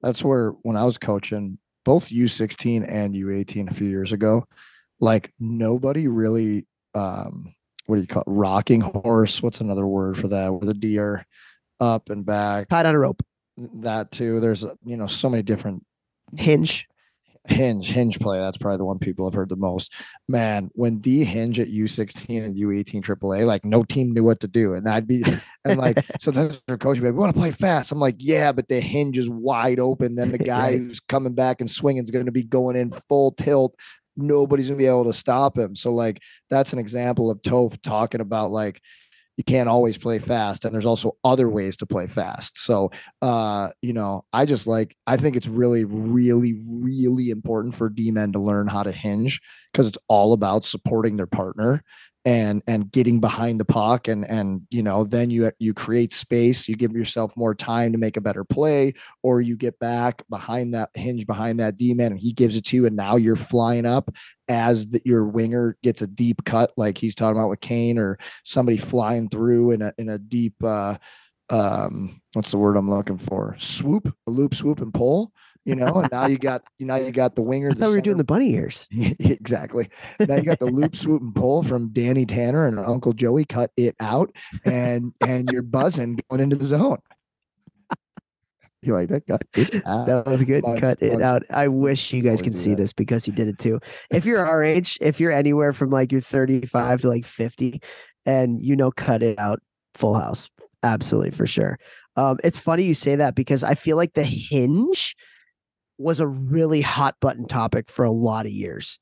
That's 0.01 0.23
where 0.23 0.51
when 0.61 0.77
I 0.77 0.83
was 0.83 0.97
coaching 0.97 1.57
both 1.83 2.09
U16 2.09 2.85
and 2.87 3.13
U18 3.13 3.69
a 3.69 3.73
few 3.73 3.87
years 3.87 4.11
ago, 4.11 4.45
like 4.99 5.31
nobody 5.39 6.07
really 6.07 6.65
um 6.95 7.53
what 7.85 7.95
do 7.95 8.01
you 8.01 8.07
call 8.07 8.23
it? 8.23 8.29
rocking 8.29 8.81
horse? 8.81 9.41
What's 9.41 9.61
another 9.61 9.87
word 9.87 10.17
for 10.17 10.27
that? 10.27 10.51
Where 10.51 10.65
the 10.65 10.73
deer 10.73 11.25
up 11.79 12.09
and 12.09 12.25
back. 12.25 12.67
Tied 12.67 12.85
on 12.85 12.95
a 12.95 12.99
rope 12.99 13.21
that 13.57 14.11
too. 14.11 14.39
There's 14.39 14.65
you 14.85 14.97
know 14.97 15.07
so 15.07 15.29
many 15.29 15.43
different 15.43 15.83
hinge. 16.35 16.87
Hinge, 17.47 17.89
hinge 17.89 18.19
play. 18.19 18.39
That's 18.39 18.57
probably 18.57 18.77
the 18.77 18.85
one 18.85 18.99
people 18.99 19.25
have 19.25 19.33
heard 19.33 19.49
the 19.49 19.55
most. 19.55 19.93
Man, 20.27 20.69
when 20.73 20.99
D 20.99 21.23
hinge 21.23 21.59
at 21.59 21.69
U16 21.69 22.43
and 22.43 22.57
U18 22.57 23.01
AAA, 23.01 23.45
like 23.45 23.63
no 23.63 23.83
team 23.83 24.11
knew 24.11 24.23
what 24.23 24.41
to 24.41 24.47
do. 24.47 24.73
And 24.73 24.87
I'd 24.87 25.07
be, 25.07 25.23
and 25.65 25.79
like 25.79 26.05
sometimes 26.19 26.61
their 26.67 26.77
coach 26.77 26.97
would 26.97 27.03
be 27.03 27.07
like, 27.07 27.13
we 27.13 27.19
want 27.19 27.33
to 27.33 27.39
play 27.39 27.51
fast. 27.51 27.91
I'm 27.91 27.99
like, 27.99 28.17
yeah, 28.19 28.51
but 28.51 28.67
the 28.67 28.81
hinge 28.81 29.17
is 29.17 29.29
wide 29.29 29.79
open. 29.79 30.15
Then 30.15 30.31
the 30.31 30.37
guy 30.55 30.71
right. 30.71 30.79
who's 30.79 30.99
coming 30.99 31.33
back 31.33 31.61
and 31.61 31.69
swinging 31.69 32.03
is 32.03 32.11
going 32.11 32.25
to 32.25 32.31
be 32.31 32.43
going 32.43 32.75
in 32.75 32.91
full 32.91 33.31
tilt. 33.31 33.75
Nobody's 34.17 34.67
going 34.67 34.77
to 34.77 34.83
be 34.83 34.87
able 34.87 35.05
to 35.05 35.13
stop 35.13 35.57
him. 35.57 35.75
So, 35.75 35.93
like, 35.93 36.21
that's 36.49 36.73
an 36.73 36.79
example 36.79 37.29
of 37.31 37.41
Toph 37.43 37.81
talking 37.81 38.19
about 38.19 38.51
like, 38.51 38.81
you 39.37 39.43
can't 39.43 39.69
always 39.69 39.97
play 39.97 40.19
fast 40.19 40.65
and 40.65 40.73
there's 40.73 40.85
also 40.85 41.15
other 41.23 41.47
ways 41.47 41.77
to 41.77 41.85
play 41.85 42.07
fast. 42.07 42.57
So 42.57 42.91
uh 43.21 43.69
you 43.81 43.93
know 43.93 44.25
i 44.33 44.45
just 44.45 44.67
like 44.67 44.95
i 45.05 45.15
think 45.17 45.35
it's 45.35 45.47
really 45.47 45.85
really 45.85 46.59
really 46.67 47.29
important 47.29 47.75
for 47.75 47.89
d 47.89 48.11
men 48.11 48.31
to 48.31 48.39
learn 48.39 48.67
how 48.67 48.83
to 48.83 48.91
hinge 48.91 49.39
because 49.71 49.87
it's 49.87 49.97
all 50.07 50.33
about 50.33 50.65
supporting 50.65 51.17
their 51.17 51.27
partner 51.27 51.83
and 52.27 52.61
and 52.67 52.91
getting 52.91 53.21
behind 53.21 53.57
the 53.57 53.63
puck 53.63 54.09
and 54.09 54.25
and 54.25 54.61
you 54.69 54.83
know 54.83 55.05
then 55.05 55.29
you 55.29 55.49
you 55.59 55.73
create 55.73 56.11
space 56.11 56.67
you 56.67 56.75
give 56.75 56.91
yourself 56.91 57.37
more 57.37 57.55
time 57.55 57.93
to 57.93 57.97
make 57.97 58.17
a 58.17 58.21
better 58.21 58.43
play 58.43 58.93
or 59.23 59.39
you 59.39 59.55
get 59.55 59.79
back 59.79 60.21
behind 60.29 60.73
that 60.73 60.89
hinge 60.93 61.25
behind 61.25 61.57
that 61.57 61.77
d-man 61.77 62.11
and 62.11 62.19
he 62.19 62.33
gives 62.33 62.57
it 62.57 62.65
to 62.65 62.75
you 62.75 62.85
and 62.85 62.97
now 62.97 63.15
you're 63.15 63.37
flying 63.37 63.85
up 63.85 64.11
as 64.49 64.87
the, 64.87 65.01
your 65.05 65.25
winger 65.25 65.77
gets 65.83 66.01
a 66.01 66.07
deep 66.07 66.43
cut 66.43 66.71
like 66.75 66.97
he's 66.97 67.15
talking 67.15 67.37
about 67.37 67.49
with 67.49 67.61
Kane 67.61 67.97
or 67.97 68.19
somebody 68.43 68.77
flying 68.77 69.29
through 69.29 69.71
in 69.71 69.81
a 69.81 69.93
in 69.97 70.09
a 70.09 70.17
deep 70.17 70.55
uh 70.65 70.97
um 71.49 72.21
what's 72.33 72.51
the 72.51 72.57
word 72.57 72.75
I'm 72.75 72.89
looking 72.89 73.17
for? 73.17 73.55
Swoop 73.57 74.13
a 74.27 74.31
loop 74.31 74.53
swoop 74.53 74.81
and 74.81 74.93
pull 74.93 75.31
you 75.67 75.75
know, 75.75 75.95
and 75.95 76.09
now 76.13 76.25
you 76.27 76.37
got 76.37 76.63
you 76.79 76.85
now 76.85 76.95
you 76.95 77.11
got 77.11 77.35
the 77.35 77.41
winger. 77.41 77.71
I 77.71 77.73
thought 77.73 77.89
we 77.89 77.97
were 77.97 78.01
doing 78.01 78.17
the 78.17 78.23
bunny 78.23 78.53
ears. 78.53 78.87
exactly. 79.19 79.89
Now 80.17 80.35
you 80.37 80.43
got 80.43 80.59
the 80.59 80.65
loop, 80.65 80.95
swoop, 80.95 81.21
and 81.21 81.35
pull 81.35 81.61
from 81.61 81.89
Danny 81.89 82.25
Tanner 82.25 82.65
and 82.65 82.79
Uncle 82.79 83.11
Joey 83.11 83.43
cut 83.43 83.71
it 83.75 83.93
out, 83.99 84.33
and 84.63 85.13
and 85.19 85.49
you're 85.51 85.63
buzzing 85.63 86.19
going 86.29 86.41
into 86.41 86.55
the 86.55 86.65
zone. 86.65 86.99
You 88.81 88.93
like 88.93 89.09
that? 89.09 89.27
Cut 89.27 89.43
it 89.55 89.85
out. 89.85 90.07
That 90.07 90.25
was 90.27 90.45
good. 90.45 90.63
Months, 90.63 90.79
cut 90.79 91.01
it 91.01 91.21
out. 91.21 91.43
I 91.49 91.67
wish 91.67 92.13
you 92.13 92.21
guys 92.21 92.41
could 92.41 92.55
see 92.55 92.69
that. 92.69 92.77
this 92.77 92.93
because 92.93 93.27
you 93.27 93.33
did 93.33 93.49
it 93.49 93.59
too. 93.59 93.81
If 94.09 94.25
you're 94.25 94.45
our 94.45 94.63
age, 94.63 94.97
if 95.01 95.19
you're 95.19 95.33
anywhere 95.33 95.73
from 95.73 95.89
like 95.89 96.13
you're 96.13 96.21
35 96.21 97.01
to 97.01 97.09
like 97.09 97.25
50, 97.25 97.81
and 98.25 98.61
you 98.61 98.77
know, 98.77 98.91
cut 98.91 99.21
it 99.21 99.37
out, 99.37 99.59
full 99.95 100.13
house, 100.13 100.49
absolutely 100.83 101.31
for 101.31 101.45
sure. 101.45 101.77
Um, 102.15 102.37
it's 102.43 102.57
funny 102.57 102.83
you 102.83 102.93
say 102.93 103.15
that 103.15 103.35
because 103.35 103.63
I 103.63 103.75
feel 103.75 103.97
like 103.97 104.13
the 104.13 104.23
hinge 104.23 105.15
was 105.97 106.19
a 106.19 106.27
really 106.27 106.81
hot 106.81 107.15
button 107.19 107.47
topic 107.47 107.89
for 107.89 108.05
a 108.05 108.11
lot 108.11 108.45
of 108.45 108.51
years. 108.51 108.99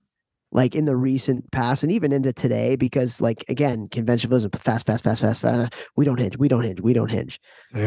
like 0.52 0.74
in 0.76 0.86
the 0.86 0.96
recent 0.96 1.52
past 1.52 1.84
and 1.84 1.92
even 1.92 2.14
into 2.14 2.32
today, 2.32 2.76
because 2.78 3.20
like 3.20 3.44
again, 3.50 3.90
conventionalism, 3.90 4.56
fast, 4.56 4.86
fast, 4.86 5.04
fast, 5.04 5.22
fast, 5.22 5.42
fast. 5.42 5.74
We 5.98 6.06
don't 6.06 6.20
hinge, 6.20 6.38
we 6.38 6.48
don't 6.48 6.64
hinge, 6.64 6.80
we 6.82 6.94
don't 6.94 7.12
hinge. 7.12 7.40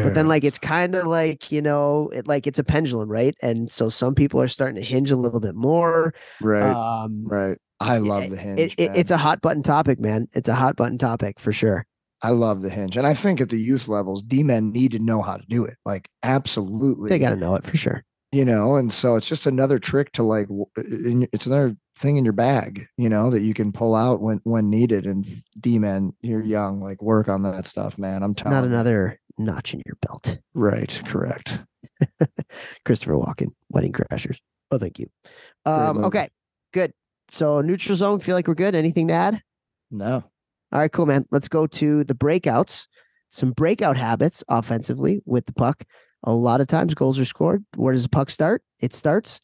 But 0.03 0.13
then 0.13 0.27
like 0.27 0.43
it's 0.43 0.59
kind 0.59 0.93
of 0.95 1.07
like, 1.07 1.51
you 1.51 1.61
know, 1.63 2.09
it 2.13 2.27
like 2.27 2.45
it's 2.45 2.59
a 2.59 2.63
pendulum, 2.63 3.09
right? 3.09 3.33
And 3.41 3.71
so 3.71 3.89
some 3.89 4.13
people 4.13 4.39
are 4.41 4.47
starting 4.47 4.75
to 4.75 4.83
hinge 4.87 5.09
a 5.09 5.15
little 5.15 5.39
bit 5.39 5.55
more. 5.55 6.13
right, 6.39 6.77
Um 7.03 7.25
right. 7.27 7.57
I 7.79 7.97
love 7.99 8.29
the 8.29 8.37
hinge. 8.37 8.59
it, 8.59 8.73
it, 8.77 8.91
it's 8.93 9.11
a 9.11 9.17
hot 9.17 9.41
button 9.41 9.63
topic, 9.63 9.99
man. 9.99 10.27
It's 10.33 10.49
a 10.49 10.55
hot 10.55 10.75
button 10.75 10.97
topic 10.99 11.39
for 11.39 11.51
sure. 11.53 11.85
I 12.21 12.31
love 12.31 12.61
the 12.61 12.69
hinge, 12.69 12.97
and 12.97 13.07
I 13.07 13.13
think 13.13 13.39
at 13.41 13.49
the 13.49 13.59
youth 13.59 13.87
levels, 13.87 14.21
D 14.21 14.43
men 14.43 14.71
need 14.71 14.91
to 14.91 14.99
know 14.99 15.21
how 15.21 15.37
to 15.37 15.45
do 15.47 15.63
it. 15.65 15.77
Like 15.85 16.09
absolutely, 16.21 17.09
They 17.09 17.17
got 17.19 17.29
to 17.29 17.37
know 17.37 17.55
it 17.55 17.63
for 17.63 17.77
sure. 17.77 18.03
You 18.31 18.45
know. 18.45 18.75
And 18.75 18.91
so 18.91 19.15
it's 19.15 19.27
just 19.27 19.45
another 19.45 19.79
trick 19.79 20.11
to 20.13 20.23
like, 20.23 20.47
it's 20.77 21.45
another 21.45 21.75
thing 21.97 22.17
in 22.17 22.23
your 22.23 22.33
bag, 22.33 22.85
you 22.97 23.09
know, 23.09 23.29
that 23.29 23.41
you 23.41 23.53
can 23.53 23.71
pull 23.71 23.95
out 23.95 24.21
when 24.21 24.39
when 24.43 24.69
needed. 24.69 25.05
And 25.05 25.25
D 25.59 25.79
men, 25.79 26.13
you're 26.21 26.43
young, 26.43 26.81
like 26.81 27.01
work 27.01 27.27
on 27.27 27.43
that 27.43 27.65
stuff, 27.65 27.97
man. 27.97 28.23
I'm 28.23 28.31
It's 28.31 28.39
telling 28.39 28.55
not 28.55 28.63
another 28.65 29.19
notch 29.37 29.73
in 29.73 29.81
your 29.85 29.97
belt. 30.01 30.39
Right, 30.53 31.01
correct. 31.05 31.59
Christopher 32.85 33.13
Walken, 33.13 33.47
Wedding 33.69 33.93
Crashers. 33.93 34.39
Oh, 34.71 34.77
thank 34.77 34.99
you. 34.99 35.09
Um, 35.65 36.03
okay, 36.05 36.29
good. 36.73 36.93
So 37.31 37.61
neutral 37.61 37.95
zone, 37.95 38.19
feel 38.19 38.35
like 38.35 38.47
we're 38.47 38.55
good. 38.55 38.75
Anything 38.75 39.07
to 39.07 39.13
add? 39.13 39.41
No, 39.91 40.23
All 40.71 40.79
right, 40.79 40.91
cool, 40.91 41.05
man. 41.07 41.25
Let's 41.31 41.47
go 41.47 41.65
to 41.67 42.03
the 42.03 42.13
breakouts. 42.13 42.87
Some 43.31 43.51
breakout 43.51 43.97
habits 43.97 44.43
offensively 44.47 45.21
with 45.25 45.45
the 45.45 45.53
puck. 45.53 45.83
A 46.23 46.33
lot 46.33 46.61
of 46.61 46.67
times 46.67 46.93
goals 46.93 47.19
are 47.19 47.25
scored. 47.25 47.63
Where 47.75 47.93
does 47.93 48.03
the 48.03 48.09
puck 48.09 48.29
start? 48.29 48.61
It 48.79 48.93
starts 48.93 49.41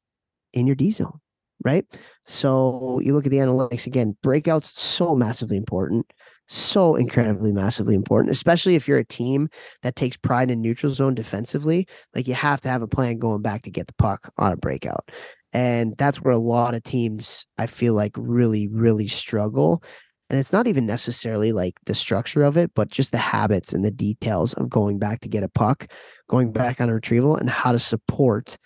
in 0.54 0.68
your 0.68 0.76
D 0.76 0.92
zone, 0.92 1.20
right? 1.64 1.86
So 2.26 3.00
you 3.04 3.14
look 3.14 3.26
at 3.26 3.32
the 3.32 3.38
analytics 3.38 3.88
again, 3.88 4.18
breakouts 4.24 4.78
so 4.78 5.16
massively 5.16 5.58
important. 5.58 6.12
So 6.48 6.96
incredibly 6.96 7.52
massively 7.52 7.96
important, 7.96 8.32
especially 8.32 8.76
if 8.76 8.88
you're 8.88 9.00
a 9.00 9.06
team 9.06 9.50
that 9.82 9.96
takes 9.96 10.16
pride 10.16 10.52
in 10.52 10.62
neutral 10.62 10.94
zone 10.94 11.16
defensively. 11.16 11.88
Like 12.14 12.28
you 12.28 12.36
have 12.36 12.62
to 12.62 12.70
have 12.70 12.84
a 12.84 12.88
plan 12.88 13.18
going 13.18 13.42
back 13.42 13.64
to 13.64 13.72
get 13.72 13.88
the 13.88 13.94
puck 13.94 14.32
on 14.38 14.52
a 14.52 14.58
breakout. 14.58 15.10
And 15.54 15.96
that's 15.98 16.22
where 16.22 16.34
a 16.34 16.38
lot 16.38 16.76
of 16.76 16.84
teams, 16.84 17.48
I 17.58 17.66
feel 17.66 17.94
like, 17.94 18.12
really, 18.16 18.68
really 18.68 19.08
struggle 19.08 19.82
and 20.30 20.40
it's 20.40 20.54
not 20.54 20.68
even 20.68 20.86
necessarily 20.86 21.52
like 21.52 21.76
the 21.86 21.94
structure 21.94 22.44
of 22.44 22.58
it, 22.58 22.72
but 22.74 22.90
just 22.90 23.12
the 23.12 23.18
habits 23.18 23.74
and 23.74 23.86
the 23.86 23.92
details 23.92 24.54
of 24.54 24.70
going 24.70 24.98
back 24.98 25.22
to 25.22 25.30
get 25.30 25.44
a 25.44 25.50
puck, 25.50 25.92
going 26.28 26.52
back 26.52 26.82
on 26.82 26.90
a 26.90 26.94
retrieval, 26.94 27.36
and 27.36 27.50
how 27.50 27.72
to 27.72 27.80
support 27.80 28.58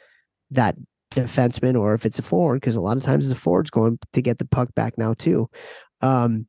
that 0.52 0.76
defenseman, 1.12 1.78
or 1.78 1.94
if 1.94 2.06
it's 2.06 2.20
a 2.20 2.22
forward, 2.22 2.62
because 2.62 2.76
a 2.76 2.82
lot 2.82 2.98
of 2.98 3.04
times 3.04 3.28
the 3.28 3.36
forward's 3.36 3.70
going 3.70 4.00
to 4.14 4.22
get 4.22 4.38
the 4.38 4.48
puck 4.48 4.74
back 4.74 4.98
now 4.98 5.14
too. 5.14 5.50
Um, 6.02 6.48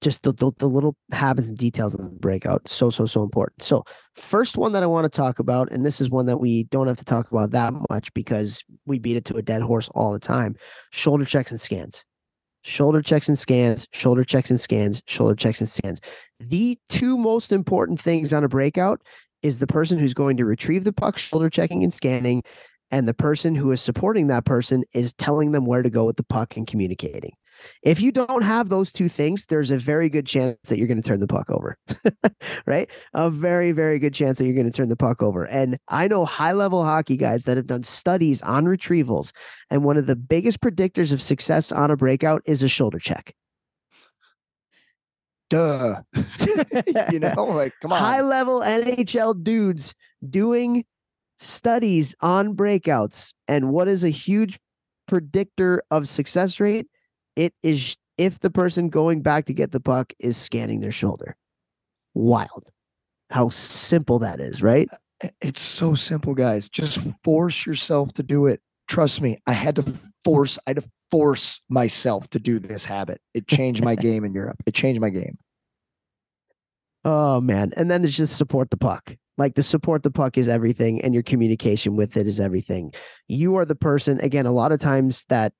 just 0.00 0.22
the, 0.22 0.32
the 0.32 0.50
the 0.58 0.68
little 0.68 0.96
habits 1.12 1.48
and 1.48 1.58
details 1.58 1.92
of 1.92 2.02
the 2.02 2.08
breakout, 2.08 2.66
so 2.66 2.88
so 2.88 3.04
so 3.04 3.22
important. 3.22 3.62
So 3.62 3.84
first 4.14 4.56
one 4.56 4.72
that 4.72 4.82
I 4.82 4.86
want 4.86 5.04
to 5.04 5.14
talk 5.14 5.38
about, 5.38 5.70
and 5.70 5.84
this 5.84 6.00
is 6.00 6.08
one 6.08 6.24
that 6.26 6.38
we 6.38 6.64
don't 6.64 6.86
have 6.86 6.96
to 6.96 7.04
talk 7.04 7.30
about 7.30 7.50
that 7.50 7.74
much 7.90 8.12
because 8.14 8.64
we 8.86 8.98
beat 8.98 9.16
it 9.16 9.26
to 9.26 9.36
a 9.36 9.42
dead 9.42 9.60
horse 9.60 9.90
all 9.90 10.12
the 10.12 10.18
time: 10.18 10.56
shoulder 10.90 11.26
checks 11.26 11.50
and 11.50 11.60
scans 11.60 12.06
shoulder 12.64 13.02
checks 13.02 13.28
and 13.28 13.38
scans, 13.38 13.86
shoulder 13.92 14.24
checks 14.24 14.50
and 14.50 14.60
scans, 14.60 15.02
shoulder 15.06 15.34
checks 15.34 15.60
and 15.60 15.68
scans. 15.68 16.00
The 16.40 16.78
two 16.88 17.16
most 17.16 17.52
important 17.52 18.00
things 18.00 18.32
on 18.32 18.42
a 18.42 18.48
breakout 18.48 19.02
is 19.42 19.58
the 19.58 19.66
person 19.66 19.98
who's 19.98 20.14
going 20.14 20.36
to 20.38 20.46
retrieve 20.46 20.84
the 20.84 20.92
puck, 20.92 21.18
shoulder 21.18 21.50
checking 21.50 21.82
and 21.82 21.92
scanning, 21.92 22.42
and 22.90 23.06
the 23.06 23.14
person 23.14 23.54
who 23.54 23.70
is 23.70 23.80
supporting 23.80 24.26
that 24.28 24.46
person 24.46 24.84
is 24.94 25.12
telling 25.12 25.52
them 25.52 25.66
where 25.66 25.82
to 25.82 25.90
go 25.90 26.04
with 26.04 26.16
the 26.16 26.24
puck 26.24 26.56
and 26.56 26.66
communicating. 26.66 27.32
If 27.82 28.00
you 28.00 28.12
don't 28.12 28.42
have 28.42 28.68
those 28.68 28.92
two 28.92 29.08
things, 29.08 29.46
there's 29.46 29.70
a 29.70 29.78
very 29.78 30.08
good 30.08 30.26
chance 30.26 30.56
that 30.68 30.78
you're 30.78 30.86
going 30.86 31.00
to 31.00 31.08
turn 31.08 31.20
the 31.20 31.26
puck 31.26 31.50
over, 31.50 31.76
right? 32.66 32.90
A 33.14 33.30
very, 33.30 33.72
very 33.72 33.98
good 33.98 34.14
chance 34.14 34.38
that 34.38 34.44
you're 34.44 34.54
going 34.54 34.70
to 34.70 34.76
turn 34.76 34.88
the 34.88 34.96
puck 34.96 35.22
over. 35.22 35.44
And 35.44 35.78
I 35.88 36.08
know 36.08 36.24
high 36.24 36.52
level 36.52 36.84
hockey 36.84 37.16
guys 37.16 37.44
that 37.44 37.56
have 37.56 37.66
done 37.66 37.82
studies 37.82 38.42
on 38.42 38.64
retrievals 38.64 39.32
and 39.70 39.84
one 39.84 39.96
of 39.96 40.06
the 40.06 40.16
biggest 40.16 40.60
predictors 40.60 41.12
of 41.12 41.20
success 41.20 41.72
on 41.72 41.90
a 41.90 41.96
breakout 41.96 42.42
is 42.46 42.62
a 42.62 42.68
shoulder 42.68 42.98
check. 42.98 43.34
duh. 45.50 46.02
you 47.12 47.20
know, 47.20 47.44
like 47.44 47.72
come 47.80 47.92
on. 47.92 47.98
High 47.98 48.22
level 48.22 48.60
NHL 48.60 49.42
dudes 49.42 49.94
doing 50.28 50.84
studies 51.38 52.14
on 52.20 52.54
breakouts. 52.56 53.34
And 53.48 53.70
what 53.70 53.88
is 53.88 54.04
a 54.04 54.10
huge 54.10 54.58
predictor 55.06 55.82
of 55.90 56.08
success 56.08 56.60
rate? 56.60 56.86
It 57.36 57.54
is 57.62 57.96
if 58.16 58.40
the 58.40 58.50
person 58.50 58.88
going 58.88 59.22
back 59.22 59.46
to 59.46 59.54
get 59.54 59.72
the 59.72 59.80
puck 59.80 60.12
is 60.18 60.36
scanning 60.36 60.80
their 60.80 60.90
shoulder. 60.90 61.36
Wild. 62.14 62.68
How 63.30 63.48
simple 63.48 64.20
that 64.20 64.40
is, 64.40 64.62
right? 64.62 64.88
Uh, 65.22 65.28
it's 65.40 65.60
so 65.60 65.94
simple, 65.94 66.34
guys. 66.34 66.68
Just 66.68 67.00
force 67.22 67.66
yourself 67.66 68.12
to 68.14 68.22
do 68.22 68.46
it. 68.46 68.60
Trust 68.86 69.20
me, 69.20 69.38
I 69.46 69.52
had 69.52 69.76
to 69.76 69.94
force, 70.24 70.58
I 70.66 70.70
had 70.70 70.76
to 70.78 70.90
force 71.10 71.60
myself 71.68 72.28
to 72.30 72.38
do 72.38 72.58
this 72.58 72.84
habit. 72.84 73.20
It 73.32 73.48
changed 73.48 73.82
my 73.82 73.94
game 73.96 74.24
in 74.24 74.34
Europe. 74.34 74.62
It 74.66 74.74
changed 74.74 75.00
my 75.00 75.10
game. 75.10 75.38
Oh 77.04 77.40
man. 77.40 77.72
And 77.76 77.90
then 77.90 78.02
there's 78.02 78.16
just 78.16 78.36
support 78.36 78.70
the 78.70 78.76
puck. 78.76 79.16
Like 79.36 79.54
the 79.56 79.62
support 79.62 80.02
the 80.04 80.10
puck 80.10 80.38
is 80.38 80.48
everything 80.48 81.00
and 81.02 81.12
your 81.12 81.22
communication 81.22 81.96
with 81.96 82.16
it 82.16 82.26
is 82.26 82.38
everything. 82.38 82.94
You 83.26 83.56
are 83.56 83.64
the 83.64 83.74
person, 83.74 84.20
again, 84.20 84.46
a 84.46 84.52
lot 84.52 84.70
of 84.70 84.78
times 84.78 85.24
that 85.28 85.52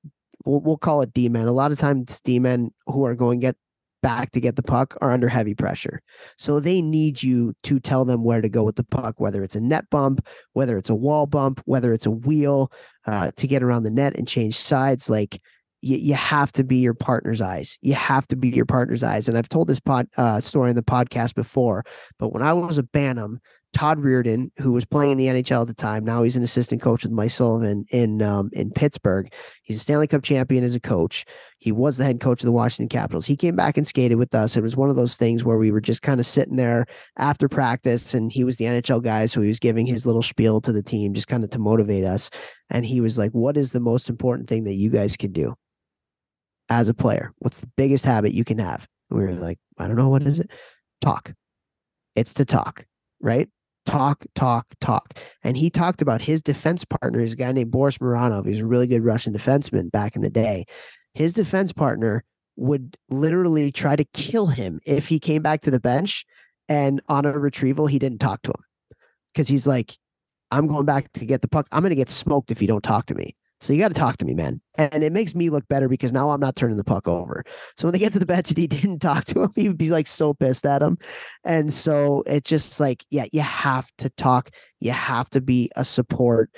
we'll, 0.45 0.61
we'll 0.61 0.79
call 0.79 1.03
it 1.03 1.13
D 1.13 1.29
men. 1.29 1.47
A 1.47 1.53
lot 1.53 1.73
of 1.73 1.79
times 1.79 2.21
D 2.21 2.39
men 2.39 2.71
who 2.87 3.05
are 3.05 3.15
going 3.15 3.41
get 3.41 3.57
back 4.03 4.33
to 4.33 4.41
get 4.41 4.55
the 4.55 4.63
puck 4.63 4.99
are 5.01 5.11
under 5.11 5.29
heavy 5.29 5.55
pressure. 5.55 6.03
So 6.37 6.61
they 6.61 6.83
need 6.83 7.23
you 7.23 7.55
to 7.63 7.81
tell 7.81 8.05
them 8.05 8.23
where 8.23 8.43
to 8.43 8.51
go 8.51 8.63
with 8.63 8.77
the 8.77 8.85
puck, 8.85 9.19
whether 9.19 9.43
it's 9.43 9.57
a 9.57 9.61
net 9.63 9.89
bump, 9.91 10.27
whether 10.53 10.77
it's 10.77 10.91
a 10.91 10.95
wall 10.95 11.27
bump, 11.27 11.63
whether 11.65 11.95
it's 11.95 12.05
a 12.05 12.11
wheel 12.11 12.71
uh, 13.07 13.31
to 13.37 13.47
get 13.47 13.63
around 13.63 13.85
the 13.85 13.91
net 13.91 14.15
and 14.17 14.29
change 14.29 14.57
sides. 14.57 15.09
Like 15.09 15.41
you, 15.81 15.97
you 15.97 16.13
have 16.13 16.53
to 16.53 16.65
be 16.65 16.77
your 16.77 16.93
partner's 16.93 17.41
eyes. 17.41 17.79
You 17.81 17.95
have 17.95 18.27
to 18.29 18.37
be 18.37 18.51
your 18.51 18.67
partner's 18.67 19.03
eyes. 19.03 19.27
And 19.27 19.39
I've 19.39 19.49
told 19.49 19.69
this 19.69 19.81
pod 19.81 20.07
uh, 20.19 20.39
story 20.39 20.69
in 20.69 20.77
the 20.77 20.83
podcast 20.83 21.35
before, 21.35 21.83
but 22.19 22.31
when 22.31 22.43
I 22.43 22.53
was 22.53 22.77
a 22.77 22.83
Bantam, 22.83 23.41
Todd 23.75 23.99
Reirden, 23.99 24.51
who 24.59 24.73
was 24.73 24.85
playing 24.85 25.13
in 25.13 25.19
the 25.19 25.27
NHL 25.27 25.63
at 25.63 25.67
the 25.67 25.75
time, 25.75 26.05
now 26.05 26.23
he's 26.23 26.37
an 26.37 26.45
assistant 26.45 26.81
coach 26.81 27.03
with 27.03 27.13
Mike 27.13 27.33
Sullivan 27.33 27.85
in 27.91 28.23
um, 28.23 28.49
in 28.53 28.71
Pittsburgh. 28.71 29.31
He's 29.65 29.77
a 29.77 29.81
Stanley 29.81 30.07
Cup 30.07 30.23
champion 30.23 30.63
as 30.63 30.77
a 30.77 30.81
coach. 30.81 31.25
He 31.59 31.73
was 31.73 31.97
the 31.97 32.05
head 32.05 32.21
coach 32.21 32.43
of 32.43 32.47
the 32.47 32.53
Washington 32.53 32.89
Capitals. 32.89 33.27
He 33.27 33.37
came 33.37 33.57
back 33.57 33.77
and 33.77 33.87
skated 33.87 34.17
with 34.17 34.35
us. 34.35 34.57
It 34.57 34.63
was 34.63 34.77
one 34.77 34.91
of 34.91 34.97
those 34.97 35.17
things 35.17 35.45
where 35.45 35.59
we 35.59 35.73
were 35.73 35.81
just 35.81 36.03
kind 36.03 36.21
of 36.21 36.27
sitting 36.27 36.57
there 36.57 36.87
after 37.19 37.49
practice, 37.49 38.15
and 38.15 38.31
he 38.31 38.45
was 38.45 38.57
the 38.57 38.65
NHL 38.65 39.03
guy, 39.03 39.27
so 39.27 39.43
he 39.43 39.49
was 39.49 39.59
giving 39.59 39.87
his 39.87 40.07
little 40.07 40.23
spiel 40.23 40.61
to 40.61 40.73
the 40.73 40.83
team, 40.83 41.13
just 41.13 41.29
kind 41.29 41.43
of 41.43 41.51
to 41.51 41.59
motivate 41.59 42.05
us. 42.05 42.31
And 42.71 42.87
he 42.87 43.01
was 43.01 43.19
like, 43.19 43.33
"What 43.33 43.57
is 43.57 43.73
the 43.73 43.81
most 43.81 44.09
important 44.09 44.49
thing 44.49 44.65
that 44.65 44.75
you 44.75 44.89
guys 44.89 45.17
can 45.17 45.33
do 45.33 45.55
as 46.69 46.89
a 46.89 46.95
player? 46.95 47.33
What's 47.39 47.59
the 47.59 47.71
biggest 47.77 48.05
habit 48.05 48.33
you 48.35 48.45
can 48.45 48.59
have?" 48.59 48.87
And 49.11 49.19
we 49.19 49.27
were 49.27 49.35
like, 49.35 49.59
"I 49.79 49.89
don't 49.89 49.97
know. 49.97 50.11
What 50.11 50.23
is 50.23 50.39
it? 50.39 50.51
Talk. 51.01 51.33
It's 52.15 52.35
to 52.35 52.45
talk, 52.45 52.87
right?" 53.21 53.49
Talk, 53.87 54.25
talk, 54.35 54.67
talk. 54.81 55.15
And 55.43 55.57
he 55.57 55.71
talked 55.71 56.01
about 56.01 56.23
his 56.23 56.43
defense 56.43 56.85
partner, 56.85 57.21
is 57.21 57.33
a 57.33 57.37
guy 57.37 57.53
named 57.53 57.71
Boris 57.71 57.99
Mironov. 57.99 58.47
He's 58.47 58.61
a 58.61 58.67
really 58.67 58.87
good 58.87 59.05
Russian 59.05 59.33
defenseman 59.33 59.91
back 59.91 60.17
in 60.17 60.23
the 60.23 60.31
day. 60.31 60.65
His 61.13 61.33
defense 61.33 61.73
partner 61.73 62.25
would 62.57 62.97
literally 63.11 63.71
try 63.71 63.97
to 63.97 64.05
kill 64.13 64.47
him 64.47 64.81
if 64.87 65.09
he 65.09 65.19
came 65.19 65.43
back 65.43 65.61
to 65.63 65.71
the 65.71 65.81
bench 65.81 66.25
and 66.69 67.01
on 67.09 67.27
a 67.27 67.39
retrieval, 67.39 67.87
he 67.87 67.99
didn't 67.99 68.21
talk 68.21 68.43
to 68.43 68.51
him 68.51 68.65
because 69.33 69.49
he's 69.49 69.67
like, 69.67 69.99
I'm 70.51 70.67
going 70.67 70.85
back 70.87 71.13
to 71.15 71.27
get 71.27 71.43
the 71.43 71.49
puck. 71.49 71.67
I'm 71.73 71.83
going 71.83 71.91
to 71.91 71.97
get 71.97 72.09
smoked 72.09 72.51
if 72.51 72.63
you 72.63 72.69
don't 72.69 72.83
talk 72.83 73.07
to 73.07 73.15
me. 73.15 73.37
So 73.65 73.73
you 73.73 73.79
got 73.79 73.89
to 73.89 73.95
talk 73.95 74.19
to 74.19 74.27
me, 74.27 74.35
man. 74.35 74.61
And 74.77 75.03
it 75.03 75.11
makes 75.11 75.35
me 75.35 75.49
look 75.49 75.67
better 75.69 75.89
because 75.89 76.13
now 76.13 76.29
I'm 76.29 76.41
not 76.41 76.55
turning 76.55 76.77
the 76.77 76.85
puck 76.85 77.09
over. 77.09 77.45
So 77.79 77.87
when 77.87 77.93
they 77.93 77.99
get 77.99 78.13
to 78.13 78.19
the 78.19 78.27
bench 78.27 78.51
and 78.51 78.59
he 78.59 78.67
didn't 78.69 78.99
talk 78.99 79.25
to 79.27 79.43
him, 79.43 79.53
he 79.57 79.69
would 79.69 79.79
be 79.79 79.89
like 79.89 80.07
so 80.07 80.35
pissed 80.35 80.67
at 80.67 80.83
him. 80.83 80.99
And 81.45 81.73
so 81.73 82.23
it's 82.27 82.49
just 82.49 82.79
like, 82.79 83.07
yeah, 83.09 83.25
you 83.33 83.41
have 83.41 83.91
to 83.99 84.11
talk. 84.11 84.51
You 84.81 84.93
have 84.93 85.31
to 85.31 85.41
be 85.41 85.71
a 85.77 85.85
support. 85.85 86.51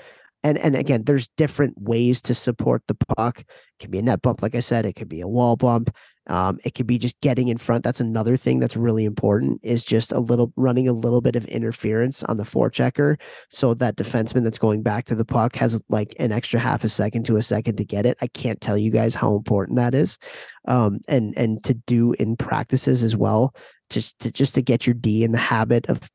And 0.42 0.58
and 0.58 0.74
again, 0.74 1.04
there's 1.04 1.28
different 1.36 1.80
ways 1.80 2.20
to 2.22 2.34
support 2.34 2.82
the 2.88 2.96
puck. 3.16 3.38
It 3.40 3.46
can 3.78 3.92
be 3.92 4.00
a 4.00 4.02
net 4.02 4.22
bump, 4.22 4.42
like 4.42 4.56
I 4.56 4.60
said. 4.60 4.84
It 4.84 4.94
could 4.94 5.08
be 5.08 5.20
a 5.20 5.28
wall 5.28 5.54
bump. 5.54 5.96
Um, 6.28 6.58
it 6.64 6.74
could 6.74 6.86
be 6.86 6.98
just 6.98 7.20
getting 7.20 7.48
in 7.48 7.56
front. 7.56 7.84
That's 7.84 8.00
another 8.00 8.36
thing 8.36 8.58
that's 8.58 8.76
really 8.76 9.04
important 9.04 9.60
is 9.62 9.84
just 9.84 10.12
a 10.12 10.18
little 10.18 10.52
running 10.56 10.88
a 10.88 10.92
little 10.92 11.20
bit 11.20 11.36
of 11.36 11.44
interference 11.46 12.22
on 12.24 12.36
the 12.36 12.42
forechecker 12.42 13.16
so 13.50 13.74
that 13.74 13.96
defenseman 13.96 14.42
that's 14.42 14.58
going 14.58 14.82
back 14.82 15.04
to 15.06 15.14
the 15.14 15.24
puck 15.24 15.54
has 15.56 15.80
like 15.88 16.16
an 16.18 16.32
extra 16.32 16.58
half 16.58 16.84
a 16.84 16.88
second 16.88 17.24
to 17.24 17.36
a 17.36 17.42
second 17.42 17.76
to 17.76 17.84
get 17.84 18.06
it. 18.06 18.18
I 18.20 18.26
can't 18.28 18.60
tell 18.60 18.76
you 18.76 18.90
guys 18.90 19.14
how 19.14 19.36
important 19.36 19.76
that 19.76 19.94
is. 19.94 20.18
Um, 20.66 21.00
and 21.08 21.36
and 21.38 21.62
to 21.64 21.74
do 21.74 22.12
in 22.14 22.36
practices 22.36 23.02
as 23.02 23.16
well, 23.16 23.54
just 23.90 24.18
to 24.20 24.32
just 24.32 24.54
to 24.56 24.62
get 24.62 24.86
your 24.86 24.94
D 24.94 25.22
in 25.22 25.32
the 25.32 25.38
habit 25.38 25.86
of 25.88 26.10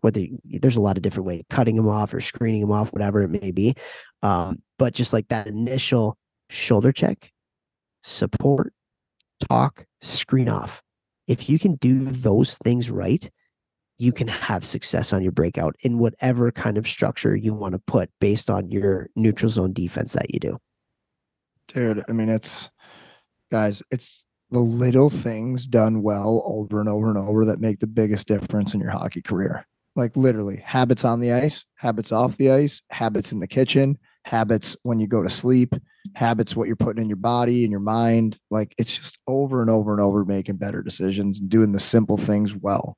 whether 0.00 0.26
there's 0.44 0.76
a 0.76 0.80
lot 0.80 0.96
of 0.96 1.02
different 1.02 1.26
ways, 1.26 1.42
cutting 1.50 1.76
them 1.76 1.88
off 1.88 2.12
or 2.12 2.20
screening 2.20 2.62
them 2.62 2.72
off, 2.72 2.92
whatever 2.92 3.22
it 3.22 3.28
may 3.28 3.52
be. 3.52 3.74
Um, 4.22 4.62
but 4.78 4.94
just 4.94 5.12
like 5.12 5.28
that 5.28 5.46
initial 5.46 6.16
shoulder 6.50 6.92
check 6.92 7.30
support, 8.02 8.72
talk, 9.48 9.86
screen 10.00 10.48
off. 10.48 10.82
If 11.26 11.48
you 11.48 11.58
can 11.58 11.76
do 11.76 12.04
those 12.04 12.58
things 12.58 12.90
right, 12.90 13.30
you 13.98 14.12
can 14.12 14.28
have 14.28 14.64
success 14.64 15.12
on 15.12 15.22
your 15.22 15.32
breakout 15.32 15.76
in 15.80 15.98
whatever 15.98 16.50
kind 16.50 16.76
of 16.76 16.88
structure 16.88 17.36
you 17.36 17.54
want 17.54 17.72
to 17.72 17.78
put 17.78 18.10
based 18.20 18.50
on 18.50 18.70
your 18.70 19.08
neutral 19.14 19.48
zone 19.48 19.72
defense 19.72 20.14
that 20.14 20.32
you 20.34 20.40
do. 20.40 20.58
Dude, 21.68 22.04
I 22.08 22.12
mean, 22.12 22.28
it's 22.28 22.70
guys, 23.50 23.82
it's 23.90 24.24
the 24.50 24.60
little 24.60 25.08
things 25.08 25.66
done 25.66 26.02
well 26.02 26.42
over 26.44 26.80
and 26.80 26.88
over 26.88 27.08
and 27.08 27.18
over 27.18 27.44
that 27.46 27.60
make 27.60 27.80
the 27.80 27.86
biggest 27.86 28.28
difference 28.28 28.74
in 28.74 28.80
your 28.80 28.90
hockey 28.90 29.22
career. 29.22 29.66
Like 29.94 30.16
literally, 30.16 30.56
habits 30.56 31.04
on 31.04 31.20
the 31.20 31.32
ice, 31.32 31.64
habits 31.76 32.12
off 32.12 32.36
the 32.38 32.50
ice, 32.50 32.82
habits 32.90 33.30
in 33.30 33.38
the 33.38 33.46
kitchen, 33.46 33.98
habits 34.24 34.76
when 34.82 35.00
you 35.00 35.06
go 35.06 35.22
to 35.22 35.28
sleep, 35.28 35.74
habits 36.14 36.54
what 36.54 36.66
you're 36.66 36.76
putting 36.76 37.02
in 37.02 37.08
your 37.08 37.16
body 37.16 37.64
and 37.64 37.70
your 37.70 37.80
mind. 37.80 38.38
Like 38.50 38.74
it's 38.78 38.96
just 38.96 39.18
over 39.26 39.60
and 39.60 39.70
over 39.70 39.92
and 39.92 40.00
over 40.00 40.24
making 40.24 40.56
better 40.56 40.82
decisions 40.82 41.40
and 41.40 41.48
doing 41.48 41.72
the 41.72 41.80
simple 41.80 42.16
things 42.16 42.54
well. 42.54 42.96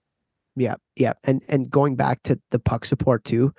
Yeah, 0.56 0.76
yeah, 0.96 1.14
and 1.24 1.42
and 1.48 1.68
going 1.68 1.96
back 1.96 2.22
to 2.24 2.40
the 2.52 2.60
puck 2.60 2.84
support 2.84 3.24
too, 3.24 3.52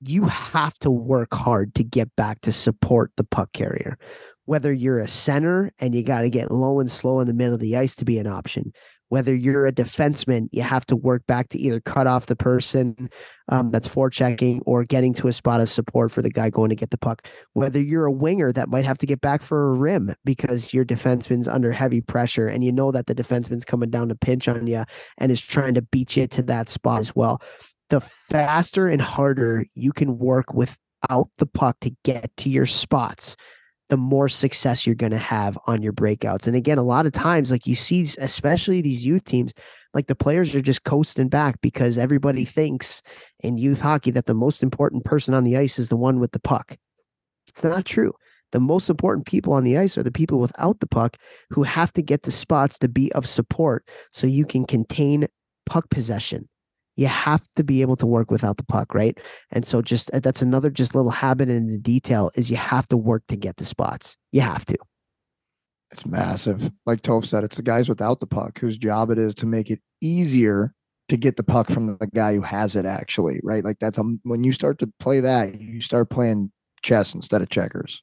you 0.00 0.26
have 0.26 0.78
to 0.80 0.90
work 0.90 1.32
hard 1.32 1.74
to 1.76 1.84
get 1.84 2.14
back 2.16 2.42
to 2.42 2.52
support 2.52 3.10
the 3.16 3.24
puck 3.24 3.52
carrier. 3.52 3.98
Whether 4.44 4.72
you're 4.72 5.00
a 5.00 5.08
center 5.08 5.70
and 5.78 5.94
you 5.94 6.02
got 6.02 6.20
to 6.20 6.30
get 6.30 6.50
low 6.50 6.78
and 6.78 6.90
slow 6.90 7.20
in 7.20 7.26
the 7.26 7.32
middle 7.32 7.54
of 7.54 7.60
the 7.60 7.76
ice 7.76 7.96
to 7.96 8.04
be 8.04 8.18
an 8.18 8.26
option, 8.26 8.74
whether 9.14 9.32
you're 9.32 9.64
a 9.64 9.72
defenseman, 9.72 10.48
you 10.50 10.60
have 10.60 10.84
to 10.84 10.96
work 10.96 11.24
back 11.28 11.48
to 11.48 11.56
either 11.56 11.78
cut 11.78 12.08
off 12.08 12.26
the 12.26 12.34
person 12.34 13.08
um, 13.48 13.70
that's 13.70 13.86
forechecking 13.86 14.60
or 14.66 14.82
getting 14.82 15.14
to 15.14 15.28
a 15.28 15.32
spot 15.32 15.60
of 15.60 15.70
support 15.70 16.10
for 16.10 16.20
the 16.20 16.30
guy 16.30 16.50
going 16.50 16.68
to 16.68 16.74
get 16.74 16.90
the 16.90 16.98
puck. 16.98 17.24
Whether 17.52 17.80
you're 17.80 18.06
a 18.06 18.12
winger 18.12 18.50
that 18.50 18.68
might 18.68 18.84
have 18.84 18.98
to 18.98 19.06
get 19.06 19.20
back 19.20 19.42
for 19.42 19.70
a 19.70 19.74
rim 19.76 20.16
because 20.24 20.74
your 20.74 20.84
defenseman's 20.84 21.46
under 21.46 21.70
heavy 21.70 22.00
pressure 22.00 22.48
and 22.48 22.64
you 22.64 22.72
know 22.72 22.90
that 22.90 23.06
the 23.06 23.14
defenseman's 23.14 23.64
coming 23.64 23.88
down 23.88 24.08
to 24.08 24.16
pinch 24.16 24.48
on 24.48 24.66
you 24.66 24.84
and 25.18 25.30
is 25.30 25.40
trying 25.40 25.74
to 25.74 25.82
beat 25.82 26.16
you 26.16 26.26
to 26.26 26.42
that 26.42 26.68
spot 26.68 26.98
as 26.98 27.14
well. 27.14 27.40
The 27.90 28.00
faster 28.00 28.88
and 28.88 29.00
harder 29.00 29.64
you 29.76 29.92
can 29.92 30.18
work 30.18 30.54
without 30.54 31.28
the 31.38 31.46
puck 31.46 31.78
to 31.82 31.94
get 32.02 32.36
to 32.38 32.50
your 32.50 32.66
spots, 32.66 33.36
the 33.90 33.96
more 33.96 34.28
success 34.28 34.86
you're 34.86 34.94
going 34.94 35.12
to 35.12 35.18
have 35.18 35.58
on 35.66 35.82
your 35.82 35.92
breakouts. 35.92 36.46
And 36.46 36.56
again, 36.56 36.78
a 36.78 36.82
lot 36.82 37.06
of 37.06 37.12
times, 37.12 37.50
like 37.50 37.66
you 37.66 37.74
see, 37.74 38.08
especially 38.18 38.80
these 38.80 39.04
youth 39.04 39.24
teams, 39.24 39.52
like 39.92 40.06
the 40.06 40.14
players 40.14 40.54
are 40.54 40.62
just 40.62 40.84
coasting 40.84 41.28
back 41.28 41.60
because 41.60 41.98
everybody 41.98 42.44
thinks 42.44 43.02
in 43.40 43.58
youth 43.58 43.80
hockey 43.80 44.10
that 44.12 44.26
the 44.26 44.34
most 44.34 44.62
important 44.62 45.04
person 45.04 45.34
on 45.34 45.44
the 45.44 45.56
ice 45.56 45.78
is 45.78 45.88
the 45.88 45.96
one 45.96 46.18
with 46.18 46.32
the 46.32 46.40
puck. 46.40 46.76
It's 47.46 47.62
not 47.62 47.84
true. 47.84 48.12
The 48.52 48.60
most 48.60 48.88
important 48.88 49.26
people 49.26 49.52
on 49.52 49.64
the 49.64 49.76
ice 49.76 49.98
are 49.98 50.02
the 50.02 50.12
people 50.12 50.38
without 50.38 50.80
the 50.80 50.86
puck 50.86 51.16
who 51.50 51.62
have 51.64 51.92
to 51.94 52.02
get 52.02 52.22
the 52.22 52.30
spots 52.30 52.78
to 52.78 52.88
be 52.88 53.12
of 53.12 53.26
support 53.26 53.86
so 54.12 54.26
you 54.26 54.46
can 54.46 54.64
contain 54.64 55.26
puck 55.66 55.90
possession 55.90 56.48
you 56.96 57.06
have 57.06 57.42
to 57.56 57.64
be 57.64 57.82
able 57.82 57.96
to 57.96 58.06
work 58.06 58.30
without 58.30 58.56
the 58.56 58.64
puck, 58.64 58.94
right? 58.94 59.18
And 59.50 59.66
so 59.66 59.82
just 59.82 60.10
uh, 60.12 60.20
that's 60.20 60.42
another 60.42 60.70
just 60.70 60.94
little 60.94 61.10
habit 61.10 61.48
in 61.48 61.68
the 61.68 61.78
detail 61.78 62.30
is 62.34 62.50
you 62.50 62.56
have 62.56 62.88
to 62.88 62.96
work 62.96 63.24
to 63.28 63.36
get 63.36 63.56
the 63.56 63.64
spots. 63.64 64.16
You 64.32 64.42
have 64.42 64.64
to. 64.66 64.76
It's 65.90 66.06
massive. 66.06 66.70
Like 66.86 67.02
Toph 67.02 67.26
said, 67.26 67.44
it's 67.44 67.56
the 67.56 67.62
guys 67.62 67.88
without 67.88 68.20
the 68.20 68.26
puck 68.26 68.58
whose 68.58 68.76
job 68.76 69.10
it 69.10 69.18
is 69.18 69.34
to 69.36 69.46
make 69.46 69.70
it 69.70 69.80
easier 70.00 70.74
to 71.08 71.16
get 71.16 71.36
the 71.36 71.44
puck 71.44 71.70
from 71.70 71.98
the 71.98 72.08
guy 72.14 72.34
who 72.34 72.40
has 72.40 72.76
it 72.76 72.86
actually, 72.86 73.40
right? 73.44 73.64
Like 73.64 73.78
that's 73.78 73.98
a, 73.98 74.02
when 74.22 74.42
you 74.42 74.52
start 74.52 74.78
to 74.78 74.90
play 74.98 75.20
that, 75.20 75.60
you 75.60 75.80
start 75.80 76.10
playing 76.10 76.50
chess 76.82 77.14
instead 77.14 77.42
of 77.42 77.50
checkers. 77.50 78.02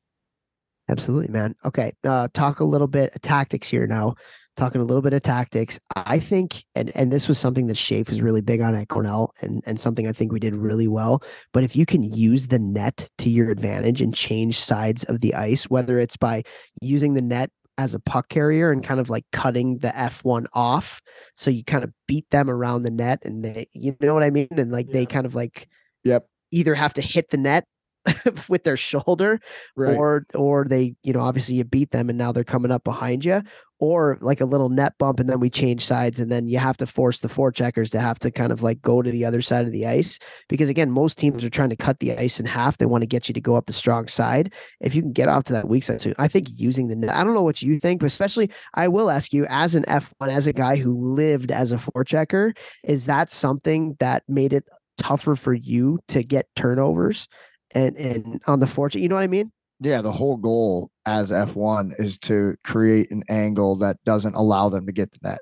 Absolutely, 0.89 1.29
man. 1.29 1.55
Okay. 1.65 1.93
Uh, 2.03 2.27
talk 2.33 2.59
a 2.59 2.65
little 2.65 2.87
bit 2.87 3.15
of 3.15 3.21
tactics 3.21 3.67
here 3.67 3.87
now 3.87 4.15
talking 4.57 4.81
a 4.81 4.83
little 4.83 5.01
bit 5.01 5.13
of 5.13 5.21
tactics. 5.21 5.79
I 5.95 6.19
think, 6.19 6.63
and 6.75 6.91
and 6.95 7.11
this 7.11 7.27
was 7.27 7.37
something 7.37 7.67
that 7.67 7.77
Shafe 7.77 8.09
was 8.09 8.21
really 8.21 8.41
big 8.41 8.61
on 8.61 8.75
at 8.75 8.89
Cornell, 8.89 9.31
and 9.41 9.63
and 9.65 9.79
something 9.79 10.07
I 10.07 10.11
think 10.11 10.31
we 10.31 10.39
did 10.39 10.55
really 10.55 10.87
well. 10.87 11.23
But 11.53 11.63
if 11.63 11.75
you 11.75 11.85
can 11.85 12.03
use 12.03 12.47
the 12.47 12.59
net 12.59 13.09
to 13.19 13.29
your 13.29 13.51
advantage 13.51 14.01
and 14.01 14.13
change 14.13 14.59
sides 14.59 15.03
of 15.05 15.21
the 15.21 15.33
ice, 15.35 15.65
whether 15.65 15.99
it's 15.99 16.17
by 16.17 16.43
using 16.81 17.13
the 17.13 17.21
net 17.21 17.49
as 17.77 17.95
a 17.95 17.99
puck 17.99 18.29
carrier 18.29 18.71
and 18.71 18.83
kind 18.83 18.99
of 18.99 19.09
like 19.09 19.25
cutting 19.31 19.79
the 19.79 19.89
F1 19.89 20.45
off. 20.53 21.01
So 21.35 21.49
you 21.49 21.63
kind 21.63 21.83
of 21.83 21.91
beat 22.07 22.29
them 22.29 22.49
around 22.49 22.83
the 22.83 22.91
net 22.91 23.19
and 23.23 23.43
they, 23.43 23.69
you 23.73 23.95
know 24.01 24.13
what 24.13 24.23
I 24.23 24.29
mean? 24.29 24.49
And 24.51 24.71
like 24.71 24.87
yeah. 24.87 24.93
they 24.93 25.05
kind 25.07 25.25
of 25.25 25.33
like, 25.33 25.67
yep, 26.03 26.27
either 26.51 26.75
have 26.75 26.93
to 26.95 27.01
hit 27.01 27.29
the 27.29 27.37
net 27.37 27.65
with 28.49 28.63
their 28.63 28.77
shoulder 28.77 29.39
right. 29.75 29.95
or 29.95 30.25
or 30.33 30.65
they 30.65 30.95
you 31.03 31.13
know 31.13 31.21
obviously 31.21 31.55
you 31.55 31.63
beat 31.63 31.91
them 31.91 32.09
and 32.09 32.17
now 32.17 32.31
they're 32.31 32.43
coming 32.43 32.71
up 32.71 32.83
behind 32.83 33.23
you 33.23 33.41
or 33.79 34.17
like 34.21 34.39
a 34.39 34.45
little 34.45 34.69
net 34.69 34.93
bump 34.99 35.19
and 35.19 35.29
then 35.29 35.39
we 35.39 35.49
change 35.49 35.83
sides 35.85 36.19
and 36.19 36.31
then 36.31 36.47
you 36.47 36.57
have 36.57 36.77
to 36.77 36.85
force 36.85 37.21
the 37.21 37.27
forecheckers 37.27 37.89
to 37.89 37.99
have 37.99 38.19
to 38.19 38.31
kind 38.31 38.51
of 38.51 38.61
like 38.63 38.81
go 38.81 39.01
to 39.01 39.11
the 39.11 39.25
other 39.25 39.41
side 39.41 39.65
of 39.65 39.71
the 39.71 39.85
ice 39.85 40.19
because 40.49 40.69
again 40.69 40.89
most 40.89 41.17
teams 41.17 41.43
are 41.43 41.49
trying 41.49 41.69
to 41.69 41.75
cut 41.75 41.99
the 41.99 42.17
ice 42.17 42.39
in 42.39 42.45
half. 42.45 42.77
They 42.77 42.85
want 42.85 43.01
to 43.01 43.07
get 43.07 43.27
you 43.27 43.33
to 43.33 43.41
go 43.41 43.55
up 43.55 43.65
the 43.65 43.73
strong 43.73 44.07
side. 44.07 44.53
If 44.79 44.95
you 44.95 45.01
can 45.01 45.11
get 45.11 45.27
off 45.27 45.43
to 45.45 45.53
that 45.53 45.67
weak 45.67 45.83
side 45.83 46.01
so 46.01 46.13
i 46.17 46.27
think 46.27 46.47
using 46.55 46.87
the 46.87 46.95
net 46.95 47.15
i 47.15 47.23
don't 47.23 47.33
know 47.33 47.43
what 47.43 47.61
you 47.61 47.79
think 47.79 47.99
but 47.99 48.05
especially 48.05 48.49
i 48.75 48.87
will 48.87 49.09
ask 49.09 49.33
you 49.33 49.45
as 49.49 49.75
an 49.75 49.83
f1 49.87 50.29
as 50.29 50.47
a 50.47 50.53
guy 50.53 50.75
who 50.75 50.95
lived 50.97 51.51
as 51.51 51.71
a 51.71 51.77
forechecker 51.77 52.55
is 52.83 53.05
that 53.05 53.29
something 53.29 53.95
that 53.99 54.23
made 54.27 54.53
it 54.53 54.65
tougher 54.97 55.35
for 55.35 55.53
you 55.53 55.99
to 56.07 56.23
get 56.23 56.47
turnovers 56.55 57.27
and 57.75 57.95
and 57.97 58.41
on 58.47 58.59
the 58.59 58.67
fortune. 58.67 59.01
You 59.01 59.09
know 59.09 59.15
what 59.15 59.23
I 59.23 59.27
mean? 59.27 59.51
Yeah, 59.79 60.01
the 60.01 60.11
whole 60.11 60.37
goal 60.37 60.91
as 61.05 61.31
F1 61.31 61.99
is 61.99 62.19
to 62.19 62.55
create 62.63 63.09
an 63.09 63.23
angle 63.29 63.77
that 63.77 63.97
doesn't 64.05 64.35
allow 64.35 64.69
them 64.69 64.85
to 64.85 64.91
get 64.91 65.11
the 65.11 65.19
net. 65.23 65.39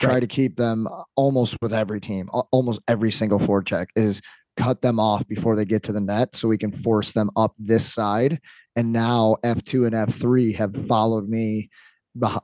Try 0.00 0.14
right. 0.14 0.20
to 0.20 0.26
keep 0.26 0.56
them 0.56 0.86
uh, 0.86 1.02
almost 1.14 1.56
with 1.60 1.74
every 1.74 2.00
team, 2.00 2.28
almost 2.52 2.80
every 2.88 3.10
single 3.10 3.38
forecheck 3.38 3.86
is 3.94 4.22
cut 4.56 4.80
them 4.80 4.98
off 4.98 5.26
before 5.28 5.56
they 5.56 5.66
get 5.66 5.82
to 5.84 5.92
the 5.92 6.00
net 6.00 6.34
so 6.34 6.48
we 6.48 6.58
can 6.58 6.72
force 6.72 7.12
them 7.12 7.30
up 7.36 7.54
this 7.58 7.92
side. 7.92 8.40
And 8.74 8.92
now 8.92 9.36
F2 9.44 9.86
and 9.86 9.94
F3 10.08 10.54
have 10.56 10.74
followed 10.86 11.28
me 11.28 11.68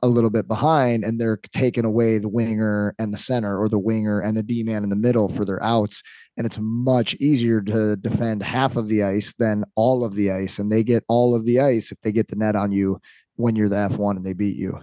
a 0.02 0.08
little 0.08 0.30
bit 0.30 0.48
behind 0.48 1.04
and 1.04 1.20
they're 1.20 1.38
taking 1.52 1.84
away 1.84 2.18
the 2.18 2.28
winger 2.28 2.94
and 2.98 3.12
the 3.12 3.18
center 3.18 3.58
or 3.58 3.68
the 3.68 3.78
winger 3.78 4.20
and 4.20 4.36
the 4.36 4.42
D 4.42 4.62
man 4.62 4.82
in 4.82 4.90
the 4.90 4.96
middle 4.96 5.28
for 5.28 5.44
their 5.44 5.62
outs. 5.62 6.02
And 6.36 6.46
it's 6.46 6.58
much 6.60 7.14
easier 7.14 7.60
to 7.62 7.96
defend 7.96 8.42
half 8.42 8.76
of 8.76 8.88
the 8.88 9.02
ice 9.02 9.34
than 9.38 9.64
all 9.74 10.04
of 10.04 10.14
the 10.14 10.30
ice. 10.30 10.58
And 10.58 10.70
they 10.70 10.82
get 10.82 11.04
all 11.08 11.34
of 11.34 11.44
the 11.44 11.60
ice 11.60 11.92
if 11.92 12.00
they 12.00 12.12
get 12.12 12.28
the 12.28 12.36
net 12.36 12.56
on 12.56 12.72
you 12.72 13.00
when 13.36 13.56
you're 13.56 13.68
the 13.68 13.88
F1 13.90 14.16
and 14.16 14.24
they 14.24 14.32
beat 14.32 14.56
you. 14.56 14.80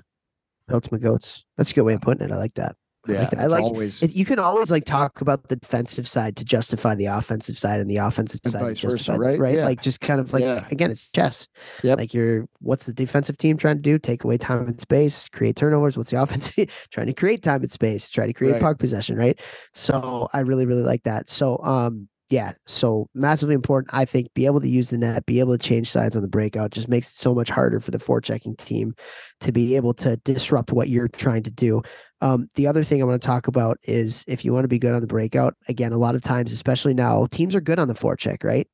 Goats 0.70 0.92
my 0.92 0.98
goats. 0.98 1.46
That's 1.58 1.72
a 1.72 1.74
good 1.74 1.84
way 1.84 1.94
of 1.96 2.02
putting 2.02 2.28
it. 2.28 2.32
I 2.32 2.38
like 2.38 2.54
that. 2.56 2.76
Yeah, 3.08 3.22
like 3.22 3.38
I 3.38 3.45
like 3.45 3.64
always 3.64 4.02
you 4.02 4.26
can 4.26 4.39
always 4.39 4.70
like 4.70 4.84
talk 4.84 5.22
about 5.22 5.47
the 5.47 5.56
defensive 5.56 6.08
side 6.08 6.36
to 6.36 6.43
justify 6.43 6.95
the 6.95 7.06
offensive 7.06 7.58
side 7.58 7.80
and 7.80 7.89
the 7.89 7.97
offensive 7.97 8.41
and 8.43 8.52
side 8.52 8.76
justify, 8.76 8.91
versa, 8.91 9.18
right? 9.18 9.39
right? 9.39 9.56
Yeah. 9.56 9.66
Like 9.66 9.82
just 9.82 10.02
kind 10.02 10.20
of 10.20 10.34
like 10.34 10.43
yeah. 10.43 10.68
again, 10.70 10.91
it's 10.91 11.10
chess. 11.12 11.47
Yeah. 11.82 11.93
Like 11.95 12.14
you're 12.14 12.47
what's 12.60 12.86
the 12.86 12.93
defensive 12.93 13.38
team 13.38 13.56
trying 13.56 13.78
to 13.78 13.82
do? 13.82 14.00
Take 14.00 14.26
away 14.26 14.38
time 14.38 14.68
and 14.68 14.80
space, 14.82 15.30
create 15.30 15.56
turnovers. 15.56 15.97
What's 15.97 16.10
the 16.10 16.22
offensive 16.22 16.88
trying 16.91 17.08
to 17.08 17.14
create 17.14 17.41
time 17.41 17.62
and 17.62 17.72
space, 17.72 18.10
try 18.10 18.28
to 18.28 18.34
create 18.34 18.54
right. 18.54 18.62
puck 18.62 18.80
possession, 18.80 19.16
right? 19.16 19.39
So 19.74 20.28
I 20.34 20.39
really, 20.39 20.66
really 20.66 20.84
like 20.84 21.04
that. 21.04 21.30
So 21.30 21.58
um 21.63 22.09
yeah, 22.30 22.54
so 22.68 23.08
massively 23.16 23.56
important. 23.56 23.93
I 23.93 24.06
think 24.06 24.34
be 24.36 24.46
able 24.46 24.62
to 24.62 24.70
use 24.70 24.92
the 24.92 25.00
net, 25.00 25.26
be 25.26 25.39
able 25.39 25.58
to 25.58 25.68
change 25.68 25.89
sides 25.89 26.16
on 26.16 26.22
the 26.22 26.28
breakout 26.28 26.70
just 26.70 26.88
makes 26.88 27.10
it 27.10 27.16
so 27.16 27.34
much 27.34 27.50
harder 27.50 27.80
for 27.80 27.89
the 27.89 27.97
forechecking 27.97 28.58
team 28.58 28.93
to 29.39 29.51
be 29.51 29.76
able 29.76 29.96
to 29.96 30.16
disrupt 30.18 30.72
what 30.72 30.89
you're 30.89 31.08
trying 31.08 31.42
to 31.43 31.51
do. 31.51 31.82
Um, 32.22 32.50
the 32.54 32.68
other 32.68 32.84
thing 32.84 33.01
I 33.01 33.06
want 33.06 33.20
to 33.20 33.26
talk 33.26 33.47
about 33.47 33.78
is 33.84 34.24
if 34.28 34.46
you 34.46 34.54
want 34.54 34.64
to 34.66 34.70
be 34.70 34.78
good 34.78 34.93
on 34.93 35.01
the 35.01 35.08
breakout, 35.08 35.56
again, 35.68 35.92
a 35.92 35.97
lot 35.97 36.14
of 36.14 36.22
times, 36.22 36.51
especially 36.51 36.93
now, 36.93 37.26
teams 37.32 37.56
are 37.56 37.62
good 37.62 37.80
on 37.80 37.88
the 37.88 37.96
forecheck, 37.96 38.43
right? 38.43 38.68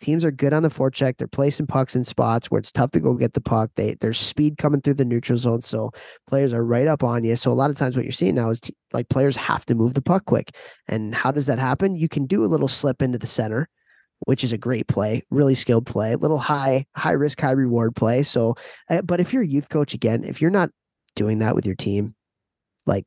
Teams 0.00 0.24
are 0.24 0.30
good 0.30 0.52
on 0.52 0.62
the 0.62 0.68
forecheck. 0.68 1.16
They're 1.16 1.28
placing 1.28 1.66
pucks 1.66 1.96
in 1.96 2.04
spots 2.04 2.50
where 2.50 2.58
it's 2.58 2.72
tough 2.72 2.90
to 2.92 3.00
go 3.00 3.14
get 3.14 3.34
the 3.34 3.40
puck. 3.40 3.70
They 3.76 3.94
there's 4.00 4.18
speed 4.18 4.58
coming 4.58 4.80
through 4.80 4.94
the 4.94 5.04
neutral 5.04 5.38
zone, 5.38 5.60
so 5.60 5.90
players 6.26 6.52
are 6.52 6.64
right 6.64 6.86
up 6.86 7.02
on 7.02 7.24
you. 7.24 7.36
So 7.36 7.50
a 7.50 7.54
lot 7.54 7.70
of 7.70 7.76
times, 7.76 7.96
what 7.96 8.04
you're 8.04 8.12
seeing 8.12 8.34
now 8.34 8.50
is 8.50 8.60
t- 8.60 8.74
like 8.92 9.08
players 9.08 9.36
have 9.36 9.66
to 9.66 9.74
move 9.74 9.94
the 9.94 10.02
puck 10.02 10.24
quick. 10.24 10.54
And 10.88 11.14
how 11.14 11.30
does 11.30 11.46
that 11.46 11.58
happen? 11.58 11.96
You 11.96 12.08
can 12.08 12.26
do 12.26 12.44
a 12.44 12.46
little 12.46 12.68
slip 12.68 13.02
into 13.02 13.18
the 13.18 13.26
center, 13.26 13.68
which 14.20 14.44
is 14.44 14.52
a 14.52 14.58
great 14.58 14.86
play, 14.88 15.22
really 15.30 15.54
skilled 15.54 15.86
play, 15.86 16.14
little 16.16 16.38
high 16.38 16.86
high 16.96 17.12
risk 17.12 17.40
high 17.40 17.52
reward 17.52 17.94
play. 17.96 18.22
So, 18.22 18.56
uh, 18.88 19.02
but 19.02 19.20
if 19.20 19.32
you're 19.32 19.42
a 19.42 19.48
youth 19.48 19.68
coach 19.68 19.94
again, 19.94 20.24
if 20.24 20.40
you're 20.40 20.50
not 20.50 20.70
doing 21.16 21.38
that 21.40 21.54
with 21.54 21.66
your 21.66 21.76
team, 21.76 22.14
like 22.86 23.04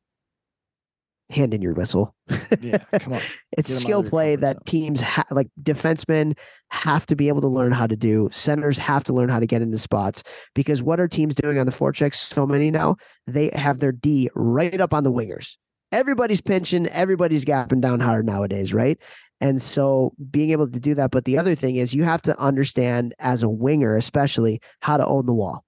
hand 1.33 1.53
in 1.53 1.61
your 1.61 1.73
whistle. 1.73 2.15
yeah, 2.61 2.77
come 2.99 3.13
on. 3.13 3.21
it's 3.57 3.73
skill 3.73 4.03
play 4.03 4.35
that 4.35 4.65
teams 4.65 5.01
ha- 5.01 5.25
like 5.31 5.49
defensemen 5.61 6.37
have 6.69 7.05
to 7.07 7.15
be 7.15 7.27
able 7.27 7.41
to 7.41 7.47
learn 7.47 7.71
how 7.71 7.87
to 7.87 7.95
do. 7.95 8.29
Centers 8.31 8.77
have 8.77 9.03
to 9.05 9.13
learn 9.13 9.29
how 9.29 9.39
to 9.39 9.45
get 9.45 9.61
into 9.61 9.77
spots 9.77 10.23
because 10.53 10.81
what 10.81 10.99
are 10.99 11.07
teams 11.07 11.35
doing 11.35 11.59
on 11.59 11.65
the 11.65 11.71
forechecks? 11.71 12.15
So 12.15 12.45
many 12.45 12.71
now 12.71 12.95
they 13.27 13.49
have 13.53 13.79
their 13.79 13.91
D 13.91 14.29
right 14.35 14.79
up 14.79 14.93
on 14.93 15.03
the 15.03 15.11
wingers. 15.11 15.57
Everybody's 15.91 16.41
pinching, 16.41 16.87
everybody's 16.87 17.45
gapping 17.45 17.81
down 17.81 17.99
hard 17.99 18.25
nowadays, 18.25 18.73
right? 18.73 18.97
And 19.41 19.61
so 19.61 20.13
being 20.31 20.51
able 20.51 20.69
to 20.69 20.79
do 20.79 20.95
that. 20.95 21.11
But 21.11 21.25
the 21.25 21.37
other 21.37 21.53
thing 21.53 21.75
is 21.75 21.93
you 21.93 22.03
have 22.03 22.21
to 22.23 22.39
understand 22.39 23.13
as 23.19 23.43
a 23.43 23.49
winger, 23.49 23.95
especially 23.95 24.61
how 24.81 24.97
to 24.97 25.05
own 25.05 25.25
the 25.25 25.33
wall 25.33 25.65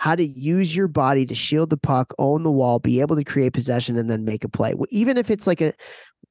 how 0.00 0.14
to 0.14 0.26
use 0.26 0.74
your 0.74 0.88
body 0.88 1.26
to 1.26 1.34
shield 1.34 1.68
the 1.68 1.76
puck, 1.76 2.14
own 2.18 2.42
the 2.42 2.50
wall, 2.50 2.78
be 2.78 3.02
able 3.02 3.16
to 3.16 3.22
create 3.22 3.52
possession, 3.52 3.98
and 3.98 4.08
then 4.08 4.24
make 4.24 4.44
a 4.44 4.48
play. 4.48 4.74
Even 4.88 5.18
if 5.18 5.30
it's 5.30 5.46
like 5.46 5.60
a 5.60 5.74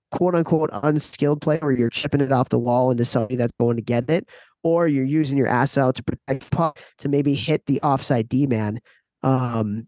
quote 0.10 0.34
unquote 0.34 0.72
unskilled 0.74 1.40
play 1.40 1.60
where 1.60 1.72
you're 1.72 1.92
chipping 1.92 2.20
it 2.20 2.32
off 2.32 2.50
the 2.50 2.58
wall 2.58 2.90
into 2.90 3.06
somebody 3.06 3.36
that's 3.36 3.54
going 3.60 3.76
to 3.76 3.84
get 3.84 4.10
it, 4.10 4.28
or 4.64 4.88
you're 4.88 5.06
using 5.06 5.38
your 5.38 5.48
ass 5.48 5.78
out 5.78 5.94
to 5.94 6.04
protect 6.04 6.50
puck 6.50 6.80
to 6.98 7.10
maybe 7.10 7.36
hit 7.36 7.64
the 7.68 7.80
offside 7.82 8.28
D 8.28 8.48
man. 8.48 8.80
Um, 9.22 9.88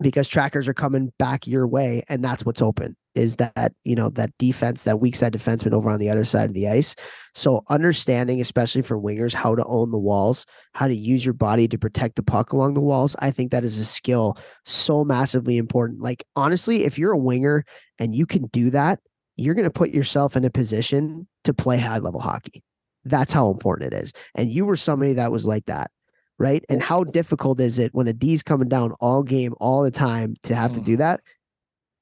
because 0.00 0.28
trackers 0.28 0.68
are 0.68 0.74
coming 0.74 1.12
back 1.18 1.46
your 1.46 1.66
way 1.66 2.04
and 2.08 2.24
that's 2.24 2.44
what's 2.44 2.62
open 2.62 2.96
is 3.14 3.36
that 3.36 3.72
you 3.84 3.94
know 3.94 4.08
that 4.10 4.30
defense 4.38 4.84
that 4.84 5.00
weak 5.00 5.14
side 5.14 5.32
defenseman 5.32 5.72
over 5.72 5.90
on 5.90 5.98
the 5.98 6.10
other 6.10 6.24
side 6.24 6.48
of 6.48 6.54
the 6.54 6.68
ice. 6.68 6.94
So 7.34 7.64
understanding 7.68 8.40
especially 8.40 8.82
for 8.82 8.98
wingers 8.98 9.34
how 9.34 9.54
to 9.54 9.64
own 9.64 9.90
the 9.90 9.98
walls 9.98 10.46
how 10.72 10.88
to 10.88 10.96
use 10.96 11.24
your 11.24 11.34
body 11.34 11.68
to 11.68 11.78
protect 11.78 12.16
the 12.16 12.22
puck 12.22 12.52
along 12.52 12.74
the 12.74 12.80
walls 12.80 13.16
i 13.18 13.30
think 13.30 13.50
that 13.50 13.64
is 13.64 13.78
a 13.78 13.84
skill 13.84 14.36
so 14.64 15.04
massively 15.04 15.56
important. 15.56 16.00
Like 16.00 16.24
honestly 16.36 16.84
if 16.84 16.98
you're 16.98 17.12
a 17.12 17.18
winger 17.18 17.64
and 17.98 18.14
you 18.14 18.26
can 18.26 18.46
do 18.46 18.70
that 18.70 19.00
you're 19.36 19.54
going 19.54 19.64
to 19.64 19.70
put 19.70 19.90
yourself 19.90 20.36
in 20.36 20.44
a 20.44 20.50
position 20.50 21.26
to 21.44 21.54
play 21.54 21.78
high 21.78 21.98
level 21.98 22.20
hockey. 22.20 22.62
That's 23.04 23.32
how 23.32 23.50
important 23.50 23.92
it 23.92 23.96
is. 23.96 24.12
And 24.34 24.50
you 24.50 24.66
were 24.66 24.76
somebody 24.76 25.14
that 25.14 25.32
was 25.32 25.46
like 25.46 25.66
that 25.66 25.90
right? 26.38 26.64
And 26.68 26.82
how 26.82 27.04
difficult 27.04 27.60
is 27.60 27.78
it 27.78 27.94
when 27.94 28.08
a 28.08 28.12
D's 28.12 28.42
coming 28.42 28.68
down 28.68 28.92
all 28.98 29.22
game, 29.22 29.54
all 29.60 29.84
the 29.84 29.92
time 29.92 30.34
to 30.42 30.56
have 30.56 30.72
to 30.74 30.80
do 30.80 30.94
mm. 30.94 30.98
that? 30.98 31.20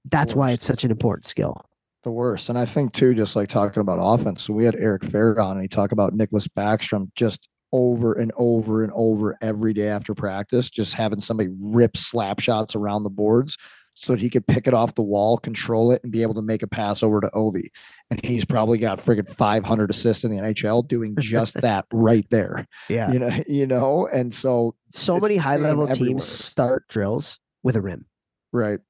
That's 0.04 0.34
why 0.34 0.52
it's 0.52 0.64
such 0.64 0.84
an 0.84 0.90
important 0.90 1.26
skill. 1.26 1.64
The 2.02 2.10
worst. 2.10 2.48
And 2.48 2.58
I 2.58 2.64
think 2.64 2.92
too, 2.92 3.14
just 3.14 3.36
like 3.36 3.48
talking 3.48 3.80
about 3.80 3.98
offense. 4.00 4.42
So 4.42 4.54
we 4.54 4.64
had 4.64 4.74
Eric 4.76 5.02
Fehr 5.02 5.38
on 5.38 5.52
and 5.52 5.62
he 5.62 5.68
talked 5.68 5.92
about 5.92 6.16
Nicklas 6.16 6.48
Backstrom 6.48 7.10
just 7.14 7.48
over 7.72 8.14
and 8.14 8.32
over 8.36 8.82
and 8.82 8.92
over 8.94 9.36
every 9.42 9.72
day 9.72 9.88
after 9.88 10.14
practice, 10.14 10.70
just 10.70 10.94
having 10.94 11.20
somebody 11.20 11.50
rip 11.60 11.96
slap 11.96 12.40
shots 12.40 12.74
around 12.74 13.02
the 13.02 13.10
boards 13.10 13.56
so 13.94 14.14
that 14.14 14.20
he 14.20 14.30
could 14.30 14.46
pick 14.46 14.66
it 14.66 14.74
off 14.74 14.94
the 14.94 15.02
wall, 15.02 15.36
control 15.36 15.92
it, 15.92 16.02
and 16.02 16.10
be 16.10 16.22
able 16.22 16.34
to 16.34 16.42
make 16.42 16.62
a 16.62 16.66
pass 16.66 17.02
over 17.02 17.20
to 17.20 17.28
Ovi. 17.28 17.68
And 18.10 18.24
he's 18.24 18.44
probably 18.44 18.78
got 18.78 18.98
friggin' 18.98 19.30
500 19.30 19.90
assists 19.90 20.24
in 20.24 20.30
the 20.30 20.42
NHL 20.42 20.86
doing 20.88 21.14
just 21.18 21.54
that 21.60 21.84
right 21.92 22.26
there. 22.30 22.66
Yeah. 22.88 23.12
You 23.12 23.18
know, 23.18 23.30
you 23.46 23.66
know, 23.66 24.06
and 24.06 24.34
so 24.34 24.74
so 24.92 25.18
many 25.18 25.36
high 25.36 25.56
level 25.56 25.88
everywhere. 25.88 26.08
teams 26.08 26.24
start 26.24 26.88
drills 26.88 27.38
with 27.62 27.76
a 27.76 27.82
rim, 27.82 28.06
right, 28.52 28.80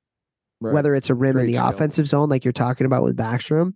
right. 0.60 0.74
whether 0.74 0.94
it's 0.94 1.10
a 1.10 1.14
rim 1.14 1.36
in 1.38 1.46
the 1.46 1.54
skill. 1.54 1.68
offensive 1.68 2.06
zone, 2.06 2.28
like 2.28 2.44
you're 2.44 2.52
talking 2.52 2.86
about 2.86 3.02
with 3.02 3.16
Backstrom, 3.16 3.74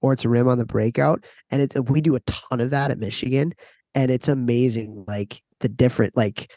or 0.00 0.12
it's 0.12 0.24
a 0.24 0.28
rim 0.28 0.48
on 0.48 0.58
the 0.58 0.66
breakout. 0.66 1.24
And 1.50 1.62
it's 1.62 1.76
we 1.76 2.00
do 2.00 2.14
a 2.14 2.20
ton 2.20 2.60
of 2.60 2.70
that 2.70 2.90
at 2.90 2.98
Michigan, 2.98 3.54
and 3.94 4.10
it's 4.10 4.28
amazing. 4.28 5.04
Like 5.06 5.42
the 5.60 5.68
different, 5.68 6.16
like 6.16 6.50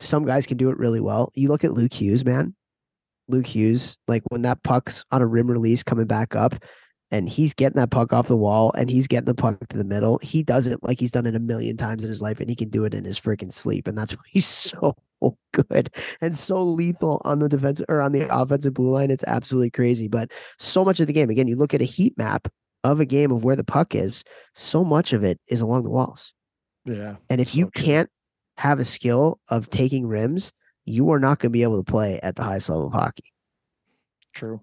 some 0.00 0.24
guys 0.24 0.46
can 0.46 0.56
do 0.56 0.70
it 0.70 0.78
really 0.78 1.00
well. 1.00 1.30
You 1.34 1.48
look 1.48 1.64
at 1.64 1.72
Luke 1.72 1.94
Hughes, 1.94 2.24
man. 2.24 2.54
Luke 3.28 3.46
Hughes, 3.46 3.96
like 4.06 4.22
when 4.28 4.42
that 4.42 4.62
puck's 4.62 5.04
on 5.10 5.22
a 5.22 5.26
rim 5.26 5.50
release 5.50 5.82
coming 5.82 6.06
back 6.06 6.36
up, 6.36 6.54
and 7.10 7.28
he's 7.28 7.54
getting 7.54 7.78
that 7.80 7.90
puck 7.90 8.12
off 8.12 8.28
the 8.28 8.36
wall 8.36 8.72
and 8.76 8.90
he's 8.90 9.06
getting 9.06 9.26
the 9.26 9.34
puck 9.34 9.58
to 9.68 9.76
the 9.76 9.84
middle. 9.84 10.18
He 10.22 10.42
does 10.42 10.66
it 10.66 10.82
like 10.82 10.98
he's 10.98 11.10
done 11.12 11.26
it 11.26 11.36
a 11.36 11.40
million 11.40 11.76
times 11.76 12.02
in 12.02 12.10
his 12.10 12.22
life, 12.22 12.40
and 12.40 12.48
he 12.48 12.56
can 12.56 12.70
do 12.70 12.84
it 12.84 12.94
in 12.94 13.04
his 13.04 13.18
freaking 13.20 13.52
sleep. 13.52 13.86
And 13.86 13.96
that's 13.96 14.12
why 14.12 14.22
he's 14.28 14.46
so 14.46 14.96
good 15.52 15.90
and 16.20 16.36
so 16.36 16.62
lethal 16.62 17.22
on 17.24 17.38
the 17.38 17.48
defense 17.48 17.80
or 17.88 18.00
on 18.00 18.12
the 18.12 18.28
offensive 18.34 18.74
blue 18.74 18.90
line. 18.90 19.10
It's 19.10 19.24
absolutely 19.26 19.70
crazy. 19.70 20.08
But 20.08 20.30
so 20.58 20.84
much 20.84 21.00
of 21.00 21.06
the 21.06 21.12
game, 21.12 21.30
again, 21.30 21.46
you 21.46 21.56
look 21.56 21.74
at 21.74 21.80
a 21.82 21.86
heat 21.86 22.16
map 22.18 22.48
of 22.82 23.00
a 23.00 23.06
game 23.06 23.30
of 23.32 23.44
where 23.44 23.56
the 23.56 23.64
puck 23.64 23.94
is, 23.94 24.24
so 24.54 24.84
much 24.84 25.12
of 25.12 25.24
it 25.24 25.40
is 25.48 25.60
along 25.62 25.84
the 25.84 25.90
walls. 25.90 26.34
yeah. 26.84 27.16
And 27.30 27.40
if 27.40 27.54
you 27.54 27.70
true. 27.70 27.82
can't 27.82 28.10
have 28.58 28.78
a 28.78 28.84
skill 28.84 29.40
of 29.48 29.70
taking 29.70 30.06
rims, 30.06 30.52
you 30.84 31.10
are 31.10 31.18
not 31.18 31.38
going 31.38 31.50
to 31.50 31.52
be 31.52 31.62
able 31.62 31.82
to 31.82 31.90
play 31.90 32.20
at 32.22 32.36
the 32.36 32.42
highest 32.42 32.68
level 32.68 32.88
of 32.88 32.92
hockey, 32.92 33.32
True. 34.34 34.60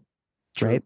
True. 0.55 0.67
right? 0.69 0.83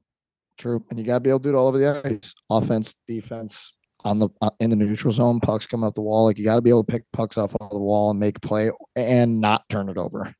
True. 0.57 0.84
And 0.90 0.99
you 0.99 1.06
got 1.06 1.15
to 1.15 1.19
be 1.19 1.30
able 1.30 1.40
to 1.40 1.44
do 1.44 1.56
it 1.56 1.57
all 1.57 1.68
over 1.68 1.77
the 1.77 2.02
ice. 2.06 2.34
Offense, 2.49 2.95
defense, 3.07 3.73
on 4.06 4.19
the 4.19 4.30
uh, 4.41 4.52
in 4.60 4.69
the 4.69 4.76
neutral 4.76 5.11
zone, 5.11 5.40
pucks 5.40 5.65
coming 5.65 5.86
off 5.86 5.95
the 5.95 6.02
wall. 6.02 6.26
Like 6.26 6.38
you 6.38 6.45
got 6.45 6.56
to 6.56 6.61
be 6.61 6.69
able 6.69 6.84
to 6.84 6.91
pick 6.91 7.03
pucks 7.11 7.38
off 7.38 7.56
of 7.60 7.69
the 7.72 7.80
wall 7.80 8.11
and 8.11 8.19
make 8.19 8.40
play 8.41 8.72
and 8.95 9.41
not 9.41 9.68
turn 9.69 9.90
it 9.90 9.98
over. 9.98 10.34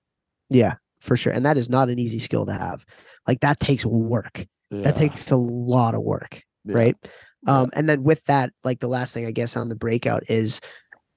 Yeah, 0.50 0.76
for 1.02 1.18
sure. 1.18 1.34
And 1.34 1.46
that 1.46 1.58
is 1.58 1.70
not 1.70 1.90
an 1.90 2.00
easy 2.00 2.20
skill 2.20 2.46
to 2.46 2.54
have. 2.54 2.86
Like 3.28 3.40
that 3.42 3.60
takes 3.60 3.86
work. 3.86 4.46
Yeah. 4.72 4.82
That 4.84 4.96
takes 4.96 5.32
a 5.32 5.36
lot 5.36 5.96
of 5.96 6.02
work, 6.02 6.42
Yeah. 6.64 6.76
right? 6.78 6.96
Yeah. 7.46 7.60
Um, 7.62 7.70
and 7.74 7.90
then 7.90 8.04
with 8.04 8.24
that, 8.26 8.52
like 8.64 8.80
the 8.80 8.88
last 8.88 9.14
thing 9.14 9.26
I 9.26 9.32
guess 9.32 9.58
on 9.58 9.70
the 9.70 9.76
breakout 9.76 10.24
is 10.30 10.62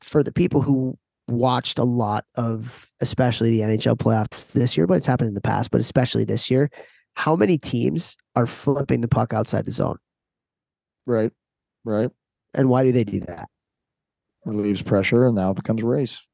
for 0.00 0.22
the 0.22 0.32
people 0.32 0.60
who 0.62 0.96
watched 1.28 1.78
a 1.78 1.84
lot 1.84 2.24
of 2.36 2.90
especially 3.00 3.50
the 3.50 3.60
NHL 3.60 3.96
playoffs 3.96 4.52
this 4.52 4.76
year, 4.76 4.86
but 4.86 4.94
it's 4.94 5.06
happened 5.06 5.28
in 5.28 5.34
the 5.34 5.40
past, 5.40 5.70
but 5.70 5.80
especially 5.80 6.24
this 6.24 6.50
year, 6.50 6.70
how 7.18 7.34
many 7.34 7.58
teams 7.58 8.16
are 8.36 8.46
flipping 8.46 9.00
the 9.00 9.08
puck 9.08 9.34
outside 9.34 9.64
the 9.64 9.72
zone? 9.72 9.98
Right. 11.04 11.32
Right. 11.84 12.10
And 12.54 12.68
why 12.68 12.84
do 12.84 12.92
they 12.92 13.02
do 13.02 13.18
that? 13.20 13.48
Relieves 14.44 14.82
pressure 14.82 15.26
and 15.26 15.34
now 15.34 15.50
it 15.50 15.56
becomes 15.56 15.82
a 15.82 15.86
race. 15.86 16.24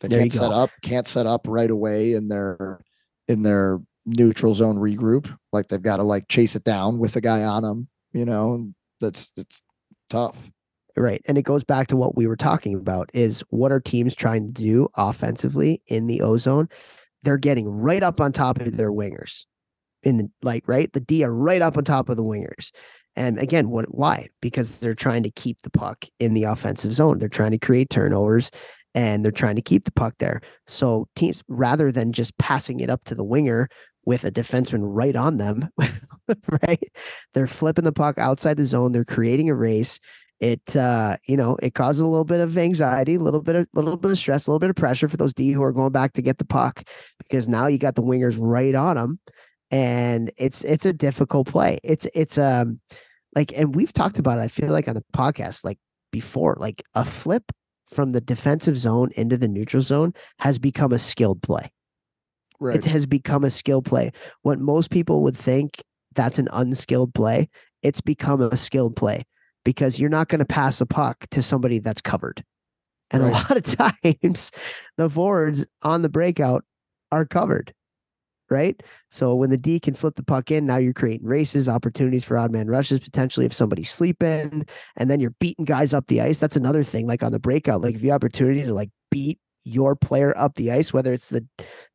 They 0.00 0.08
There 0.08 0.18
can't 0.20 0.32
set 0.32 0.52
up, 0.52 0.70
can't 0.82 1.06
set 1.06 1.26
up 1.26 1.46
right 1.48 1.70
away 1.70 2.12
in 2.12 2.28
their 2.28 2.80
in 3.26 3.42
their 3.42 3.80
neutral 4.04 4.54
zone 4.54 4.76
regroup. 4.76 5.34
Like 5.52 5.68
they've 5.68 5.80
got 5.80 5.96
to 5.96 6.02
like 6.02 6.28
chase 6.28 6.54
it 6.54 6.62
down 6.62 6.98
with 6.98 7.16
a 7.16 7.22
guy 7.22 7.42
on 7.42 7.62
them, 7.62 7.88
you 8.12 8.26
know, 8.26 8.70
that's 9.00 9.32
it's 9.38 9.62
tough. 10.10 10.36
Right. 10.94 11.22
And 11.26 11.38
it 11.38 11.42
goes 11.42 11.64
back 11.64 11.86
to 11.86 11.96
what 11.96 12.16
we 12.16 12.26
were 12.26 12.36
talking 12.36 12.74
about 12.74 13.08
is 13.14 13.42
what 13.48 13.72
are 13.72 13.80
teams 13.80 14.14
trying 14.14 14.52
to 14.52 14.62
do 14.62 14.88
offensively 14.94 15.80
in 15.86 16.06
the 16.06 16.20
ozone? 16.20 16.68
They're 17.22 17.38
getting 17.38 17.66
right 17.66 18.02
up 18.02 18.20
on 18.20 18.32
top 18.32 18.60
of 18.60 18.76
their 18.76 18.92
wingers. 18.92 19.46
In 20.08 20.16
the, 20.16 20.30
like 20.42 20.66
right, 20.66 20.92
the 20.92 21.00
D 21.00 21.22
are 21.22 21.32
right 21.32 21.60
up 21.60 21.76
on 21.76 21.84
top 21.84 22.08
of 22.08 22.16
the 22.16 22.24
wingers. 22.24 22.70
And 23.16 23.38
again, 23.38 23.68
what 23.68 23.94
why? 23.94 24.28
Because 24.40 24.78
they're 24.78 24.94
trying 24.94 25.24
to 25.24 25.30
keep 25.30 25.62
the 25.62 25.70
puck 25.70 26.06
in 26.18 26.34
the 26.34 26.44
offensive 26.44 26.92
zone. 26.92 27.18
They're 27.18 27.28
trying 27.28 27.50
to 27.50 27.58
create 27.58 27.90
turnovers 27.90 28.50
and 28.94 29.24
they're 29.24 29.32
trying 29.32 29.56
to 29.56 29.62
keep 29.62 29.84
the 29.84 29.92
puck 29.92 30.14
there. 30.18 30.40
So 30.66 31.08
teams 31.16 31.42
rather 31.48 31.92
than 31.92 32.12
just 32.12 32.38
passing 32.38 32.80
it 32.80 32.90
up 32.90 33.04
to 33.04 33.14
the 33.14 33.24
winger 33.24 33.68
with 34.04 34.24
a 34.24 34.30
defenseman 34.30 34.80
right 34.82 35.16
on 35.16 35.36
them, 35.36 35.68
right? 36.66 36.90
They're 37.34 37.46
flipping 37.46 37.84
the 37.84 37.92
puck 37.92 38.18
outside 38.18 38.56
the 38.56 38.64
zone. 38.64 38.92
They're 38.92 39.04
creating 39.04 39.50
a 39.50 39.54
race 39.54 40.00
it 40.40 40.76
uh 40.76 41.16
you 41.26 41.36
know 41.36 41.56
it 41.62 41.74
causes 41.74 42.00
a 42.00 42.06
little 42.06 42.24
bit 42.24 42.40
of 42.40 42.56
anxiety 42.56 43.16
a 43.16 43.18
little 43.18 43.42
bit 43.42 43.56
of 43.56 43.66
a 43.74 43.80
little 43.80 43.96
bit 43.96 44.10
of 44.10 44.18
stress 44.18 44.46
a 44.46 44.50
little 44.50 44.60
bit 44.60 44.70
of 44.70 44.76
pressure 44.76 45.08
for 45.08 45.16
those 45.16 45.34
d 45.34 45.50
who 45.50 45.62
are 45.62 45.72
going 45.72 45.90
back 45.92 46.12
to 46.12 46.22
get 46.22 46.38
the 46.38 46.44
puck 46.44 46.84
because 47.18 47.48
now 47.48 47.66
you 47.66 47.78
got 47.78 47.96
the 47.96 48.02
wingers 48.02 48.36
right 48.38 48.74
on 48.74 48.96
them 48.96 49.18
and 49.70 50.30
it's 50.36 50.64
it's 50.64 50.86
a 50.86 50.92
difficult 50.92 51.46
play 51.46 51.78
it's 51.84 52.06
it's 52.14 52.38
um 52.38 52.80
like 53.34 53.52
and 53.56 53.74
we've 53.74 53.92
talked 53.92 54.18
about 54.18 54.38
it 54.38 54.42
i 54.42 54.48
feel 54.48 54.70
like 54.72 54.88
on 54.88 54.94
the 54.94 55.04
podcast 55.14 55.64
like 55.64 55.78
before 56.10 56.56
like 56.58 56.82
a 56.94 57.04
flip 57.04 57.52
from 57.86 58.12
the 58.12 58.20
defensive 58.20 58.78
zone 58.78 59.10
into 59.16 59.36
the 59.36 59.48
neutral 59.48 59.82
zone 59.82 60.12
has 60.38 60.58
become 60.58 60.92
a 60.92 60.98
skilled 60.98 61.42
play 61.42 61.70
Right. 62.60 62.74
it 62.76 62.84
has 62.86 63.06
become 63.06 63.44
a 63.44 63.50
skill 63.50 63.82
play. 63.82 64.10
What 64.42 64.58
most 64.58 64.90
people 64.90 65.22
would 65.22 65.36
think 65.36 65.82
that's 66.14 66.40
an 66.40 66.48
unskilled 66.52 67.14
play, 67.14 67.48
it's 67.84 68.00
become 68.00 68.40
a 68.40 68.56
skilled 68.56 68.96
play 68.96 69.24
because 69.64 70.00
you're 70.00 70.10
not 70.10 70.26
going 70.28 70.40
to 70.40 70.44
pass 70.44 70.80
a 70.80 70.86
puck 70.86 71.24
to 71.30 71.40
somebody 71.40 71.78
that's 71.78 72.00
covered. 72.00 72.42
And 73.12 73.22
a 73.22 73.28
lot 73.28 73.56
of 73.56 73.62
times 74.02 74.50
the 74.96 75.08
forwards 75.08 75.64
on 75.82 76.02
the 76.02 76.08
breakout 76.08 76.64
are 77.12 77.24
covered. 77.24 77.72
Right. 78.50 78.82
So 79.10 79.34
when 79.34 79.50
the 79.50 79.58
D 79.58 79.78
can 79.78 79.92
flip 79.92 80.14
the 80.14 80.24
puck 80.24 80.50
in, 80.50 80.64
now 80.64 80.78
you're 80.78 80.94
creating 80.94 81.26
races, 81.26 81.68
opportunities 81.68 82.24
for 82.24 82.38
odd 82.38 82.50
man 82.50 82.66
rushes, 82.66 82.98
potentially 82.98 83.44
if 83.44 83.52
somebody's 83.52 83.90
sleeping, 83.90 84.66
and 84.96 85.10
then 85.10 85.20
you're 85.20 85.34
beating 85.38 85.66
guys 85.66 85.92
up 85.92 86.06
the 86.06 86.22
ice. 86.22 86.40
That's 86.40 86.56
another 86.56 86.82
thing. 86.82 87.06
Like 87.06 87.22
on 87.22 87.32
the 87.32 87.38
breakout, 87.38 87.82
like 87.82 87.94
if 87.94 88.02
you 88.02 88.10
opportunity 88.10 88.62
to 88.62 88.72
like 88.72 88.90
beat 89.10 89.38
your 89.64 89.94
player 89.94 90.32
up 90.38 90.54
the 90.54 90.72
ice, 90.72 90.94
whether 90.94 91.12
it's 91.12 91.28
the 91.28 91.46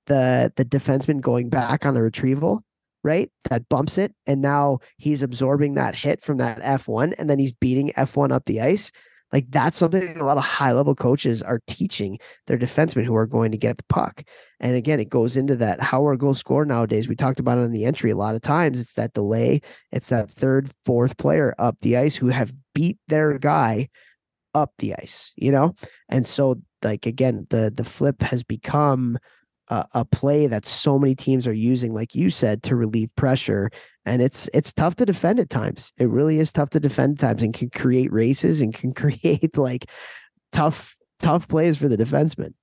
the 0.06 0.54
the 0.56 0.66
defenseman 0.66 1.22
going 1.22 1.50
back 1.50 1.88
on 1.88 1.98
a 1.98 2.04
retrieval, 2.04 2.64
right? 3.04 3.32
That 3.50 3.68
bumps 3.70 3.98
it, 3.98 4.14
and 4.28 4.40
now 4.42 4.80
he's 4.98 5.24
absorbing 5.24 5.74
that 5.74 5.96
hit 5.96 6.22
from 6.22 6.38
that 6.38 6.60
F 6.62 6.88
one, 6.88 7.14
and 7.14 7.28
then 7.28 7.40
he's 7.40 7.52
beating 7.52 7.92
F 7.96 8.16
one 8.16 8.32
up 8.32 8.46
the 8.46 8.62
ice. 8.62 8.92
Like 9.34 9.50
that's 9.50 9.76
something 9.76 10.18
a 10.18 10.24
lot 10.24 10.38
of 10.38 10.44
high 10.44 10.72
level 10.72 10.94
coaches 10.94 11.42
are 11.42 11.60
teaching 11.68 12.20
their 12.46 12.58
defensemen 12.58 13.04
who 13.04 13.16
are 13.16 13.26
going 13.26 13.52
to 13.52 13.58
get 13.58 13.78
the 13.78 13.84
puck. 13.90 14.24
And 14.60 14.76
again, 14.76 15.00
it 15.00 15.10
goes 15.10 15.36
into 15.36 15.56
that 15.58 15.82
how 15.82 16.04
our 16.04 16.16
goal 16.16 16.36
score 16.36 16.66
nowadays. 16.66 17.08
We 17.08 17.16
talked 17.16 17.40
about 17.40 17.58
it 17.58 17.62
in 17.62 17.72
the 17.72 17.86
entry 17.86 18.12
a 18.12 18.16
lot 18.16 18.36
of 18.36 18.42
times. 18.42 18.80
It's 18.80 18.94
that 18.94 19.14
delay. 19.14 19.62
It's 19.92 20.10
that 20.10 20.30
third, 20.30 20.70
fourth 20.86 21.18
player 21.18 21.56
up 21.58 21.78
the 21.82 21.98
ice 21.98 22.16
who 22.16 22.28
have 22.28 22.54
beat 22.76 23.00
their 23.08 23.40
guy 23.40 23.90
up 24.54 24.72
the 24.78 24.94
ice. 24.96 25.34
You 25.36 25.52
know, 25.52 25.76
and 26.10 26.26
so 26.26 26.62
like 26.84 27.08
again, 27.08 27.48
the 27.50 27.74
the 27.76 27.84
flip 27.84 28.22
has 28.22 28.44
become 28.44 29.18
a, 29.70 29.86
a 29.94 30.06
play 30.06 30.48
that 30.48 30.66
so 30.66 31.00
many 31.00 31.16
teams 31.16 31.48
are 31.48 31.54
using, 31.54 31.94
like 31.94 32.16
you 32.16 32.30
said, 32.30 32.64
to 32.64 32.76
relieve 32.76 33.16
pressure. 33.16 33.72
And 34.06 34.22
it's 34.22 34.50
it's 34.54 34.74
tough 34.74 34.96
to 34.96 35.06
defend 35.06 35.40
at 35.40 35.50
times. 35.50 35.94
It 35.98 36.10
really 36.10 36.40
is 36.40 36.52
tough 36.52 36.70
to 36.72 36.80
defend 36.80 37.18
at 37.18 37.28
times 37.28 37.42
and 37.42 37.54
can 37.54 37.70
create 37.70 38.12
races 38.12 38.62
and 38.62 38.74
can 38.74 38.94
create 38.96 39.58
like 39.58 39.86
tough, 40.52 40.96
tough 41.20 41.48
plays 41.48 41.78
for 41.78 41.88
the 41.88 41.98
defenseman. 41.98 42.54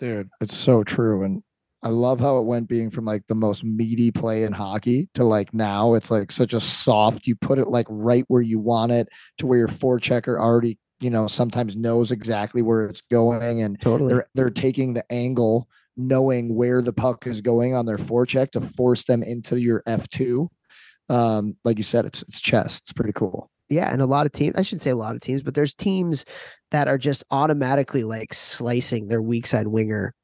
Dude, 0.00 0.28
it's 0.40 0.56
so 0.56 0.82
true. 0.82 1.22
And 1.22 1.42
I 1.82 1.88
love 1.88 2.18
how 2.18 2.38
it 2.38 2.46
went 2.46 2.68
being 2.68 2.90
from 2.90 3.04
like 3.04 3.26
the 3.26 3.34
most 3.34 3.62
meaty 3.62 4.10
play 4.10 4.44
in 4.44 4.52
hockey 4.52 5.08
to 5.14 5.22
like 5.22 5.52
now 5.52 5.94
it's 5.94 6.10
like 6.10 6.32
such 6.32 6.54
a 6.54 6.60
soft, 6.60 7.26
you 7.26 7.36
put 7.36 7.58
it 7.58 7.68
like 7.68 7.86
right 7.90 8.24
where 8.28 8.42
you 8.42 8.58
want 8.58 8.90
it 8.90 9.08
to 9.38 9.46
where 9.46 9.58
your 9.58 9.68
forechecker 9.68 10.40
already, 10.40 10.78
you 11.00 11.10
know, 11.10 11.26
sometimes 11.26 11.76
knows 11.76 12.10
exactly 12.10 12.62
where 12.62 12.86
it's 12.86 13.02
going 13.10 13.62
and 13.62 13.80
Totally. 13.80 14.14
they're 14.14 14.26
they're 14.34 14.50
taking 14.50 14.94
the 14.94 15.04
angle 15.12 15.68
knowing 15.96 16.54
where 16.54 16.82
the 16.82 16.92
puck 16.92 17.26
is 17.26 17.40
going 17.40 17.74
on 17.74 17.86
their 17.86 17.98
forecheck 17.98 18.50
to 18.52 18.60
force 18.60 19.04
them 19.04 19.22
into 19.22 19.60
your 19.60 19.82
F2. 19.86 20.48
Um, 21.08 21.56
like 21.64 21.78
you 21.78 21.84
said, 21.84 22.04
it's 22.06 22.22
it's 22.22 22.40
chess. 22.40 22.78
It's 22.78 22.92
pretty 22.92 23.12
cool. 23.12 23.50
Yeah, 23.68 23.90
and 23.90 24.02
a 24.02 24.06
lot 24.06 24.26
of 24.26 24.32
teams, 24.32 24.54
I 24.56 24.62
should 24.62 24.80
say 24.80 24.90
a 24.90 24.96
lot 24.96 25.14
of 25.14 25.22
teams, 25.22 25.42
but 25.42 25.54
there's 25.54 25.74
teams 25.74 26.24
that 26.70 26.86
are 26.86 26.98
just 26.98 27.24
automatically 27.30 28.04
like 28.04 28.34
slicing 28.34 29.08
their 29.08 29.22
weak 29.22 29.46
side 29.46 29.68
winger 29.68 30.14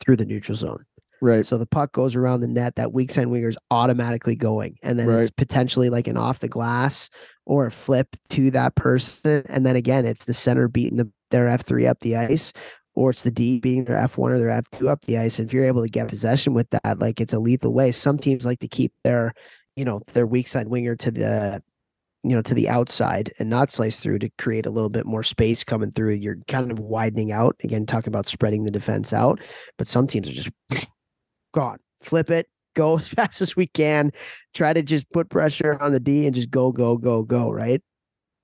through 0.00 0.16
the 0.16 0.26
neutral 0.26 0.56
zone. 0.56 0.84
Right. 1.22 1.46
So 1.46 1.56
the 1.56 1.66
puck 1.66 1.92
goes 1.92 2.14
around 2.14 2.40
the 2.40 2.48
net, 2.48 2.76
that 2.76 2.92
weak 2.92 3.12
side 3.12 3.28
winger 3.28 3.48
is 3.48 3.56
automatically 3.70 4.34
going. 4.34 4.76
And 4.82 4.98
then 4.98 5.08
it's 5.10 5.30
potentially 5.30 5.88
like 5.88 6.06
an 6.08 6.16
off 6.16 6.40
the 6.40 6.48
glass 6.48 7.08
or 7.46 7.66
a 7.66 7.70
flip 7.70 8.08
to 8.30 8.50
that 8.50 8.74
person. 8.74 9.42
And 9.48 9.64
then 9.64 9.76
again, 9.76 10.04
it's 10.04 10.26
the 10.26 10.34
center 10.34 10.68
beating 10.68 10.98
the, 10.98 11.10
their 11.30 11.46
F3 11.46 11.88
up 11.88 12.00
the 12.00 12.16
ice, 12.16 12.52
or 12.94 13.10
it's 13.10 13.22
the 13.22 13.30
D 13.30 13.60
beating 13.60 13.84
their 13.84 13.96
F1 13.96 14.18
or 14.18 14.38
their 14.38 14.62
F2 14.62 14.88
up 14.88 15.04
the 15.06 15.18
ice. 15.18 15.38
And 15.38 15.48
if 15.48 15.54
you're 15.54 15.64
able 15.64 15.82
to 15.82 15.88
get 15.88 16.08
possession 16.08 16.52
with 16.52 16.68
that, 16.70 16.98
like 16.98 17.20
it's 17.20 17.32
a 17.32 17.38
lethal 17.38 17.72
way. 17.72 17.92
Some 17.92 18.18
teams 18.18 18.44
like 18.44 18.60
to 18.60 18.68
keep 18.68 18.92
their, 19.02 19.32
you 19.76 19.84
know, 19.84 20.00
their 20.14 20.26
weak 20.26 20.48
side 20.48 20.68
winger 20.68 20.96
to 20.96 21.10
the 21.10 21.62
you 22.22 22.34
know, 22.34 22.42
to 22.42 22.54
the 22.54 22.68
outside 22.68 23.32
and 23.38 23.48
not 23.48 23.70
slice 23.70 24.00
through 24.00 24.18
to 24.18 24.28
create 24.36 24.66
a 24.66 24.70
little 24.70 24.88
bit 24.88 25.06
more 25.06 25.22
space 25.22 25.62
coming 25.62 25.92
through. 25.92 26.10
You're 26.14 26.38
kind 26.48 26.72
of 26.72 26.80
widening 26.80 27.30
out. 27.30 27.54
Again, 27.62 27.86
talking 27.86 28.08
about 28.08 28.26
spreading 28.26 28.64
the 28.64 28.70
defense 28.72 29.12
out. 29.12 29.40
But 29.78 29.86
some 29.86 30.08
teams 30.08 30.28
are 30.28 30.32
just 30.32 30.50
gone. 31.54 31.78
Flip 32.00 32.28
it, 32.30 32.48
go 32.74 32.98
as 32.98 33.06
fast 33.08 33.40
as 33.42 33.54
we 33.54 33.68
can. 33.68 34.10
Try 34.54 34.72
to 34.72 34.82
just 34.82 35.08
put 35.12 35.28
pressure 35.30 35.78
on 35.80 35.92
the 35.92 36.00
D 36.00 36.26
and 36.26 36.34
just 36.34 36.50
go, 36.50 36.72
go, 36.72 36.96
go, 36.96 37.22
go. 37.22 37.48
Right. 37.52 37.80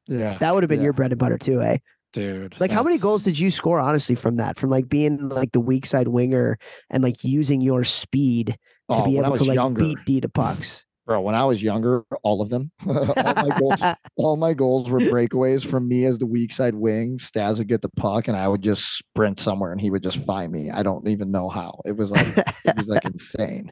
Yeah. 0.07 0.39
That 0.39 0.55
would 0.55 0.63
have 0.63 0.69
been 0.69 0.79
Yeah. 0.81 0.85
your 0.85 0.93
bread 0.93 1.11
and 1.11 1.19
butter 1.19 1.39
too, 1.39 1.61
eh? 1.61 1.79
Dude. 2.13 2.55
Like 2.61 2.71
how 2.71 2.85
many 2.85 2.99
goals 2.99 3.25
did 3.25 3.37
you 3.39 3.51
score 3.51 3.81
honestly 3.81 4.15
from 4.15 4.37
that? 4.37 4.59
From 4.59 4.71
like 4.71 4.89
being 4.89 5.29
like 5.29 5.51
the 5.53 5.61
weak 5.61 5.87
side 5.87 6.09
winger 6.09 6.57
and 6.91 7.03
like 7.03 7.25
using 7.25 7.61
your 7.61 7.83
speed 7.83 8.49
to 8.49 8.97
Oh, 8.99 9.05
be 9.05 9.19
able 9.19 9.37
to 9.39 9.45
like 9.45 9.57
younger, 9.57 9.81
beat 9.81 9.99
D 10.07 10.21
to 10.21 10.29
pucks. 10.29 10.85
Bro 11.07 11.21
when 11.21 11.35
i 11.35 11.45
was 11.45 11.63
younger 11.63 12.05
all 12.23 12.41
of 12.41 12.51
them. 12.51 12.71
All 12.87 13.15
my 13.35 13.59
goals 13.59 13.83
all 14.17 14.37
my 14.37 14.55
goals 14.55 14.89
were 14.89 15.01
breakaways. 15.01 15.67
From 15.67 15.89
me 15.89 16.05
as 16.05 16.19
the 16.19 16.27
weak 16.27 16.53
side 16.53 16.75
wing 16.75 17.19
Stas 17.19 17.59
would 17.59 17.69
get 17.69 17.83
the 17.83 17.89
puck 17.91 18.29
and 18.29 18.37
i 18.37 18.47
would 18.47 18.63
just 18.63 18.99
sprint 18.99 19.41
somewhere 19.41 19.73
and 19.73 19.81
he 19.81 19.91
would 19.91 20.03
just 20.03 20.19
find 20.25 20.53
me. 20.53 20.71
I 20.71 20.83
don't 20.83 21.09
even 21.09 21.31
know 21.31 21.49
how. 21.49 21.81
It 21.85 21.93
was 21.93 22.11
like 22.11 22.27
it 22.37 22.77
was 22.77 22.89
like 22.89 23.05
insane. 23.13 23.71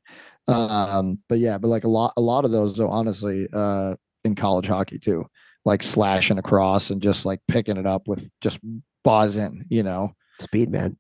Um 0.49 1.21
but 1.29 1.39
yeah 1.39 1.59
but 1.59 1.69
like 1.69 1.85
a 1.85 1.89
lot 1.89 2.13
a 2.17 2.21
lot 2.21 2.45
of 2.45 2.51
those 2.51 2.77
though 2.77 2.89
honestly 2.89 3.47
uh 3.53 3.95
in 4.25 4.35
college 4.35 4.67
hockey 4.67 4.99
too 4.99 5.25
like 5.65 5.83
slashing 5.83 6.39
across 6.39 6.91
and 6.91 7.03
just 7.03 7.25
like 7.25 7.41
picking 7.49 7.77
it 7.77 7.87
up 7.87 8.09
with 8.09 8.31
just 8.41 8.59
buzzing 9.05 9.65
you 9.71 9.83
know? 9.83 10.13
Speed 10.41 10.71
man. 10.71 10.97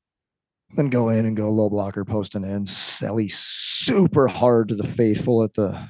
then 0.76 0.90
go 0.90 1.08
in 1.08 1.26
and 1.26 1.36
go 1.36 1.50
low 1.50 1.68
blocker 1.68 2.04
posting 2.04 2.44
in 2.44 2.64
selly 2.66 3.30
super 3.32 4.28
hard 4.28 4.68
to 4.68 4.76
the 4.76 4.86
faithful 4.86 5.42
at 5.42 5.54
the 5.54 5.88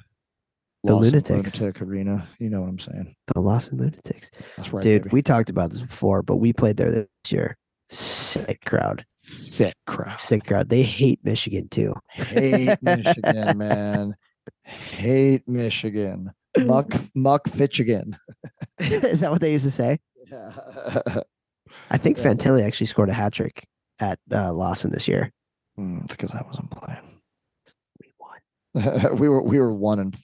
The 0.83 0.95
Lawson 0.95 1.11
Lunatics. 1.13 1.61
lunatic 1.61 1.83
arena 1.83 2.27
you 2.39 2.49
know 2.51 2.61
what 2.61 2.69
i'm 2.69 2.79
saying 2.79 3.15
The 3.35 3.41
Lawson 3.41 3.79
Lunatics. 3.79 4.31
that's 4.57 4.73
right 4.73 4.83
Dude, 4.83 5.03
baby. 5.05 5.13
we 5.15 5.23
talked 5.23 5.51
about 5.51 5.71
this 5.71 5.83
before, 5.83 6.23
but 6.23 6.37
we 6.37 6.53
played 6.53 6.77
there 6.79 6.91
this 6.91 7.07
year. 7.29 7.57
Sick 7.91 8.65
crowd. 8.65 9.05
sick 9.19 9.75
crowd 9.87 10.19
Sick 10.19 10.47
crowd. 10.47 10.69
They 10.71 10.83
hate 10.83 11.21
Michigan 11.25 11.69
too. 11.69 11.93
hate 12.11 12.79
michigan 12.83 13.59
man 13.59 14.15
hate 14.65 15.47
michigan 15.47 16.31
muck 16.61 16.93
muck 17.15 17.47
fitchigan 17.49 18.17
Is 18.79 19.21
that 19.21 19.31
what 19.31 19.41
they 19.41 19.53
used 19.53 19.65
to 19.67 19.71
say? 19.71 19.99
yeah 20.31 21.21
I 21.91 21.99
think 21.99 22.17
Yeah. 22.19 22.25
Fantilli 22.25 22.65
actually 22.65 22.87
scored 22.87 23.11
a 23.11 23.13
hat 23.13 23.33
trick 23.35 23.65
at 24.01 24.19
uh, 24.33 24.53
Lawson 24.53 24.91
this 24.91 25.07
year. 25.07 25.31
Mm, 25.79 26.05
it's 26.05 26.17
because 26.17 26.35
i 26.35 26.43
wasn't 26.43 26.71
playing 26.71 27.21
We 28.01 28.13
won. 28.19 29.17
we 29.19 29.29
were 29.29 29.43
we 29.43 29.59
were 29.61 29.73
one 29.73 29.99
and 30.01 30.17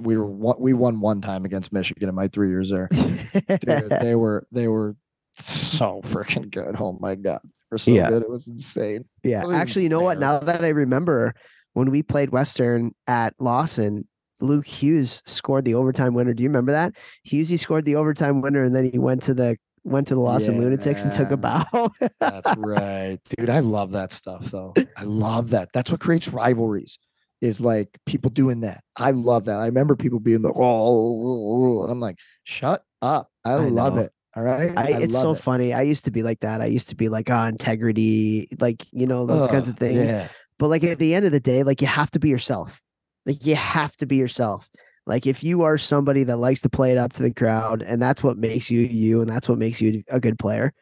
we 0.00 0.16
were 0.16 0.26
one, 0.26 0.56
we 0.58 0.72
won 0.72 1.00
one 1.00 1.20
time 1.20 1.44
against 1.44 1.72
michigan 1.72 2.08
in 2.08 2.14
my 2.14 2.28
three 2.28 2.48
years 2.48 2.70
there 2.70 2.88
Dude, 2.90 3.90
they 4.00 4.14
were 4.14 4.46
they 4.52 4.68
were 4.68 4.96
so 5.38 6.00
freaking 6.02 6.50
good. 6.50 6.76
Oh 6.80 6.96
my 7.00 7.14
god, 7.14 7.40
they 7.44 7.50
were 7.70 7.76
so 7.78 7.90
Yeah. 7.90 8.08
good. 8.08 8.22
It 8.22 8.30
was 8.30 8.48
insane. 8.48 9.04
yeah. 9.22 9.42
wasn't 9.44 9.60
Actually, 9.60 9.82
you 9.82 9.88
know 9.90 10.00
what? 10.00 10.18
Now 10.18 10.38
that 10.38 10.64
I 10.64 10.68
remember 10.68 11.34
when 11.74 11.90
we 11.90 12.02
played 12.02 12.30
Western 12.30 12.94
at 13.06 13.34
Lawson, 13.38 14.08
Luke 14.40 14.66
Hughes 14.66 15.22
scored 15.26 15.66
the 15.66 15.74
overtime 15.74 16.14
winner. 16.14 16.32
Do 16.32 16.42
you 16.42 16.48
remember 16.48 16.72
that? 16.72 16.94
Hughesy 17.28 17.58
scored 17.58 17.84
the 17.84 17.96
overtime 17.96 18.40
winner 18.40 18.64
and 18.64 18.74
then 18.74 18.90
he 18.90 18.98
went 18.98 19.22
to 19.24 19.34
the 19.34 19.58
went 19.84 20.08
to 20.08 20.14
the 20.14 20.20
Lawson 20.20 20.58
Lunatics 20.58 21.04
and 21.04 21.12
took 21.12 21.30
a 21.30 21.36
bow. 21.36 21.90
That's 22.18 22.56
right, 22.56 23.18
dude. 23.36 23.50
I 23.50 23.60
love 23.60 23.90
that 23.92 24.12
stuff 24.12 24.46
though. 24.50 24.72
I 24.96 25.04
love 25.04 25.50
that. 25.50 25.68
That's 25.74 25.90
what 25.90 26.00
creates 26.00 26.28
rivalries. 26.28 26.98
Is 27.42 27.60
like 27.60 27.98
people 28.06 28.30
doing 28.30 28.60
that. 28.60 28.82
I 28.96 29.10
love 29.10 29.44
that. 29.44 29.58
I 29.58 29.66
remember 29.66 29.94
people 29.94 30.20
being 30.20 30.42
like, 30.42 30.54
"Oh," 30.56 31.82
and 31.82 31.92
I'm 31.92 32.00
like, 32.00 32.16
"Shut 32.44 32.82
up!" 33.02 33.30
I, 33.44 33.52
I 33.52 33.56
love 33.68 33.94
know. 33.96 34.02
it. 34.02 34.12
All 34.36 34.42
right, 34.42 34.72
I, 34.76 35.00
it's 35.00 35.14
love 35.14 35.22
so 35.22 35.30
it. 35.32 35.38
funny. 35.38 35.72
I 35.72 35.82
used 35.82 36.04
to 36.06 36.10
be 36.10 36.22
like 36.22 36.40
that. 36.40 36.60
I 36.60 36.66
used 36.66 36.90
to 36.90 36.94
be 36.94 37.08
like, 37.08 37.30
oh, 37.30 37.42
integrity, 37.44 38.48
like, 38.60 38.84
you 38.92 39.06
know, 39.06 39.24
those 39.24 39.48
kinds 39.48 39.66
of 39.66 39.78
things. 39.78 40.10
Yeah, 40.10 40.28
But 40.58 40.68
like 40.68 40.84
at 40.84 40.98
the 40.98 41.14
end 41.14 41.24
of 41.24 41.32
the 41.32 41.40
day, 41.40 41.62
like 41.62 41.80
you 41.80 41.86
have 41.86 42.10
to 42.10 42.18
be 42.18 42.28
yourself. 42.28 42.82
Like 43.24 43.46
you 43.46 43.54
have 43.56 43.96
to 43.96 44.06
be 44.06 44.16
yourself. 44.16 44.68
Like 45.06 45.26
if 45.26 45.42
you 45.42 45.62
are 45.62 45.78
somebody 45.78 46.22
that 46.24 46.36
likes 46.36 46.60
to 46.62 46.68
play 46.68 46.92
it 46.92 46.98
up 46.98 47.14
to 47.14 47.22
the 47.22 47.32
crowd 47.32 47.80
and 47.80 48.00
that's 48.02 48.22
what 48.22 48.36
makes 48.36 48.70
you 48.70 48.80
you 48.80 49.22
and 49.22 49.30
that's 49.30 49.48
what 49.48 49.56
makes 49.56 49.80
you 49.80 50.04
a 50.10 50.20
good 50.20 50.38
player, 50.38 50.74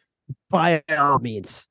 by 0.50 0.82
all 0.90 1.20
means. 1.20 1.68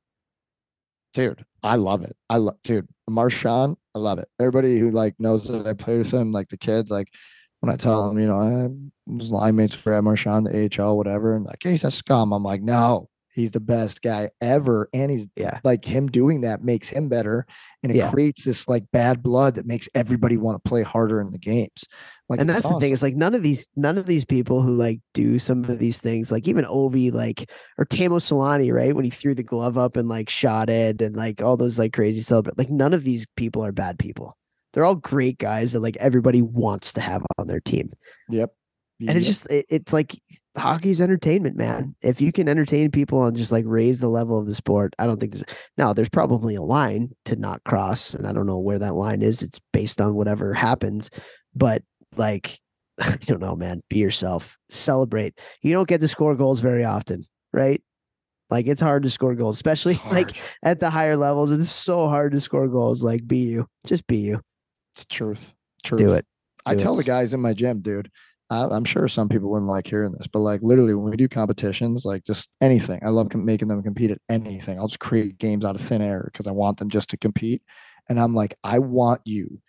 dude. 1.14 1.44
I 1.64 1.76
love 1.76 2.04
it. 2.04 2.16
I 2.30 2.38
love, 2.38 2.56
dude. 2.64 2.88
Marchand, 3.10 3.78
I 3.96 4.00
love 4.00 4.20
it. 4.20 4.28
Everybody 4.40 4.80
who 4.80 4.92
like 4.92 5.16
knows 5.20 5.48
that 5.48 5.68
I 5.68 5.74
played 5.74 6.00
with 6.00 6.12
him, 6.12 6.32
like 6.32 6.50
the 6.50 6.58
kids, 6.58 6.90
like 6.90 7.10
when 7.60 7.72
I 7.72 7.76
tell 7.76 8.08
them, 8.08 8.20
you 8.20 8.28
know, 8.28 8.40
I 8.40 8.70
was 9.12 9.32
line 9.32 9.56
mates 9.56 9.76
for 9.76 10.02
Marchand, 10.02 10.46
the 10.46 10.70
AHL, 10.82 10.98
whatever, 10.98 11.36
and 11.36 11.46
like, 11.46 11.60
hey, 11.62 11.76
a 11.76 11.92
scum. 11.92 12.34
I'm 12.34 12.44
like, 12.44 12.62
no, 12.62 13.10
he's 13.34 13.52
the 13.52 13.60
best 13.60 14.02
guy 14.02 14.30
ever, 14.42 14.90
and 14.94 15.12
he's 15.12 15.28
Yeah. 15.36 15.60
like 15.64 15.84
him 15.86 16.08
doing 16.08 16.42
that 16.42 16.64
makes 16.64 16.90
him 16.90 17.10
better, 17.10 17.46
and 17.84 17.92
it 17.92 17.96
Yeah. 17.98 18.12
creates 18.12 18.44
this 18.46 18.68
like 18.68 18.86
bad 18.92 19.22
blood 19.24 19.56
that 19.56 19.66
makes 19.66 19.90
everybody 19.96 20.38
want 20.38 20.64
to 20.64 20.70
play 20.70 20.84
harder 20.84 21.20
in 21.22 21.32
the 21.32 21.38
games. 21.40 21.84
Like, 22.30 22.40
and 22.40 22.50
that's 22.50 22.64
the 22.64 22.70
thing 22.70 22.76
awesome. 22.78 22.94
is 22.94 23.04
like 23.04 23.16
none 23.16 23.36
of 23.36 23.44
these 23.44 23.68
none 23.76 23.98
of 23.98 24.06
these 24.08 24.26
people 24.26 24.62
who 24.62 24.76
like 24.76 25.02
do 25.14 25.38
some 25.40 25.66
of 25.66 25.78
these 25.78 26.00
things 26.00 26.32
like 26.32 26.48
even 26.48 26.64
Ovi 26.66 27.12
like 27.12 27.52
or 27.78 27.86
Teemu 27.86 28.20
Selanne 28.22 28.74
right 28.74 28.96
when 28.96 29.04
he 29.06 29.12
threw 29.12 29.36
the 29.36 29.44
glove 29.44 29.78
up 29.78 29.98
and 29.98 30.08
like 30.08 30.30
shot 30.30 30.70
it 30.70 31.02
and 31.02 31.16
like 31.16 31.42
all 31.42 31.58
those 31.58 31.78
like 31.78 31.94
crazy 31.94 32.22
stuff 32.22 32.46
but 32.46 32.58
like 32.58 32.70
none 32.70 32.94
of 32.94 33.04
these 33.04 33.26
people 33.36 33.64
are 33.64 33.74
bad 33.74 34.00
people 34.00 34.36
they're 34.72 34.86
all 34.86 34.96
great 34.96 35.38
guys 35.38 35.74
that 35.74 35.82
like 35.82 35.98
everybody 35.98 36.42
wants 36.42 36.94
to 36.94 37.02
have 37.02 37.24
on 37.38 37.46
their 37.48 37.60
team 37.60 37.92
Yep. 38.30 38.52
and 39.02 39.18
it's 39.18 39.28
just 39.28 39.46
it, 39.52 39.66
it's 39.70 39.92
like 39.94 40.16
hockey's 40.56 41.02
entertainment 41.02 41.56
man. 41.56 41.96
If 42.02 42.22
you 42.22 42.32
can 42.32 42.48
entertain 42.48 42.92
people 42.92 43.26
and 43.26 43.36
just 43.36 43.52
like 43.52 43.66
raise 43.68 44.00
the 44.00 44.08
level 44.08 44.38
of 44.38 44.46
the 44.46 44.56
sport 44.56 44.94
i 45.00 45.06
don't 45.06 45.20
think 45.20 45.34
there's 45.34 45.46
now 45.78 45.94
there's 45.94 46.10
probably 46.10 46.56
a 46.56 46.62
line 46.62 47.12
to 47.26 47.36
not 47.36 47.64
cross 47.64 48.14
and 48.14 48.28
i 48.28 48.34
don't 48.34 48.48
know 48.48 48.60
where 48.60 48.80
that 48.80 48.96
line 48.96 49.22
is. 49.22 49.42
It's 49.42 49.60
based 49.72 50.00
on 50.00 50.16
whatever 50.16 50.54
happens 50.54 51.10
but 51.56 51.84
like 52.18 52.60
i 53.00 53.18
don't 53.26 53.42
know 53.42 53.56
man. 53.56 53.82
Be 53.90 54.00
yourself. 54.00 54.58
Celebrate. 54.70 55.40
You 55.62 55.74
don't 55.74 55.88
get 55.88 56.02
to 56.02 56.08
score 56.08 56.36
goals 56.36 56.60
very 56.60 56.84
often 56.84 57.26
right? 57.54 57.82
Like 58.50 58.68
it's 58.68 58.82
hard 58.82 59.04
to 59.04 59.10
score 59.10 59.36
goals 59.36 59.56
especially 59.56 60.00
like 60.12 60.36
at 60.62 60.80
the 60.80 60.90
higher 60.90 61.16
levels. 61.16 61.52
It's 61.52 61.72
so 61.72 62.08
hard 62.10 62.34
to 62.34 62.40
score 62.40 62.68
goals. 62.68 63.04
Like 63.04 63.26
be 63.26 63.40
you. 63.40 63.68
Just 63.86 64.06
be 64.08 64.18
you. 64.18 64.42
It's 64.96 65.06
truth. 65.06 65.54
Truth. 65.84 66.02
do 66.02 66.14
it. 66.14 66.26
I 66.66 66.76
do 66.76 66.84
tell 66.84 66.94
it. 66.94 66.98
the 66.98 67.04
guys 67.04 67.34
in 67.34 67.42
my 67.42 67.54
gym, 67.54 67.82
dude. 67.82 68.10
I, 68.50 68.66
I'm 68.66 68.86
sure 68.86 69.08
some 69.08 69.30
people 69.30 69.50
wouldn't 69.50 69.70
like 69.70 69.88
hearing 69.88 70.12
this, 70.12 70.28
but 70.28 70.40
like 70.40 70.62
literally 70.62 70.94
when 70.94 71.12
we 71.12 71.18
do 71.18 71.28
competitions, 71.28 72.06
like 72.06 72.24
just 72.24 72.50
anything, 72.62 73.02
I 73.06 73.10
love 73.10 73.30
com- 73.30 73.46
making 73.46 73.68
them 73.68 73.84
compete 73.84 74.12
at 74.12 74.20
anything. 74.30 74.80
I'll 74.80 74.88
just 74.88 75.00
create 75.00 75.38
games 75.38 75.66
out 75.66 75.76
of 75.76 75.82
thin 75.82 76.02
air 76.02 76.30
because 76.32 76.48
I 76.48 76.52
want 76.52 76.78
them 76.78 76.90
just 76.90 77.10
to 77.10 77.18
compete. 77.18 77.62
And 78.10 78.20
I'm 78.20 78.34
like, 78.34 78.56
I 78.64 78.80
want 78.80 79.22
you 79.26 79.62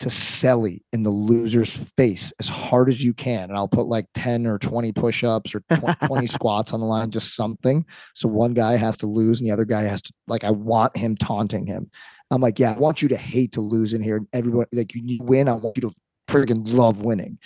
to 0.00 0.08
selly 0.08 0.82
in 0.92 1.02
the 1.02 1.10
loser's 1.10 1.70
face 1.70 2.32
as 2.38 2.48
hard 2.48 2.88
as 2.88 3.02
you 3.02 3.12
can. 3.12 3.48
And 3.48 3.56
I'll 3.56 3.66
put 3.66 3.86
like 3.86 4.06
10 4.14 4.46
or 4.46 4.58
20 4.58 4.92
push 4.92 5.24
ups 5.24 5.54
or 5.54 5.60
20, 5.74 6.06
20 6.06 6.26
squats 6.28 6.72
on 6.72 6.80
the 6.80 6.86
line, 6.86 7.10
just 7.10 7.34
something. 7.34 7.84
So 8.14 8.28
one 8.28 8.54
guy 8.54 8.76
has 8.76 8.96
to 8.98 9.06
lose 9.06 9.40
and 9.40 9.48
the 9.48 9.52
other 9.52 9.64
guy 9.64 9.82
has 9.82 10.00
to, 10.02 10.12
like, 10.28 10.44
I 10.44 10.52
want 10.52 10.96
him 10.96 11.16
taunting 11.16 11.66
him. 11.66 11.90
I'm 12.30 12.40
like, 12.40 12.58
yeah, 12.58 12.74
I 12.74 12.78
want 12.78 13.02
you 13.02 13.08
to 13.08 13.16
hate 13.16 13.52
to 13.52 13.60
lose 13.60 13.92
in 13.92 14.02
here. 14.02 14.18
And 14.18 14.28
everybody, 14.32 14.68
like, 14.72 14.94
you 14.94 15.02
you 15.04 15.18
win. 15.22 15.48
I 15.48 15.54
want 15.54 15.76
you 15.76 15.88
to 15.88 15.94
freaking 16.28 16.62
love 16.64 17.02
winning. 17.02 17.38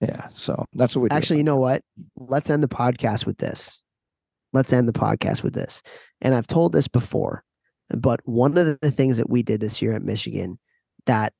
Yeah. 0.00 0.28
So 0.34 0.64
that's 0.74 0.94
what 0.94 1.02
we. 1.02 1.08
Actually, 1.10 1.38
you 1.38 1.44
know 1.44 1.56
what? 1.56 1.82
Let's 2.16 2.50
end 2.50 2.62
the 2.62 2.68
podcast 2.68 3.26
with 3.26 3.38
this. 3.38 3.82
Let's 4.52 4.72
end 4.72 4.88
the 4.88 4.92
podcast 4.92 5.42
with 5.42 5.54
this. 5.54 5.82
And 6.20 6.34
I've 6.34 6.46
told 6.46 6.72
this 6.72 6.88
before, 6.88 7.42
But 7.90 8.20
one 8.24 8.56
of 8.56 8.78
the 8.80 8.90
things 8.90 9.16
that 9.16 9.28
we 9.28 9.42
did 9.42 9.60
this 9.60 9.82
year 9.82 9.94
at 9.94 10.02
Michigan 10.02 10.58
that 11.06 11.32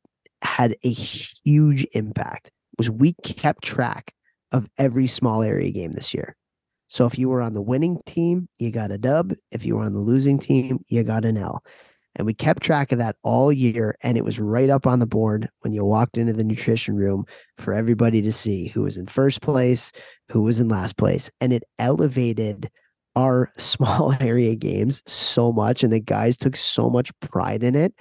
had 0.43 0.77
a 0.83 0.91
huge 0.91 1.87
impact 1.93 2.51
was 2.77 2.91
we 2.91 3.15
kept 3.23 3.63
track 3.63 4.13
of 4.53 4.69
every 4.79 5.07
small 5.07 5.43
area 5.43 5.71
game 5.71 5.93
this 5.93 6.13
year. 6.13 6.37
So 6.89 7.07
if 7.07 7.19
you 7.19 7.29
were 7.29 7.41
on 7.41 7.55
the 7.55 7.63
winning 7.63 8.01
team, 8.07 8.49
you 8.59 8.71
got 8.71 8.93
a 8.93 8.99
dub. 8.99 9.35
If 9.51 9.65
you 9.65 9.77
were 9.77 9.85
on 9.85 9.95
the 9.95 10.01
losing 10.01 10.39
team, 10.39 10.85
you 10.89 11.03
got 11.03 11.25
an 11.25 11.37
L. 11.37 11.63
And 12.17 12.27
we 12.27 12.35
kept 12.35 12.63
track 12.63 12.93
of 12.93 12.99
that 12.99 13.17
all 13.23 13.53
year. 13.53 13.97
And 14.03 14.17
it 14.17 14.25
was 14.25 14.39
right 14.39 14.71
up 14.71 14.87
on 14.87 15.01
the 15.01 15.07
board 15.07 15.49
when 15.61 15.73
you 15.73 15.85
walked 15.85 16.17
into 16.17 16.33
the 16.33 16.45
nutrition 16.45 16.97
room 16.97 17.25
for 17.59 17.73
everybody 17.73 18.23
to 18.23 18.33
see 18.33 18.69
who 18.69 18.83
was 18.83 18.97
in 18.97 19.07
first 19.07 19.41
place, 19.41 19.91
who 20.31 20.43
was 20.43 20.61
in 20.61 20.69
last 20.69 20.97
place. 20.97 21.31
And 21.41 21.53
it 21.53 21.65
elevated 21.79 22.71
our 23.17 23.51
small 23.59 24.15
area 24.21 24.55
games 24.55 25.03
so 25.07 25.53
much. 25.53 25.83
And 25.83 25.93
the 25.93 26.01
guys 26.01 26.37
took 26.37 26.57
so 26.57 26.89
much 26.89 27.11
pride 27.21 27.63
in 27.63 27.75
it. 27.75 27.95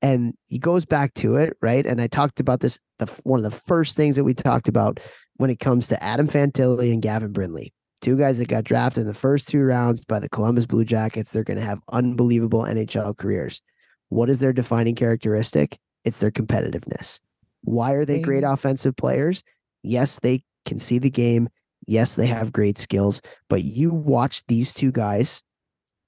And 0.00 0.34
he 0.46 0.58
goes 0.58 0.84
back 0.84 1.14
to 1.14 1.36
it, 1.36 1.56
right? 1.62 1.86
And 1.86 2.00
I 2.00 2.08
talked 2.08 2.40
about 2.40 2.60
this. 2.60 2.80
The 2.98 3.06
one 3.22 3.38
of 3.38 3.44
the 3.44 3.56
first 3.56 3.96
things 3.96 4.16
that 4.16 4.24
we 4.24 4.34
talked 4.34 4.66
about 4.66 4.98
when 5.36 5.48
it 5.48 5.60
comes 5.60 5.86
to 5.88 6.02
Adam 6.02 6.26
Fantilli 6.26 6.92
and 6.92 7.00
Gavin 7.00 7.32
Brindley 7.32 7.72
two 8.02 8.16
guys 8.16 8.38
that 8.38 8.48
got 8.48 8.64
drafted 8.64 9.02
in 9.02 9.06
the 9.06 9.14
first 9.14 9.48
two 9.48 9.60
rounds 9.60 10.04
by 10.04 10.18
the 10.18 10.28
Columbus 10.28 10.66
Blue 10.66 10.84
Jackets. 10.84 11.30
They're 11.30 11.44
going 11.44 11.58
to 11.58 11.64
have 11.64 11.80
unbelievable 11.90 12.62
NHL 12.62 13.16
careers. 13.16 13.62
What 14.08 14.28
is 14.28 14.40
their 14.40 14.52
defining 14.52 14.96
characteristic? 14.96 15.78
It's 16.04 16.18
their 16.18 16.32
competitiveness. 16.32 17.20
Why 17.62 17.92
are 17.92 18.04
they 18.04 18.20
great 18.20 18.42
offensive 18.44 18.96
players? 18.96 19.42
Yes, 19.82 20.18
they 20.18 20.42
can 20.66 20.80
see 20.80 20.98
the 20.98 21.10
game. 21.10 21.48
Yes, 21.86 22.16
they 22.16 22.26
have 22.26 22.52
great 22.52 22.76
skills. 22.76 23.20
But 23.48 23.62
you 23.62 23.90
watch 23.90 24.44
these 24.48 24.74
two 24.74 24.90
guys 24.90 25.40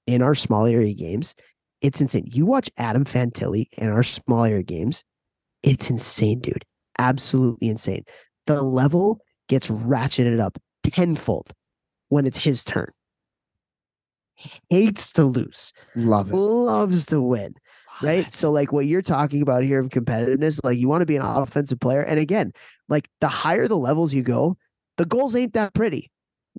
in 0.05 0.21
our 0.21 0.35
small 0.35 0.65
area 0.65 0.93
games, 0.93 1.33
it's 1.81 2.01
insane. 2.01 2.27
You 2.31 2.45
watch 2.45 2.69
Adam 2.77 3.05
Fantilli 3.05 3.65
in 3.77 3.89
our 3.89 4.03
small 4.03 4.43
area 4.43 4.63
games, 4.63 5.03
it's 5.63 5.89
insane, 5.89 6.41
dude. 6.41 6.63
Absolutely 6.99 7.69
insane. 7.69 8.03
The 8.47 8.61
level 8.61 9.19
gets 9.47 9.67
ratcheted 9.67 10.39
up 10.39 10.57
tenfold 10.83 11.51
when 12.15 12.25
it's 12.25 12.37
his 12.37 12.63
turn. 12.63 12.89
Hates 14.69 15.11
to 15.13 15.25
lose. 15.25 15.73
Love 15.97 16.31
it. 16.31 16.35
Loves 16.35 17.07
to 17.07 17.21
win. 17.21 17.55
Right. 18.01 18.31
So, 18.31 18.51
like 18.51 18.71
what 18.71 18.85
you're 18.85 19.01
talking 19.01 19.41
about 19.41 19.63
here 19.63 19.81
of 19.81 19.89
competitiveness, 19.89 20.61
like 20.63 20.77
you 20.77 20.87
want 20.87 21.01
to 21.01 21.05
be 21.05 21.17
an 21.17 21.23
offensive 21.23 21.81
player. 21.81 21.99
And 21.99 22.17
again, 22.17 22.53
like 22.87 23.09
the 23.19 23.27
higher 23.27 23.67
the 23.67 23.77
levels 23.77 24.13
you 24.13 24.23
go, 24.23 24.57
the 24.95 25.05
goals 25.05 25.35
ain't 25.35 25.53
that 25.53 25.73
pretty. 25.73 26.09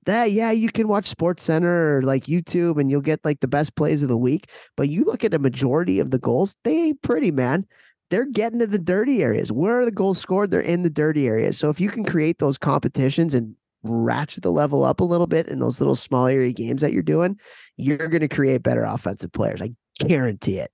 That 0.05 0.31
yeah, 0.31 0.51
you 0.51 0.71
can 0.71 0.89
watch 0.89 1.07
Sports 1.07 1.43
Center 1.43 1.97
or 1.97 2.03
like 2.03 2.25
YouTube 2.25 2.79
and 2.79 2.91
you'll 2.91 3.01
get 3.01 3.25
like 3.25 3.41
the 3.41 3.49
best 3.49 3.77
plays 3.77 4.03
of 4.03 4.11
the 4.11 4.17
week. 4.19 4.51
But 4.77 4.91
you 4.91 5.05
look 5.05 5.25
at 5.25 5.33
a 5.33 5.39
majority 5.39 6.01
of 6.01 6.11
the 6.11 6.19
goals, 6.19 6.57
they 6.65 6.77
ain't 6.89 7.01
pretty, 7.01 7.31
man. 7.31 7.67
They're 8.11 8.27
getting 8.27 8.59
to 8.59 8.67
the 8.67 8.79
dirty 8.79 9.23
areas. 9.23 9.51
Where 9.51 9.81
are 9.81 9.87
the 9.87 9.91
goals 9.91 10.19
scored? 10.19 10.51
They're 10.51 10.61
in 10.61 10.83
the 10.83 10.91
dirty 10.91 11.27
areas. 11.27 11.57
So 11.57 11.71
if 11.71 11.81
you 11.81 11.89
can 11.89 12.05
create 12.05 12.39
those 12.41 12.59
competitions 12.59 13.35
and 13.35 13.57
ratchet 13.89 14.43
the 14.43 14.53
level 14.53 14.85
up 14.85 15.01
a 15.01 15.05
little 15.05 15.27
bit 15.27 15.49
in 15.49 15.59
those 15.59 15.81
little 15.81 15.97
small 15.97 16.27
area 16.27 16.53
games 16.53 16.81
that 16.83 16.93
you're 16.93 17.03
doing, 17.03 17.39
you're 17.77 18.09
going 18.09 18.21
to 18.21 18.29
create 18.29 18.63
better 18.63 18.85
offensive 18.85 19.33
players. 19.33 19.63
I 19.63 19.73
guarantee 19.99 20.59
it. 20.59 20.71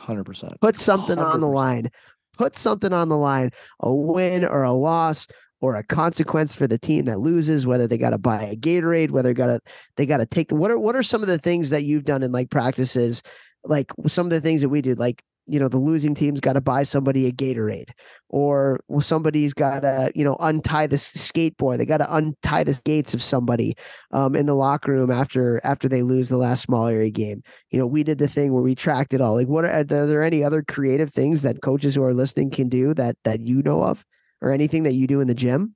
100%. 0.00 0.60
Put 0.60 0.76
something 0.76 1.18
100%. 1.18 1.34
on 1.34 1.40
the 1.40 1.48
line. 1.48 1.90
Put 2.36 2.56
something 2.56 2.92
on 2.92 3.08
the 3.08 3.16
line, 3.16 3.50
a 3.80 3.92
win 3.92 4.44
or 4.44 4.62
a 4.62 4.72
loss 4.72 5.26
or 5.60 5.74
a 5.74 5.82
consequence 5.82 6.54
for 6.54 6.68
the 6.68 6.78
team 6.78 7.06
that 7.06 7.18
loses, 7.18 7.66
whether 7.66 7.88
they 7.88 7.98
got 7.98 8.10
to 8.10 8.18
buy 8.18 8.42
a 8.42 8.56
Gatorade, 8.56 9.10
whether 9.10 9.30
they 9.30 9.34
got 9.34 9.48
to 9.48 9.60
they 9.96 10.06
got 10.06 10.18
to 10.18 10.26
take 10.26 10.48
the 10.48 10.54
what 10.54 10.70
are 10.70 10.78
what 10.78 10.94
are 10.94 11.02
some 11.02 11.22
of 11.22 11.28
the 11.28 11.38
things 11.38 11.70
that 11.70 11.84
you've 11.84 12.04
done 12.04 12.22
in 12.22 12.30
like 12.30 12.50
practices, 12.50 13.22
like 13.64 13.90
some 14.06 14.26
of 14.26 14.30
the 14.30 14.40
things 14.40 14.60
that 14.60 14.68
we 14.68 14.80
do, 14.80 14.94
like 14.94 15.22
you 15.48 15.58
know 15.58 15.68
the 15.68 15.78
losing 15.78 16.14
team's 16.14 16.40
got 16.40 16.52
to 16.52 16.60
buy 16.60 16.82
somebody 16.82 17.26
a 17.26 17.32
Gatorade, 17.32 17.90
or 18.28 18.80
well, 18.88 19.00
somebody's 19.00 19.54
got 19.54 19.80
to 19.80 20.12
you 20.14 20.24
know 20.24 20.36
untie 20.40 20.86
the 20.86 20.96
skateboard. 20.96 21.78
They 21.78 21.86
got 21.86 21.98
to 21.98 22.14
untie 22.14 22.64
the 22.64 22.74
skates 22.74 23.14
of 23.14 23.22
somebody 23.22 23.76
um, 24.12 24.36
in 24.36 24.46
the 24.46 24.54
locker 24.54 24.92
room 24.92 25.10
after 25.10 25.60
after 25.64 25.88
they 25.88 26.02
lose 26.02 26.28
the 26.28 26.36
last 26.36 26.62
small 26.62 26.86
area 26.86 27.10
game. 27.10 27.42
You 27.70 27.78
know, 27.78 27.86
we 27.86 28.02
did 28.02 28.18
the 28.18 28.28
thing 28.28 28.52
where 28.52 28.62
we 28.62 28.74
tracked 28.74 29.14
it 29.14 29.20
all. 29.20 29.34
Like, 29.34 29.48
what 29.48 29.64
are, 29.64 29.72
are 29.72 29.84
there 29.84 30.22
any 30.22 30.44
other 30.44 30.62
creative 30.62 31.10
things 31.10 31.42
that 31.42 31.62
coaches 31.62 31.94
who 31.94 32.02
are 32.02 32.14
listening 32.14 32.50
can 32.50 32.68
do 32.68 32.94
that 32.94 33.16
that 33.24 33.40
you 33.40 33.62
know 33.62 33.82
of, 33.82 34.04
or 34.42 34.52
anything 34.52 34.82
that 34.82 34.94
you 34.94 35.06
do 35.06 35.20
in 35.20 35.28
the 35.28 35.34
gym? 35.34 35.74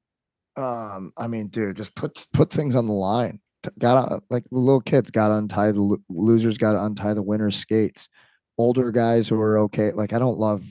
Um, 0.57 1.12
I 1.16 1.28
mean, 1.28 1.49
dude, 1.49 1.77
just 1.77 1.94
put 1.94 2.27
put 2.32 2.51
things 2.53 2.77
on 2.77 2.86
the 2.86 2.93
line. 2.93 3.40
Got 3.78 4.09
to, 4.09 4.20
like 4.28 4.44
the 4.51 4.59
little 4.59 4.81
kids 4.81 5.11
got 5.11 5.28
to 5.28 5.35
untie 5.35 5.70
the 5.70 5.99
losers, 6.09 6.59
got 6.59 6.73
to 6.73 6.85
untie 6.85 7.15
the 7.15 7.23
winners' 7.23 7.57
skates 7.57 8.09
older 8.59 8.91
guys 8.91 9.29
who 9.29 9.41
are 9.41 9.59
okay. 9.61 9.93
Like 9.93 10.12
I 10.12 10.19
don't 10.19 10.39
love 10.39 10.65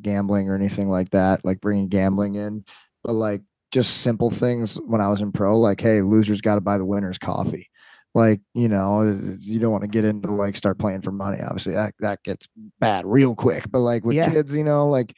gambling 0.00 0.48
or 0.48 0.54
anything 0.54 0.88
like 0.88 1.10
that, 1.10 1.44
like 1.44 1.60
bringing 1.60 1.88
gambling 1.88 2.36
in, 2.36 2.64
but 3.02 3.12
like 3.12 3.42
just 3.70 3.98
simple 3.98 4.30
things 4.30 4.76
when 4.76 5.00
I 5.00 5.08
was 5.08 5.20
in 5.20 5.32
pro, 5.32 5.58
like, 5.58 5.80
hey, 5.80 6.00
losers 6.00 6.40
got 6.40 6.54
to 6.54 6.60
buy 6.60 6.78
the 6.78 6.84
winners 6.84 7.18
coffee. 7.18 7.70
Like, 8.14 8.40
you 8.54 8.68
know, 8.68 9.02
you 9.40 9.58
don't 9.58 9.70
want 9.70 9.84
to 9.84 9.88
get 9.88 10.04
into 10.04 10.30
like 10.30 10.56
start 10.56 10.78
playing 10.78 11.02
for 11.02 11.12
money. 11.12 11.40
Obviously, 11.42 11.74
that, 11.74 11.94
that 12.00 12.22
gets 12.22 12.48
bad 12.80 13.06
real 13.06 13.34
quick. 13.34 13.70
But 13.70 13.80
like 13.80 14.04
with 14.04 14.16
yeah. 14.16 14.30
kids, 14.30 14.54
you 14.54 14.64
know, 14.64 14.88
like 14.88 15.14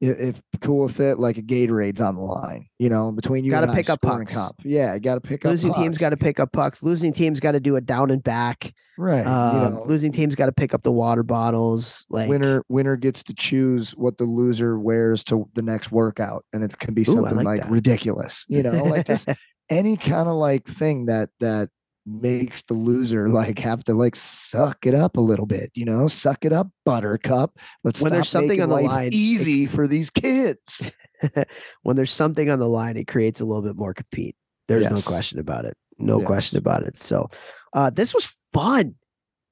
if 0.00 0.40
cool 0.60 0.84
with 0.84 1.00
it, 1.00 1.18
like 1.18 1.38
a 1.38 1.42
Gatorade's 1.42 2.00
on 2.00 2.14
the 2.14 2.22
line, 2.22 2.68
you 2.78 2.88
know, 2.88 3.10
between 3.10 3.44
you 3.44 3.50
got 3.50 3.62
to 3.62 3.72
pick 3.72 3.90
up 3.90 4.00
pucks. 4.00 4.32
Cup. 4.32 4.56
Yeah, 4.64 4.96
got 4.98 5.16
to 5.16 5.20
pick 5.20 5.44
losing 5.44 5.70
up. 5.70 5.76
Losing 5.76 5.84
teams 5.84 5.98
got 5.98 6.10
to 6.10 6.16
pick 6.16 6.38
up 6.38 6.52
pucks. 6.52 6.82
Losing 6.82 7.12
teams 7.12 7.40
got 7.40 7.52
to 7.52 7.60
do 7.60 7.76
a 7.76 7.80
down 7.80 8.10
and 8.10 8.22
back. 8.22 8.72
Right. 8.96 9.26
Um, 9.26 9.54
you 9.54 9.70
know, 9.70 9.84
losing 9.86 10.12
teams 10.12 10.34
got 10.34 10.46
to 10.46 10.52
pick 10.52 10.74
up 10.74 10.82
the 10.82 10.92
water 10.92 11.22
bottles. 11.22 12.06
Like 12.10 12.28
winner, 12.28 12.62
winner 12.68 12.96
gets 12.96 13.22
to 13.24 13.34
choose 13.34 13.92
what 13.92 14.18
the 14.18 14.24
loser 14.24 14.78
wears 14.78 15.24
to 15.24 15.48
the 15.54 15.62
next 15.62 15.90
workout, 15.90 16.44
and 16.52 16.62
it 16.62 16.78
can 16.78 16.94
be 16.94 17.04
something 17.04 17.32
Ooh, 17.32 17.42
like, 17.42 17.62
like 17.62 17.70
ridiculous. 17.70 18.44
You 18.48 18.62
know, 18.62 18.82
like 18.84 19.06
just 19.06 19.28
any 19.70 19.96
kind 19.96 20.28
of 20.28 20.34
like 20.34 20.66
thing 20.66 21.06
that 21.06 21.30
that 21.40 21.70
makes 22.08 22.62
the 22.62 22.74
loser 22.74 23.28
like 23.28 23.58
have 23.58 23.84
to 23.84 23.94
like 23.94 24.16
suck 24.16 24.86
it 24.86 24.94
up 24.94 25.16
a 25.16 25.20
little 25.20 25.46
bit, 25.46 25.70
you 25.74 25.84
know, 25.84 26.08
suck 26.08 26.44
it 26.44 26.52
up, 26.52 26.68
buttercup. 26.84 27.58
Let's 27.84 28.00
when 28.00 28.12
there's 28.12 28.28
something 28.28 28.60
on 28.60 28.68
the 28.68 28.80
line 28.80 29.10
easy 29.12 29.64
it, 29.64 29.70
for 29.70 29.86
these 29.86 30.10
kids. 30.10 30.90
when 31.82 31.96
there's 31.96 32.12
something 32.12 32.48
on 32.50 32.58
the 32.58 32.68
line, 32.68 32.96
it 32.96 33.06
creates 33.06 33.40
a 33.40 33.44
little 33.44 33.62
bit 33.62 33.76
more 33.76 33.94
compete. 33.94 34.36
There's 34.68 34.82
yes. 34.82 34.92
no 34.92 35.00
question 35.02 35.38
about 35.38 35.64
it. 35.64 35.76
No 35.98 36.18
yes. 36.18 36.26
question 36.26 36.58
about 36.58 36.82
it. 36.82 36.96
So 36.96 37.28
uh 37.72 37.90
this 37.90 38.14
was 38.14 38.34
fun. 38.52 38.94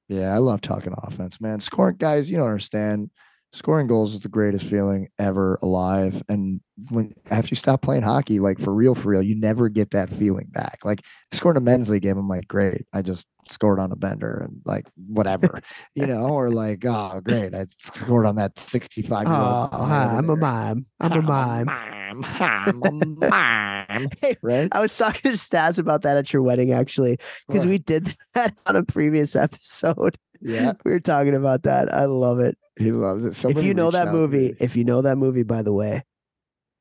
Yeah, 0.09 0.33
I 0.33 0.37
love 0.37 0.61
talking 0.61 0.93
offense, 0.97 1.41
man. 1.41 1.59
Scoring 1.59 1.97
guys, 1.97 2.29
you 2.29 2.37
don't 2.37 2.47
understand 2.47 3.09
scoring 3.57 3.87
goals 3.87 4.13
is 4.13 4.21
the 4.21 4.29
greatest 4.29 4.65
feeling 4.65 5.09
ever 5.19 5.57
alive. 5.61 6.21
And 6.29 6.61
when 6.91 7.13
after 7.31 7.49
you 7.49 7.55
stop 7.55 7.81
playing 7.81 8.03
hockey, 8.03 8.39
like 8.39 8.59
for 8.59 8.73
real, 8.73 8.93
for 8.95 9.09
real, 9.09 9.23
you 9.23 9.35
never 9.35 9.67
get 9.67 9.91
that 9.91 10.09
feeling 10.09 10.47
back. 10.51 10.79
Like 10.85 11.01
scoring 11.31 11.57
a 11.57 11.61
men's 11.61 11.89
league 11.89 12.03
game, 12.03 12.17
I'm 12.17 12.29
like, 12.29 12.47
great, 12.47 12.85
I 12.93 13.01
just 13.01 13.25
scored 13.49 13.79
on 13.79 13.91
a 13.91 13.95
bender 13.95 14.45
and 14.45 14.61
like 14.65 14.85
whatever, 15.07 15.61
you 15.95 16.05
know, 16.05 16.27
or 16.27 16.51
like, 16.51 16.85
oh, 16.85 17.19
great, 17.23 17.55
I 17.55 17.65
scored 17.77 18.25
on 18.25 18.35
that 18.35 18.59
65 18.59 19.27
year 19.27 19.35
old. 19.35 19.69
Oh, 19.71 19.85
hi, 19.85 20.05
I'm 20.15 20.29
a 20.29 20.35
mime. 20.37 20.85
I'm 20.99 21.13
a 21.13 21.21
mime. 21.21 21.69
I'm 21.69 22.83
a 22.83 23.05
mime. 23.05 24.07
right? 24.41 24.69
I 24.71 24.79
was 24.79 24.95
talking 24.95 25.31
to 25.31 25.37
Stas 25.37 25.79
about 25.79 26.03
that 26.03 26.17
at 26.17 26.31
your 26.31 26.43
wedding, 26.43 26.71
actually, 26.71 27.17
because 27.47 27.65
we 27.65 27.79
did 27.79 28.13
that 28.35 28.55
on 28.65 28.75
a 28.75 28.83
previous 28.83 29.35
episode. 29.35 30.17
Yeah. 30.41 30.73
We 30.85 30.91
were 30.91 30.99
talking 30.99 31.35
about 31.35 31.63
that. 31.63 31.93
I 31.93 32.05
love 32.05 32.39
it. 32.39 32.57
He 32.77 32.91
loves 32.91 33.25
it. 33.25 33.33
Somebody 33.33 33.61
if 33.61 33.67
you 33.67 33.73
know 33.73 33.91
that 33.91 34.09
movie, 34.09 34.55
if 34.59 34.75
you 34.75 34.83
know 34.83 35.01
that 35.01 35.17
movie, 35.17 35.43
by 35.43 35.61
the 35.61 35.73
way, 35.73 36.03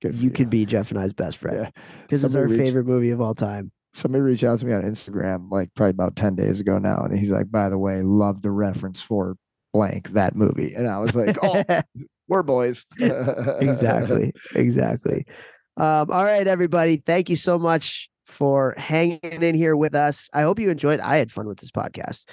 you 0.02 0.30
could 0.30 0.50
be 0.50 0.66
Jeff 0.66 0.90
and 0.90 1.00
I's 1.00 1.12
best 1.12 1.38
friend. 1.38 1.72
Because 2.02 2.22
it's 2.22 2.34
our 2.34 2.46
reached, 2.46 2.62
favorite 2.62 2.86
movie 2.86 3.10
of 3.10 3.20
all 3.20 3.34
time. 3.34 3.72
Somebody 3.94 4.22
reached 4.22 4.44
out 4.44 4.58
to 4.60 4.66
me 4.66 4.72
on 4.72 4.82
Instagram 4.82 5.50
like 5.50 5.70
probably 5.74 5.90
about 5.90 6.16
10 6.16 6.34
days 6.36 6.60
ago 6.60 6.78
now. 6.78 7.02
And 7.02 7.18
he's 7.18 7.30
like, 7.30 7.50
by 7.50 7.68
the 7.68 7.78
way, 7.78 8.02
love 8.02 8.42
the 8.42 8.50
reference 8.50 9.00
for 9.00 9.36
blank 9.72 10.10
that 10.10 10.36
movie. 10.36 10.74
And 10.74 10.86
I 10.86 10.98
was 10.98 11.16
like, 11.16 11.38
oh, 11.42 11.62
we're 12.28 12.42
boys. 12.42 12.84
exactly. 12.98 14.32
Exactly. 14.54 15.24
Um, 15.78 16.10
all 16.10 16.24
right, 16.24 16.46
everybody. 16.46 17.02
Thank 17.04 17.30
you 17.30 17.36
so 17.36 17.58
much 17.58 18.10
for 18.26 18.74
hanging 18.76 19.20
in 19.22 19.54
here 19.54 19.76
with 19.76 19.94
us. 19.94 20.28
I 20.32 20.42
hope 20.42 20.58
you 20.58 20.70
enjoyed. 20.70 21.00
I 21.00 21.16
had 21.18 21.30
fun 21.30 21.46
with 21.46 21.58
this 21.58 21.70
podcast. 21.70 22.24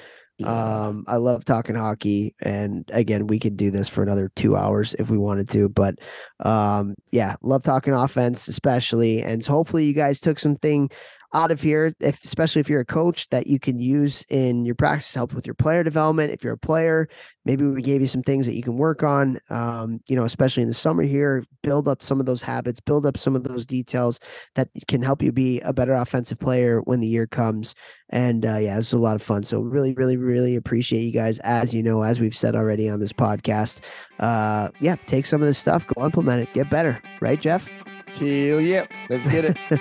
Yeah. 0.43 0.85
Um, 0.85 1.05
I 1.07 1.17
love 1.17 1.45
talking 1.45 1.75
hockey, 1.75 2.35
and 2.41 2.89
again, 2.93 3.27
we 3.27 3.39
could 3.39 3.57
do 3.57 3.71
this 3.71 3.89
for 3.89 4.03
another 4.03 4.31
two 4.35 4.55
hours 4.55 4.93
if 4.99 5.09
we 5.09 5.17
wanted 5.17 5.49
to. 5.49 5.69
But 5.69 5.95
um, 6.39 6.95
yeah, 7.11 7.35
love 7.41 7.63
talking 7.63 7.93
offense, 7.93 8.47
especially, 8.47 9.21
and 9.23 9.43
so 9.43 9.53
hopefully 9.53 9.85
you 9.85 9.93
guys 9.93 10.19
took 10.19 10.39
something 10.39 10.89
out 11.33 11.51
of 11.51 11.61
here, 11.61 11.95
if 11.99 12.23
especially 12.23 12.59
if 12.59 12.69
you're 12.69 12.81
a 12.81 12.85
coach 12.85 13.29
that 13.29 13.47
you 13.47 13.59
can 13.59 13.79
use 13.79 14.23
in 14.29 14.65
your 14.65 14.75
practice 14.75 15.13
help 15.13 15.33
with 15.33 15.47
your 15.47 15.55
player 15.55 15.83
development. 15.83 16.31
If 16.31 16.43
you're 16.43 16.53
a 16.53 16.57
player, 16.57 17.07
maybe 17.45 17.65
we 17.65 17.81
gave 17.81 18.01
you 18.01 18.07
some 18.07 18.21
things 18.21 18.45
that 18.45 18.55
you 18.55 18.61
can 18.61 18.77
work 18.77 19.03
on. 19.03 19.39
Um, 19.49 19.99
you 20.07 20.15
know, 20.15 20.23
especially 20.23 20.63
in 20.63 20.69
the 20.69 20.75
summer 20.75 21.03
here, 21.03 21.43
build 21.63 21.87
up 21.87 22.01
some 22.01 22.19
of 22.19 22.25
those 22.25 22.41
habits, 22.41 22.79
build 22.79 23.05
up 23.05 23.17
some 23.17 23.35
of 23.35 23.43
those 23.43 23.65
details 23.65 24.19
that 24.55 24.69
can 24.87 25.01
help 25.01 25.21
you 25.21 25.31
be 25.31 25.59
a 25.61 25.73
better 25.73 25.93
offensive 25.93 26.39
player 26.39 26.81
when 26.81 26.99
the 26.99 27.07
year 27.07 27.25
comes. 27.25 27.73
And 28.09 28.45
uh, 28.45 28.57
yeah, 28.57 28.77
it's 28.77 28.93
a 28.93 28.97
lot 28.97 29.15
of 29.15 29.23
fun. 29.23 29.43
So 29.43 29.59
really, 29.61 29.93
really, 29.95 30.17
really 30.17 30.55
appreciate 30.55 31.01
you 31.01 31.11
guys. 31.11 31.39
As 31.39 31.73
you 31.73 31.81
know, 31.81 32.03
as 32.03 32.19
we've 32.19 32.35
said 32.35 32.55
already 32.55 32.87
on 32.87 32.99
this 32.99 33.13
podcast, 33.13 33.81
uh, 34.19 34.69
yeah, 34.79 34.97
take 35.07 35.25
some 35.25 35.41
of 35.41 35.47
this 35.47 35.57
stuff, 35.57 35.87
go 35.87 36.05
implement 36.05 36.43
it, 36.43 36.53
get 36.53 36.69
better, 36.69 37.01
right, 37.21 37.41
Jeff? 37.41 37.67
Hell 38.15 38.61
yeah. 38.61 38.85
Let's 39.09 39.23
get 39.23 39.45
it. 39.45 39.57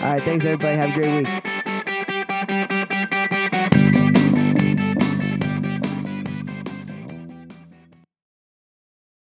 All 0.00 0.12
right. 0.12 0.22
Thanks, 0.22 0.44
everybody. 0.44 0.76
Have 0.76 0.90
a 0.90 0.94
great 0.94 1.26
week. 1.26 1.64